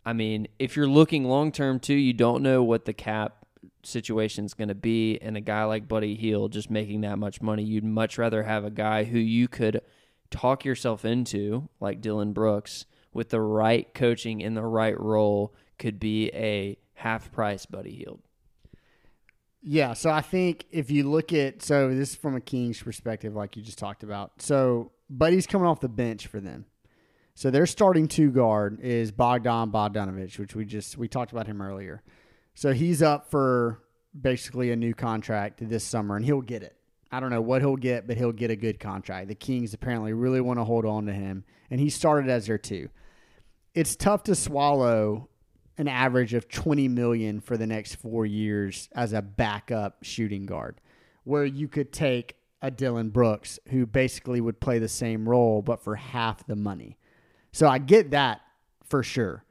I 0.05 0.13
mean, 0.13 0.47
if 0.59 0.75
you're 0.75 0.87
looking 0.87 1.25
long 1.25 1.51
term 1.51 1.79
too, 1.79 1.93
you 1.93 2.13
don't 2.13 2.43
know 2.43 2.63
what 2.63 2.85
the 2.85 2.93
cap 2.93 3.45
situation 3.83 4.45
is 4.45 4.53
going 4.53 4.67
to 4.67 4.75
be. 4.75 5.17
And 5.19 5.37
a 5.37 5.41
guy 5.41 5.63
like 5.65 5.87
Buddy 5.87 6.15
Hield 6.15 6.51
just 6.51 6.69
making 6.69 7.01
that 7.01 7.17
much 7.17 7.41
money, 7.41 7.63
you'd 7.63 7.83
much 7.83 8.17
rather 8.17 8.43
have 8.43 8.65
a 8.65 8.71
guy 8.71 9.03
who 9.05 9.19
you 9.19 9.47
could 9.47 9.81
talk 10.29 10.65
yourself 10.65 11.05
into, 11.05 11.69
like 11.79 12.01
Dillon 12.01 12.33
Brooks, 12.33 12.85
with 13.13 13.29
the 13.29 13.41
right 13.41 13.93
coaching 13.93 14.41
in 14.41 14.55
the 14.55 14.63
right 14.63 14.99
role, 14.99 15.53
could 15.77 15.99
be 15.99 16.31
a 16.33 16.77
half 16.95 17.31
price 17.31 17.65
Buddy 17.65 17.95
Hield. 17.95 18.21
Yeah, 19.61 19.93
so 19.93 20.09
I 20.09 20.21
think 20.21 20.65
if 20.71 20.91
you 20.91 21.09
look 21.09 21.31
at 21.31 21.61
so 21.61 21.89
this 21.89 22.09
is 22.09 22.15
from 22.15 22.35
a 22.35 22.41
Kings 22.41 22.81
perspective, 22.81 23.33
like 23.33 23.55
you 23.55 23.61
just 23.61 23.77
talked 23.77 24.03
about. 24.03 24.41
So 24.41 24.91
Buddy's 25.09 25.47
coming 25.47 25.67
off 25.67 25.79
the 25.79 25.87
bench 25.87 26.27
for 26.27 26.41
them. 26.41 26.65
So 27.35 27.49
their 27.49 27.65
starting 27.65 28.07
two 28.07 28.31
guard 28.31 28.79
is 28.81 29.11
Bogdan 29.11 29.71
Bogdanovich, 29.71 30.37
which 30.37 30.55
we 30.55 30.65
just 30.65 30.97
we 30.97 31.07
talked 31.07 31.31
about 31.31 31.47
him 31.47 31.61
earlier. 31.61 32.03
So 32.53 32.73
he's 32.73 33.01
up 33.01 33.31
for 33.31 33.79
basically 34.19 34.71
a 34.71 34.75
new 34.75 34.93
contract 34.93 35.67
this 35.67 35.83
summer, 35.83 36.15
and 36.15 36.23
he'll 36.23 36.41
get 36.41 36.61
it. 36.61 36.75
I 37.11 37.19
don't 37.19 37.31
know 37.31 37.41
what 37.41 37.61
he'll 37.61 37.75
get, 37.75 38.07
but 38.07 38.17
he'll 38.17 38.31
get 38.31 38.51
a 38.51 38.55
good 38.55 38.79
contract. 38.79 39.27
The 39.27 39.35
Kings 39.35 39.73
apparently 39.73 40.13
really 40.13 40.41
want 40.41 40.59
to 40.59 40.63
hold 40.63 40.85
on 40.85 41.05
to 41.07 41.13
him, 41.13 41.43
and 41.69 41.79
he 41.79 41.89
started 41.89 42.29
as 42.29 42.47
their 42.47 42.57
two. 42.57 42.89
It's 43.73 43.95
tough 43.95 44.23
to 44.23 44.35
swallow 44.35 45.29
an 45.77 45.87
average 45.87 46.35
of 46.35 46.47
20 46.49 46.87
million 46.87 47.39
for 47.39 47.57
the 47.57 47.65
next 47.65 47.95
4 47.95 48.27
years 48.27 48.89
as 48.95 49.13
a 49.13 49.23
backup 49.23 50.03
shooting 50.03 50.45
guard 50.45 50.79
where 51.23 51.45
you 51.45 51.67
could 51.67 51.91
take 51.91 52.35
a 52.61 52.69
Dillon 52.69 53.09
Brooks 53.09 53.59
who 53.69 53.87
basically 53.87 54.39
would 54.39 54.59
play 54.59 54.77
the 54.77 54.87
same 54.87 55.27
role 55.27 55.63
but 55.63 55.83
for 55.83 55.95
half 55.95 56.45
the 56.45 56.55
money. 56.55 56.97
So 57.53 57.67
I 57.67 57.77
get 57.77 58.11
that 58.11 58.41
for 58.83 59.03
sure. 59.03 59.45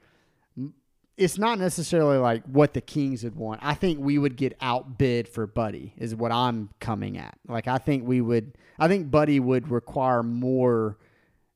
It's 1.17 1.39
not 1.39 1.59
necessarily 1.59 2.19
like 2.19 2.45
what 2.45 2.75
the 2.75 2.81
Kings 2.81 3.23
would 3.23 3.37
want. 3.37 3.61
I 3.63 3.75
think 3.75 4.01
we 4.01 4.19
would 4.19 4.37
get 4.37 4.57
outbid 4.61 5.29
for 5.29 5.47
Buddy 5.47 5.95
is 5.97 6.15
what 6.15 6.33
I'm 6.33 6.71
coming 6.81 7.17
at. 7.17 7.39
Like 7.47 7.69
I 7.69 7.79
think 7.79 8.07
we 8.07 8.21
would 8.21 8.59
I 8.79 8.89
think 8.89 9.11
Buddy 9.11 9.39
would 9.39 9.71
require 9.71 10.23
more 10.23 10.99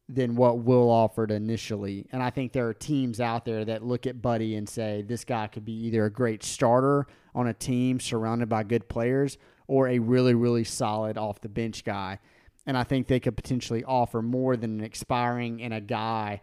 than 0.08 0.36
what 0.36 0.58
Will 0.58 0.88
offered 0.88 1.32
initially. 1.32 2.06
And 2.12 2.22
I 2.22 2.30
think 2.30 2.52
there 2.52 2.68
are 2.68 2.74
teams 2.74 3.20
out 3.20 3.44
there 3.44 3.64
that 3.64 3.84
look 3.84 4.06
at 4.06 4.22
Buddy 4.22 4.54
and 4.54 4.68
say 4.68 5.02
this 5.02 5.24
guy 5.24 5.48
could 5.48 5.64
be 5.64 5.86
either 5.86 6.04
a 6.04 6.10
great 6.10 6.44
starter 6.44 7.06
on 7.34 7.48
a 7.48 7.54
team 7.54 7.98
surrounded 7.98 8.48
by 8.48 8.62
good 8.62 8.88
players 8.88 9.36
or 9.66 9.88
a 9.88 9.98
really, 9.98 10.34
really 10.34 10.62
solid 10.62 11.18
off 11.18 11.40
the 11.40 11.48
bench 11.48 11.84
guy. 11.84 12.20
And 12.66 12.76
I 12.76 12.82
think 12.82 13.06
they 13.06 13.20
could 13.20 13.36
potentially 13.36 13.84
offer 13.84 14.22
more 14.22 14.56
than 14.56 14.80
an 14.80 14.84
expiring 14.84 15.62
and 15.62 15.72
a 15.72 15.80
guy 15.80 16.42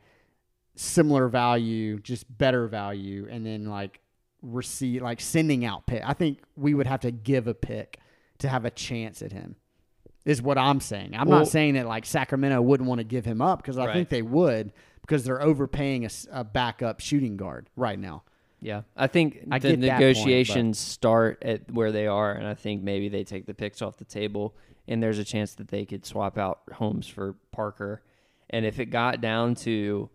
similar 0.76 1.28
value, 1.28 2.00
just 2.00 2.26
better 2.38 2.68
value, 2.68 3.28
and 3.30 3.46
then 3.46 3.66
like 3.66 4.00
receive 4.42 5.02
like 5.02 5.22
sending 5.22 5.66
out 5.66 5.86
pick. 5.86 6.02
I 6.06 6.14
think 6.14 6.40
we 6.56 6.74
would 6.74 6.88
have 6.88 7.02
to 7.02 7.12
give 7.12 7.48
a 7.48 7.54
pick 7.54 8.00
to 8.40 8.50
have 8.50 8.66
a 8.66 8.72
chance 8.72 9.22
at 9.22 9.32
him 9.32 9.56
is 10.26 10.42
what 10.42 10.58
I'm 10.58 10.80
saying. 10.80 11.12
I'm 11.16 11.28
Well- 11.28 11.40
not 11.40 11.48
saying 11.50 11.74
that 11.76 11.86
like 11.88 12.06
Sacramento 12.06 12.62
wouldn't 12.62 12.88
want 12.90 13.00
to 13.00 13.04
give 13.04 13.26
him 13.26 13.42
up 13.42 13.60
because 13.62 13.78
I 13.78 13.86
Right. 13.88 13.94
think 13.94 14.10
they 14.10 14.22
would 14.22 14.72
because 15.02 15.26
they're 15.26 15.42
overpaying 15.42 16.08
a 16.32 16.44
backup 16.46 17.02
shooting 17.02 17.36
guard 17.38 17.70
right 17.76 18.00
now. 18.00 18.24
Yeah, 18.62 18.84
I 18.96 19.08
think 19.08 19.40
I 19.52 19.60
the 19.60 19.68
that 19.70 19.76
point, 19.76 19.82
negotiations 19.82 20.80
start 20.80 21.44
at 21.44 21.70
where 21.70 21.92
they 21.92 22.08
are, 22.08 22.32
and 22.32 22.48
I 22.48 22.54
think 22.54 22.82
maybe 22.82 23.10
they 23.10 23.26
take 23.26 23.46
the 23.46 23.54
picks 23.54 23.82
off 23.82 23.98
the 23.98 24.06
table, 24.06 24.56
and 24.88 25.02
there's 25.02 25.20
a 25.20 25.24
chance 25.24 25.56
that 25.56 25.70
they 25.70 25.86
could 25.86 26.06
swap 26.06 26.38
out 26.38 26.62
Holmes 26.74 27.08
for 27.08 27.36
Parker. 27.52 28.04
And 28.50 28.66
if 28.66 28.80
it 28.80 28.88
got 28.88 29.22
down 29.22 29.56
to 29.56 30.10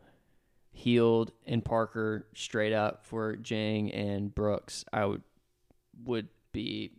Hield 0.73 1.32
and 1.47 1.65
Parker 1.65 2.27
straight 2.35 2.73
up 2.73 3.05
for 3.05 3.36
Dieng 3.36 3.90
and 3.97 4.35
Brooks, 4.35 4.85
I 4.93 5.07
would 5.07 5.23
would 6.05 6.28
be 6.53 6.93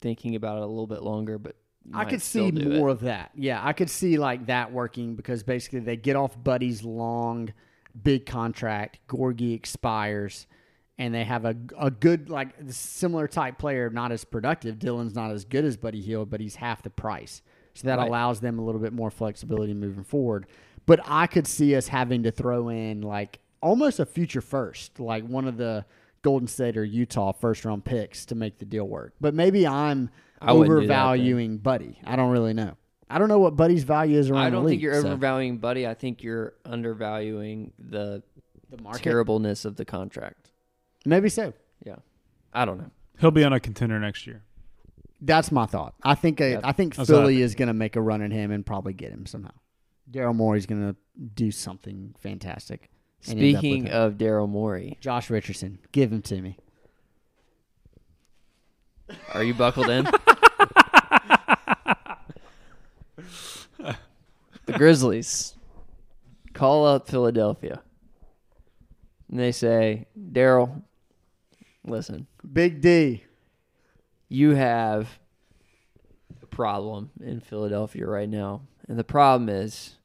thinking 0.00 0.34
about 0.34 0.58
it 0.58 0.64
a 0.64 0.66
little 0.66 0.86
bit 0.86 1.02
longer, 1.02 1.38
but 1.38 1.56
I 1.94 2.04
could 2.04 2.22
see 2.22 2.50
do 2.50 2.70
it. 2.70 2.78
more 2.78 2.88
of 2.88 3.00
that. 3.00 3.30
Yeah, 3.34 3.60
I 3.64 3.72
could 3.72 3.90
see 3.90 4.18
like 4.18 4.46
that 4.46 4.72
working 4.72 5.14
because 5.14 5.42
basically 5.42 5.80
they 5.80 5.96
get 5.96 6.16
off 6.16 6.42
Buddy's 6.42 6.82
long, 6.82 7.52
big 8.02 8.26
contract. 8.26 8.98
Gorgui 9.08 9.54
expires, 9.54 10.46
and 10.98 11.14
they 11.14 11.24
have 11.24 11.44
a 11.44 11.54
a 11.78 11.90
good 11.90 12.28
like 12.28 12.48
similar 12.68 13.28
type 13.28 13.58
player, 13.58 13.88
not 13.90 14.12
as 14.12 14.24
productive. 14.24 14.78
Dillon's 14.78 15.14
not 15.14 15.30
as 15.30 15.44
good 15.44 15.64
as 15.64 15.76
Buddy 15.76 16.00
Hield, 16.00 16.30
but 16.30 16.40
he's 16.40 16.56
half 16.56 16.82
the 16.82 16.90
price, 16.90 17.42
so 17.74 17.86
that 17.86 17.98
Right. 17.98 18.08
allows 18.08 18.40
them 18.40 18.58
a 18.58 18.64
little 18.64 18.80
bit 18.80 18.92
more 18.92 19.10
flexibility 19.10 19.74
moving 19.74 20.04
forward. 20.04 20.46
But 20.86 21.00
I 21.04 21.26
could 21.26 21.46
see 21.46 21.74
us 21.76 21.88
having 21.88 22.22
to 22.24 22.30
throw 22.30 22.68
in 22.68 23.02
like 23.02 23.40
almost 23.60 24.00
a 24.00 24.06
future 24.06 24.40
first, 24.40 24.98
like 25.00 25.24
one 25.26 25.46
of 25.46 25.56
the 25.56 25.84
Golden 26.22 26.48
State 26.48 26.76
or 26.76 26.84
Utah 26.84 27.32
first 27.32 27.64
round 27.64 27.84
picks 27.84 28.24
to 28.26 28.34
make 28.34 28.58
the 28.58 28.64
deal 28.64 28.88
work. 28.88 29.14
But 29.20 29.34
maybe 29.34 29.66
I'm 29.66 30.10
I 30.40 30.52
wouldn't 30.52 30.68
that, 30.68 30.82
overvaluing 30.84 31.58
Buddy. 31.58 31.98
I 32.04 32.16
don't 32.16 32.30
really 32.30 32.54
know. 32.54 32.76
I 33.10 33.18
don't 33.18 33.28
know 33.28 33.38
what 33.38 33.56
Buddy's 33.56 33.84
value 33.84 34.18
is 34.18 34.28
around 34.30 34.40
I 34.42 34.50
don't 34.50 34.64
the 34.64 34.70
think 34.70 34.76
league, 34.78 34.82
you're 34.82 35.00
so- 35.00 35.08
overvaluing 35.08 35.58
Buddy. 35.58 35.86
I 35.86 35.94
think 35.94 36.22
you're 36.22 36.54
undervaluing 36.64 37.72
the 37.78 38.22
the 38.70 38.82
market. 38.82 39.02
terribleness 39.02 39.64
of 39.64 39.76
the 39.76 39.84
contract. 39.84 40.50
Maybe 41.04 41.28
so. 41.28 41.52
Yeah, 41.84 41.96
I 42.52 42.64
don't 42.64 42.78
know. 42.78 42.90
He'll 43.20 43.30
be 43.30 43.44
on 43.44 43.52
a 43.52 43.60
contender 43.60 43.98
next 43.98 44.26
year. 44.26 44.42
That's 45.20 45.50
my 45.50 45.66
thought. 45.66 45.94
I 46.02 46.14
think 46.14 46.40
a, 46.40 46.50
Yeah. 46.52 46.60
I 46.62 46.72
think 46.72 46.94
That's 46.94 47.08
what 47.10 47.18
I 47.18 47.20
Philly 47.22 47.42
is 47.42 47.54
going 47.56 47.66
to 47.68 47.74
make 47.74 47.96
a 47.96 48.00
run 48.00 48.22
at 48.22 48.30
him 48.30 48.50
and 48.52 48.64
probably 48.64 48.92
get 48.92 49.10
him 49.10 49.26
somehow. 49.26 49.50
Daryl 50.10 50.34
Morey's 50.34 50.66
going 50.66 50.80
to 50.80 50.96
do 51.34 51.50
something 51.50 52.14
fantastic. 52.20 52.88
and 53.26 53.38
end 53.40 53.40
up 53.40 53.42
with 53.42 53.58
Speaking 53.60 53.86
him. 53.88 53.92
of 53.92 54.14
Daryl 54.14 54.48
Morey, 54.48 54.96
Josh 55.00 55.28
Richardson, 55.30 55.80
give 55.92 56.12
him 56.12 56.22
to 56.22 56.40
me. 56.40 56.56
are 59.34 59.42
you 59.42 59.54
buckled 59.54 59.90
in? 59.90 60.04
the 64.66 64.72
Grizzlies 64.74 65.54
call 66.54 66.86
up 66.86 67.08
Philadelphia. 67.08 67.82
And 69.30 69.38
they 69.38 69.52
say, 69.52 70.06
Daryl, 70.18 70.82
listen, 71.90 72.26
Big 72.52 72.80
D. 72.80 73.24
you 74.28 74.54
have 74.54 75.18
a 76.42 76.46
problem 76.46 77.10
in 77.20 77.40
Philadelphia 77.40 78.06
right 78.06 78.28
now. 78.28 78.62
And 78.88 78.98
the 78.98 79.04
problem 79.04 79.48
is 79.48 79.96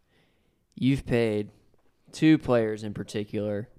you've 0.76 1.06
paid 1.06 1.50
two 2.12 2.38
players 2.38 2.84
in 2.84 2.94
particular 2.94 3.70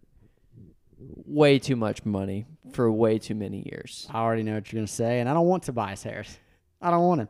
way 0.99 1.59
too 1.59 1.77
much 1.77 2.05
money 2.05 2.47
for 2.73 2.91
way 2.91 3.19
too 3.19 3.35
many 3.35 3.63
years. 3.67 4.07
I 4.11 4.21
already 4.21 4.43
know 4.43 4.55
what 4.55 4.73
you're 4.73 4.79
going 4.79 4.87
to 4.87 4.93
say, 4.93 5.21
and 5.21 5.29
I 5.29 5.35
don't 5.35 5.47
want 5.47 5.65
Tobias 5.65 6.03
Harris. 6.03 6.39
I 6.81 6.91
don't 6.91 7.05
want 7.05 7.21
him. 7.23 7.29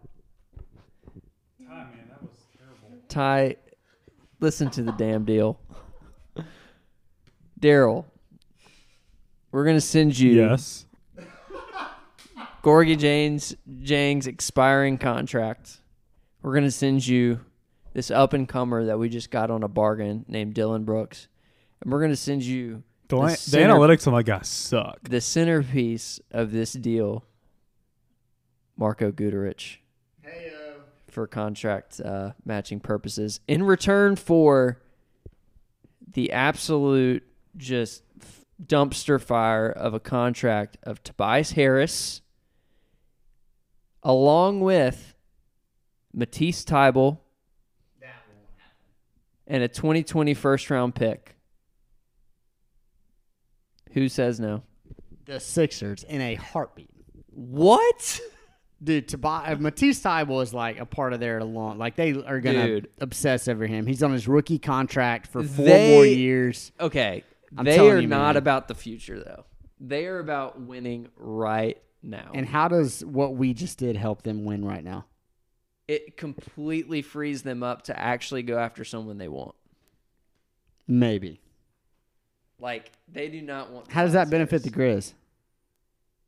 Ty, 1.66 1.74
man, 1.74 2.08
that 2.08 2.22
was 2.22 2.30
terrible. 2.56 2.98
Ty 3.08 3.56
listen 4.40 4.70
to 4.70 4.82
the 4.82 4.92
damn 4.92 5.24
deal. 5.24 5.58
Daryl, 7.60 8.04
We're 9.54 9.64
gonna 9.64 9.80
send 9.80 10.18
you 10.18 10.32
Yes. 10.32 10.84
Gorgui 12.64 12.98
Jane's 12.98 13.54
Dieng's 13.84 14.26
expiring 14.26 14.98
contract. 14.98 15.78
We're 16.42 16.54
gonna 16.54 16.72
send 16.72 17.06
you 17.06 17.38
this 17.92 18.10
up 18.10 18.32
and 18.32 18.48
comer 18.48 18.86
that 18.86 18.98
we 18.98 19.08
just 19.08 19.30
got 19.30 19.52
on 19.52 19.62
a 19.62 19.68
bargain 19.68 20.24
named 20.26 20.54
Dillon 20.54 20.82
Brooks, 20.82 21.28
and 21.80 21.92
we're 21.92 22.00
gonna 22.00 22.16
send 22.16 22.42
you 22.42 22.82
The, 23.06 23.14
The 23.14 23.16
la- 23.16 23.28
the 23.28 23.36
center- 23.36 23.74
analytics 23.74 24.08
on 24.08 24.12
my 24.12 24.24
guy 24.24 24.40
suck. 24.42 25.08
the 25.08 25.20
centerpiece 25.20 26.18
of 26.32 26.50
this 26.50 26.72
deal, 26.72 27.22
Marko 28.76 29.12
Guduric, 29.12 29.76
for 31.06 31.28
contract 31.28 32.00
uh, 32.00 32.32
matching 32.44 32.80
purposes. 32.80 33.38
In 33.46 33.62
return 33.62 34.16
for 34.16 34.80
the 36.12 36.32
absolute 36.32 37.22
just 37.56 38.02
f- 38.20 38.43
dumpster 38.66 39.20
fire 39.20 39.70
of 39.70 39.94
a 39.94 40.00
contract 40.00 40.76
of 40.82 41.02
Tobias 41.02 41.52
Harris, 41.52 42.22
along 44.02 44.60
with 44.60 45.14
Matisse 46.12 46.64
Thybulle, 46.64 47.18
and 49.46 49.62
a 49.62 49.68
2020 49.68 50.32
first 50.34 50.70
round 50.70 50.94
pick. 50.94 51.36
Who 53.92 54.08
says 54.08 54.40
no? 54.40 54.62
The 55.26 55.38
Sixers 55.40 56.02
in 56.04 56.20
a 56.20 56.34
heartbeat. 56.34 56.90
What? 57.30 58.20
Dude, 58.82 59.08
Tobias 59.08 59.56
uh, 59.58 59.60
Matisse 59.60 60.00
Thybulle 60.02 60.42
is 60.42 60.52
like 60.52 60.78
a 60.78 60.86
part 60.86 61.12
of 61.12 61.20
their 61.20 61.42
long. 61.44 61.78
Like 61.78 61.94
they 61.96 62.12
are 62.12 62.40
gonna 62.40 62.66
Dude. 62.66 62.88
obsess 63.00 63.48
over 63.48 63.66
him. 63.66 63.86
He's 63.86 64.02
on 64.02 64.12
his 64.12 64.26
rookie 64.28 64.58
contract 64.58 65.26
for 65.28 65.42
four 65.42 65.64
They- 65.64 65.94
more 65.94 66.04
years. 66.06 66.72
Okay. 66.80 67.24
I'm 67.56 67.64
they 67.64 67.78
are 67.78 68.00
you, 68.00 68.08
not 68.08 68.34
man. 68.34 68.36
about 68.36 68.68
the 68.68 68.74
future 68.74 69.18
though. 69.18 69.44
They 69.80 70.06
are 70.06 70.18
about 70.18 70.60
winning 70.60 71.08
right 71.16 71.80
now. 72.02 72.30
And 72.34 72.46
how 72.46 72.68
does 72.68 73.04
what 73.04 73.36
we 73.36 73.54
just 73.54 73.78
did 73.78 73.96
help 73.96 74.22
them 74.22 74.44
win 74.44 74.64
right 74.64 74.84
now? 74.84 75.06
it 75.86 76.16
completely 76.16 77.02
frees 77.02 77.42
them 77.42 77.62
up 77.62 77.82
to 77.82 77.98
actually 77.98 78.42
go 78.42 78.58
after 78.58 78.84
someone 78.84 79.18
they 79.18 79.28
want. 79.28 79.54
Maybe. 80.86 81.40
Like 82.58 82.92
they 83.12 83.28
do 83.28 83.42
not 83.42 83.70
want 83.70 83.90
How 83.90 84.04
does 84.04 84.12
that 84.12 84.30
benefit 84.30 84.62
the 84.62 84.70
Grizz? 84.70 85.12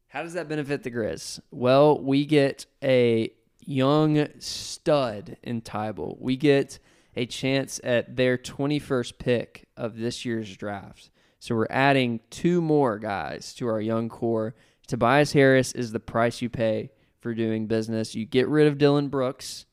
How 0.09 0.23
does 0.23 0.35
that 0.35 0.49
benefit 0.49 0.83
the 0.83 0.91
Grizz? 0.91 1.41
Well, 1.51 2.01
we 2.01 2.25
get 2.25 2.67
a 2.83 3.33
young 3.61 4.29
stud 4.39 5.37
in 5.43 5.61
Thybulle. 5.63 6.19
We 6.21 6.37
get 6.37 6.79
a 7.17 7.27
chance 7.27 7.81
at 7.83 8.17
their 8.17 8.37
21st 8.37 9.19
pick 9.19 9.69
of 9.77 9.97
this 9.97 10.25
year's 10.25 10.55
draft. 10.57 11.11
So 11.47 11.55
we're 11.55 11.69
adding 11.71 12.19
two 12.29 12.61
more 12.61 12.99
guys 12.99 13.55
to 13.55 13.69
our 13.69 13.81
young 13.81 14.09
core. 14.09 14.57
Tobias 14.89 15.31
Harris 15.31 15.71
is 15.71 15.93
the 15.93 16.01
price 16.01 16.43
you 16.43 16.51
pay 16.51 16.91
for 17.21 17.35
doing 17.35 17.69
business. 17.69 18.17
You 18.17 18.27
get 18.27 18.49
rid 18.49 18.67
of 18.67 18.79
Dillon 18.79 19.07
Brooks. 19.07 19.65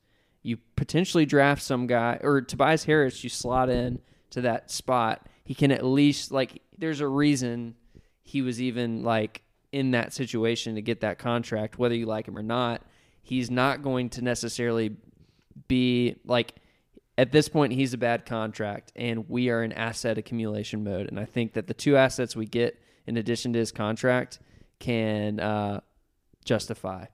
You 0.44 0.58
potentially 0.76 1.26
draft 1.26 1.60
some 1.62 1.88
guy 1.88 2.20
or 2.22 2.42
Tobias 2.42 2.84
Harris. 2.84 3.24
You 3.24 3.28
slot 3.28 3.70
in 3.70 3.98
to 4.30 4.42
that 4.42 4.70
spot. 4.70 5.28
He 5.42 5.52
can 5.52 5.72
at 5.72 5.84
least 5.84 6.30
like. 6.30 6.62
There's 6.78 7.00
a 7.00 7.08
reason 7.08 7.74
he 8.22 8.40
was 8.40 8.62
even 8.62 9.02
like 9.02 9.42
in 9.72 9.90
that 9.90 10.12
situation 10.12 10.76
to 10.76 10.80
get 10.80 11.00
that 11.00 11.18
contract, 11.18 11.76
whether 11.76 11.96
you 11.96 12.06
like 12.06 12.28
him 12.28 12.38
or 12.38 12.44
not. 12.44 12.82
He's 13.20 13.50
not 13.50 13.82
going 13.82 14.10
to 14.10 14.22
necessarily 14.22 14.94
be 15.66 16.20
like 16.24 16.54
at 17.16 17.32
this 17.32 17.48
point 17.48 17.72
he's 17.72 17.94
a 17.94 17.98
bad 17.98 18.26
contract 18.26 18.92
and 18.96 19.28
we 19.28 19.48
are 19.50 19.62
in 19.62 19.72
asset 19.72 20.18
accumulation 20.18 20.82
mode 20.84 21.08
and 21.08 21.18
i 21.20 21.24
think 21.24 21.52
that 21.54 21.66
the 21.66 21.74
two 21.74 21.96
assets 21.96 22.34
we 22.34 22.46
get 22.46 22.80
in 23.06 23.16
addition 23.16 23.52
to 23.52 23.58
his 23.58 23.70
contract 23.72 24.38
can 24.80 25.38
uh, 25.40 25.80
justify 26.44 27.04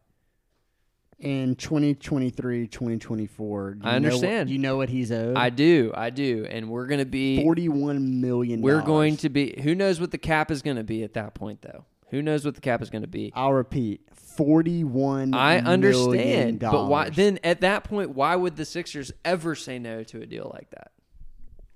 In 1.18 1.55
2023, 1.56 2.66
2024, 2.66 3.78
I 3.82 3.97
understand. 3.97 4.48
Know 4.48 4.52
you 4.52 4.59
know 4.59 4.77
what 4.78 4.89
he's 4.89 5.12
owed? 5.12 5.36
i 5.36 5.51
do 5.51 5.93
i 5.94 6.09
do 6.10 6.47
and 6.48 6.68
we're 6.70 6.86
going 6.86 7.01
to 7.01 7.05
be 7.05 7.43
41 7.43 8.20
million. 8.20 8.62
we're 8.62 8.81
going 8.82 9.16
to 9.18 9.28
be 9.28 9.60
who 9.62 9.74
knows 9.74 10.01
what 10.01 10.10
the 10.12 10.18
cap 10.18 10.51
is 10.51 10.62
going 10.62 10.77
to 10.78 10.85
be 10.85 11.02
at 11.05 11.12
that 11.14 11.35
point 11.35 11.60
though 11.62 11.85
who 12.09 12.22
knows 12.22 12.44
what 12.44 12.55
the 12.55 12.60
cap 12.60 12.81
is 12.82 12.89
going 12.90 13.02
to 13.02 13.09
be 13.09 13.31
I'll 13.36 13.52
repeat. 13.52 14.01
41 14.44 15.34
I 15.34 15.60
million 15.60 15.66
understand, 15.66 16.60
but 16.60 16.86
why 16.88 17.10
then 17.10 17.38
at 17.44 17.60
that 17.60 17.84
point 17.84 18.10
why 18.14 18.34
would 18.36 18.56
the 18.56 18.64
Sixers 18.64 19.12
ever 19.22 19.54
say 19.54 19.78
no 19.78 20.02
to 20.04 20.22
a 20.22 20.26
deal 20.26 20.50
like 20.54 20.70
that? 20.70 20.92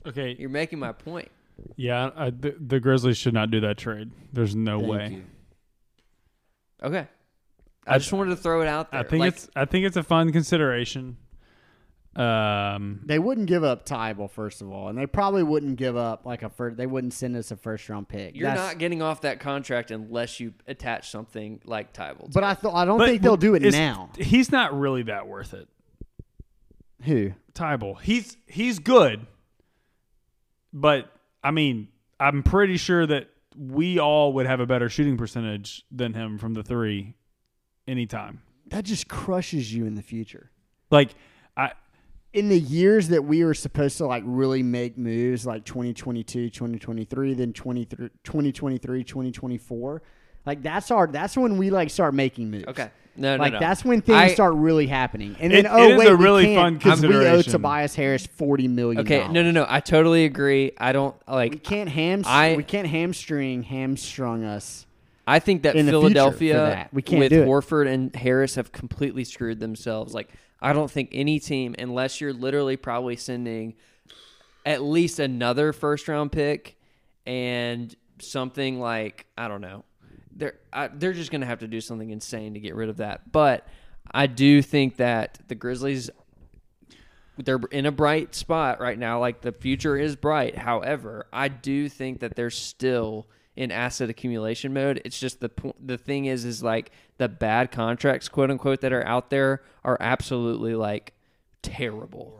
Okay. 0.06 0.34
You're 0.38 0.48
making 0.48 0.78
my 0.78 0.92
point. 0.92 1.30
Yeah, 1.76 2.10
I, 2.16 2.30
the, 2.30 2.56
the 2.58 2.80
Grizzlies 2.80 3.16
should 3.18 3.34
not 3.34 3.50
do 3.50 3.60
that 3.60 3.76
trade. 3.76 4.10
There's 4.32 4.56
no 4.56 4.78
Thank 4.80 4.90
way. 4.90 5.08
you. 5.12 5.22
Okay. 6.82 7.06
I, 7.86 7.94
I- 7.94 7.98
just 7.98 8.12
wanted 8.12 8.30
to 8.30 8.36
throw 8.36 8.62
it 8.62 8.66
out 8.68 8.90
there. 8.90 9.00
I 9.00 9.02
think 9.04 9.20
Like, 9.20 9.34
it's 9.34 9.48
I 9.54 9.64
think 9.66 9.84
it's 9.86 9.96
a 9.96 10.02
fun 10.02 10.32
consideration. 10.32 11.18
Um, 12.16 13.00
They 13.04 13.18
wouldn't 13.18 13.48
give 13.48 13.64
up 13.64 13.84
Thybulle 13.86 14.30
first 14.30 14.62
of 14.62 14.70
all, 14.70 14.88
and 14.88 14.96
they 14.96 15.06
probably 15.06 15.42
wouldn't 15.42 15.76
give 15.76 15.96
up 15.96 16.24
like 16.24 16.42
a 16.44 16.48
first. 16.48 16.76
They 16.76 16.86
wouldn't 16.86 17.12
send 17.12 17.36
us 17.36 17.50
a 17.50 17.56
first 17.56 17.88
round 17.88 18.08
pick. 18.08 18.36
you're 18.36 18.48
That's- 18.48 18.66
not 18.72 18.78
getting 18.78 19.02
off 19.02 19.22
that 19.22 19.40
contract 19.40 19.90
unless 19.90 20.38
you 20.38 20.54
attach 20.68 21.10
something 21.10 21.60
like 21.64 21.92
Thybulle. 21.92 22.32
But 22.32 22.44
I 22.44 22.54
thought 22.54 22.74
I 22.74 22.84
don't 22.84 22.98
but- 22.98 23.08
think 23.08 23.22
they'll 23.22 23.36
do 23.36 23.54
it 23.54 23.64
it's- 23.64 23.72
now. 23.72 24.10
He's 24.16 24.52
not 24.52 24.78
really 24.78 25.02
that 25.04 25.26
worth 25.26 25.54
it. 25.54 25.68
Who? 27.02 27.32
Thybulle. 27.54 28.00
He's 28.00 28.36
he's 28.46 28.78
good, 28.78 29.26
but 30.72 31.10
I 31.42 31.50
mean, 31.50 31.88
I'm 32.18 32.42
pretty 32.42 32.76
sure 32.76 33.06
that 33.06 33.28
we 33.56 33.98
all 33.98 34.32
would 34.34 34.46
have 34.46 34.60
a 34.60 34.66
better 34.66 34.88
shooting 34.88 35.16
percentage 35.16 35.84
than 35.90 36.14
him 36.14 36.38
from 36.38 36.54
the 36.54 36.62
three, 36.62 37.14
anytime. 37.86 38.42
That 38.68 38.84
just 38.84 39.08
crushes 39.08 39.72
you 39.74 39.84
in 39.86 39.94
the 39.94 40.02
future. 40.02 40.50
Like 40.90 41.10
I, 41.56 41.72
in 42.34 42.48
the 42.50 42.58
years 42.58 43.08
that 43.08 43.24
we 43.24 43.44
were 43.44 43.54
supposed 43.54 43.96
to 43.98 44.06
like 44.06 44.22
really 44.26 44.62
make 44.62 44.98
moves 44.98 45.46
like 45.46 45.64
2022 45.64 46.50
2023 46.50 47.34
then 47.34 47.52
23 47.52 48.10
2023 48.24 49.04
2024 49.04 50.02
like 50.44 50.62
that's 50.62 50.90
our 50.90 51.06
that's 51.06 51.36
when 51.36 51.56
we 51.56 51.70
like 51.70 51.88
start 51.90 52.12
making 52.12 52.50
moves 52.50 52.66
okay. 52.66 52.90
No, 53.16 53.36
no, 53.36 53.42
like 53.44 53.52
no. 53.52 53.60
that's 53.60 53.84
when 53.84 54.02
things 54.02 54.18
I- 54.18 54.34
start 54.34 54.54
really 54.54 54.88
happening 54.88 55.36
and 55.38 55.52
It- 55.52 55.62
then 55.62 55.72
oh 55.72 55.84
it 55.88 55.92
is 55.92 55.98
wait 55.98 56.08
a 56.08 56.16
we 56.16 56.44
can't 56.46 56.82
fun 56.82 56.90
'cause 56.90 57.06
we 57.06 57.14
owe. 57.14 57.40
Tobias 57.42 57.94
Harris 57.94 58.26
40 58.26 58.66
million 58.66 59.00
Okay, 59.02 59.28
no, 59.28 59.42
no, 59.44 59.52
no. 59.52 59.64
I 59.68 59.78
totally 59.78 60.24
agree. 60.24 60.72
I 60.78 60.90
don't 60.92 61.14
like. 61.28 61.52
we 61.52 61.58
can't 61.58 61.88
ham 61.88 62.22
I- 62.26 62.56
we 62.56 62.64
can't 62.64 62.88
hamstring 62.88 63.62
hamstrung 63.62 64.42
us 64.42 64.86
I 65.26 65.38
think 65.38 65.62
that 65.62 65.76
in 65.76 65.86
the 65.86 65.92
future 65.92 66.00
for 66.00 66.08
Philadelphia 66.08 66.54
that. 66.54 66.94
We 66.94 67.02
can't 67.02 67.20
with. 67.20 67.32
Horford 67.32 67.88
and 67.88 68.14
Harris 68.14 68.56
have 68.56 68.72
completely 68.72 69.24
screwed 69.24 69.60
themselves. 69.60 70.14
Like 70.14 70.30
I 70.60 70.72
don't 70.72 70.90
think 70.90 71.10
any 71.12 71.40
team, 71.40 71.74
unless 71.78 72.20
you're 72.20 72.32
literally 72.32 72.76
probably 72.76 73.16
sending 73.16 73.74
at 74.66 74.82
least 74.82 75.18
another 75.18 75.72
first 75.72 76.08
round 76.08 76.32
pick 76.32 76.76
and 77.26 77.94
something 78.20 78.80
like 78.80 79.26
I 79.36 79.48
don't 79.48 79.60
know, 79.60 79.84
they're 80.34 80.58
I, 80.72 80.88
they're 80.88 81.12
just 81.12 81.30
gonna 81.30 81.46
have 81.46 81.60
to 81.60 81.68
do 81.68 81.80
something 81.80 82.10
insane 82.10 82.54
to 82.54 82.60
get 82.60 82.74
rid 82.74 82.88
of 82.88 82.98
that. 82.98 83.32
But 83.32 83.66
I 84.10 84.26
do 84.26 84.62
think 84.62 84.96
that 84.96 85.38
the 85.48 85.54
Grizzlies 85.54 86.10
they're 87.36 87.60
in 87.70 87.86
a 87.86 87.92
bright 87.92 88.34
spot 88.34 88.80
right 88.80 88.98
now. 88.98 89.18
Like 89.20 89.40
the 89.40 89.52
future 89.52 89.96
is 89.96 90.16
bright. 90.16 90.56
However, 90.56 91.26
I 91.32 91.48
do 91.48 91.88
think 91.88 92.20
that 92.20 92.36
they're 92.36 92.50
still 92.50 93.26
in 93.56 93.70
asset 93.70 94.10
accumulation 94.10 94.72
mode. 94.72 95.00
It's 95.04 95.18
just 95.18 95.40
the 95.40 95.48
po- 95.48 95.76
the 95.84 95.98
thing 95.98 96.26
is 96.26 96.44
is 96.44 96.62
like 96.62 96.90
the 97.18 97.28
bad 97.28 97.70
contracts, 97.70 98.28
quote 98.28 98.50
unquote, 98.50 98.80
that 98.80 98.92
are 98.92 99.06
out 99.06 99.30
there 99.30 99.62
are 99.84 99.96
absolutely 100.00 100.74
like 100.74 101.14
terrible. 101.62 102.38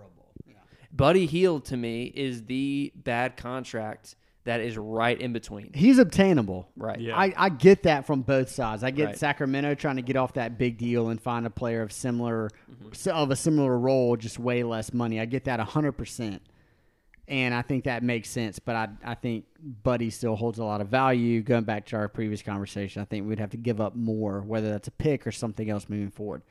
Buddy 0.92 1.26
Hield 1.26 1.64
to 1.66 1.76
me 1.76 2.04
is 2.04 2.44
the 2.44 2.92
bad 2.94 3.36
contract 3.36 4.14
that 4.44 4.60
is 4.60 4.76
right 4.76 5.18
in 5.20 5.32
between. 5.32 5.72
he's 5.72 5.98
obtainable 5.98 6.68
Right. 6.76 7.00
Yeah. 7.00 7.18
I, 7.18 7.32
I 7.36 7.48
get 7.48 7.84
that 7.84 8.06
from 8.06 8.20
both 8.20 8.50
sides. 8.50 8.84
I 8.84 8.90
get 8.90 9.06
Right. 9.06 9.18
Sacramento 9.18 9.74
trying 9.74 9.96
to 9.96 10.02
get 10.02 10.16
off 10.16 10.34
that 10.34 10.58
big 10.58 10.76
deal 10.78 11.08
and 11.08 11.20
find 11.20 11.46
a 11.46 11.50
player 11.50 11.82
of 11.82 11.92
similar 11.92 12.50
mm-hmm. 12.70 13.10
of 13.10 13.30
a 13.30 13.36
similar 13.36 13.76
role, 13.76 14.16
just 14.16 14.38
way 14.38 14.62
less 14.62 14.92
money. 14.92 15.18
I 15.18 15.24
get 15.24 15.44
that 15.44 15.60
hundred 15.60 15.92
percent, 15.92 16.42
and 17.26 17.54
I 17.54 17.62
think 17.62 17.84
that 17.84 18.02
makes 18.02 18.28
sense. 18.28 18.58
But 18.58 18.76
I 18.76 18.88
I 19.04 19.14
think 19.14 19.44
Buddy 19.82 20.10
still 20.10 20.36
holds 20.36 20.58
a 20.58 20.64
lot 20.64 20.80
of 20.80 20.88
value. 20.88 21.42
Going 21.42 21.64
back 21.64 21.86
to 21.86 21.96
our 21.96 22.08
previous 22.08 22.42
conversation, 22.42 23.02
I 23.02 23.04
think 23.04 23.26
we'd 23.26 23.40
have 23.40 23.50
to 23.50 23.56
give 23.56 23.80
up 23.80 23.94
more, 23.94 24.40
whether 24.40 24.70
that's 24.70 24.88
a 24.88 24.92
pick 24.92 25.26
or 25.26 25.32
something 25.32 25.68
else 25.70 25.88
moving 25.88 26.10
forward. 26.10 26.42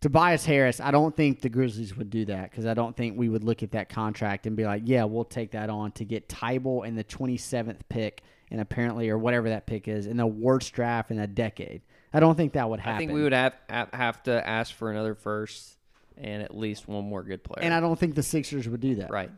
Tobias 0.00 0.46
Harris, 0.46 0.80
I 0.80 0.92
don't 0.92 1.14
think 1.14 1.42
the 1.42 1.50
Grizzlies 1.50 1.94
would 1.94 2.08
do 2.08 2.24
that 2.24 2.50
because 2.50 2.64
I 2.64 2.72
don't 2.72 2.96
think 2.96 3.18
we 3.18 3.28
would 3.28 3.44
look 3.44 3.62
at 3.62 3.72
that 3.72 3.90
contract 3.90 4.46
and 4.46 4.56
be 4.56 4.64
like, 4.64 4.82
yeah, 4.86 5.04
we'll 5.04 5.26
take 5.26 5.50
that 5.50 5.68
on 5.68 5.92
to 5.92 6.06
get 6.06 6.26
Thybulle 6.28 6.88
and 6.88 6.96
the 6.96 7.04
27th 7.04 7.80
pick 7.90 8.22
and 8.50 8.62
apparently, 8.62 9.10
or 9.10 9.18
whatever 9.18 9.50
that 9.50 9.66
pick 9.66 9.88
is, 9.88 10.06
in 10.06 10.16
the 10.16 10.26
worst 10.26 10.72
draft 10.72 11.10
in 11.10 11.18
a 11.18 11.26
decade. 11.26 11.82
I 12.12 12.20
don't 12.20 12.34
think 12.34 12.54
that 12.54 12.68
would 12.68 12.80
happen. 12.80 12.94
I 12.94 12.98
think 12.98 13.12
we 13.12 13.22
would 13.22 13.32
have 13.32 13.54
have 13.68 13.90
have 13.92 14.22
to 14.24 14.48
ask 14.48 14.74
for 14.74 14.90
another 14.90 15.14
first 15.14 15.76
and 16.16 16.42
at 16.42 16.56
least 16.56 16.88
one 16.88 17.04
more 17.04 17.22
good 17.22 17.44
player. 17.44 17.64
And 17.64 17.72
I 17.72 17.80
don't 17.80 17.98
think 17.98 18.14
the 18.14 18.22
Sixers 18.22 18.68
would 18.68 18.80
do 18.80 18.96
that. 18.96 19.10
right. 19.10 19.30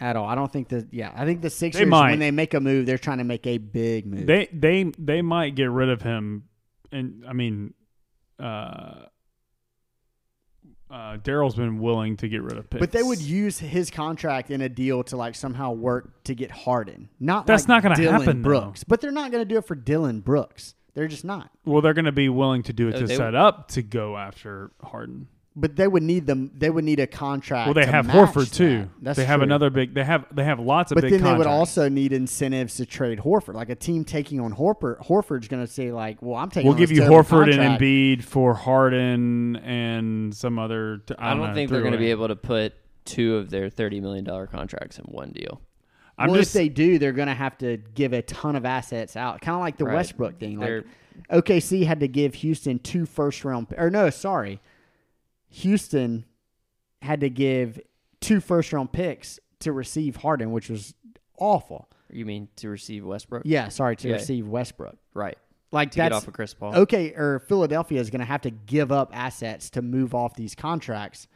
At 0.00 0.14
all. 0.14 0.26
I 0.26 0.34
don't 0.36 0.52
think 0.52 0.68
that. 0.68 0.88
Yeah, 0.92 1.12
I 1.14 1.24
think 1.24 1.42
the 1.42 1.50
Sixers 1.50 1.86
might. 1.86 2.10
when 2.10 2.20
they 2.20 2.30
make 2.30 2.54
a 2.54 2.60
move, 2.60 2.86
they're 2.86 2.98
trying 2.98 3.18
to 3.18 3.24
make 3.24 3.46
a 3.46 3.58
big 3.58 4.06
move. 4.06 4.26
They 4.26 4.48
they 4.52 4.92
they 4.96 5.22
might 5.22 5.56
get 5.56 5.70
rid 5.70 5.88
of 5.88 6.02
him, 6.02 6.44
and 6.92 7.24
I 7.28 7.32
mean, 7.32 7.74
uh, 8.38 9.06
uh, 10.90 11.16
Daryl's 11.18 11.54
been 11.56 11.78
willing 11.80 12.16
to 12.18 12.28
get 12.28 12.42
rid 12.42 12.56
of 12.56 12.70
Pitts, 12.70 12.80
but 12.80 12.92
they 12.92 13.02
would 13.02 13.20
use 13.20 13.58
his 13.58 13.90
contract 13.90 14.50
in 14.50 14.60
a 14.60 14.68
deal 14.68 15.02
to 15.04 15.16
like 15.16 15.34
somehow 15.34 15.72
work 15.72 16.22
to 16.24 16.34
get 16.34 16.50
Harden. 16.50 17.08
Not 17.20 17.46
That's 17.46 17.64
like 17.64 17.68
not 17.68 17.82
gonna 17.82 17.96
Dillon 17.96 18.20
happen, 18.20 18.42
though. 18.42 18.48
Brooks, 18.48 18.84
but 18.84 19.00
they're 19.00 19.10
not 19.10 19.30
going 19.30 19.42
to 19.42 19.48
do 19.48 19.58
it 19.58 19.66
for 19.66 19.74
Dillon 19.74 20.20
Brooks. 20.20 20.74
They're 20.94 21.08
just 21.08 21.24
not. 21.24 21.50
Well, 21.64 21.82
they're 21.82 21.94
going 21.94 22.06
to 22.06 22.12
be 22.12 22.28
willing 22.28 22.62
to 22.64 22.72
do 22.72 22.88
it 22.88 22.94
Oh, 22.96 23.00
to 23.00 23.06
they 23.06 23.16
set 23.16 23.34
up 23.34 23.68
to 23.68 23.82
go 23.82 24.16
after 24.16 24.70
Harden. 24.82 25.28
But 25.60 25.74
they 25.74 25.88
would 25.88 26.04
need 26.04 26.24
them. 26.26 26.52
They 26.56 26.70
would 26.70 26.84
need 26.84 27.00
a 27.00 27.06
contract. 27.08 27.66
Well, 27.66 27.74
they 27.74 27.84
to 27.84 27.90
have 27.90 28.06
match 28.06 28.28
Horford 28.30 28.52
too. 28.54 28.78
that. 28.82 28.88
That's 29.02 29.16
they 29.16 29.24
have 29.24 29.42
another 29.42 29.70
big. 29.70 29.92
They 29.92 30.04
have 30.04 30.24
they 30.32 30.44
have 30.44 30.60
lots 30.60 30.92
of 30.92 30.94
But 30.96 31.02
big. 31.02 31.12
then 31.14 31.22
they 31.24 31.34
would 31.36 31.46
also 31.48 31.88
need 31.88 32.12
incentives 32.12 32.76
to 32.76 32.86
trade 32.86 33.18
Horford. 33.18 33.54
Like 33.54 33.68
a 33.68 33.74
team 33.74 34.04
taking 34.04 34.38
on 34.38 34.54
Horford, 34.54 35.04
Horford's 35.06 35.48
going 35.48 35.66
to 35.66 35.70
say 35.72 35.90
like, 35.90 36.22
"Well, 36.22 36.36
I'm 36.36 36.48
taking." 36.48 36.66
We'll 36.68 36.74
on 36.74 36.78
give 36.78 36.90
this 36.90 36.98
you 36.98 37.04
Horford 37.04 37.46
contract. 37.50 37.58
and 37.58 37.80
Embiid 37.80 38.22
for 38.22 38.54
Harden 38.54 39.56
and 39.56 40.34
some 40.34 40.58
other. 40.58 40.98
t- 41.06 41.14
I 41.18 41.26
I 41.26 41.30
don't, 41.30 41.38
don't 41.38 41.48
know, 41.48 41.54
think 41.54 41.70
they're 41.70 41.80
going 41.80 41.92
to 41.92 41.98
be 41.98 42.10
able 42.10 42.28
to 42.28 42.36
put 42.36 42.74
two 43.04 43.36
of 43.36 43.50
their 43.50 43.68
thirty 43.68 44.00
million 44.00 44.24
dollar 44.24 44.46
contracts 44.46 44.98
in 44.98 45.04
one 45.06 45.30
deal. 45.30 45.60
I'm 46.16 46.30
well, 46.30 46.40
just. 46.40 46.54
if 46.54 46.60
they 46.60 46.68
do, 46.68 46.98
they're 46.98 47.12
going 47.12 47.28
to 47.28 47.34
have 47.34 47.58
to 47.58 47.78
give 47.94 48.12
a 48.12 48.22
ton 48.22 48.54
of 48.56 48.64
assets 48.64 49.16
out, 49.16 49.40
kind 49.40 49.54
of 49.56 49.60
like 49.60 49.76
the 49.76 49.84
Right. 49.86 49.94
Westbrook 49.94 50.38
thing. 50.38 50.58
Like 50.58 50.68
They're- 50.68 50.84
OKC 51.32 51.84
had 51.84 51.98
to 52.00 52.06
give 52.08 52.34
Houston 52.34 52.78
two 52.78 53.04
first 53.06 53.44
round, 53.44 53.66
or 53.76 53.90
no, 53.90 54.08
sorry, 54.10 54.60
Houston 55.50 56.24
had 57.02 57.20
to 57.20 57.30
give 57.30 57.80
two 58.20 58.40
first 58.40 58.72
round 58.72 58.92
picks 58.92 59.38
to 59.60 59.72
receive 59.72 60.16
Harden, 60.16 60.52
which 60.52 60.68
was 60.68 60.94
awful. 61.38 61.88
You 62.10 62.24
mean 62.24 62.48
to 62.56 62.68
receive 62.68 63.04
Westbrook? 63.04 63.42
Yeah, 63.44 63.68
sorry 63.68 63.96
to 63.96 64.08
Yeah. 64.08 64.14
receive 64.14 64.48
Westbrook. 64.48 64.96
Right. 65.14 65.36
Like 65.70 65.90
To 65.92 65.96
get 65.96 66.10
that's 66.10 66.22
off 66.22 66.28
of 66.28 66.34
Chris 66.34 66.54
Paul. 66.54 66.74
okay. 66.74 67.12
Or 67.14 67.40
Philadelphia 67.40 68.00
is 68.00 68.08
going 68.10 68.20
to 68.20 68.24
have 68.24 68.40
to 68.42 68.50
give 68.50 68.90
up 68.90 69.10
assets 69.12 69.68
to 69.70 69.82
move 69.82 70.14
off 70.14 70.34
these 70.34 70.54
contracts, 70.54 71.28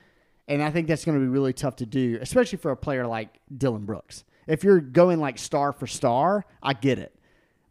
and 0.49 0.63
I 0.63 0.71
think 0.71 0.89
that's 0.89 1.05
going 1.05 1.19
to 1.19 1.23
be 1.23 1.29
really 1.29 1.53
tough 1.53 1.77
to 1.77 1.87
do, 1.87 2.19
especially 2.21 2.59
for 2.59 2.71
a 2.71 2.77
player 2.77 3.07
like 3.07 3.29
Dillon 3.55 3.85
Brooks. 3.85 4.25
If 4.47 4.65
you're 4.65 4.81
going 4.81 5.21
like 5.21 5.39
star 5.39 5.73
for 5.73 5.87
star, 5.87 6.45
I 6.63 6.73
get 6.73 6.99
it, 6.99 7.15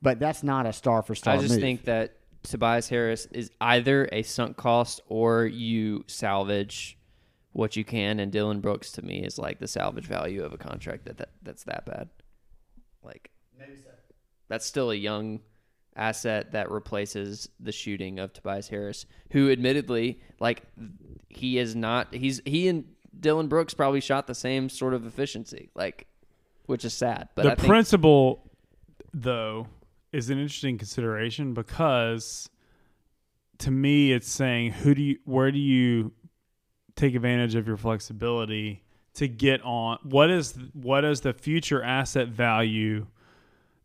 but 0.01 0.19
that's 0.19 0.43
not 0.43 0.65
a 0.67 0.73
star 0.73 1.01
for 1.01 1.15
star. 1.15 1.33
I 1.33 1.37
just 1.37 1.53
move. 1.55 1.61
think 1.61 1.85
that 1.85 2.15
Tobias 2.43 2.89
Harris 2.89 3.27
is 3.27 3.51
either 3.61 4.09
a 4.11 4.23
sunk 4.23 4.57
cost 4.57 5.01
or 5.07 5.45
you 5.45 6.03
salvage 6.07 6.97
what 7.53 7.75
you 7.75 7.83
can, 7.83 8.19
and 8.19 8.31
Dillon 8.31 8.61
Brooks 8.61 8.91
to 8.93 9.01
me 9.01 9.23
is 9.23 9.37
like 9.37 9.59
the 9.59 9.67
salvage 9.67 10.05
value 10.05 10.43
of 10.43 10.53
a 10.53 10.57
contract 10.57 11.05
that, 11.05 11.17
that 11.17 11.29
that's 11.43 11.63
that 11.65 11.85
bad. 11.85 12.09
Like 13.03 13.31
that's 14.47 14.65
still 14.65 14.91
a 14.91 14.95
young 14.95 15.41
asset 15.95 16.53
that 16.53 16.71
replaces 16.71 17.49
the 17.59 17.71
shooting 17.71 18.19
of 18.19 18.33
Tobias 18.33 18.69
Harris, 18.69 19.05
who 19.31 19.51
admittedly, 19.51 20.21
like 20.39 20.63
he 21.29 21.57
is 21.57 21.75
not 21.75 22.13
he's 22.13 22.41
he 22.45 22.67
and 22.67 22.85
Dillon 23.19 23.47
Brooks 23.47 23.73
probably 23.73 24.01
shot 24.01 24.27
the 24.27 24.35
same 24.35 24.69
sort 24.69 24.93
of 24.93 25.05
efficiency, 25.05 25.69
like 25.75 26.07
which 26.65 26.85
is 26.85 26.93
sad. 26.93 27.29
But 27.35 27.43
the 27.43 27.51
I 27.51 27.55
think 27.55 27.67
principle, 27.67 28.49
though, 29.13 29.67
is 30.11 30.29
an 30.29 30.37
interesting 30.39 30.77
consideration 30.77 31.53
because, 31.53 32.49
to 33.59 33.71
me, 33.71 34.11
it's 34.11 34.29
saying 34.29 34.71
who 34.71 34.93
do 34.93 35.01
you, 35.01 35.17
where 35.25 35.51
do 35.51 35.59
you 35.59 36.11
take 36.95 37.15
advantage 37.15 37.55
of 37.55 37.67
your 37.67 37.77
flexibility 37.77 38.83
to 39.15 39.27
get 39.27 39.61
on? 39.63 39.97
What 40.03 40.29
is 40.29 40.57
what 40.73 41.03
is 41.05 41.21
the 41.21 41.33
future 41.33 41.81
asset 41.81 42.27
value 42.29 43.07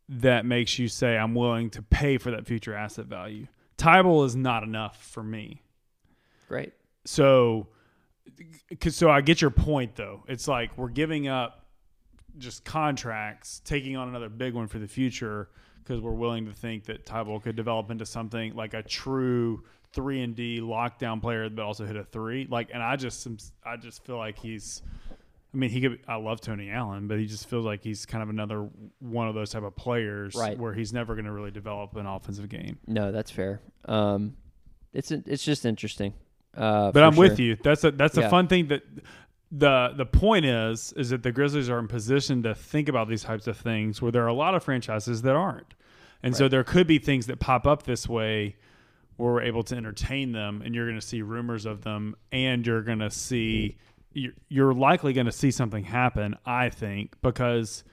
that 0.09 0.44
makes 0.47 0.78
you 0.78 0.89
say 0.89 1.16
I'm 1.16 1.35
willing 1.35 1.70
to 1.70 1.82
pay 1.82 2.19
for 2.19 2.31
that 2.31 2.47
future 2.47 2.74
asset 2.74 3.07
value? 3.07 3.47
Thybulle 3.78 4.24
is 4.27 4.35
not 4.36 4.62
enough 4.62 5.03
for 5.05 5.23
me. 5.23 5.62
great. 6.48 6.73
So, 7.05 7.66
'cause- 8.81 8.94
so 8.97 9.11
I 9.11 9.20
get 9.20 9.40
your 9.40 9.51
point 9.51 9.97
though. 9.97 10.23
It's 10.28 10.47
like 10.48 10.77
we're 10.78 10.89
giving 10.90 11.27
up 11.28 11.66
just 12.39 12.65
contracts, 12.65 13.61
taking 13.65 13.97
on 13.97 14.09
another 14.09 14.28
big 14.28 14.55
one 14.55 14.66
for 14.69 14.78
the 14.78 14.86
future 14.89 15.48
because 15.87 16.01
we're 16.01 16.11
willing 16.13 16.47
to 16.47 16.53
think 16.53 16.85
that 16.85 17.07
Thybulle 17.07 17.43
could 17.43 17.57
develop 17.57 17.91
into 17.91 18.05
something 18.07 18.55
like 18.55 18.75
a 18.75 18.83
true 18.83 19.63
three 19.93 20.23
and 20.23 20.35
D 20.35 20.61
lockdown 20.61 21.21
player, 21.23 21.49
but 21.49 21.65
also 21.65 21.87
hit 21.87 21.97
a 21.97 22.05
three. 22.05 22.47
Like, 22.51 22.71
and 22.75 22.83
I 22.83 22.97
just, 22.97 23.27
I 23.65 23.77
just 23.77 24.05
feel 24.05 24.17
like 24.19 24.39
he's. 24.39 24.83
I 25.55 25.59
mean, 25.59 25.71
he 25.71 25.81
could. 25.81 26.01
I 26.07 26.17
love 26.17 26.41
Tony 26.43 26.71
Allen, 26.71 27.09
but 27.09 27.19
he 27.19 27.25
just 27.27 27.49
feels 27.49 27.65
like 27.65 27.83
he's 27.83 28.05
kind 28.05 28.23
of 28.23 28.29
another 28.29 28.69
one 28.99 29.29
of 29.29 29.35
those 29.35 29.51
type 29.51 29.63
of 29.63 29.75
players, 29.75 30.35
Right. 30.35 30.59
Where 30.59 30.75
he's 30.75 30.93
never 30.93 31.15
going 31.15 31.25
to 31.25 31.33
really 31.33 31.51
develop 31.53 31.97
an 31.97 32.05
offensive 32.05 32.49
game. 32.51 32.79
No, 32.87 33.11
that's 33.13 33.31
fair. 33.31 33.61
Um, 33.87 34.37
it's 34.93 35.11
it's 35.11 35.45
just 35.45 35.65
interesting. 35.65 36.13
Uh, 36.55 36.91
But 36.91 37.05
I'm 37.05 37.17
with 37.17 37.39
you. 37.39 37.57
That's 37.63 37.85
a 37.85 37.91
that's 37.91 38.19
a 38.19 38.23
Yeah. 38.23 38.29
fun 38.29 38.49
thing 38.49 38.69
that 38.69 38.83
the 39.57 39.93
the 39.97 40.07
point 40.07 40.45
is 40.45 40.93
is 40.97 41.11
that 41.11 41.23
the 41.23 41.33
Grizzlies 41.33 41.70
are 41.70 41.78
in 41.78 41.89
position 41.89 42.43
to 42.43 42.55
think 42.55 42.89
about 42.89 43.09
these 43.09 43.23
types 43.23 43.47
of 43.47 43.57
things 43.57 44.03
where 44.03 44.12
there 44.12 44.24
are 44.24 44.28
a 44.28 44.35
lot 44.35 44.55
of 44.55 44.62
franchises 44.62 45.23
that 45.23 45.35
aren't. 45.35 45.74
And 46.23 46.35
so 46.37 46.49
there 46.49 46.65
could 46.65 46.87
be 46.87 46.99
things 46.99 47.27
that 47.27 47.39
pop 47.39 47.66
up 47.66 47.85
this 47.85 48.09
way 48.09 48.57
where 49.16 49.33
we're 49.35 49.43
able 49.43 49.62
to 49.65 49.77
entertain 49.77 50.33
them 50.33 50.61
and 50.62 50.74
you're 50.74 50.87
going 50.87 50.99
to 50.99 51.07
see 51.07 51.23
rumors 51.23 51.66
of 51.66 51.83
them 51.83 52.16
and 52.33 52.66
you're 52.66 52.83
going 52.83 52.99
to 52.99 53.11
see 53.11 53.77
you're, 54.12 54.33
you're 54.49 54.74
likely 54.74 55.12
going 55.12 55.27
to 55.27 55.33
see 55.33 55.51
something 55.51 55.85
happen, 55.85 56.37
I 56.45 56.70
think, 56.70 57.15
because 57.23 57.85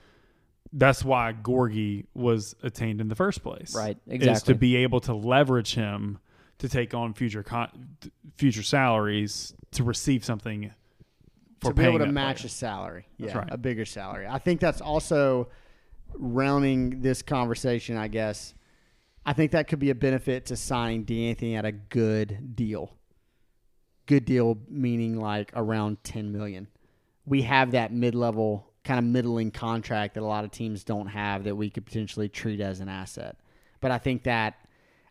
that's 0.72 1.04
why 1.04 1.32
Gorgie 1.32 2.06
was 2.14 2.56
attained 2.62 3.00
in 3.00 3.08
the 3.08 3.14
first 3.14 3.42
place. 3.42 3.74
Right, 3.74 3.96
Is 4.06 4.42
to 4.44 4.54
be 4.54 4.76
able 4.76 5.00
to 5.00 5.14
leverage 5.14 5.74
him 5.74 6.18
to 6.58 6.68
take 6.68 6.94
on 6.94 7.14
future 7.14 7.42
con- 7.42 7.96
future 8.36 8.62
salaries 8.62 9.54
to 9.72 9.84
receive 9.84 10.24
something 10.24 10.72
for 11.64 11.70
to 11.70 11.74
be 11.74 11.84
able 11.84 11.98
to 11.98 12.06
match 12.06 12.38
player. 12.38 12.46
a 12.46 12.50
salary. 12.50 13.06
Yeah, 13.18 13.38
right. 13.38 13.48
a 13.50 13.58
bigger 13.58 13.84
salary. 13.84 14.26
I 14.28 14.38
think 14.38 14.60
that's 14.60 14.80
also 14.80 15.48
rounding 16.14 17.00
this 17.00 17.22
conversation. 17.22 17.96
I 17.96 18.08
guess 18.08 18.54
I 19.26 19.32
think 19.32 19.52
that 19.52 19.68
could 19.68 19.78
be 19.78 19.90
a 19.90 19.94
benefit 19.94 20.46
to 20.46 20.56
signing 20.56 21.04
D'Anthony 21.04 21.56
at 21.56 21.64
a 21.64 21.72
good 21.72 22.54
deal. 22.54 22.92
Good 24.06 24.24
deal 24.24 24.58
meaning 24.68 25.18
like 25.18 25.50
around 25.54 26.02
ten 26.04 26.30
million. 26.30 26.68
We 27.26 27.42
have 27.42 27.70
that 27.70 27.90
mid-level 27.90 28.70
kind 28.84 28.98
of 28.98 29.04
middling 29.06 29.50
contract 29.50 30.14
that 30.14 30.22
a 30.22 30.26
lot 30.26 30.44
of 30.44 30.50
teams 30.50 30.84
don't 30.84 31.06
have 31.06 31.44
that 31.44 31.56
we 31.56 31.70
could 31.70 31.86
potentially 31.86 32.28
treat 32.28 32.60
as 32.60 32.80
an 32.80 32.88
asset. 32.90 33.38
But 33.80 33.90
I 33.90 33.98
think 33.98 34.24
that 34.24 34.56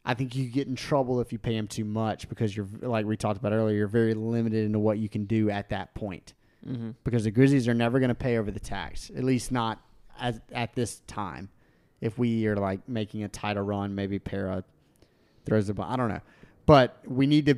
I 0.05 0.13
think 0.13 0.35
you 0.35 0.45
get 0.45 0.67
in 0.67 0.75
trouble 0.75 1.21
if 1.21 1.31
you 1.31 1.39
pay 1.39 1.55
him 1.55 1.67
too 1.67 1.85
much 1.85 2.30
because 2.30 2.55
you're 2.55 2.67
like 2.81 3.05
we 3.05 3.17
talked 3.17 3.39
about 3.39 3.51
earlier. 3.51 3.77
You're 3.77 3.88
very 3.88 4.13
limited 4.13 4.65
into 4.65 4.80
what 4.80 4.99
you 4.99 5.09
can 5.09 5.25
do 5.25 5.49
at 5.49 5.69
that 5.69 5.95
point 5.95 6.34
Mm-hmm. 6.68 6.91
because 7.03 7.26
the 7.26 7.31
Grizzlies 7.31 7.68
are 7.68 7.73
never 7.73 7.99
going 7.99 8.10
to 8.10 8.15
pay 8.15 8.38
over 8.38 8.49
the 8.49 8.60
tax, 8.60 9.11
at 9.15 9.23
least 9.23 9.52
not 9.52 9.81
at, 10.19 10.35
at 10.53 10.73
this 10.76 11.02
time. 11.07 11.49
If 11.99 12.18
we 12.18 12.48
are 12.48 12.56
like 12.56 12.88
making 12.88 13.23
a 13.23 13.27
title 13.27 13.64
run, 13.64 13.95
maybe 13.95 14.18
Pera 14.19 14.64
throws 15.45 15.68
the 15.68 15.73
ball. 15.73 15.90
I 15.90 15.98
don't 15.98 16.10
know, 16.10 16.22
but 16.65 16.99
we 17.06 17.27
need 17.27 17.45
to 17.48 17.56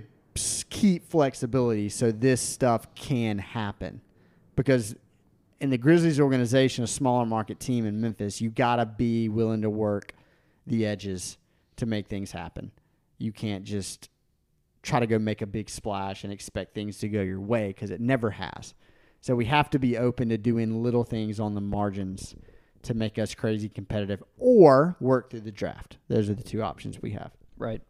keep 0.70 1.08
flexibility 1.08 1.90
so 1.90 2.12
this 2.12 2.42
stuff 2.42 2.94
can 2.96 3.38
happen 3.38 4.02
because 4.56 4.96
in 5.62 5.70
the 5.70 5.78
Grizzlies 5.78 6.20
organization, 6.20 6.84
a 6.84 6.88
smaller 6.88 7.26
market 7.26 7.60
team 7.60 7.86
in 7.86 8.02
Memphis, 8.02 8.42
you 8.42 8.50
got 8.50 8.78
to 8.78 8.86
be 8.86 9.30
willing 9.30 9.62
to 9.62 9.70
work 9.70 10.14
the 10.68 10.86
edges 10.86 11.38
to 11.78 11.86
make 11.86 12.08
things 12.08 12.32
happen. 12.32 12.72
You 13.18 13.32
can't 13.32 13.64
just 13.64 14.10
try 14.82 15.00
to 15.00 15.08
go 15.08 15.18
make 15.18 15.42
a 15.42 15.48
big 15.48 15.70
splash 15.70 16.24
and 16.24 16.32
expect 16.32 16.76
things 16.76 17.00
to 17.00 17.10
go 17.10 17.22
your 17.22 17.40
way 17.40 17.68
because 17.68 17.92
it 17.92 18.02
never 18.02 18.32
has. 18.32 18.74
So 19.26 19.36
we 19.36 19.46
have 19.46 19.72
to 19.72 19.80
be 19.80 19.98
open 19.98 20.30
to 20.30 20.38
doing 20.38 20.84
little 20.84 21.04
things 21.04 21.40
on 21.40 21.56
the 21.56 21.62
margins 21.62 22.36
to 22.84 22.94
make 22.94 23.18
us 23.18 23.34
crazy 23.34 23.68
competitive 23.68 24.22
or 24.38 24.98
work 25.00 25.32
through 25.32 25.40
the 25.40 25.52
draft. 25.52 25.98
Those 26.08 26.30
are 26.30 26.36
the 26.36 26.44
two 26.44 26.62
options 26.62 27.02
we 27.02 27.14
have. 27.14 27.32
Right. 27.58 27.82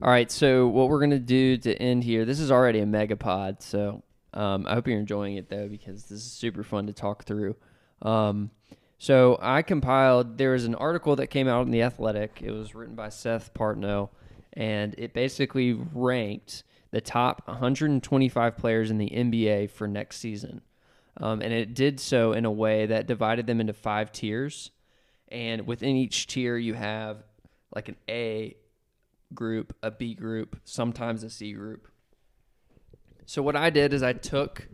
All 0.00 0.08
right. 0.08 0.30
So 0.30 0.68
what 0.68 0.88
we're 0.88 1.00
gonna 1.00 1.18
do 1.18 1.56
to 1.56 1.74
end 1.82 2.04
here? 2.04 2.24
This 2.24 2.38
is 2.38 2.52
already 2.52 2.78
a 2.78 2.86
megapod, 2.86 3.60
so 3.60 4.04
um, 4.34 4.64
I 4.68 4.74
hope 4.74 4.86
you're 4.86 5.00
enjoying 5.00 5.34
it 5.34 5.48
though 5.48 5.66
because 5.66 6.04
this 6.04 6.20
is 6.20 6.30
super 6.30 6.62
fun 6.62 6.86
to 6.86 6.92
talk 6.92 7.24
through. 7.24 7.56
Um, 8.00 8.52
so 8.98 9.40
I 9.42 9.62
compiled. 9.62 10.38
There 10.38 10.52
was 10.52 10.64
an 10.64 10.76
article 10.76 11.16
that 11.16 11.26
came 11.26 11.48
out 11.48 11.66
in 11.66 11.72
the 11.72 11.82
Athletic. 11.82 12.40
It 12.40 12.52
was 12.52 12.72
written 12.72 12.94
by 12.94 13.08
Seth 13.08 13.52
Partnow, 13.52 14.10
and 14.52 14.94
it 14.96 15.12
basically 15.12 15.72
ranked 15.92 16.62
the 16.92 17.00
top 17.00 17.42
125 17.46 18.56
players 18.56 18.90
in 18.90 18.98
the 18.98 19.10
NBA 19.10 19.70
for 19.70 19.88
next 19.88 20.18
season. 20.18 20.60
Um, 21.16 21.42
and 21.42 21.52
it 21.52 21.74
did 21.74 21.98
so 21.98 22.32
in 22.32 22.44
a 22.44 22.50
way 22.50 22.86
that 22.86 23.06
divided 23.06 23.46
them 23.46 23.60
into 23.60 23.72
five 23.72 24.12
tiers. 24.12 24.70
And 25.28 25.66
within 25.66 25.96
each 25.96 26.26
tier, 26.26 26.56
you 26.56 26.74
have 26.74 27.24
like 27.74 27.88
an 27.88 27.96
A 28.08 28.56
group, 29.34 29.74
a 29.82 29.90
B 29.90 30.14
group, 30.14 30.60
sometimes 30.64 31.24
a 31.24 31.30
C 31.30 31.52
group. 31.52 31.88
So 33.26 33.42
what 33.42 33.56
I 33.56 33.70
did 33.70 33.92
is 33.92 34.02
I 34.02 34.12
took 34.12 34.68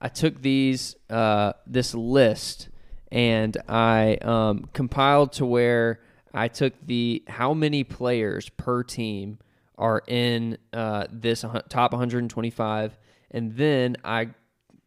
I 0.00 0.08
took 0.08 0.42
these 0.42 0.96
uh, 1.10 1.52
this 1.66 1.94
list 1.94 2.68
and 3.10 3.56
I 3.68 4.18
um, 4.22 4.68
compiled 4.72 5.32
to 5.34 5.46
where 5.46 6.00
I 6.32 6.48
took 6.48 6.74
the 6.84 7.22
how 7.28 7.54
many 7.54 7.84
players 7.84 8.48
per 8.50 8.82
team 8.82 9.38
are 9.78 10.02
in 10.06 10.58
uh, 10.72 11.06
this 11.10 11.44
top 11.68 11.92
125, 11.92 12.98
and 13.30 13.56
then 13.56 13.96
I 14.04 14.30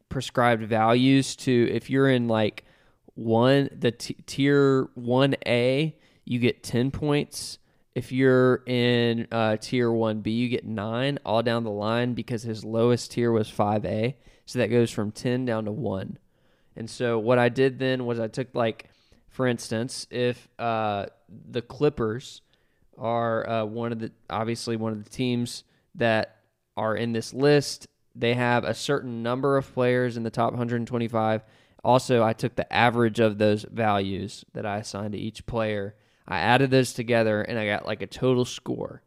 prescribed 0.09 0.63
values 0.63 1.35
to 1.37 1.69
if 1.71 1.89
you're 1.89 2.09
in 2.09 2.27
like 2.27 2.65
one 3.13 3.69
the 3.71 3.91
t- 3.91 4.17
tier 4.25 4.89
1A, 4.97 5.93
you 6.25 6.39
get 6.39 6.63
10 6.63 6.91
points. 6.91 7.57
If 7.93 8.11
you're 8.11 8.63
in 8.67 9.27
uh, 9.31 9.57
tier 9.57 9.89
1B, 9.89 10.33
you 10.33 10.47
get 10.49 10.65
9 10.65 11.19
all 11.25 11.43
down 11.43 11.63
the 11.63 11.71
line 11.71 12.13
because 12.13 12.43
his 12.43 12.63
lowest 12.63 13.11
tier 13.11 13.31
was 13.31 13.51
5A. 13.51 14.15
So 14.45 14.59
that 14.59 14.67
goes 14.67 14.91
from 14.91 15.11
10 15.11 15.45
down 15.45 15.65
to 15.65 15.71
1. 15.71 16.17
And 16.75 16.89
so 16.89 17.19
what 17.19 17.37
I 17.37 17.49
did 17.49 17.79
then 17.79 18.05
was 18.05 18.19
I 18.19 18.27
took 18.27 18.53
like 18.53 18.89
for 19.31 19.47
instance, 19.47 20.07
if 20.11 20.49
uh, 20.59 21.05
the 21.29 21.61
Clippers 21.61 22.41
are 22.97 23.49
uh, 23.49 23.65
one 23.65 23.91
of 23.91 23.99
the 23.99 24.11
obviously 24.29 24.75
one 24.75 24.93
of 24.93 25.03
the 25.03 25.09
teams 25.09 25.63
that 25.95 26.37
are 26.77 26.95
in 26.95 27.11
this 27.11 27.33
list, 27.33 27.87
they 28.15 28.33
have 28.33 28.63
a 28.63 28.73
certain 28.73 29.23
number 29.23 29.57
of 29.57 29.73
players 29.73 30.17
in 30.17 30.23
the 30.23 30.29
top 30.29 30.51
125. 30.51 31.43
Also, 31.83 32.23
I 32.23 32.33
took 32.33 32.55
the 32.55 32.71
average 32.71 33.19
of 33.19 33.37
those 33.37 33.63
values 33.63 34.45
that 34.53 34.65
I 34.65 34.77
assigned 34.77 35.13
to 35.13 35.19
each 35.19 35.45
player. 35.45 35.95
I 36.27 36.39
added 36.39 36.71
those 36.71 36.93
together 36.93 37.41
and 37.41 37.57
I 37.57 37.65
got 37.65 37.85
like 37.85 38.01
a 38.01 38.07
total 38.07 38.45
score. 38.45 39.01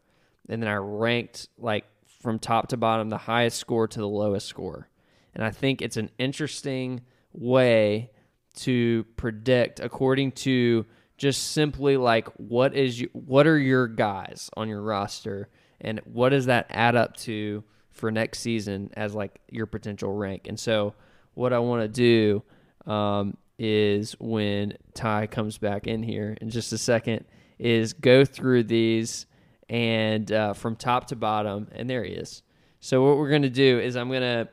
And 0.48 0.62
then 0.62 0.68
I 0.68 0.74
ranked 0.74 1.48
like 1.58 1.84
from 2.20 2.38
top 2.38 2.68
to 2.68 2.76
bottom 2.76 3.08
the 3.08 3.18
highest 3.18 3.58
score 3.58 3.86
to 3.86 3.98
the 3.98 4.08
lowest 4.08 4.46
score. 4.46 4.88
And 5.34 5.44
I 5.44 5.50
think 5.50 5.82
it's 5.82 5.96
an 5.96 6.10
interesting 6.18 7.02
way 7.32 8.10
to 8.56 9.04
predict 9.16 9.80
according 9.80 10.32
to 10.32 10.86
just 11.16 11.52
simply 11.52 11.96
like 11.96 12.28
what 12.36 12.74
is 12.74 13.00
you, 13.00 13.08
what 13.12 13.46
are 13.46 13.58
your 13.58 13.86
guys 13.86 14.50
on 14.56 14.68
your 14.68 14.82
roster 14.82 15.48
and 15.80 16.00
what 16.04 16.30
does 16.30 16.46
that 16.46 16.66
add 16.70 16.96
up 16.96 17.16
to 17.16 17.62
for 17.90 18.10
next 18.10 18.40
season 18.40 18.90
as 18.96 19.14
like 19.14 19.40
your 19.50 19.66
potential 19.66 20.12
rank. 20.12 20.46
And 20.48 20.58
so 20.58 20.94
what 21.34 21.52
I 21.52 21.58
want 21.60 21.82
to 21.82 21.88
do 21.88 22.42
um, 22.90 23.36
is 23.58 24.16
when 24.18 24.76
Ty 24.94 25.28
comes 25.28 25.58
back 25.58 25.86
in 25.86 26.02
here 26.02 26.36
in 26.40 26.50
just 26.50 26.72
a 26.72 26.78
second 26.78 27.24
is 27.58 27.92
go 27.92 28.24
through 28.24 28.64
these 28.64 29.26
and 29.68 30.30
uh, 30.32 30.52
from 30.52 30.74
top 30.76 31.06
to 31.08 31.16
bottom 31.16 31.68
and 31.72 31.88
there 31.88 32.02
he 32.02 32.12
is. 32.12 32.42
So 32.80 33.02
what 33.02 33.16
we're 33.16 33.30
gonna 33.30 33.48
do 33.48 33.78
is 33.78 33.96
I'm 33.96 34.10
gonna 34.10 34.48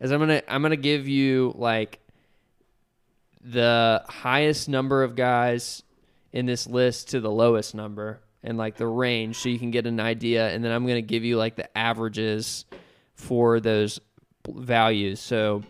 is 0.00 0.10
I'm 0.10 0.20
gonna 0.20 0.42
I'm 0.48 0.62
gonna 0.62 0.76
give 0.76 1.06
you 1.06 1.52
like 1.56 2.00
the 3.42 4.02
highest 4.08 4.68
number 4.68 5.02
of 5.02 5.16
guys 5.16 5.82
in 6.34 6.44
this 6.46 6.66
list 6.66 7.10
to 7.10 7.20
the 7.20 7.30
lowest 7.30 7.74
number 7.74 8.20
and 8.42 8.58
like 8.58 8.76
the 8.76 8.86
range 8.86 9.38
so 9.38 9.48
you 9.48 9.58
can 9.58 9.70
get 9.70 9.86
an 9.86 10.00
idea 10.00 10.50
and 10.50 10.62
then 10.62 10.72
I'm 10.72 10.84
going 10.84 10.96
to 10.96 11.02
give 11.02 11.24
you 11.24 11.38
like 11.38 11.54
the 11.54 11.78
averages 11.78 12.66
for 13.14 13.60
those 13.60 14.00
values. 14.46 15.20
So 15.20 15.62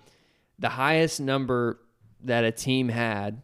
the 0.58 0.70
highest 0.70 1.20
number 1.20 1.78
that 2.22 2.44
a 2.44 2.50
team 2.50 2.88
had 2.88 3.42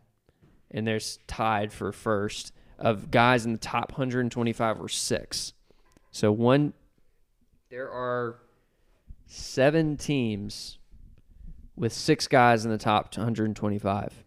and 0.70 0.86
there's 0.86 1.18
tied 1.26 1.72
for 1.72 1.92
first 1.92 2.52
of 2.78 3.10
guys 3.10 3.44
in 3.44 3.52
the 3.52 3.58
top 3.58 3.92
125 3.92 4.78
were 4.78 4.88
6. 4.88 5.52
So 6.10 6.32
one 6.32 6.72
there 7.68 7.90
are 7.90 8.38
7 9.26 9.96
teams 9.98 10.78
with 11.76 11.92
six 11.92 12.26
guys 12.26 12.64
in 12.64 12.70
the 12.70 12.78
top 12.78 13.16
125. 13.16 14.24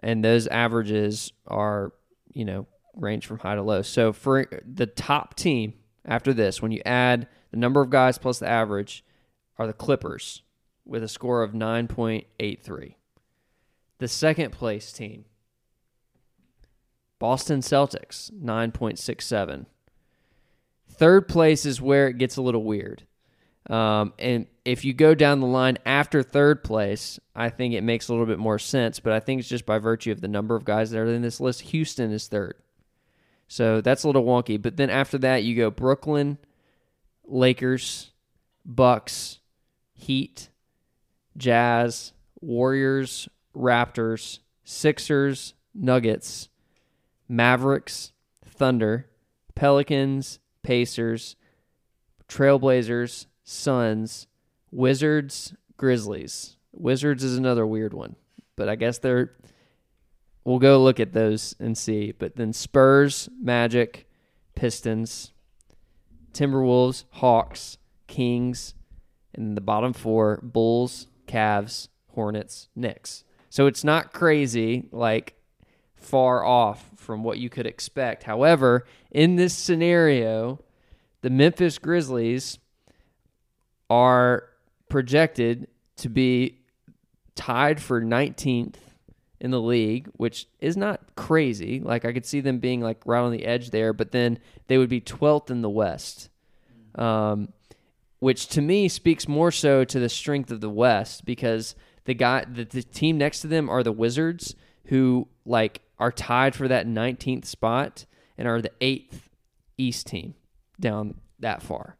And 0.00 0.24
those 0.24 0.46
averages 0.46 1.32
are, 1.46 1.92
you 2.36 2.44
know, 2.44 2.66
range 2.94 3.24
from 3.26 3.38
high 3.38 3.54
to 3.54 3.62
low. 3.62 3.80
So 3.80 4.12
for 4.12 4.46
the 4.62 4.86
top 4.86 5.34
team 5.36 5.72
after 6.04 6.34
this, 6.34 6.60
when 6.60 6.70
you 6.70 6.82
add 6.84 7.28
the 7.50 7.56
number 7.56 7.80
of 7.80 7.88
guys 7.88 8.18
plus 8.18 8.38
the 8.38 8.48
average, 8.48 9.02
are 9.58 9.66
the 9.66 9.72
Clippers 9.72 10.42
with 10.84 11.02
a 11.02 11.08
score 11.08 11.42
of 11.42 11.52
9.83. 11.52 12.94
The 13.98 14.08
second 14.08 14.50
place 14.52 14.92
team, 14.92 15.24
Boston 17.18 17.60
Celtics, 17.60 18.30
9.67. 18.30 19.64
Third 20.90 21.28
place 21.28 21.64
is 21.64 21.80
where 21.80 22.08
it 22.08 22.18
gets 22.18 22.36
a 22.36 22.42
little 22.42 22.64
weird. 22.64 23.04
Um, 23.70 24.12
and 24.18 24.46
if 24.66 24.84
you 24.84 24.92
go 24.92 25.14
down 25.14 25.38
the 25.38 25.46
line 25.46 25.78
after 25.86 26.22
third 26.22 26.64
place, 26.64 27.20
I 27.36 27.50
think 27.50 27.72
it 27.72 27.82
makes 27.82 28.08
a 28.08 28.12
little 28.12 28.26
bit 28.26 28.40
more 28.40 28.58
sense. 28.58 28.98
But 28.98 29.12
I 29.12 29.20
think 29.20 29.38
it's 29.38 29.48
just 29.48 29.64
by 29.64 29.78
virtue 29.78 30.10
of 30.10 30.20
the 30.20 30.28
number 30.28 30.56
of 30.56 30.64
guys 30.64 30.90
that 30.90 30.98
are 30.98 31.06
in 31.06 31.22
this 31.22 31.40
list. 31.40 31.62
Houston 31.62 32.10
is 32.10 32.26
third. 32.26 32.56
So 33.46 33.80
that's 33.80 34.02
a 34.02 34.08
little 34.08 34.24
wonky. 34.24 34.60
But 34.60 34.76
then 34.76 34.90
after 34.90 35.18
that, 35.18 35.44
you 35.44 35.54
go 35.54 35.70
Brooklyn, 35.70 36.38
Lakers, 37.24 38.10
Bucks, 38.64 39.38
Heat, 39.94 40.48
Jazz, 41.36 42.12
Warriors, 42.40 43.28
Raptors, 43.54 44.40
Sixers, 44.64 45.54
Nuggets, 45.74 46.48
Mavericks, 47.28 48.12
Thunder, 48.44 49.06
Pelicans, 49.54 50.40
Pacers, 50.64 51.36
Trailblazers, 52.28 53.26
Suns, 53.44 54.26
Wizards, 54.70 55.54
Grizzlies. 55.76 56.56
Wizards 56.72 57.24
is 57.24 57.36
another 57.36 57.66
weird 57.66 57.94
one, 57.94 58.16
but 58.56 58.68
I 58.68 58.76
guess 58.76 58.98
they're. 58.98 59.32
We'll 60.44 60.58
go 60.58 60.80
look 60.82 61.00
at 61.00 61.12
those 61.12 61.56
and 61.58 61.76
see. 61.76 62.12
But 62.12 62.36
then 62.36 62.52
Spurs, 62.52 63.28
Magic, 63.40 64.08
Pistons, 64.54 65.32
Timberwolves, 66.32 67.04
Hawks, 67.10 67.78
Kings, 68.06 68.74
and 69.34 69.56
the 69.56 69.60
bottom 69.60 69.92
four 69.92 70.40
Bulls, 70.42 71.08
Cavs, 71.26 71.88
Hornets, 72.14 72.68
Knicks. 72.76 73.24
So 73.50 73.66
it's 73.66 73.84
not 73.84 74.12
crazy, 74.12 74.88
like 74.92 75.34
far 75.94 76.44
off 76.44 76.90
from 76.94 77.24
what 77.24 77.38
you 77.38 77.48
could 77.48 77.66
expect. 77.66 78.24
However, 78.24 78.84
in 79.10 79.36
this 79.36 79.54
scenario, 79.54 80.60
the 81.22 81.30
Memphis 81.30 81.78
Grizzlies 81.78 82.58
are 83.88 84.50
projected 84.88 85.68
to 85.96 86.08
be 86.08 86.60
tied 87.34 87.80
for 87.80 88.00
19th 88.00 88.76
in 89.40 89.50
the 89.50 89.60
league, 89.60 90.08
which 90.14 90.48
is 90.60 90.76
not 90.76 91.14
crazy. 91.14 91.80
Like 91.80 92.04
I 92.04 92.12
could 92.12 92.26
see 92.26 92.40
them 92.40 92.58
being 92.58 92.80
like 92.80 93.02
right 93.04 93.20
on 93.20 93.32
the 93.32 93.44
edge 93.44 93.70
there, 93.70 93.92
but 93.92 94.12
then 94.12 94.38
they 94.66 94.78
would 94.78 94.88
be 94.88 95.00
12th 95.00 95.50
in 95.50 95.62
the 95.62 95.70
West. 95.70 96.30
Um, 96.94 97.52
which 98.18 98.48
to 98.48 98.62
me 98.62 98.88
speaks 98.88 99.28
more 99.28 99.50
so 99.50 99.84
to 99.84 100.00
the 100.00 100.08
strength 100.08 100.50
of 100.50 100.62
the 100.62 100.70
West 100.70 101.26
because 101.26 101.74
the 102.04 102.14
guy 102.14 102.44
the, 102.50 102.64
the 102.64 102.82
team 102.82 103.18
next 103.18 103.40
to 103.40 103.46
them 103.46 103.68
are 103.68 103.82
the 103.82 103.92
Wizards 103.92 104.54
who 104.86 105.28
like 105.44 105.82
are 105.98 106.12
tied 106.12 106.54
for 106.54 106.68
that 106.68 106.86
19th 106.86 107.44
spot 107.44 108.06
and 108.38 108.48
are 108.48 108.62
the 108.62 108.72
8th 108.80 109.28
East 109.76 110.06
team 110.06 110.34
down 110.80 111.20
that 111.38 111.62
far. 111.62 111.96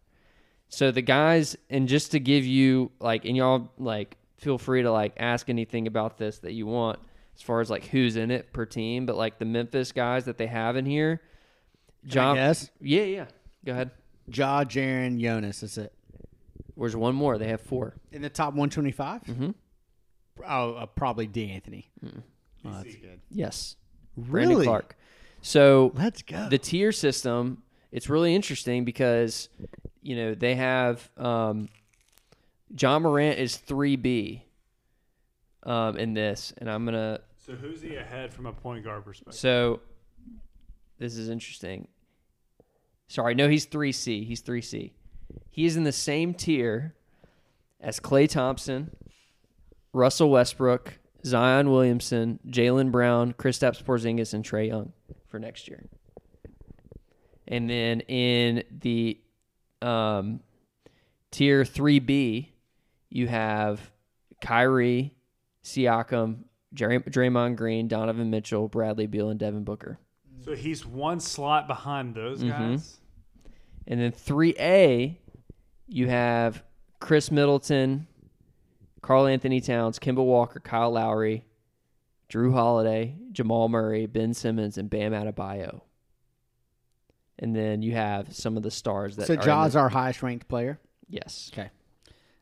So 0.77 0.91
the 0.91 1.01
guys 1.01 1.57
and 1.71 1.89
just 1.89 2.11
to 2.11 2.21
give 2.21 2.45
you 2.45 2.91
like 3.01 3.25
and 3.25 3.35
y'all 3.35 3.71
like 3.79 4.19
feel 4.37 4.59
free 4.59 4.83
to 4.83 4.93
like 4.93 5.15
ask 5.17 5.49
anything 5.49 5.87
about 5.87 6.19
this 6.19 6.41
that 6.41 6.53
you 6.53 6.67
want 6.67 6.99
as 7.35 7.41
far 7.41 7.63
as 7.63 7.71
like 7.71 7.87
who's 7.87 8.17
in 8.17 8.31
it 8.31 8.53
per 8.53 8.67
team, 8.67 9.07
but 9.07 9.17
like 9.17 9.39
the 9.39 9.47
Memphis 9.47 9.93
guys 9.93 10.27
that 10.27 10.37
they 10.37 10.47
have 10.47 10.77
in 10.77 10.85
here 10.85 11.23
John 12.05 12.37
Yes. 12.37 12.71
Yeah, 12.79 13.05
yeah. 13.05 13.25
Go 13.65 13.73
ahead. 13.73 13.91
Ja, 14.27 14.65
Jaren, 14.65 15.19
Jonas. 15.19 15.61
That's 15.61 15.79
it. 15.79 15.95
Where's 16.75 16.95
one 16.95 17.15
more? 17.15 17.39
They 17.39 17.49
have 17.49 17.63
four. 17.63 17.95
In 18.13 18.21
the 18.21 18.29
top 18.29 18.49
125? 18.49 19.23
Mm-hmm. 19.23 19.51
Oh, 20.47 20.75
uh, 20.75 20.85
probably 20.85 21.27
D'Anthony. 21.27 21.91
Oh, 22.05 22.11
that's 22.65 22.97
good. 22.97 23.23
Yes. 23.31 23.77
Brandon 24.15 24.57
Really? 24.57 24.67
Clarke. 24.67 24.95
So 25.41 25.93
Let's 25.95 26.21
go. 26.21 26.51
the 26.51 26.59
tier 26.59 26.93
system, 26.93 27.63
it's 27.91 28.11
really 28.11 28.35
interesting 28.35 28.85
because, 28.85 29.49
you 30.07 30.15
know, 30.15 30.35
they 30.35 30.55
have 30.55 31.11
um, 31.17 31.69
Ja 32.79 32.97
Morant 33.01 33.41
is 33.41 33.59
3B 33.59 34.43
um, 35.65 35.97
in 35.97 36.15
this. 36.15 36.55
And 36.59 36.71
I'm 36.71 36.85
going 36.85 36.95
to, 36.95 37.21
So 37.45 37.55
who's 37.55 37.83
he 37.83 37.97
ahead 37.97 38.33
from 38.33 38.47
a 38.47 38.53
point 38.53 38.85
guard 38.85 39.05
perspective? 39.05 39.35
so 39.35 39.81
this 40.99 41.17
is 41.17 41.29
interesting. 41.29 41.89
Sorry, 43.09 43.35
no, 43.35 43.49
he's 43.49 43.67
3C. 43.67 44.25
He's 44.27 44.43
3C. 44.43 44.93
He 45.51 45.65
is 45.65 45.77
in 45.77 45.83
the 45.83 45.93
same 45.93 46.35
tier 46.35 46.95
as 47.81 47.99
Klay 47.99 48.29
Thompson, 48.29 48.95
Russell 49.93 50.31
Westbrook, 50.31 50.99
Zion 51.25 51.71
Williamson, 51.71 52.39
Jaylen 52.49 52.93
Brown, 52.93 53.33
Kristaps 53.33 53.83
Porzingis, 53.83 54.35
and 54.35 54.45
Trae 54.45 54.69
Young 54.69 54.93
for 55.27 55.41
next 55.41 55.67
year. 55.67 55.89
And 57.49 57.69
then 57.69 58.01
in 58.03 58.63
the 58.71 59.19
um, 59.83 60.41
tier 61.31 61.63
3B, 61.65 62.49
you 63.11 63.27
have 63.29 63.91
Kyrie, 64.41 65.15
Siakam, 65.65 66.39
Jerry, 66.75 66.99
Draymond 67.01 67.57
Green, 67.57 67.89
Donovan 67.89 68.31
Mitchell, 68.31 68.69
Bradley 68.69 69.07
Beal, 69.07 69.31
and 69.31 69.39
Devin 69.41 69.65
Booker. 69.65 69.99
So 70.45 70.55
he's 70.55 70.85
one 70.87 71.21
slot 71.21 71.67
behind 71.67 72.15
those 72.15 72.43
Mhm. 72.43 72.51
guys. 72.51 73.01
And 73.87 74.01
then 74.01 74.13
3A, 74.13 75.19
you 75.89 76.09
have 76.09 76.63
Khris 77.01 77.31
Middleton, 77.31 78.07
Karl 79.03 79.27
Anthony 79.27 79.61
Towns, 79.61 79.99
Kemba 79.99 80.25
Walker, 80.25 80.61
Kyle 80.61 80.91
Lowry, 80.91 81.45
Jrue 82.29 82.53
Holiday, 82.53 83.17
Jamal 83.33 83.69
Murray, 83.69 84.07
Ben 84.07 84.35
Simmons, 84.35 84.77
and 84.79 84.91
Bam 84.91 85.13
Adebayo. 85.13 85.83
And 87.39 87.55
then 87.55 87.83
you 87.83 87.93
have 87.93 88.35
some 88.35 88.57
of 88.57 88.63
the 88.63 88.71
stars 88.71 89.17
that 89.17 89.27
So 89.27 89.35
are 89.35 89.37
Ja's 89.37 89.75
the- 89.75 89.81
our 89.81 89.89
highest 89.89 90.23
ranked 90.23 90.49
player. 90.49 90.79
yes. 91.09 91.51
Okay. 91.53 91.71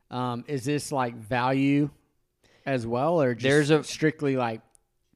Um, 0.09 0.45
is 0.47 0.63
this 0.63 0.91
like 0.91 1.15
value 1.15 1.89
as 2.65 2.85
well, 2.87 3.21
or 3.21 3.33
just 3.35 3.43
There's 3.43 3.69
a- 3.71 3.83
strictly 3.83 4.37
like 4.37 4.61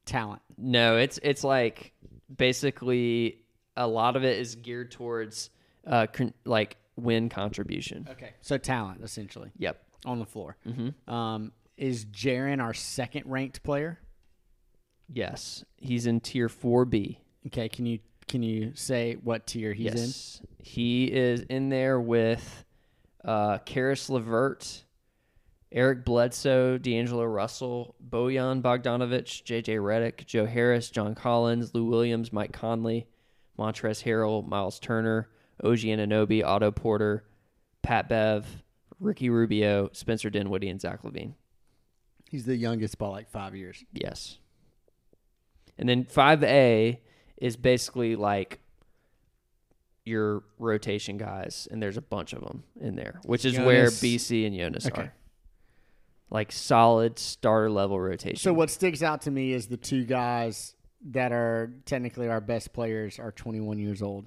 talent? 0.04 0.42
No, 0.58 0.96
it's 0.98 1.18
it's 1.22 1.44
like 1.44 1.92
basically 2.34 3.38
a 3.76 3.86
lot 3.86 4.16
of 4.16 4.24
it 4.24 4.38
is 4.38 4.56
geared 4.56 4.90
towards 4.90 5.50
uh 5.86 6.06
con- 6.12 6.34
like 6.44 6.76
win 6.96 7.28
contribution. 7.30 8.06
Okay. 8.10 8.32
So 8.42 8.58
talent, 8.58 9.02
essentially, 9.02 9.50
Yep. 9.56 9.82
on 10.04 10.18
the 10.18 10.26
floor. 10.26 10.56
Mm-hmm. 10.66 11.10
Um, 11.12 11.52
is 11.78 12.04
Jaren 12.04 12.60
our 12.60 12.74
second 12.74 13.24
ranked 13.26 13.62
player? 13.62 13.98
Yes, 15.08 15.64
he's 15.78 16.06
in 16.06 16.20
tier 16.20 16.48
four 16.48 16.84
B. 16.84 17.20
Okay. 17.46 17.68
Can 17.68 17.86
you 17.86 18.00
can 18.30 18.44
you 18.44 18.70
say 18.76 19.16
what 19.24 19.44
tier 19.44 19.72
he's 19.72 20.40
in? 20.40 20.46
he 20.62 21.06
is 21.06 21.40
in 21.40 21.68
there 21.68 22.00
with 22.00 22.64
uh, 23.24 23.58
Caris 23.58 24.08
LeVert, 24.08 24.84
Eric 25.72 26.04
Bledsoe, 26.04 26.78
D'Angelo 26.78 27.24
Russell, 27.24 27.96
Bojan 28.08 28.62
Bogdanovich, 28.62 29.42
J.J. 29.42 29.76
Redick, 29.76 30.26
Joe 30.26 30.46
Harris, 30.46 30.90
John 30.90 31.16
Collins, 31.16 31.74
Lou 31.74 31.84
Williams, 31.86 32.32
Mike 32.32 32.52
Conley, 32.52 33.08
Montrezl 33.58 34.04
Harrell, 34.04 34.46
Miles 34.46 34.78
Turner, 34.78 35.28
OG 35.64 35.78
Anunoby, 35.78 36.44
Otto 36.44 36.70
Porter, 36.70 37.24
Pat 37.82 38.08
Bev, 38.08 38.46
Ricky 39.00 39.28
Rubio, 39.28 39.90
Spencer 39.92 40.30
Dinwiddie, 40.30 40.68
and 40.68 40.80
Zach 40.80 41.02
LaVine. 41.02 41.34
He's 42.30 42.44
the 42.44 42.56
youngest 42.56 42.96
by 42.96 43.08
like 43.08 43.28
five 43.28 43.56
years. 43.56 43.82
Yes. 43.92 44.38
And 45.76 45.88
then 45.88 46.04
5A 46.04 46.98
is 47.40 47.56
basically 47.56 48.14
like 48.16 48.60
your 50.04 50.42
rotation 50.58 51.18
guys, 51.18 51.68
and 51.70 51.82
there's 51.82 51.96
a 51.96 52.02
bunch 52.02 52.32
of 52.32 52.40
them 52.42 52.62
in 52.80 52.96
there, 52.96 53.20
which 53.24 53.44
is 53.44 53.58
where 53.58 53.86
Jonas. 53.86 54.00
BC 54.02 54.46
and 54.46 54.56
Jonas 54.56 54.86
Okay. 54.86 55.02
are. 55.02 55.14
Like 56.30 56.52
solid 56.52 57.18
starter 57.18 57.70
level 57.70 57.98
rotation. 58.00 58.36
So 58.36 58.52
what 58.52 58.70
sticks 58.70 59.02
out 59.02 59.22
to 59.22 59.30
me 59.30 59.52
is 59.52 59.66
the 59.66 59.76
two 59.76 60.04
guys 60.04 60.74
that 61.10 61.32
are 61.32 61.72
technically 61.86 62.28
our 62.28 62.40
best 62.40 62.72
players 62.72 63.18
are 63.18 63.32
21 63.32 63.78
years 63.78 64.00
old. 64.00 64.26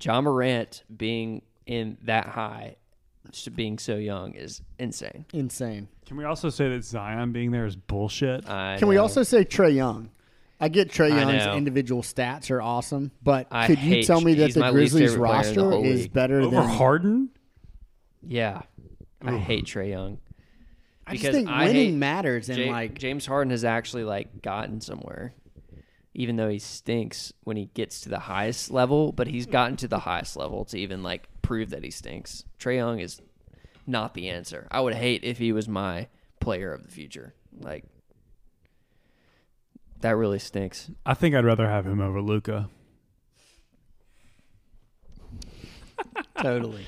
Ja 0.00 0.20
Morant 0.20 0.82
being 0.96 1.42
in 1.66 1.98
that 2.02 2.26
high, 2.26 2.76
s- 3.28 3.48
being 3.48 3.78
so 3.78 3.96
young, 3.96 4.34
is 4.34 4.60
insane. 4.78 5.24
Insane. 5.32 5.88
Can 6.06 6.16
we 6.16 6.24
also 6.24 6.48
say 6.50 6.68
that 6.70 6.84
Zion 6.84 7.32
being 7.32 7.52
there 7.52 7.66
is 7.66 7.76
bullshit? 7.76 8.48
I 8.48 8.76
Can 8.78 8.88
we 8.88 8.96
know. 8.96 9.02
also 9.02 9.22
say 9.22 9.44
Trae 9.44 9.74
Young? 9.74 10.10
I 10.60 10.68
get 10.68 10.90
Trae 10.90 11.10
I 11.12 11.20
Young's 11.20 11.46
know. 11.46 11.54
individual 11.56 12.02
stats 12.02 12.50
are 12.50 12.60
awesome, 12.60 13.10
but 13.22 13.46
I 13.50 13.66
could 13.66 13.78
you 13.78 13.88
hate 13.96 14.06
tell 14.06 14.20
me 14.20 14.34
that 14.34 14.46
he's 14.46 14.54
the 14.54 14.60
my 14.60 14.70
least 14.70 14.92
Grizzlies 14.92 15.12
favorite 15.12 15.26
player 15.28 15.38
in 15.48 15.54
the 15.54 15.60
roster 15.62 15.70
whole 15.70 15.84
is 15.84 16.00
league. 16.02 16.12
better 16.12 16.40
Over 16.40 16.56
than 16.56 16.68
Harden? 16.68 17.30
Yeah. 18.22 18.62
I 19.22 19.36
hate 19.38 19.64
Trae 19.64 19.88
Young. 19.90 20.18
I 21.06 21.12
just 21.12 21.22
because 21.22 21.36
think 21.36 21.48
I 21.48 21.64
winning 21.64 21.92
hate 21.92 21.94
matters 21.94 22.48
and 22.48 22.58
Ja- 22.58 22.70
like 22.70 22.98
James 22.98 23.26
Harden 23.26 23.50
has 23.50 23.64
actually 23.64 24.04
like 24.04 24.42
gotten 24.42 24.80
somewhere, 24.80 25.34
even 26.14 26.36
though 26.36 26.48
he 26.48 26.58
stinks 26.58 27.32
when 27.44 27.56
he 27.56 27.66
gets 27.74 28.02
to 28.02 28.08
the 28.08 28.18
highest 28.20 28.70
level. 28.70 29.12
But 29.12 29.26
he's 29.28 29.46
gotten 29.46 29.76
to 29.78 29.88
the 29.88 29.98
highest 30.00 30.36
level 30.36 30.64
to 30.66 30.78
even 30.78 31.02
like 31.02 31.28
prove 31.42 31.70
that 31.70 31.82
he 31.84 31.90
stinks. 31.90 32.44
Trae 32.58 32.76
Young 32.76 33.00
is 33.00 33.20
not 33.86 34.14
the 34.14 34.28
answer. 34.28 34.68
I 34.70 34.80
would 34.80 34.94
hate 34.94 35.24
if 35.24 35.38
he 35.38 35.52
was 35.52 35.66
my 35.68 36.08
player 36.38 36.72
of 36.72 36.82
the 36.84 36.90
future. 36.90 37.34
Like 37.58 37.84
that 40.00 40.16
really 40.16 40.38
stinks. 40.38 40.90
I 41.04 41.14
think 41.14 41.34
I'd 41.34 41.44
rather 41.44 41.68
have 41.68 41.86
him 41.86 42.00
over 42.00 42.20
Luka. 42.20 42.68
totally. 46.40 46.86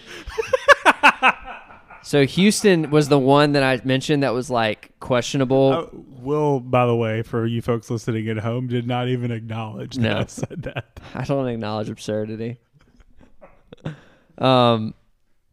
So 2.04 2.26
Houston 2.26 2.90
was 2.90 3.08
the 3.08 3.18
one 3.18 3.52
that 3.52 3.62
I 3.62 3.80
mentioned 3.84 4.24
that 4.24 4.34
was 4.34 4.50
like 4.50 4.92
questionable. 4.98 5.72
Uh, 5.72 5.86
Will, 6.20 6.58
by 6.58 6.84
the 6.84 6.96
way, 6.96 7.22
for 7.22 7.46
you 7.46 7.62
folks 7.62 7.90
listening 7.90 8.28
at 8.28 8.38
home, 8.38 8.66
did 8.66 8.86
not 8.88 9.08
even 9.08 9.30
acknowledge 9.30 9.94
that 9.94 10.02
No. 10.02 10.18
I 10.18 10.26
said 10.26 10.62
that. 10.62 11.00
I 11.14 11.24
don't 11.24 11.46
acknowledge 11.46 11.88
absurdity. 11.88 12.58
um, 14.38 14.94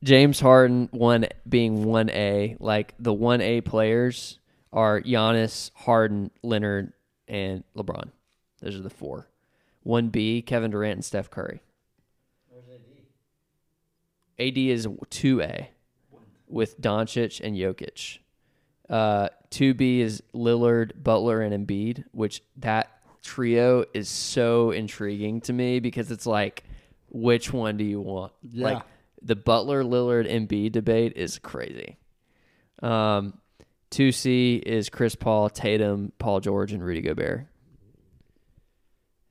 James 0.03 0.39
Harden 0.39 0.89
one 0.91 1.27
being 1.47 1.83
one 1.83 2.09
A, 2.09 2.57
like 2.59 2.95
the 2.99 3.13
one 3.13 3.41
A 3.41 3.61
players 3.61 4.39
are 4.73 5.01
Giannis, 5.01 5.69
Harden, 5.75 6.31
Leonard, 6.41 6.93
and 7.29 7.63
LeBron. 7.77 8.09
Those 8.61 8.75
are 8.75 8.81
the 8.81 8.89
four. 8.89 9.29
One 9.83 10.09
B, 10.09 10.41
Kevin 10.41 10.71
Durant 10.71 10.95
and 10.95 11.05
Steph 11.05 11.29
Curry. 11.29 11.61
Where's 12.49 12.65
AD? 12.67 14.47
AD 14.47 14.57
is 14.57 14.87
two 15.09 15.41
A 15.41 15.69
with 16.47 16.79
Doncic 16.81 17.39
and 17.41 17.55
Jokic. 17.55 18.19
Uh, 18.89 19.29
two 19.49 19.73
B 19.73 20.01
is 20.01 20.23
Lillard, 20.33 21.01
Butler, 21.01 21.41
and 21.41 21.67
Embiid, 21.67 22.03
which 22.11 22.41
that 22.57 22.89
trio 23.21 23.85
is 23.93 24.09
so 24.09 24.71
intriguing 24.71 25.41
to 25.41 25.53
me 25.53 25.79
because 25.79 26.11
it's 26.11 26.25
like, 26.25 26.63
which 27.09 27.53
one 27.53 27.77
do 27.77 27.83
you 27.83 28.01
want? 28.01 28.33
Yeah. 28.41 28.65
Like 28.65 28.83
the 29.21 29.35
Butler, 29.35 29.83
Lillard, 29.83 30.29
Embiid 30.29 30.71
debate 30.71 31.13
is 31.15 31.37
crazy. 31.39 31.97
Um, 32.81 33.39
two 33.89 34.11
C 34.11 34.55
is 34.57 34.89
Chris 34.89 35.15
Paul, 35.15 35.49
Tatum, 35.49 36.11
Paul 36.19 36.39
George, 36.39 36.71
and 36.73 36.83
Rudy 36.83 37.01
Gobert. 37.01 37.47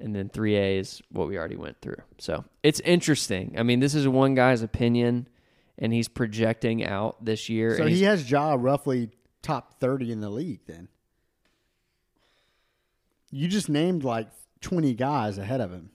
And 0.00 0.14
then 0.14 0.28
3A 0.28 0.78
is 0.78 1.02
what 1.10 1.26
we 1.26 1.36
already 1.36 1.56
went 1.56 1.80
through. 1.80 2.00
So 2.18 2.44
it's 2.62 2.78
interesting. 2.80 3.56
I 3.58 3.64
mean, 3.64 3.80
this 3.80 3.94
is 3.96 4.06
one 4.06 4.34
guy's 4.36 4.62
opinion, 4.62 5.28
and 5.76 5.92
he's 5.92 6.06
projecting 6.08 6.84
out 6.84 7.24
this 7.24 7.48
year. 7.48 7.76
So 7.76 7.86
he 7.86 8.04
has 8.04 8.30
Ja 8.30 8.54
roughly 8.58 9.10
top 9.42 9.80
30 9.80 10.12
in 10.12 10.20
the 10.20 10.30
league 10.30 10.60
then. 10.66 10.88
You 13.30 13.48
just 13.48 13.68
named 13.68 14.04
like 14.04 14.28
20 14.60 14.94
guys 14.94 15.36
ahead 15.36 15.60
of 15.60 15.72
him. 15.72 15.90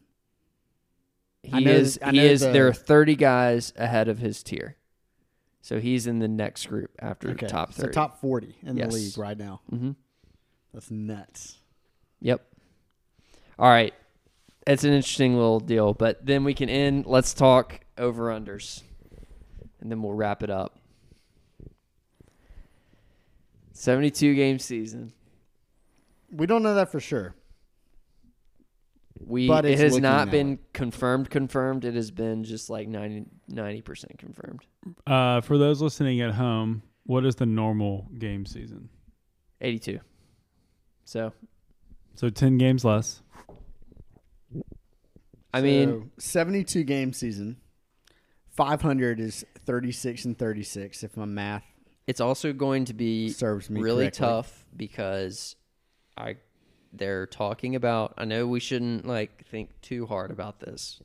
He 1.44 1.64
know- 1.64 1.72
is. 1.72 2.00
He 2.10 2.20
is. 2.20 2.42
the- 2.42 2.52
there 2.52 2.68
are 2.68 2.74
thirty 2.74 3.16
guys 3.18 3.74
ahead 3.76 4.08
of 4.08 4.20
his 4.20 4.44
tier, 4.44 4.78
so 5.64 5.80
he's 5.80 6.06
in 6.08 6.20
the 6.20 6.28
next 6.28 6.68
group 6.68 6.92
after 7.00 7.30
Okay. 7.32 7.48
top 7.48 7.74
so 7.74 7.84
thirty. 7.84 7.94
top 7.94 8.20
40 8.22 8.56
in 8.64 8.78
Yes. 8.78 8.90
the 8.90 8.94
league 9.00 9.18
right 9.18 9.38
now. 9.38 9.62
hmm 9.70 9.92
That's 10.74 10.92
nuts. 10.92 11.58
Yep. 12.20 12.46
All 13.58 13.70
right, 13.70 13.94
it's 14.68 14.84
an 14.84 14.92
interesting 14.94 15.34
little 15.36 15.60
deal, 15.60 15.94
but 15.94 16.26
then 16.26 16.44
we 16.44 16.54
can 16.54 16.68
end. 16.70 17.06
Let's 17.06 17.34
talk 17.34 17.80
over 17.98 18.26
unders, 18.30 18.82
and 19.80 19.90
then 19.92 20.02
we'll 20.04 20.14
wrap 20.14 20.44
it 20.44 20.50
up. 20.50 20.80
Seventy-two 23.74 24.36
game 24.36 24.60
season. 24.60 25.14
We 26.32 26.46
don't 26.46 26.64
know 26.64 26.76
that 26.76 26.92
for 26.92 27.00
sure. 27.00 27.36
We 29.26 29.48
But 29.48 29.66
it 29.66 29.78
has 29.80 29.98
not 30.00 30.30
been 30.32 30.60
confirmed. 30.74 31.30
Confirmed. 31.30 31.86
It 31.86 31.94
has 31.96 32.12
been 32.12 32.44
just 32.44 32.70
like 32.70 32.88
90 32.88 33.26
percent 33.82 34.18
confirmed. 34.18 34.66
Uh, 35.06 35.42
for 35.42 35.58
those 35.58 35.82
listening 35.82 36.22
at 36.22 36.34
home, 36.34 36.84
what 37.06 37.26
is 37.26 37.36
the 37.36 37.46
normal 37.46 38.08
game 38.18 38.46
season? 38.46 38.90
Eighty-two. 39.62 40.00
So 41.06 41.34
So 42.16 42.30
10 42.30 42.58
games 42.58 42.86
less. 42.86 43.22
I 45.54 45.62
mean, 45.62 46.12
72 46.18 46.84
game 46.84 47.14
season. 47.14 47.58
500 48.52 49.20
is 49.20 49.44
36 49.66 50.26
and 50.26 50.38
36 50.38 51.04
if 51.04 51.18
my 51.18 51.26
math 51.26 51.64
it's 52.06 52.22
also 52.22 52.54
going 52.54 52.86
to 52.86 52.94
be 52.94 53.30
serves 53.30 53.68
me 53.70 53.82
really 53.82 54.06
correctly. 54.06 54.26
tough 54.28 54.66
because 54.78 55.56
I 56.16 56.36
they're 56.92 57.26
talking 57.26 57.76
about 57.76 58.14
I 58.18 58.26
know 58.26 58.46
we 58.46 58.60
shouldn't 58.60 59.08
like 59.08 59.48
think 59.48 59.70
too 59.82 60.06
hard 60.06 60.30
about 60.30 60.60
this 60.60 61.02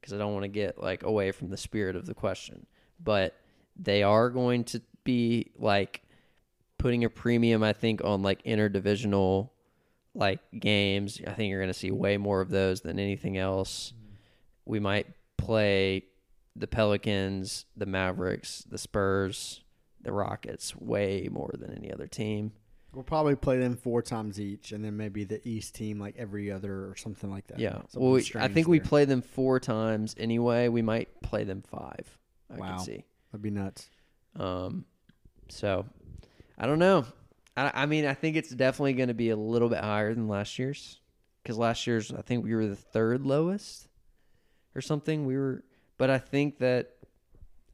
because 0.00 0.12
I 0.12 0.18
don't 0.18 0.32
want 0.32 0.44
to 0.44 0.48
get 0.48 0.80
like 0.80 1.02
away 1.02 1.32
from 1.32 1.50
the 1.50 1.56
spirit 1.56 1.96
of 1.96 2.06
the 2.06 2.14
question 2.14 2.66
but 3.02 3.34
they 3.76 4.02
are 4.02 4.30
going 4.30 4.64
to 4.64 4.80
be 5.04 5.52
like 5.58 6.02
putting 6.78 7.04
a 7.04 7.10
premium 7.10 7.62
I 7.62 7.72
think 7.72 8.02
on 8.04 8.22
like 8.22 8.42
interdivisional 8.44 9.50
like 10.16 10.40
games. 10.58 11.20
I 11.26 11.32
think 11.32 11.50
you're 11.50 11.60
going 11.60 11.72
to 11.72 11.78
see 11.78 11.90
way 11.90 12.16
more 12.16 12.40
of 12.40 12.48
those 12.48 12.80
than 12.80 12.98
anything 12.98 13.36
else. 13.36 13.92
Mm-hmm. 13.92 14.14
We 14.64 14.80
might 14.80 15.06
play 15.36 16.04
the 16.56 16.66
Pelicans 16.66 17.66
the 17.76 17.86
Mavericks 17.86 18.64
the 18.68 18.78
Spurs 18.78 19.62
the 20.00 20.12
Rockets 20.12 20.74
way 20.74 21.28
more 21.30 21.52
than 21.58 21.72
any 21.72 21.92
other 21.92 22.06
team. 22.06 22.52
We'll 22.96 23.04
probably 23.04 23.36
play 23.36 23.58
them 23.58 23.76
four 23.76 24.00
times 24.00 24.40
each, 24.40 24.72
and 24.72 24.82
then 24.82 24.96
maybe 24.96 25.24
the 25.24 25.46
East 25.46 25.74
team 25.74 26.00
like 26.00 26.14
every 26.16 26.50
other 26.50 26.72
or 26.86 26.96
something 26.96 27.30
like 27.30 27.46
that. 27.48 27.58
Yeah. 27.58 27.72
Something 27.90 28.00
Well, 28.02 28.12
we, 28.12 28.24
I 28.36 28.48
think 28.48 28.68
we 28.68 28.80
play 28.80 29.04
them 29.04 29.20
four 29.20 29.60
times 29.60 30.14
anyway. 30.18 30.68
We 30.68 30.80
might 30.80 31.20
play 31.20 31.44
them 31.44 31.60
five. 31.60 32.06
I 32.50 32.56
Wow. 32.56 32.68
can 32.76 32.78
see. 32.78 33.04
That'd 33.30 33.42
be 33.42 33.50
nuts. 33.50 33.90
Um, 34.36 34.86
so 35.50 35.84
I 36.56 36.64
don't 36.64 36.78
know. 36.78 37.04
I, 37.54 37.70
I 37.82 37.86
mean, 37.86 38.06
I 38.06 38.14
think 38.14 38.34
it's 38.34 38.48
definitely 38.48 38.94
going 38.94 39.08
to 39.08 39.14
be 39.14 39.28
a 39.28 39.36
little 39.36 39.68
bit 39.68 39.84
higher 39.84 40.14
than 40.14 40.26
last 40.26 40.58
year's 40.58 40.98
because 41.42 41.58
last 41.58 41.86
year's 41.86 42.10
I 42.10 42.22
think 42.22 42.44
we 42.44 42.54
were 42.54 42.66
the 42.66 42.76
third 42.76 43.26
lowest 43.26 43.88
or 44.74 44.80
something. 44.80 45.26
We 45.26 45.36
were, 45.36 45.64
but 45.98 46.08
I 46.08 46.16
think 46.16 46.60
that 46.60 46.92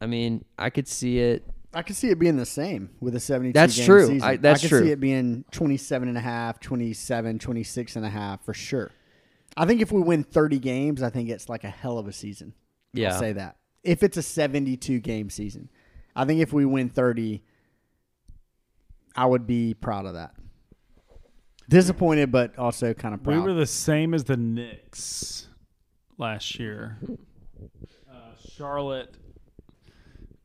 I 0.00 0.06
mean 0.06 0.44
I 0.58 0.70
could 0.70 0.88
see 0.88 1.20
it. 1.20 1.48
I 1.74 1.82
could 1.82 1.96
see 1.96 2.08
it 2.10 2.18
being 2.18 2.36
the 2.36 2.44
same 2.46 2.90
with 3.00 3.14
a 3.14 3.20
72 3.20 3.52
That's 3.54 3.76
game 3.76 3.86
true. 3.86 4.06
season. 4.06 4.22
I- 4.28 4.36
that's 4.36 4.60
could 4.60 4.68
true. 4.68 4.84
see 4.84 4.90
it 4.90 5.00
being 5.00 5.44
27 5.52 6.08
and 6.08 6.18
a 6.18 6.20
half, 6.20 6.60
27, 6.60 7.38
26 7.38 7.96
and 7.96 8.04
a 8.04 8.10
half 8.10 8.44
for 8.44 8.52
sure. 8.54 8.90
I 9.56 9.66
think 9.66 9.80
if 9.80 9.90
we 9.92 10.00
win 10.02 10.22
30 10.24 10.58
games, 10.58 11.02
I 11.02 11.10
think 11.10 11.28
it's 11.30 11.48
like 11.48 11.64
a 11.64 11.70
hell 11.70 11.98
of 11.98 12.06
a 12.08 12.12
season. 12.12 12.54
Yeah. 12.92 13.12
I'll 13.14 13.18
say 13.18 13.32
that. 13.32 13.56
If 13.82 14.02
it's 14.02 14.16
a 14.16 14.22
72 14.22 15.00
game 15.00 15.30
season, 15.30 15.70
I 16.14 16.24
think 16.24 16.40
if 16.40 16.52
we 16.52 16.64
win 16.66 16.88
30, 16.90 17.42
I 19.16 19.26
would 19.26 19.46
be 19.46 19.74
proud 19.74 20.06
of 20.06 20.14
that. 20.14 20.34
Disappointed, 21.68 22.30
but 22.30 22.58
also 22.58 22.92
kind 22.92 23.14
of 23.14 23.22
proud. 23.22 23.36
We 23.36 23.40
were 23.40 23.54
the 23.54 23.66
same 23.66 24.12
as 24.14 24.24
the 24.24 24.36
Knicks 24.36 25.48
last 26.18 26.58
year. 26.58 26.98
Uh, 28.10 28.16
Charlotte 28.50 29.14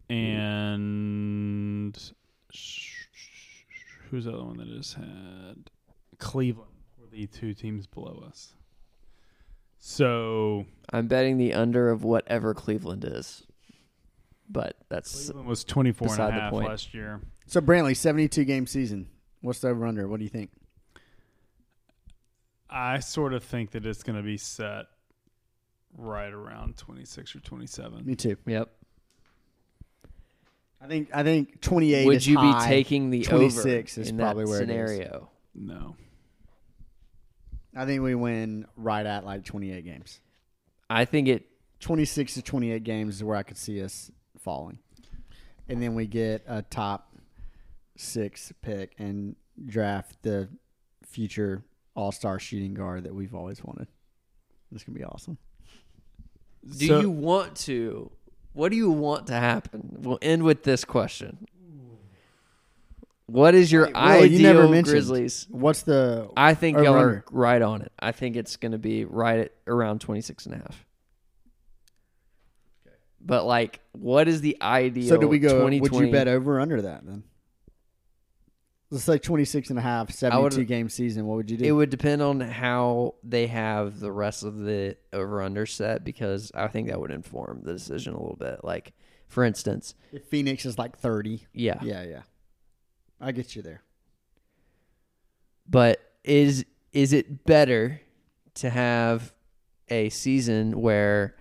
and 0.10 1.98
sh- 2.52 3.06
who's 4.10 4.26
the 4.26 4.32
other 4.34 4.44
one 4.44 4.58
that 4.58 4.68
just 4.68 4.96
had 4.96 5.70
Cleveland 6.18 6.72
were 6.98 7.08
the 7.12 7.28
two 7.28 7.54
teams 7.54 7.88
below 7.88 8.24
us. 8.28 8.54
So 9.80 10.66
I'm 10.92 11.08
betting 11.08 11.38
the 11.38 11.54
under 11.54 11.90
of 11.90 12.04
whatever 12.04 12.54
Cleveland 12.54 13.06
is, 13.06 13.44
but 14.50 14.78
that's 14.90 15.26
Cleveland 15.26 15.48
was 15.48 15.64
24 15.64 16.08
and 16.12 16.20
a 16.20 16.32
half 16.32 16.52
point. 16.52 16.68
last 16.68 16.94
year. 16.94 17.22
so 17.46 17.62
Brantley, 17.62 17.96
72 17.96 18.44
game 18.46 18.66
season. 18.68 19.08
What's 19.42 19.60
the 19.60 19.70
over 19.70 19.86
under? 19.86 20.08
What 20.08 20.18
do 20.18 20.24
you 20.24 20.30
think? 20.30 20.50
I 22.70 23.00
sort 23.00 23.34
of 23.34 23.44
think 23.44 23.72
that 23.72 23.86
it's 23.86 24.04
going 24.04 24.18
to 24.18 24.24
be 24.24 24.38
set 24.38 24.88
right 25.98 26.34
around 26.34 26.78
26 26.78 27.36
or 27.36 27.40
27. 27.40 28.06
Me 28.06 28.16
too. 28.16 28.36
yep. 28.46 28.70
I 30.82 30.88
think 30.88 31.10
I 31.14 31.24
think 31.24 31.60
28 31.62 32.06
Would 32.06 32.16
is 32.18 32.28
you 32.28 32.40
be 32.40 32.54
taking 32.66 33.10
the 33.10 33.24
26 33.24 33.66
over 33.98 34.02
is 34.02 34.10
in 34.10 34.18
probably 34.18 34.44
that 34.46 34.50
where 34.50 34.62
it 34.62 34.70
is. 34.70 34.92
scenario? 34.92 35.30
No. 35.56 35.96
I 37.76 37.86
think 37.86 38.02
we 38.02 38.16
win 38.16 38.66
right 38.76 39.06
at 39.06 39.26
like 39.26 39.44
28 39.44 39.84
games. 39.84 40.20
I 40.90 41.06
think 41.06 41.28
it 41.28 41.46
26 41.80 42.36
to 42.36 42.42
28 42.42 42.84
games 42.84 43.16
is 43.16 43.24
where 43.24 43.36
I 43.36 43.44
could 43.44 43.58
see 43.58 43.82
us 43.84 44.12
falling. 44.40 44.80
And 45.68 45.82
then 45.82 45.96
we 45.96 46.08
get 46.08 46.44
a 46.48 46.62
top 46.62 47.16
six 47.98 48.52
pick 48.62 48.94
and 48.98 49.36
draft 49.66 50.16
the 50.22 50.48
future 51.04 51.64
all 51.96 52.12
star 52.12 52.40
shooting 52.40 52.74
guard 52.74 53.04
that 53.04 53.14
we've 53.14 53.34
always 53.36 53.64
wanted. 53.64 53.88
This 54.72 54.84
can 54.84 54.94
be 54.94 55.04
awesome. 55.04 55.38
Do 56.78 56.88
So- 56.88 57.00
you 57.02 57.10
want 57.10 57.56
to? 57.58 58.12
What 58.58 58.72
do 58.72 58.76
you 58.76 58.90
want 58.90 59.28
to 59.28 59.34
happen? 59.34 59.98
We'll 60.02 60.18
end 60.20 60.42
with 60.42 60.64
this 60.64 60.84
question. 60.84 61.46
What 63.28 63.54
is 63.54 63.72
your 63.72 63.86
Hey, 63.86 63.92
Will, 63.94 64.00
ideal 64.24 64.32
you 64.32 64.40
never 64.42 64.68
mentioned- 64.68 64.94
Grizzlies? 64.96 65.46
What's 65.52 65.84
the 65.84 66.30
I 66.36 66.56
think 66.56 66.78
Over 66.78 66.84
y'all 66.86 66.96
are 66.96 67.26
right 67.30 67.62
on 67.62 67.84
it. 67.84 67.92
I 68.00 68.12
think 68.14 68.36
it's 68.36 68.58
going 68.58 68.72
to 68.72 68.80
be 68.80 69.06
right 69.06 69.42
at 69.42 69.52
around 69.68 70.02
26 70.02 70.48
and 70.48 70.56
a 70.56 70.58
half. 70.58 70.86
But 73.22 73.46
like 73.46 73.80
what 73.92 74.28
is 74.28 74.42
the 74.42 74.58
ideal 74.60 75.08
So 75.10 75.18
do 75.18 75.28
we 75.28 75.38
go 75.38 75.50
2020 75.50 75.80
would 75.80 76.06
you 76.08 76.12
bet 76.12 76.28
over 76.28 76.58
or 76.58 76.60
under 76.60 76.82
that 76.82 77.06
then? 77.06 77.26
Let's 78.90 79.04
say 79.04 79.18
26 79.18 79.70
and 79.70 79.80
a 79.80 79.82
half, 79.82 80.12
72 80.12 80.64
game 80.64 80.88
season. 80.88 81.28
What 81.28 81.36
would 81.36 81.52
you 81.52 81.58
do? 81.58 81.66
It 81.66 81.72
would 81.72 81.90
depend 81.90 82.22
on 82.22 82.40
how 82.40 83.16
they 83.22 83.48
have 83.48 84.00
the 84.00 84.12
rest 84.12 84.44
of 84.44 84.60
the 84.60 84.96
over 85.12 85.42
under 85.42 85.66
set 85.66 86.06
because 86.06 86.52
I 86.56 86.68
think 86.68 86.88
that 86.88 87.00
would 87.00 87.12
inform 87.12 87.64
the 87.64 87.74
decision 87.74 88.14
a 88.14 88.18
little 88.20 88.38
bit. 88.38 88.64
Like 88.64 88.94
for 89.28 89.44
instance, 89.44 89.94
if 90.14 90.26
Phoenix 90.26 90.66
is 90.66 90.78
like 90.78 90.98
30. 90.98 91.46
yeah. 91.54 91.80
Yeah, 91.84 92.04
yeah. 92.04 92.22
I 93.20 93.32
get 93.34 93.56
you 93.56 93.62
there. 93.62 93.82
But 95.70 96.00
is 96.24 96.66
is 96.94 97.12
it 97.14 97.44
better 97.46 98.00
to 98.56 98.70
have 98.70 99.34
a 99.90 100.10
season 100.10 100.80
where 100.80 101.36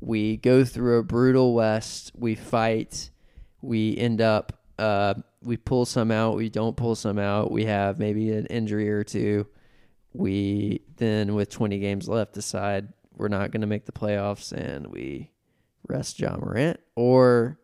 we 0.00 0.36
go 0.38 0.64
through 0.64 0.98
a 0.98 1.02
brutal 1.02 1.54
West, 1.54 2.12
we 2.14 2.34
fight, 2.34 3.10
we 3.60 3.96
end 3.96 4.20
up 4.20 4.58
uh, 4.78 5.14
we 5.42 5.56
pull 5.56 5.84
some 5.84 6.10
out, 6.10 6.36
we 6.36 6.48
don't 6.48 6.76
pull 6.76 6.94
some 6.94 7.18
out, 7.18 7.50
we 7.50 7.64
have 7.64 7.98
maybe 7.98 8.30
an 8.30 8.46
injury 8.46 8.90
or 8.90 9.04
two. 9.04 9.46
We 10.12 10.82
then 10.96 11.34
with 11.34 11.50
20 11.50 11.78
games 11.78 12.08
left 12.08 12.34
decide 12.34 12.92
we're 13.16 13.28
not 13.28 13.50
going 13.50 13.60
to 13.62 13.66
make 13.66 13.86
the 13.86 13.92
playoffs 13.92 14.52
and 14.52 14.86
we 14.86 15.30
rest 15.88 16.20
Ja 16.20 16.36
Morant 16.36 16.78
or 16.96 17.58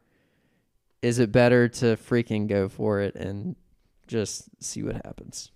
is 1.02 1.18
it 1.18 1.30
better 1.30 1.68
to 1.68 1.96
freaking 1.96 2.48
go 2.48 2.68
for 2.68 3.00
it 3.00 3.14
and 3.14 3.56
just 4.06 4.48
see 4.62 4.82
what 4.82 4.96
happens? 5.04 5.50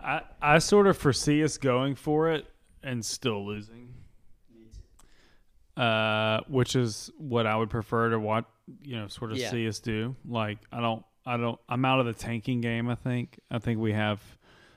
I, 0.00 0.22
I 0.40 0.58
sort 0.58 0.86
of 0.86 0.96
foresee 0.96 1.42
us 1.44 1.58
going 1.58 1.94
for 1.94 2.30
it 2.30 2.46
and 2.82 3.04
still 3.04 3.44
losing. 3.46 3.94
Uh, 5.76 6.40
which 6.48 6.76
is 6.76 7.10
what 7.16 7.46
I 7.46 7.56
would 7.56 7.70
prefer 7.70 8.10
to 8.10 8.18
what 8.18 8.44
you 8.82 8.96
know, 8.96 9.08
sort 9.08 9.32
of 9.32 9.38
Yeah. 9.38 9.50
see 9.50 9.66
us 9.68 9.78
do. 9.80 10.14
Like 10.28 10.58
I 10.72 10.80
don't, 10.80 11.04
I 11.26 11.36
don't, 11.36 11.58
I'm 11.68 11.84
out 11.84 12.00
of 12.00 12.06
the 12.06 12.12
tanking 12.12 12.60
game. 12.60 12.88
I 12.88 12.94
think, 12.94 13.38
I 13.50 13.58
think 13.58 13.78
we 13.80 13.92
have 13.92 14.20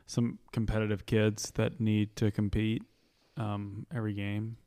some 0.05 0.39
competitive 0.51 1.05
kids 1.05 1.51
that 1.51 1.79
need 1.79 2.15
to 2.17 2.31
compete 2.31 2.83
um, 3.37 3.85
every 3.93 4.13
game, 4.13 4.57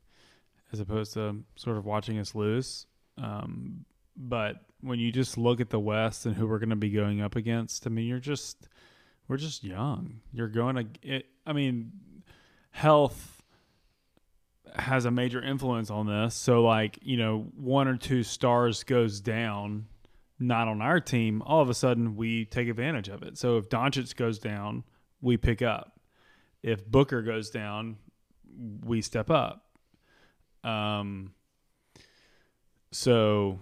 as 0.71 0.79
opposed 0.79 1.13
to 1.13 1.43
sort 1.55 1.77
of 1.77 1.85
watching 1.85 2.17
us 2.19 2.35
lose. 2.35 2.85
Um, 3.17 3.85
but 4.15 4.57
when 4.81 4.99
you 4.99 5.11
just 5.11 5.37
look 5.37 5.59
at 5.61 5.69
the 5.69 5.79
West 5.79 6.25
and 6.25 6.35
who 6.35 6.47
we're 6.47 6.59
going 6.59 6.69
to 6.69 6.75
be 6.75 6.89
going 6.89 7.21
up 7.21 7.35
against, 7.35 7.85
I 7.85 7.89
mean, 7.89 8.07
you're 8.07 8.19
just 8.19 8.67
we're 9.27 9.37
just 9.37 9.63
young. 9.63 10.21
You're 10.31 10.47
going 10.47 10.75
to 10.75 10.85
it, 11.03 11.25
I 11.45 11.53
mean, 11.53 11.91
health 12.71 13.36
has 14.75 15.05
a 15.05 15.11
major 15.11 15.41
influence 15.41 15.89
on 15.89 16.07
this. 16.07 16.35
So 16.35 16.63
like, 16.63 16.99
you 17.01 17.17
know, 17.17 17.47
one 17.55 17.87
or 17.87 17.97
two 17.97 18.23
stars 18.23 18.83
goes 18.83 19.19
down, 19.19 19.87
not 20.39 20.67
on 20.67 20.81
our 20.81 20.99
team, 20.99 21.41
all 21.45 21.61
of 21.61 21.69
a 21.69 21.73
sudden 21.73 22.15
we 22.15 22.45
take 22.45 22.67
advantage 22.67 23.09
of 23.09 23.23
it. 23.23 23.37
So 23.37 23.57
if 23.57 23.69
Doncic 23.69 24.15
goes 24.15 24.39
down, 24.39 24.83
we 25.21 25.37
pick 25.37 25.61
up. 25.61 25.99
If 26.63 26.85
Booker 26.85 27.21
goes 27.21 27.49
down, 27.49 27.97
we 28.83 29.01
step 29.01 29.29
up. 29.29 29.63
Um 30.63 31.33
so 32.91 33.59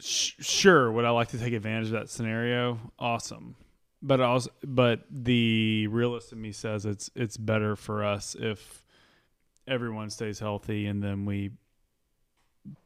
sh- 0.00 0.32
sure 0.40 0.90
would 0.90 1.04
I 1.04 1.10
like 1.10 1.28
to 1.28 1.38
take 1.38 1.52
advantage 1.52 1.86
of 1.86 1.92
that 1.92 2.10
scenario? 2.10 2.78
Awesome 2.98 3.56
but 4.02 4.20
also 4.20 4.50
but 4.64 5.04
the 5.10 5.86
realist 5.88 6.32
in 6.32 6.40
me 6.40 6.52
says 6.52 6.86
it's 6.86 7.10
it's 7.14 7.36
better 7.36 7.74
for 7.74 8.04
us 8.04 8.36
if 8.38 8.84
everyone 9.68 10.10
stays 10.10 10.38
healthy 10.38 10.86
and 10.86 11.02
then 11.02 11.24
we 11.24 11.50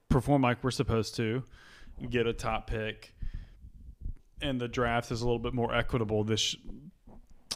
perform 0.09 0.43
like 0.43 0.63
we're 0.63 0.71
supposed 0.71 1.17
to 1.17 1.43
get 2.11 2.27
a 2.27 2.33
top 2.33 2.67
pick 2.67 3.15
and 4.41 4.61
the 4.61 4.69
draft 4.69 5.11
is 5.11 5.23
a 5.23 5.25
little 5.25 5.39
bit 5.39 5.55
more 5.55 5.75
equitable 5.75 6.25
this 6.25 6.57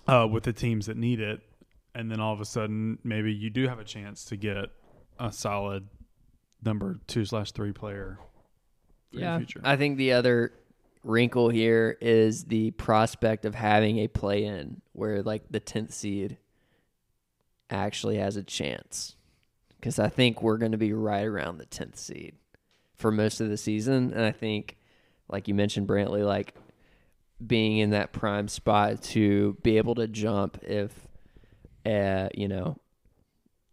uh, 0.07 0.27
with 0.31 0.45
the 0.45 0.53
teams 0.53 0.87
that 0.87 0.97
need 0.97 1.21
it 1.21 1.41
and 1.95 2.11
then 2.11 2.21
all 2.21 2.33
of 2.33 2.41
a 2.41 2.45
sudden 2.45 2.99
maybe 3.03 3.33
you 3.33 3.51
do 3.51 3.67
have 3.69 3.79
a 3.79 3.85
chance 3.85 4.25
to 4.25 4.37
get 4.37 4.67
a 5.19 5.33
solid 5.33 5.87
number 6.65 6.99
two 7.07 7.25
slash 7.25 7.53
three 7.53 7.73
player 7.73 8.19
for 9.13 9.19
your 9.19 9.39
future. 9.39 9.61
I 9.65 9.77
think 9.77 9.97
the 9.97 10.13
other 10.13 10.53
wrinkle 11.03 11.49
here 11.49 11.97
is 12.01 12.45
the 12.45 12.73
prospect 12.73 13.45
of 13.45 13.55
having 13.55 13.99
a 13.99 14.09
play 14.09 14.45
in 14.45 14.81
where 14.93 15.23
like 15.23 15.45
the 15.51 15.61
10th 15.61 15.93
seed 15.93 16.37
actually 17.71 18.19
has 18.19 18.37
a 18.37 18.43
chance. 18.43 19.17
Cuz 19.83 19.99
I 19.99 20.09
think 20.09 20.43
we're 20.43 20.59
going 20.59 20.73
to 20.73 20.79
be 20.79 20.93
right 20.93 21.25
around 21.25 21.59
the 21.59 21.67
10th 21.67 21.97
seed 21.97 22.37
for 22.95 23.13
most 23.13 23.41
of 23.41 23.49
the 23.49 23.57
season 23.57 24.13
and 24.13 24.25
I 24.25 24.33
think 24.33 24.79
like 25.29 25.49
you 25.49 25.55
mentioned 25.55 25.87
Brantley 25.87 26.25
like 26.25 26.55
being 27.47 27.77
in 27.79 27.91
that 27.91 28.13
prime 28.13 28.49
spot 28.49 29.03
to 29.03 29.57
be 29.63 29.77
able 29.77 29.95
to 29.97 30.09
jump 30.09 30.59
if 30.63 31.07
uh 31.85 32.31
you 32.35 32.49
know 32.49 32.79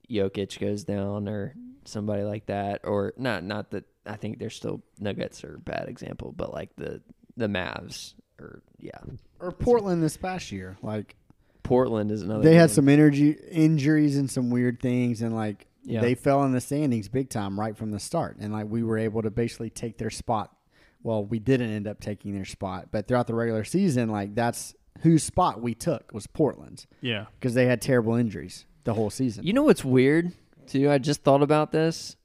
Jokic 0.09 0.59
goes 0.59 0.83
down 0.83 1.29
or 1.29 1.55
somebody 1.85 2.23
like 2.23 2.47
that 2.47 2.81
or 2.83 3.13
not 3.17 3.43
not 3.43 3.71
that 3.71 3.85
I 4.05 4.17
think 4.17 4.39
they're 4.39 4.49
still 4.49 4.83
Nuggets 4.99 5.43
are 5.43 5.55
a 5.55 5.59
bad 5.59 5.87
example, 5.87 6.33
but 6.35 6.53
like 6.53 6.75
the 6.75 7.01
the 7.37 7.47
Mavs 7.47 8.13
or 8.39 8.61
yeah, 8.77 8.99
Or 9.39 9.51
Portland 9.51 10.03
this 10.03 10.17
past 10.17 10.51
year, 10.51 10.77
like 10.81 11.15
Portland 11.63 12.11
is 12.11 12.21
another. 12.21 12.43
they 12.43 12.51
good 12.51 12.57
had 12.59 12.71
some 12.71 12.87
energy 12.89 13.31
injuries 13.51 14.17
and 14.17 14.29
some 14.29 14.49
weird 14.49 14.79
things, 14.81 15.21
and 15.21 15.33
like 15.35 15.67
Yeah. 15.83 16.01
they 16.01 16.15
fell 16.15 16.43
in 16.43 16.51
the 16.51 16.61
standings 16.61 17.07
big 17.09 17.29
time 17.29 17.59
right 17.59 17.75
from 17.75 17.91
the 17.91 17.99
start, 17.99 18.37
and 18.39 18.53
like 18.53 18.67
we 18.69 18.83
were 18.83 18.97
able 18.97 19.21
to 19.21 19.31
basically 19.31 19.69
take 19.69 19.97
their 19.97 20.09
spot. 20.09 20.55
Well, 21.01 21.25
we 21.25 21.39
didn't 21.39 21.69
end 21.71 21.87
up 21.87 21.99
taking 21.99 22.33
their 22.33 22.45
spot, 22.45 22.89
but 22.91 23.07
throughout 23.07 23.27
the 23.27 23.35
regular 23.35 23.63
season, 23.65 24.09
like 24.09 24.35
that's 24.35 24.75
whose 25.01 25.23
spot 25.23 25.61
we 25.61 25.73
took 25.73 26.13
was 26.13 26.27
Portland's 26.27 26.87
Yeah. 27.01 27.25
because 27.39 27.53
they 27.55 27.65
had 27.65 27.81
terrible 27.81 28.15
injuries 28.15 28.65
the 28.85 28.93
whole 28.93 29.09
season. 29.09 29.45
You 29.45 29.51
know 29.53 29.63
what's 29.63 29.83
weird 29.83 30.31
too? 30.67 30.89
I 30.89 30.97
just 30.99 31.23
thought 31.23 31.41
about 31.41 31.71
this. 31.71 32.15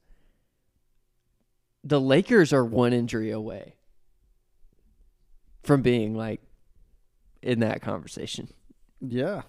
The 1.83 1.99
Lakers 1.99 2.51
are 2.53 2.63
one 2.65 2.93
injury 2.93 3.31
away 3.31 3.75
from 5.63 5.81
being 5.81 6.13
like 6.15 6.41
in 7.41 7.59
that 7.59 7.81
conversation. 7.81 8.49
Yeah, 9.01 9.43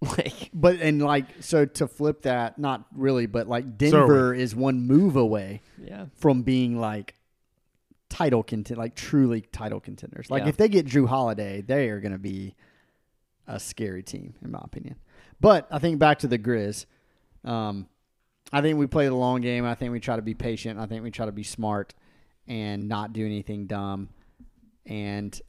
Like 0.00 0.50
but 0.54 0.80
and 0.80 1.02
like 1.02 1.26
so 1.40 1.64
to 1.64 1.86
flip 1.86 2.22
that, 2.22 2.58
not 2.58 2.86
really, 2.94 3.26
but 3.26 3.48
like 3.48 3.78
Denver 3.78 4.34
is 4.34 4.54
one 4.54 4.86
move 4.86 5.16
away 5.16 5.62
yeah. 5.82 6.06
from 6.16 6.42
being 6.42 6.78
like 6.80 7.14
title 8.08 8.42
content, 8.42 8.78
like 8.78 8.94
truly 8.94 9.42
title 9.42 9.80
contenders. 9.80 10.30
Like 10.30 10.44
Yeah. 10.44 10.48
if 10.48 10.56
they 10.56 10.68
get 10.68 10.86
Jrue 10.86 11.06
Holiday, 11.06 11.60
they 11.60 11.88
are 11.90 12.00
going 12.00 12.12
to 12.12 12.18
be 12.18 12.54
a 13.46 13.60
scary 13.60 14.02
team, 14.02 14.34
in 14.42 14.50
my 14.50 14.60
opinion. 14.62 14.96
But 15.40 15.66
I 15.70 15.78
think 15.78 15.98
back 15.98 16.18
to 16.20 16.28
the 16.28 16.38
Grizz. 16.38 16.86
Um, 17.44 17.86
I 18.52 18.60
think 18.60 18.78
we 18.78 18.86
play 18.86 19.06
the 19.06 19.14
long 19.14 19.40
game. 19.40 19.64
I 19.64 19.74
think 19.74 19.92
we 19.92 20.00
try 20.00 20.16
to 20.16 20.22
be 20.22 20.34
patient. 20.34 20.78
I 20.78 20.86
think 20.86 21.02
we 21.02 21.10
try 21.10 21.26
to 21.26 21.32
be 21.32 21.44
smart 21.44 21.94
and 22.46 22.88
not 22.88 23.12
do 23.12 23.24
anything 23.24 23.66
dumb. 23.66 24.08
And 24.86 25.40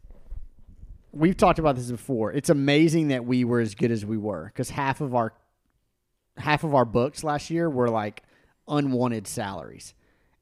we've 1.12 1.38
talked 1.38 1.60
about 1.60 1.76
this 1.76 1.92
before. 1.92 2.32
It's 2.32 2.50
amazing 2.50 3.10
that 3.10 3.26
we 3.26 3.44
were 3.44 3.60
as 3.60 3.76
good 3.76 3.92
as 3.92 4.06
we 4.06 4.18
were 4.18 4.46
because 4.46 4.70
half 4.70 5.02
of 5.02 5.16
our 5.16 5.34
half 6.38 6.64
of 6.64 6.74
our 6.74 6.86
books 6.86 7.24
last 7.24 7.50
year 7.50 7.70
were 7.70 7.90
like 7.90 8.24
unwanted 8.68 9.28
salaries, 9.28 9.94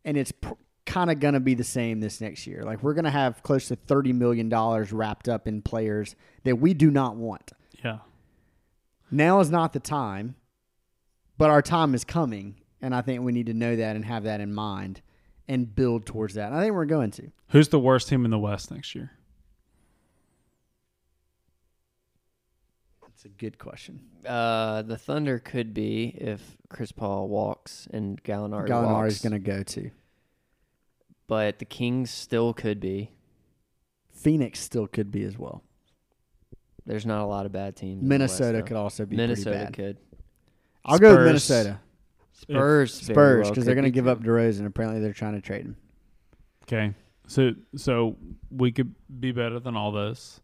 and 0.06 0.18
it's 0.18 0.32
pr- 0.32 0.54
kind 0.86 1.12
of 1.12 1.20
going 1.20 1.34
to 1.34 1.40
be 1.40 1.54
the 1.54 1.64
same 1.64 2.00
this 2.00 2.22
next 2.22 2.48
year. 2.48 2.64
Like 2.64 2.84
we're 2.84 2.94
going 2.94 3.06
to 3.06 3.12
have 3.12 3.44
close 3.44 3.68
to 3.70 3.76
thirty 3.76 4.14
million 4.14 4.50
dollars 4.50 4.92
wrapped 4.92 5.28
up 5.28 5.48
in 5.48 5.62
players 5.62 6.16
that 6.44 6.58
we 6.58 6.74
do 6.74 6.92
not 6.92 7.16
want. 7.16 7.52
Yeah. 7.84 8.00
Now 9.12 9.40
is 9.40 9.50
not 9.50 9.74
the 9.74 9.80
time, 9.80 10.36
but 11.38 11.50
our 11.50 11.62
time 11.62 11.96
is 11.96 12.04
coming, 12.04 12.62
and 12.82 12.94
I 12.94 13.02
think 13.02 13.24
we 13.24 13.32
need 13.32 13.48
to 13.48 13.54
know 13.54 13.76
that 13.76 13.96
and 13.96 14.06
have 14.06 14.24
that 14.24 14.40
in 14.40 14.54
mind 14.54 15.02
and 15.48 15.74
build 15.74 16.06
towards 16.06 16.36
that. 16.36 16.48
And 16.48 16.56
I 16.56 16.62
think 16.62 16.76
we're 16.76 16.86
going 16.86 17.10
to. 17.12 17.32
Who's 17.50 17.70
the 17.70 17.80
worst 17.80 18.08
team 18.08 18.24
in 18.24 18.30
the 18.30 18.38
West 18.38 18.70
next 18.70 18.94
year? 18.94 19.12
That's 23.20 23.36
a 23.36 23.38
good 23.38 23.60
question. 23.60 24.00
Uh, 24.26 24.82
the 24.82 24.98
Thunder 24.98 25.40
could 25.40 25.74
be 25.74 26.16
if 26.18 26.56
Chris 26.70 26.94
Paul 26.94 27.28
walks 27.28 27.86
and 27.92 28.24
Gallinari, 28.24 28.70
Gallinari 28.70 28.86
walks, 28.86 29.16
is 29.16 29.22
going 29.22 29.34
to 29.34 29.40
go 29.40 29.62
to. 29.62 29.92
but 31.28 31.60
the 31.60 31.66
Kings 31.66 32.12
still 32.12 32.54
could 32.54 32.80
be. 32.80 33.12
Phoenix 34.14 34.62
still 34.62 34.88
could 34.88 35.12
be 35.12 35.26
as 35.26 35.38
well. 35.38 35.64
There's 36.86 37.06
not 37.06 37.22
a 37.22 37.26
lot 37.26 37.46
of 37.46 37.52
bad 37.52 37.76
teams. 37.76 38.02
in 38.02 38.08
the 38.08 38.08
Minnesota 38.08 38.60
West, 38.60 38.68
could 38.68 38.78
also 38.78 39.06
be 39.06 39.18
Minnesota 39.18 39.50
pretty 39.50 39.66
bad. 39.66 39.74
could. 39.74 39.98
I'll 40.86 40.98
go 40.98 41.10
with 41.10 41.18
Spurs. 41.18 41.26
Minnesota. 41.26 41.80
Spurs. 42.32 43.00
very 43.02 43.14
Spurs 43.14 43.44
well 43.44 43.52
because 43.52 43.64
could 43.64 43.68
they're 43.68 43.76
going 43.76 43.84
to 43.84 43.92
be 43.92 43.96
give 43.96 44.06
too. 44.06 44.12
up 44.12 44.24
DeRozan. 44.24 44.66
Apparently, 44.66 45.02
they're 45.02 45.12
trying 45.12 45.34
to 45.34 45.42
trade 45.42 45.66
him. 45.66 45.76
Okay. 46.64 46.94
So 47.28 47.52
so 47.76 48.16
we 48.50 48.72
could 48.72 48.96
be 49.20 49.34
better 49.34 49.60
than 49.60 49.76
all 49.76 49.92
this. 49.92 50.40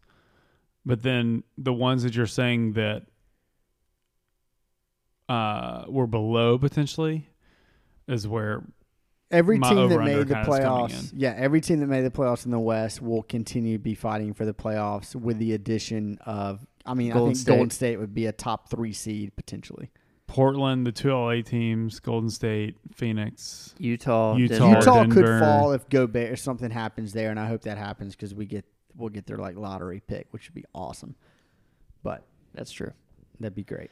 But 0.86 1.02
then 1.02 1.42
the 1.58 1.72
ones 1.72 2.04
that 2.04 2.14
you're 2.14 2.26
saying 2.26 2.74
that 2.74 3.02
uh 5.28 5.84
were 5.88 6.06
below 6.06 6.56
potentially 6.58 7.28
is 8.06 8.26
where 8.28 8.62
Every 9.28 9.58
My 9.58 9.70
team 9.70 9.88
that 9.88 9.98
made 10.04 10.28
the 10.28 10.34
kinda 10.34 10.40
is 10.42 10.46
coming 10.46 10.62
playoffs, 10.62 11.12
in. 11.12 11.18
yeah, 11.18 11.34
every 11.36 11.60
team 11.60 11.80
that 11.80 11.88
made 11.88 12.02
the 12.02 12.12
playoffs 12.12 12.44
in 12.44 12.52
the 12.52 12.60
West 12.60 13.02
will 13.02 13.24
continue 13.24 13.76
to 13.76 13.82
be 13.82 13.96
fighting 13.96 14.32
for 14.34 14.44
the 14.44 14.54
playoffs 14.54 15.16
with 15.16 15.38
the 15.38 15.52
addition 15.54 16.18
of. 16.24 16.64
I 16.86 16.94
mean, 16.94 17.10
Golden 17.10 17.22
I 17.22 17.26
think 17.30 17.36
State. 17.38 17.50
Golden 17.52 17.70
State 17.70 17.96
would 17.98 18.14
be 18.14 18.26
a 18.26 18.32
top 18.32 18.70
three 18.70 18.92
seed 18.92 19.34
potentially. 19.34 19.90
Portland, 20.28 20.86
the 20.86 20.92
two 20.92 21.10
LA 21.12 21.42
teams, 21.42 21.98
Golden 21.98 22.30
State, 22.30 22.76
Phoenix. 22.94 23.74
Utah. 23.78 24.36
Utah. 24.36 24.58
Denver. 24.58 24.78
Utah 24.78 25.02
could 25.06 25.14
Denver. 25.24 25.40
fall 25.40 25.72
if 25.72 25.88
Gobert 25.88 26.32
if 26.34 26.38
something 26.38 26.70
happens 26.70 27.12
there, 27.12 27.30
and 27.32 27.40
I 27.40 27.48
hope 27.48 27.62
that 27.62 27.78
happens 27.78 28.14
because 28.14 28.32
we 28.32 28.46
get 28.46 28.64
we'll 28.96 29.10
get 29.10 29.26
their 29.26 29.38
like 29.38 29.56
lottery 29.56 30.00
pick, 30.06 30.28
which 30.30 30.48
would 30.48 30.54
be 30.54 30.64
awesome. 30.74 31.14
But 32.02 32.22
That's 32.54 32.70
true. 32.72 32.92
that'd 33.40 33.54
be 33.54 33.64
great. 33.64 33.90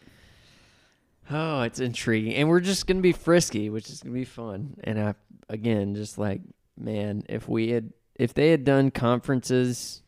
Oh, 1.31 1.63
it's 1.63 1.81
intriguing, 1.81 2.35
and 2.35 2.49
we're 2.49 2.61
just 2.61 2.87
gonna 2.87 3.01
be 3.01 3.13
frisky, 3.13 3.71
which 3.71 3.89
is 3.89 4.03
gonna 4.03 4.15
be 4.15 4.25
fun. 4.25 4.77
And 4.85 5.01
I, 5.01 5.15
again, 5.49 5.95
just 5.95 6.19
like 6.19 6.43
man, 6.77 7.25
if 7.29 7.49
we 7.49 7.71
had, 7.71 7.93
if 8.15 8.35
they 8.35 8.51
had 8.51 8.65
done 8.65 8.91
conferences 8.91 10.03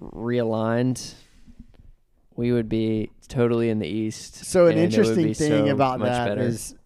realigned, 0.00 1.14
we 2.36 2.52
would 2.52 2.68
be 2.68 3.10
totally 3.28 3.70
in 3.70 3.78
the 3.78 3.88
East. 3.88 4.44
So 4.44 4.66
an 4.66 4.72
and 4.72 4.78
it 4.78 4.82
would 4.82 4.94
interesting 4.94 5.24
be 5.24 5.34
thing 5.34 5.66
so 5.66 5.72
about 5.72 5.98
much 5.98 6.08
that 6.08 6.38
is 6.38 6.72
better. 6.72 6.77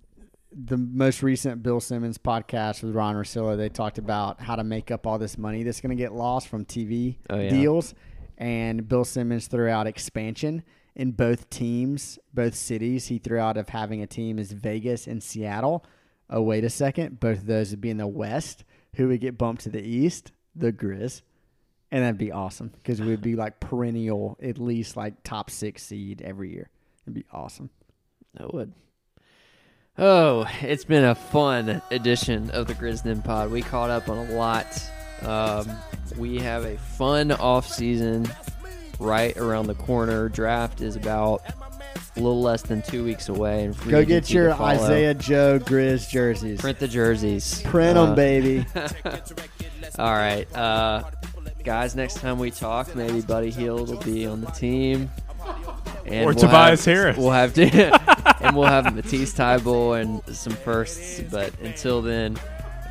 The 0.55 0.77
most 0.77 1.23
recent 1.23 1.63
Bill 1.63 1.81
Simmons 1.81 2.19
podcast 2.19 2.83
with 2.83 2.95
Ryen 2.95 3.17
Russillo. 3.17 3.57
They 3.57 3.71
talked 3.71 3.97
about 3.99 4.41
how 4.41 4.57
to 4.57 4.65
make 4.65 4.91
up 4.91 5.07
all 5.07 5.19
this 5.19 5.39
money 5.39 5.63
that's 5.63 5.81
going 5.81 5.97
to 5.97 6.01
get 6.03 6.13
lost 6.13 6.49
from 6.49 6.65
TV 6.67 7.17
Oh, 7.31 7.39
yeah. 7.39 7.49
deals, 7.51 7.95
and 8.37 8.87
Bill 8.87 9.05
Simmons 9.05 9.47
threw 9.47 9.69
out 9.69 9.87
expansion 9.87 10.63
in 10.95 11.13
both 11.13 11.49
teams, 11.49 12.19
both 12.35 12.55
cities. 12.55 13.07
He 13.07 13.19
threw 13.19 13.39
out 13.39 13.57
of 13.57 13.71
having 13.71 14.03
a 14.03 14.07
team 14.07 14.39
is 14.39 14.53
Vegas 14.53 15.07
and 15.07 15.23
Seattle. 15.23 15.87
Oh 16.29 16.43
wait 16.43 16.65
a 16.65 16.71
second, 16.71 17.19
both 17.21 17.39
of 17.39 17.47
those 17.47 17.71
would 17.71 17.81
be 17.81 17.91
in 17.91 17.97
the 17.97 18.07
West. 18.07 18.65
Who 18.97 19.09
would 19.09 19.21
get 19.21 19.39
bumped 19.39 19.63
to 19.63 19.71
the 19.71 19.83
East? 19.83 20.33
The 20.55 20.71
Grizz. 20.73 21.23
And 21.91 22.03
that'd 22.05 22.19
be 22.19 22.33
awesome 22.33 22.73
because 22.77 23.01
we'd 23.01 23.21
be 23.23 23.37
like 23.37 23.59
perennial, 23.61 24.39
at 24.43 24.59
least 24.59 24.97
like 24.99 25.23
top 25.25 25.49
six 25.51 25.83
seed 25.83 26.21
every 26.23 26.53
year. 26.53 26.69
It'd 27.05 27.15
be 27.15 27.25
awesome. 27.33 27.71
That 28.35 28.53
would. 28.53 28.73
Oh, 29.99 30.47
it's 30.63 30.85
been 30.85 31.05
a 31.05 31.15
fun 31.15 31.83
edition 31.91 32.51
of 32.51 32.67
the 32.67 32.75
Grizznin 32.75 33.23
Pod. 33.23 33.51
We 33.51 33.61
caught 33.61 33.91
up 33.91 34.09
on 34.09 34.17
a 34.17 34.33
lot. 34.33 34.67
Um, 35.21 35.71
we 36.17 36.39
have 36.39 36.65
a 36.65 36.79
fun 36.79 37.31
off 37.31 37.69
season 37.69 38.27
right 38.99 39.37
around 39.37 39.67
the 39.67 39.75
corner. 39.75 40.29
Draft 40.31 40.81
is 40.81 40.97
about 40.97 41.43
a 42.17 42.21
little 42.21 42.41
less 42.41 42.63
than 42.63 42.81
two 42.83 43.05
weeks 43.05 43.29
away. 43.29 43.65
And 43.65 43.77
free 43.77 43.91
Go 43.91 44.05
get 44.05 44.31
your. 44.31 44.53
Isaiah 44.55 45.13
Joe 45.15 45.59
Grizz 45.59 46.09
jerseys. 46.09 46.61
Print 46.61 46.79
the 46.79 46.89
jerseys. 46.89 47.61
Print 47.63 47.95
them, 47.97 48.13
Uh, 48.13 48.15
baby. 48.15 48.65
All 49.99 50.13
right, 50.13 50.51
uh, 50.57 51.03
guys. 51.65 51.95
Next 51.95 52.15
time 52.15 52.39
we 52.39 52.51
talk, 52.51 52.97
maybe 52.97 53.21
Buddy 53.21 53.51
Hield 53.51 53.91
will 53.91 54.01
be 54.01 54.27
on 54.27 54.41
the 54.41 54.51
team. 54.53 55.11
And 56.07 56.25
Or 56.25 56.27
we'll 56.27 56.35
Tobias 56.35 56.85
have- 56.85 56.95
Harris. 56.97 57.17
We'll 57.17 57.31
have 57.31 57.55
to, 57.55 57.63
and 58.45 58.57
we'll 58.57 58.67
have 58.69 58.95
Matisse 58.95 59.33
Thybulle 59.35 60.01
and 60.01 60.37
some 60.37 60.53
firsts. 60.55 61.21
But 61.31 61.53
until 61.61 62.03
then, 62.03 62.37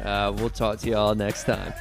uh, 0.03 0.33
we'll 0.37 0.49
talk 0.49 0.79
to 0.79 0.89
y'all 0.89 1.13
next 1.15 1.43
time. 1.43 1.73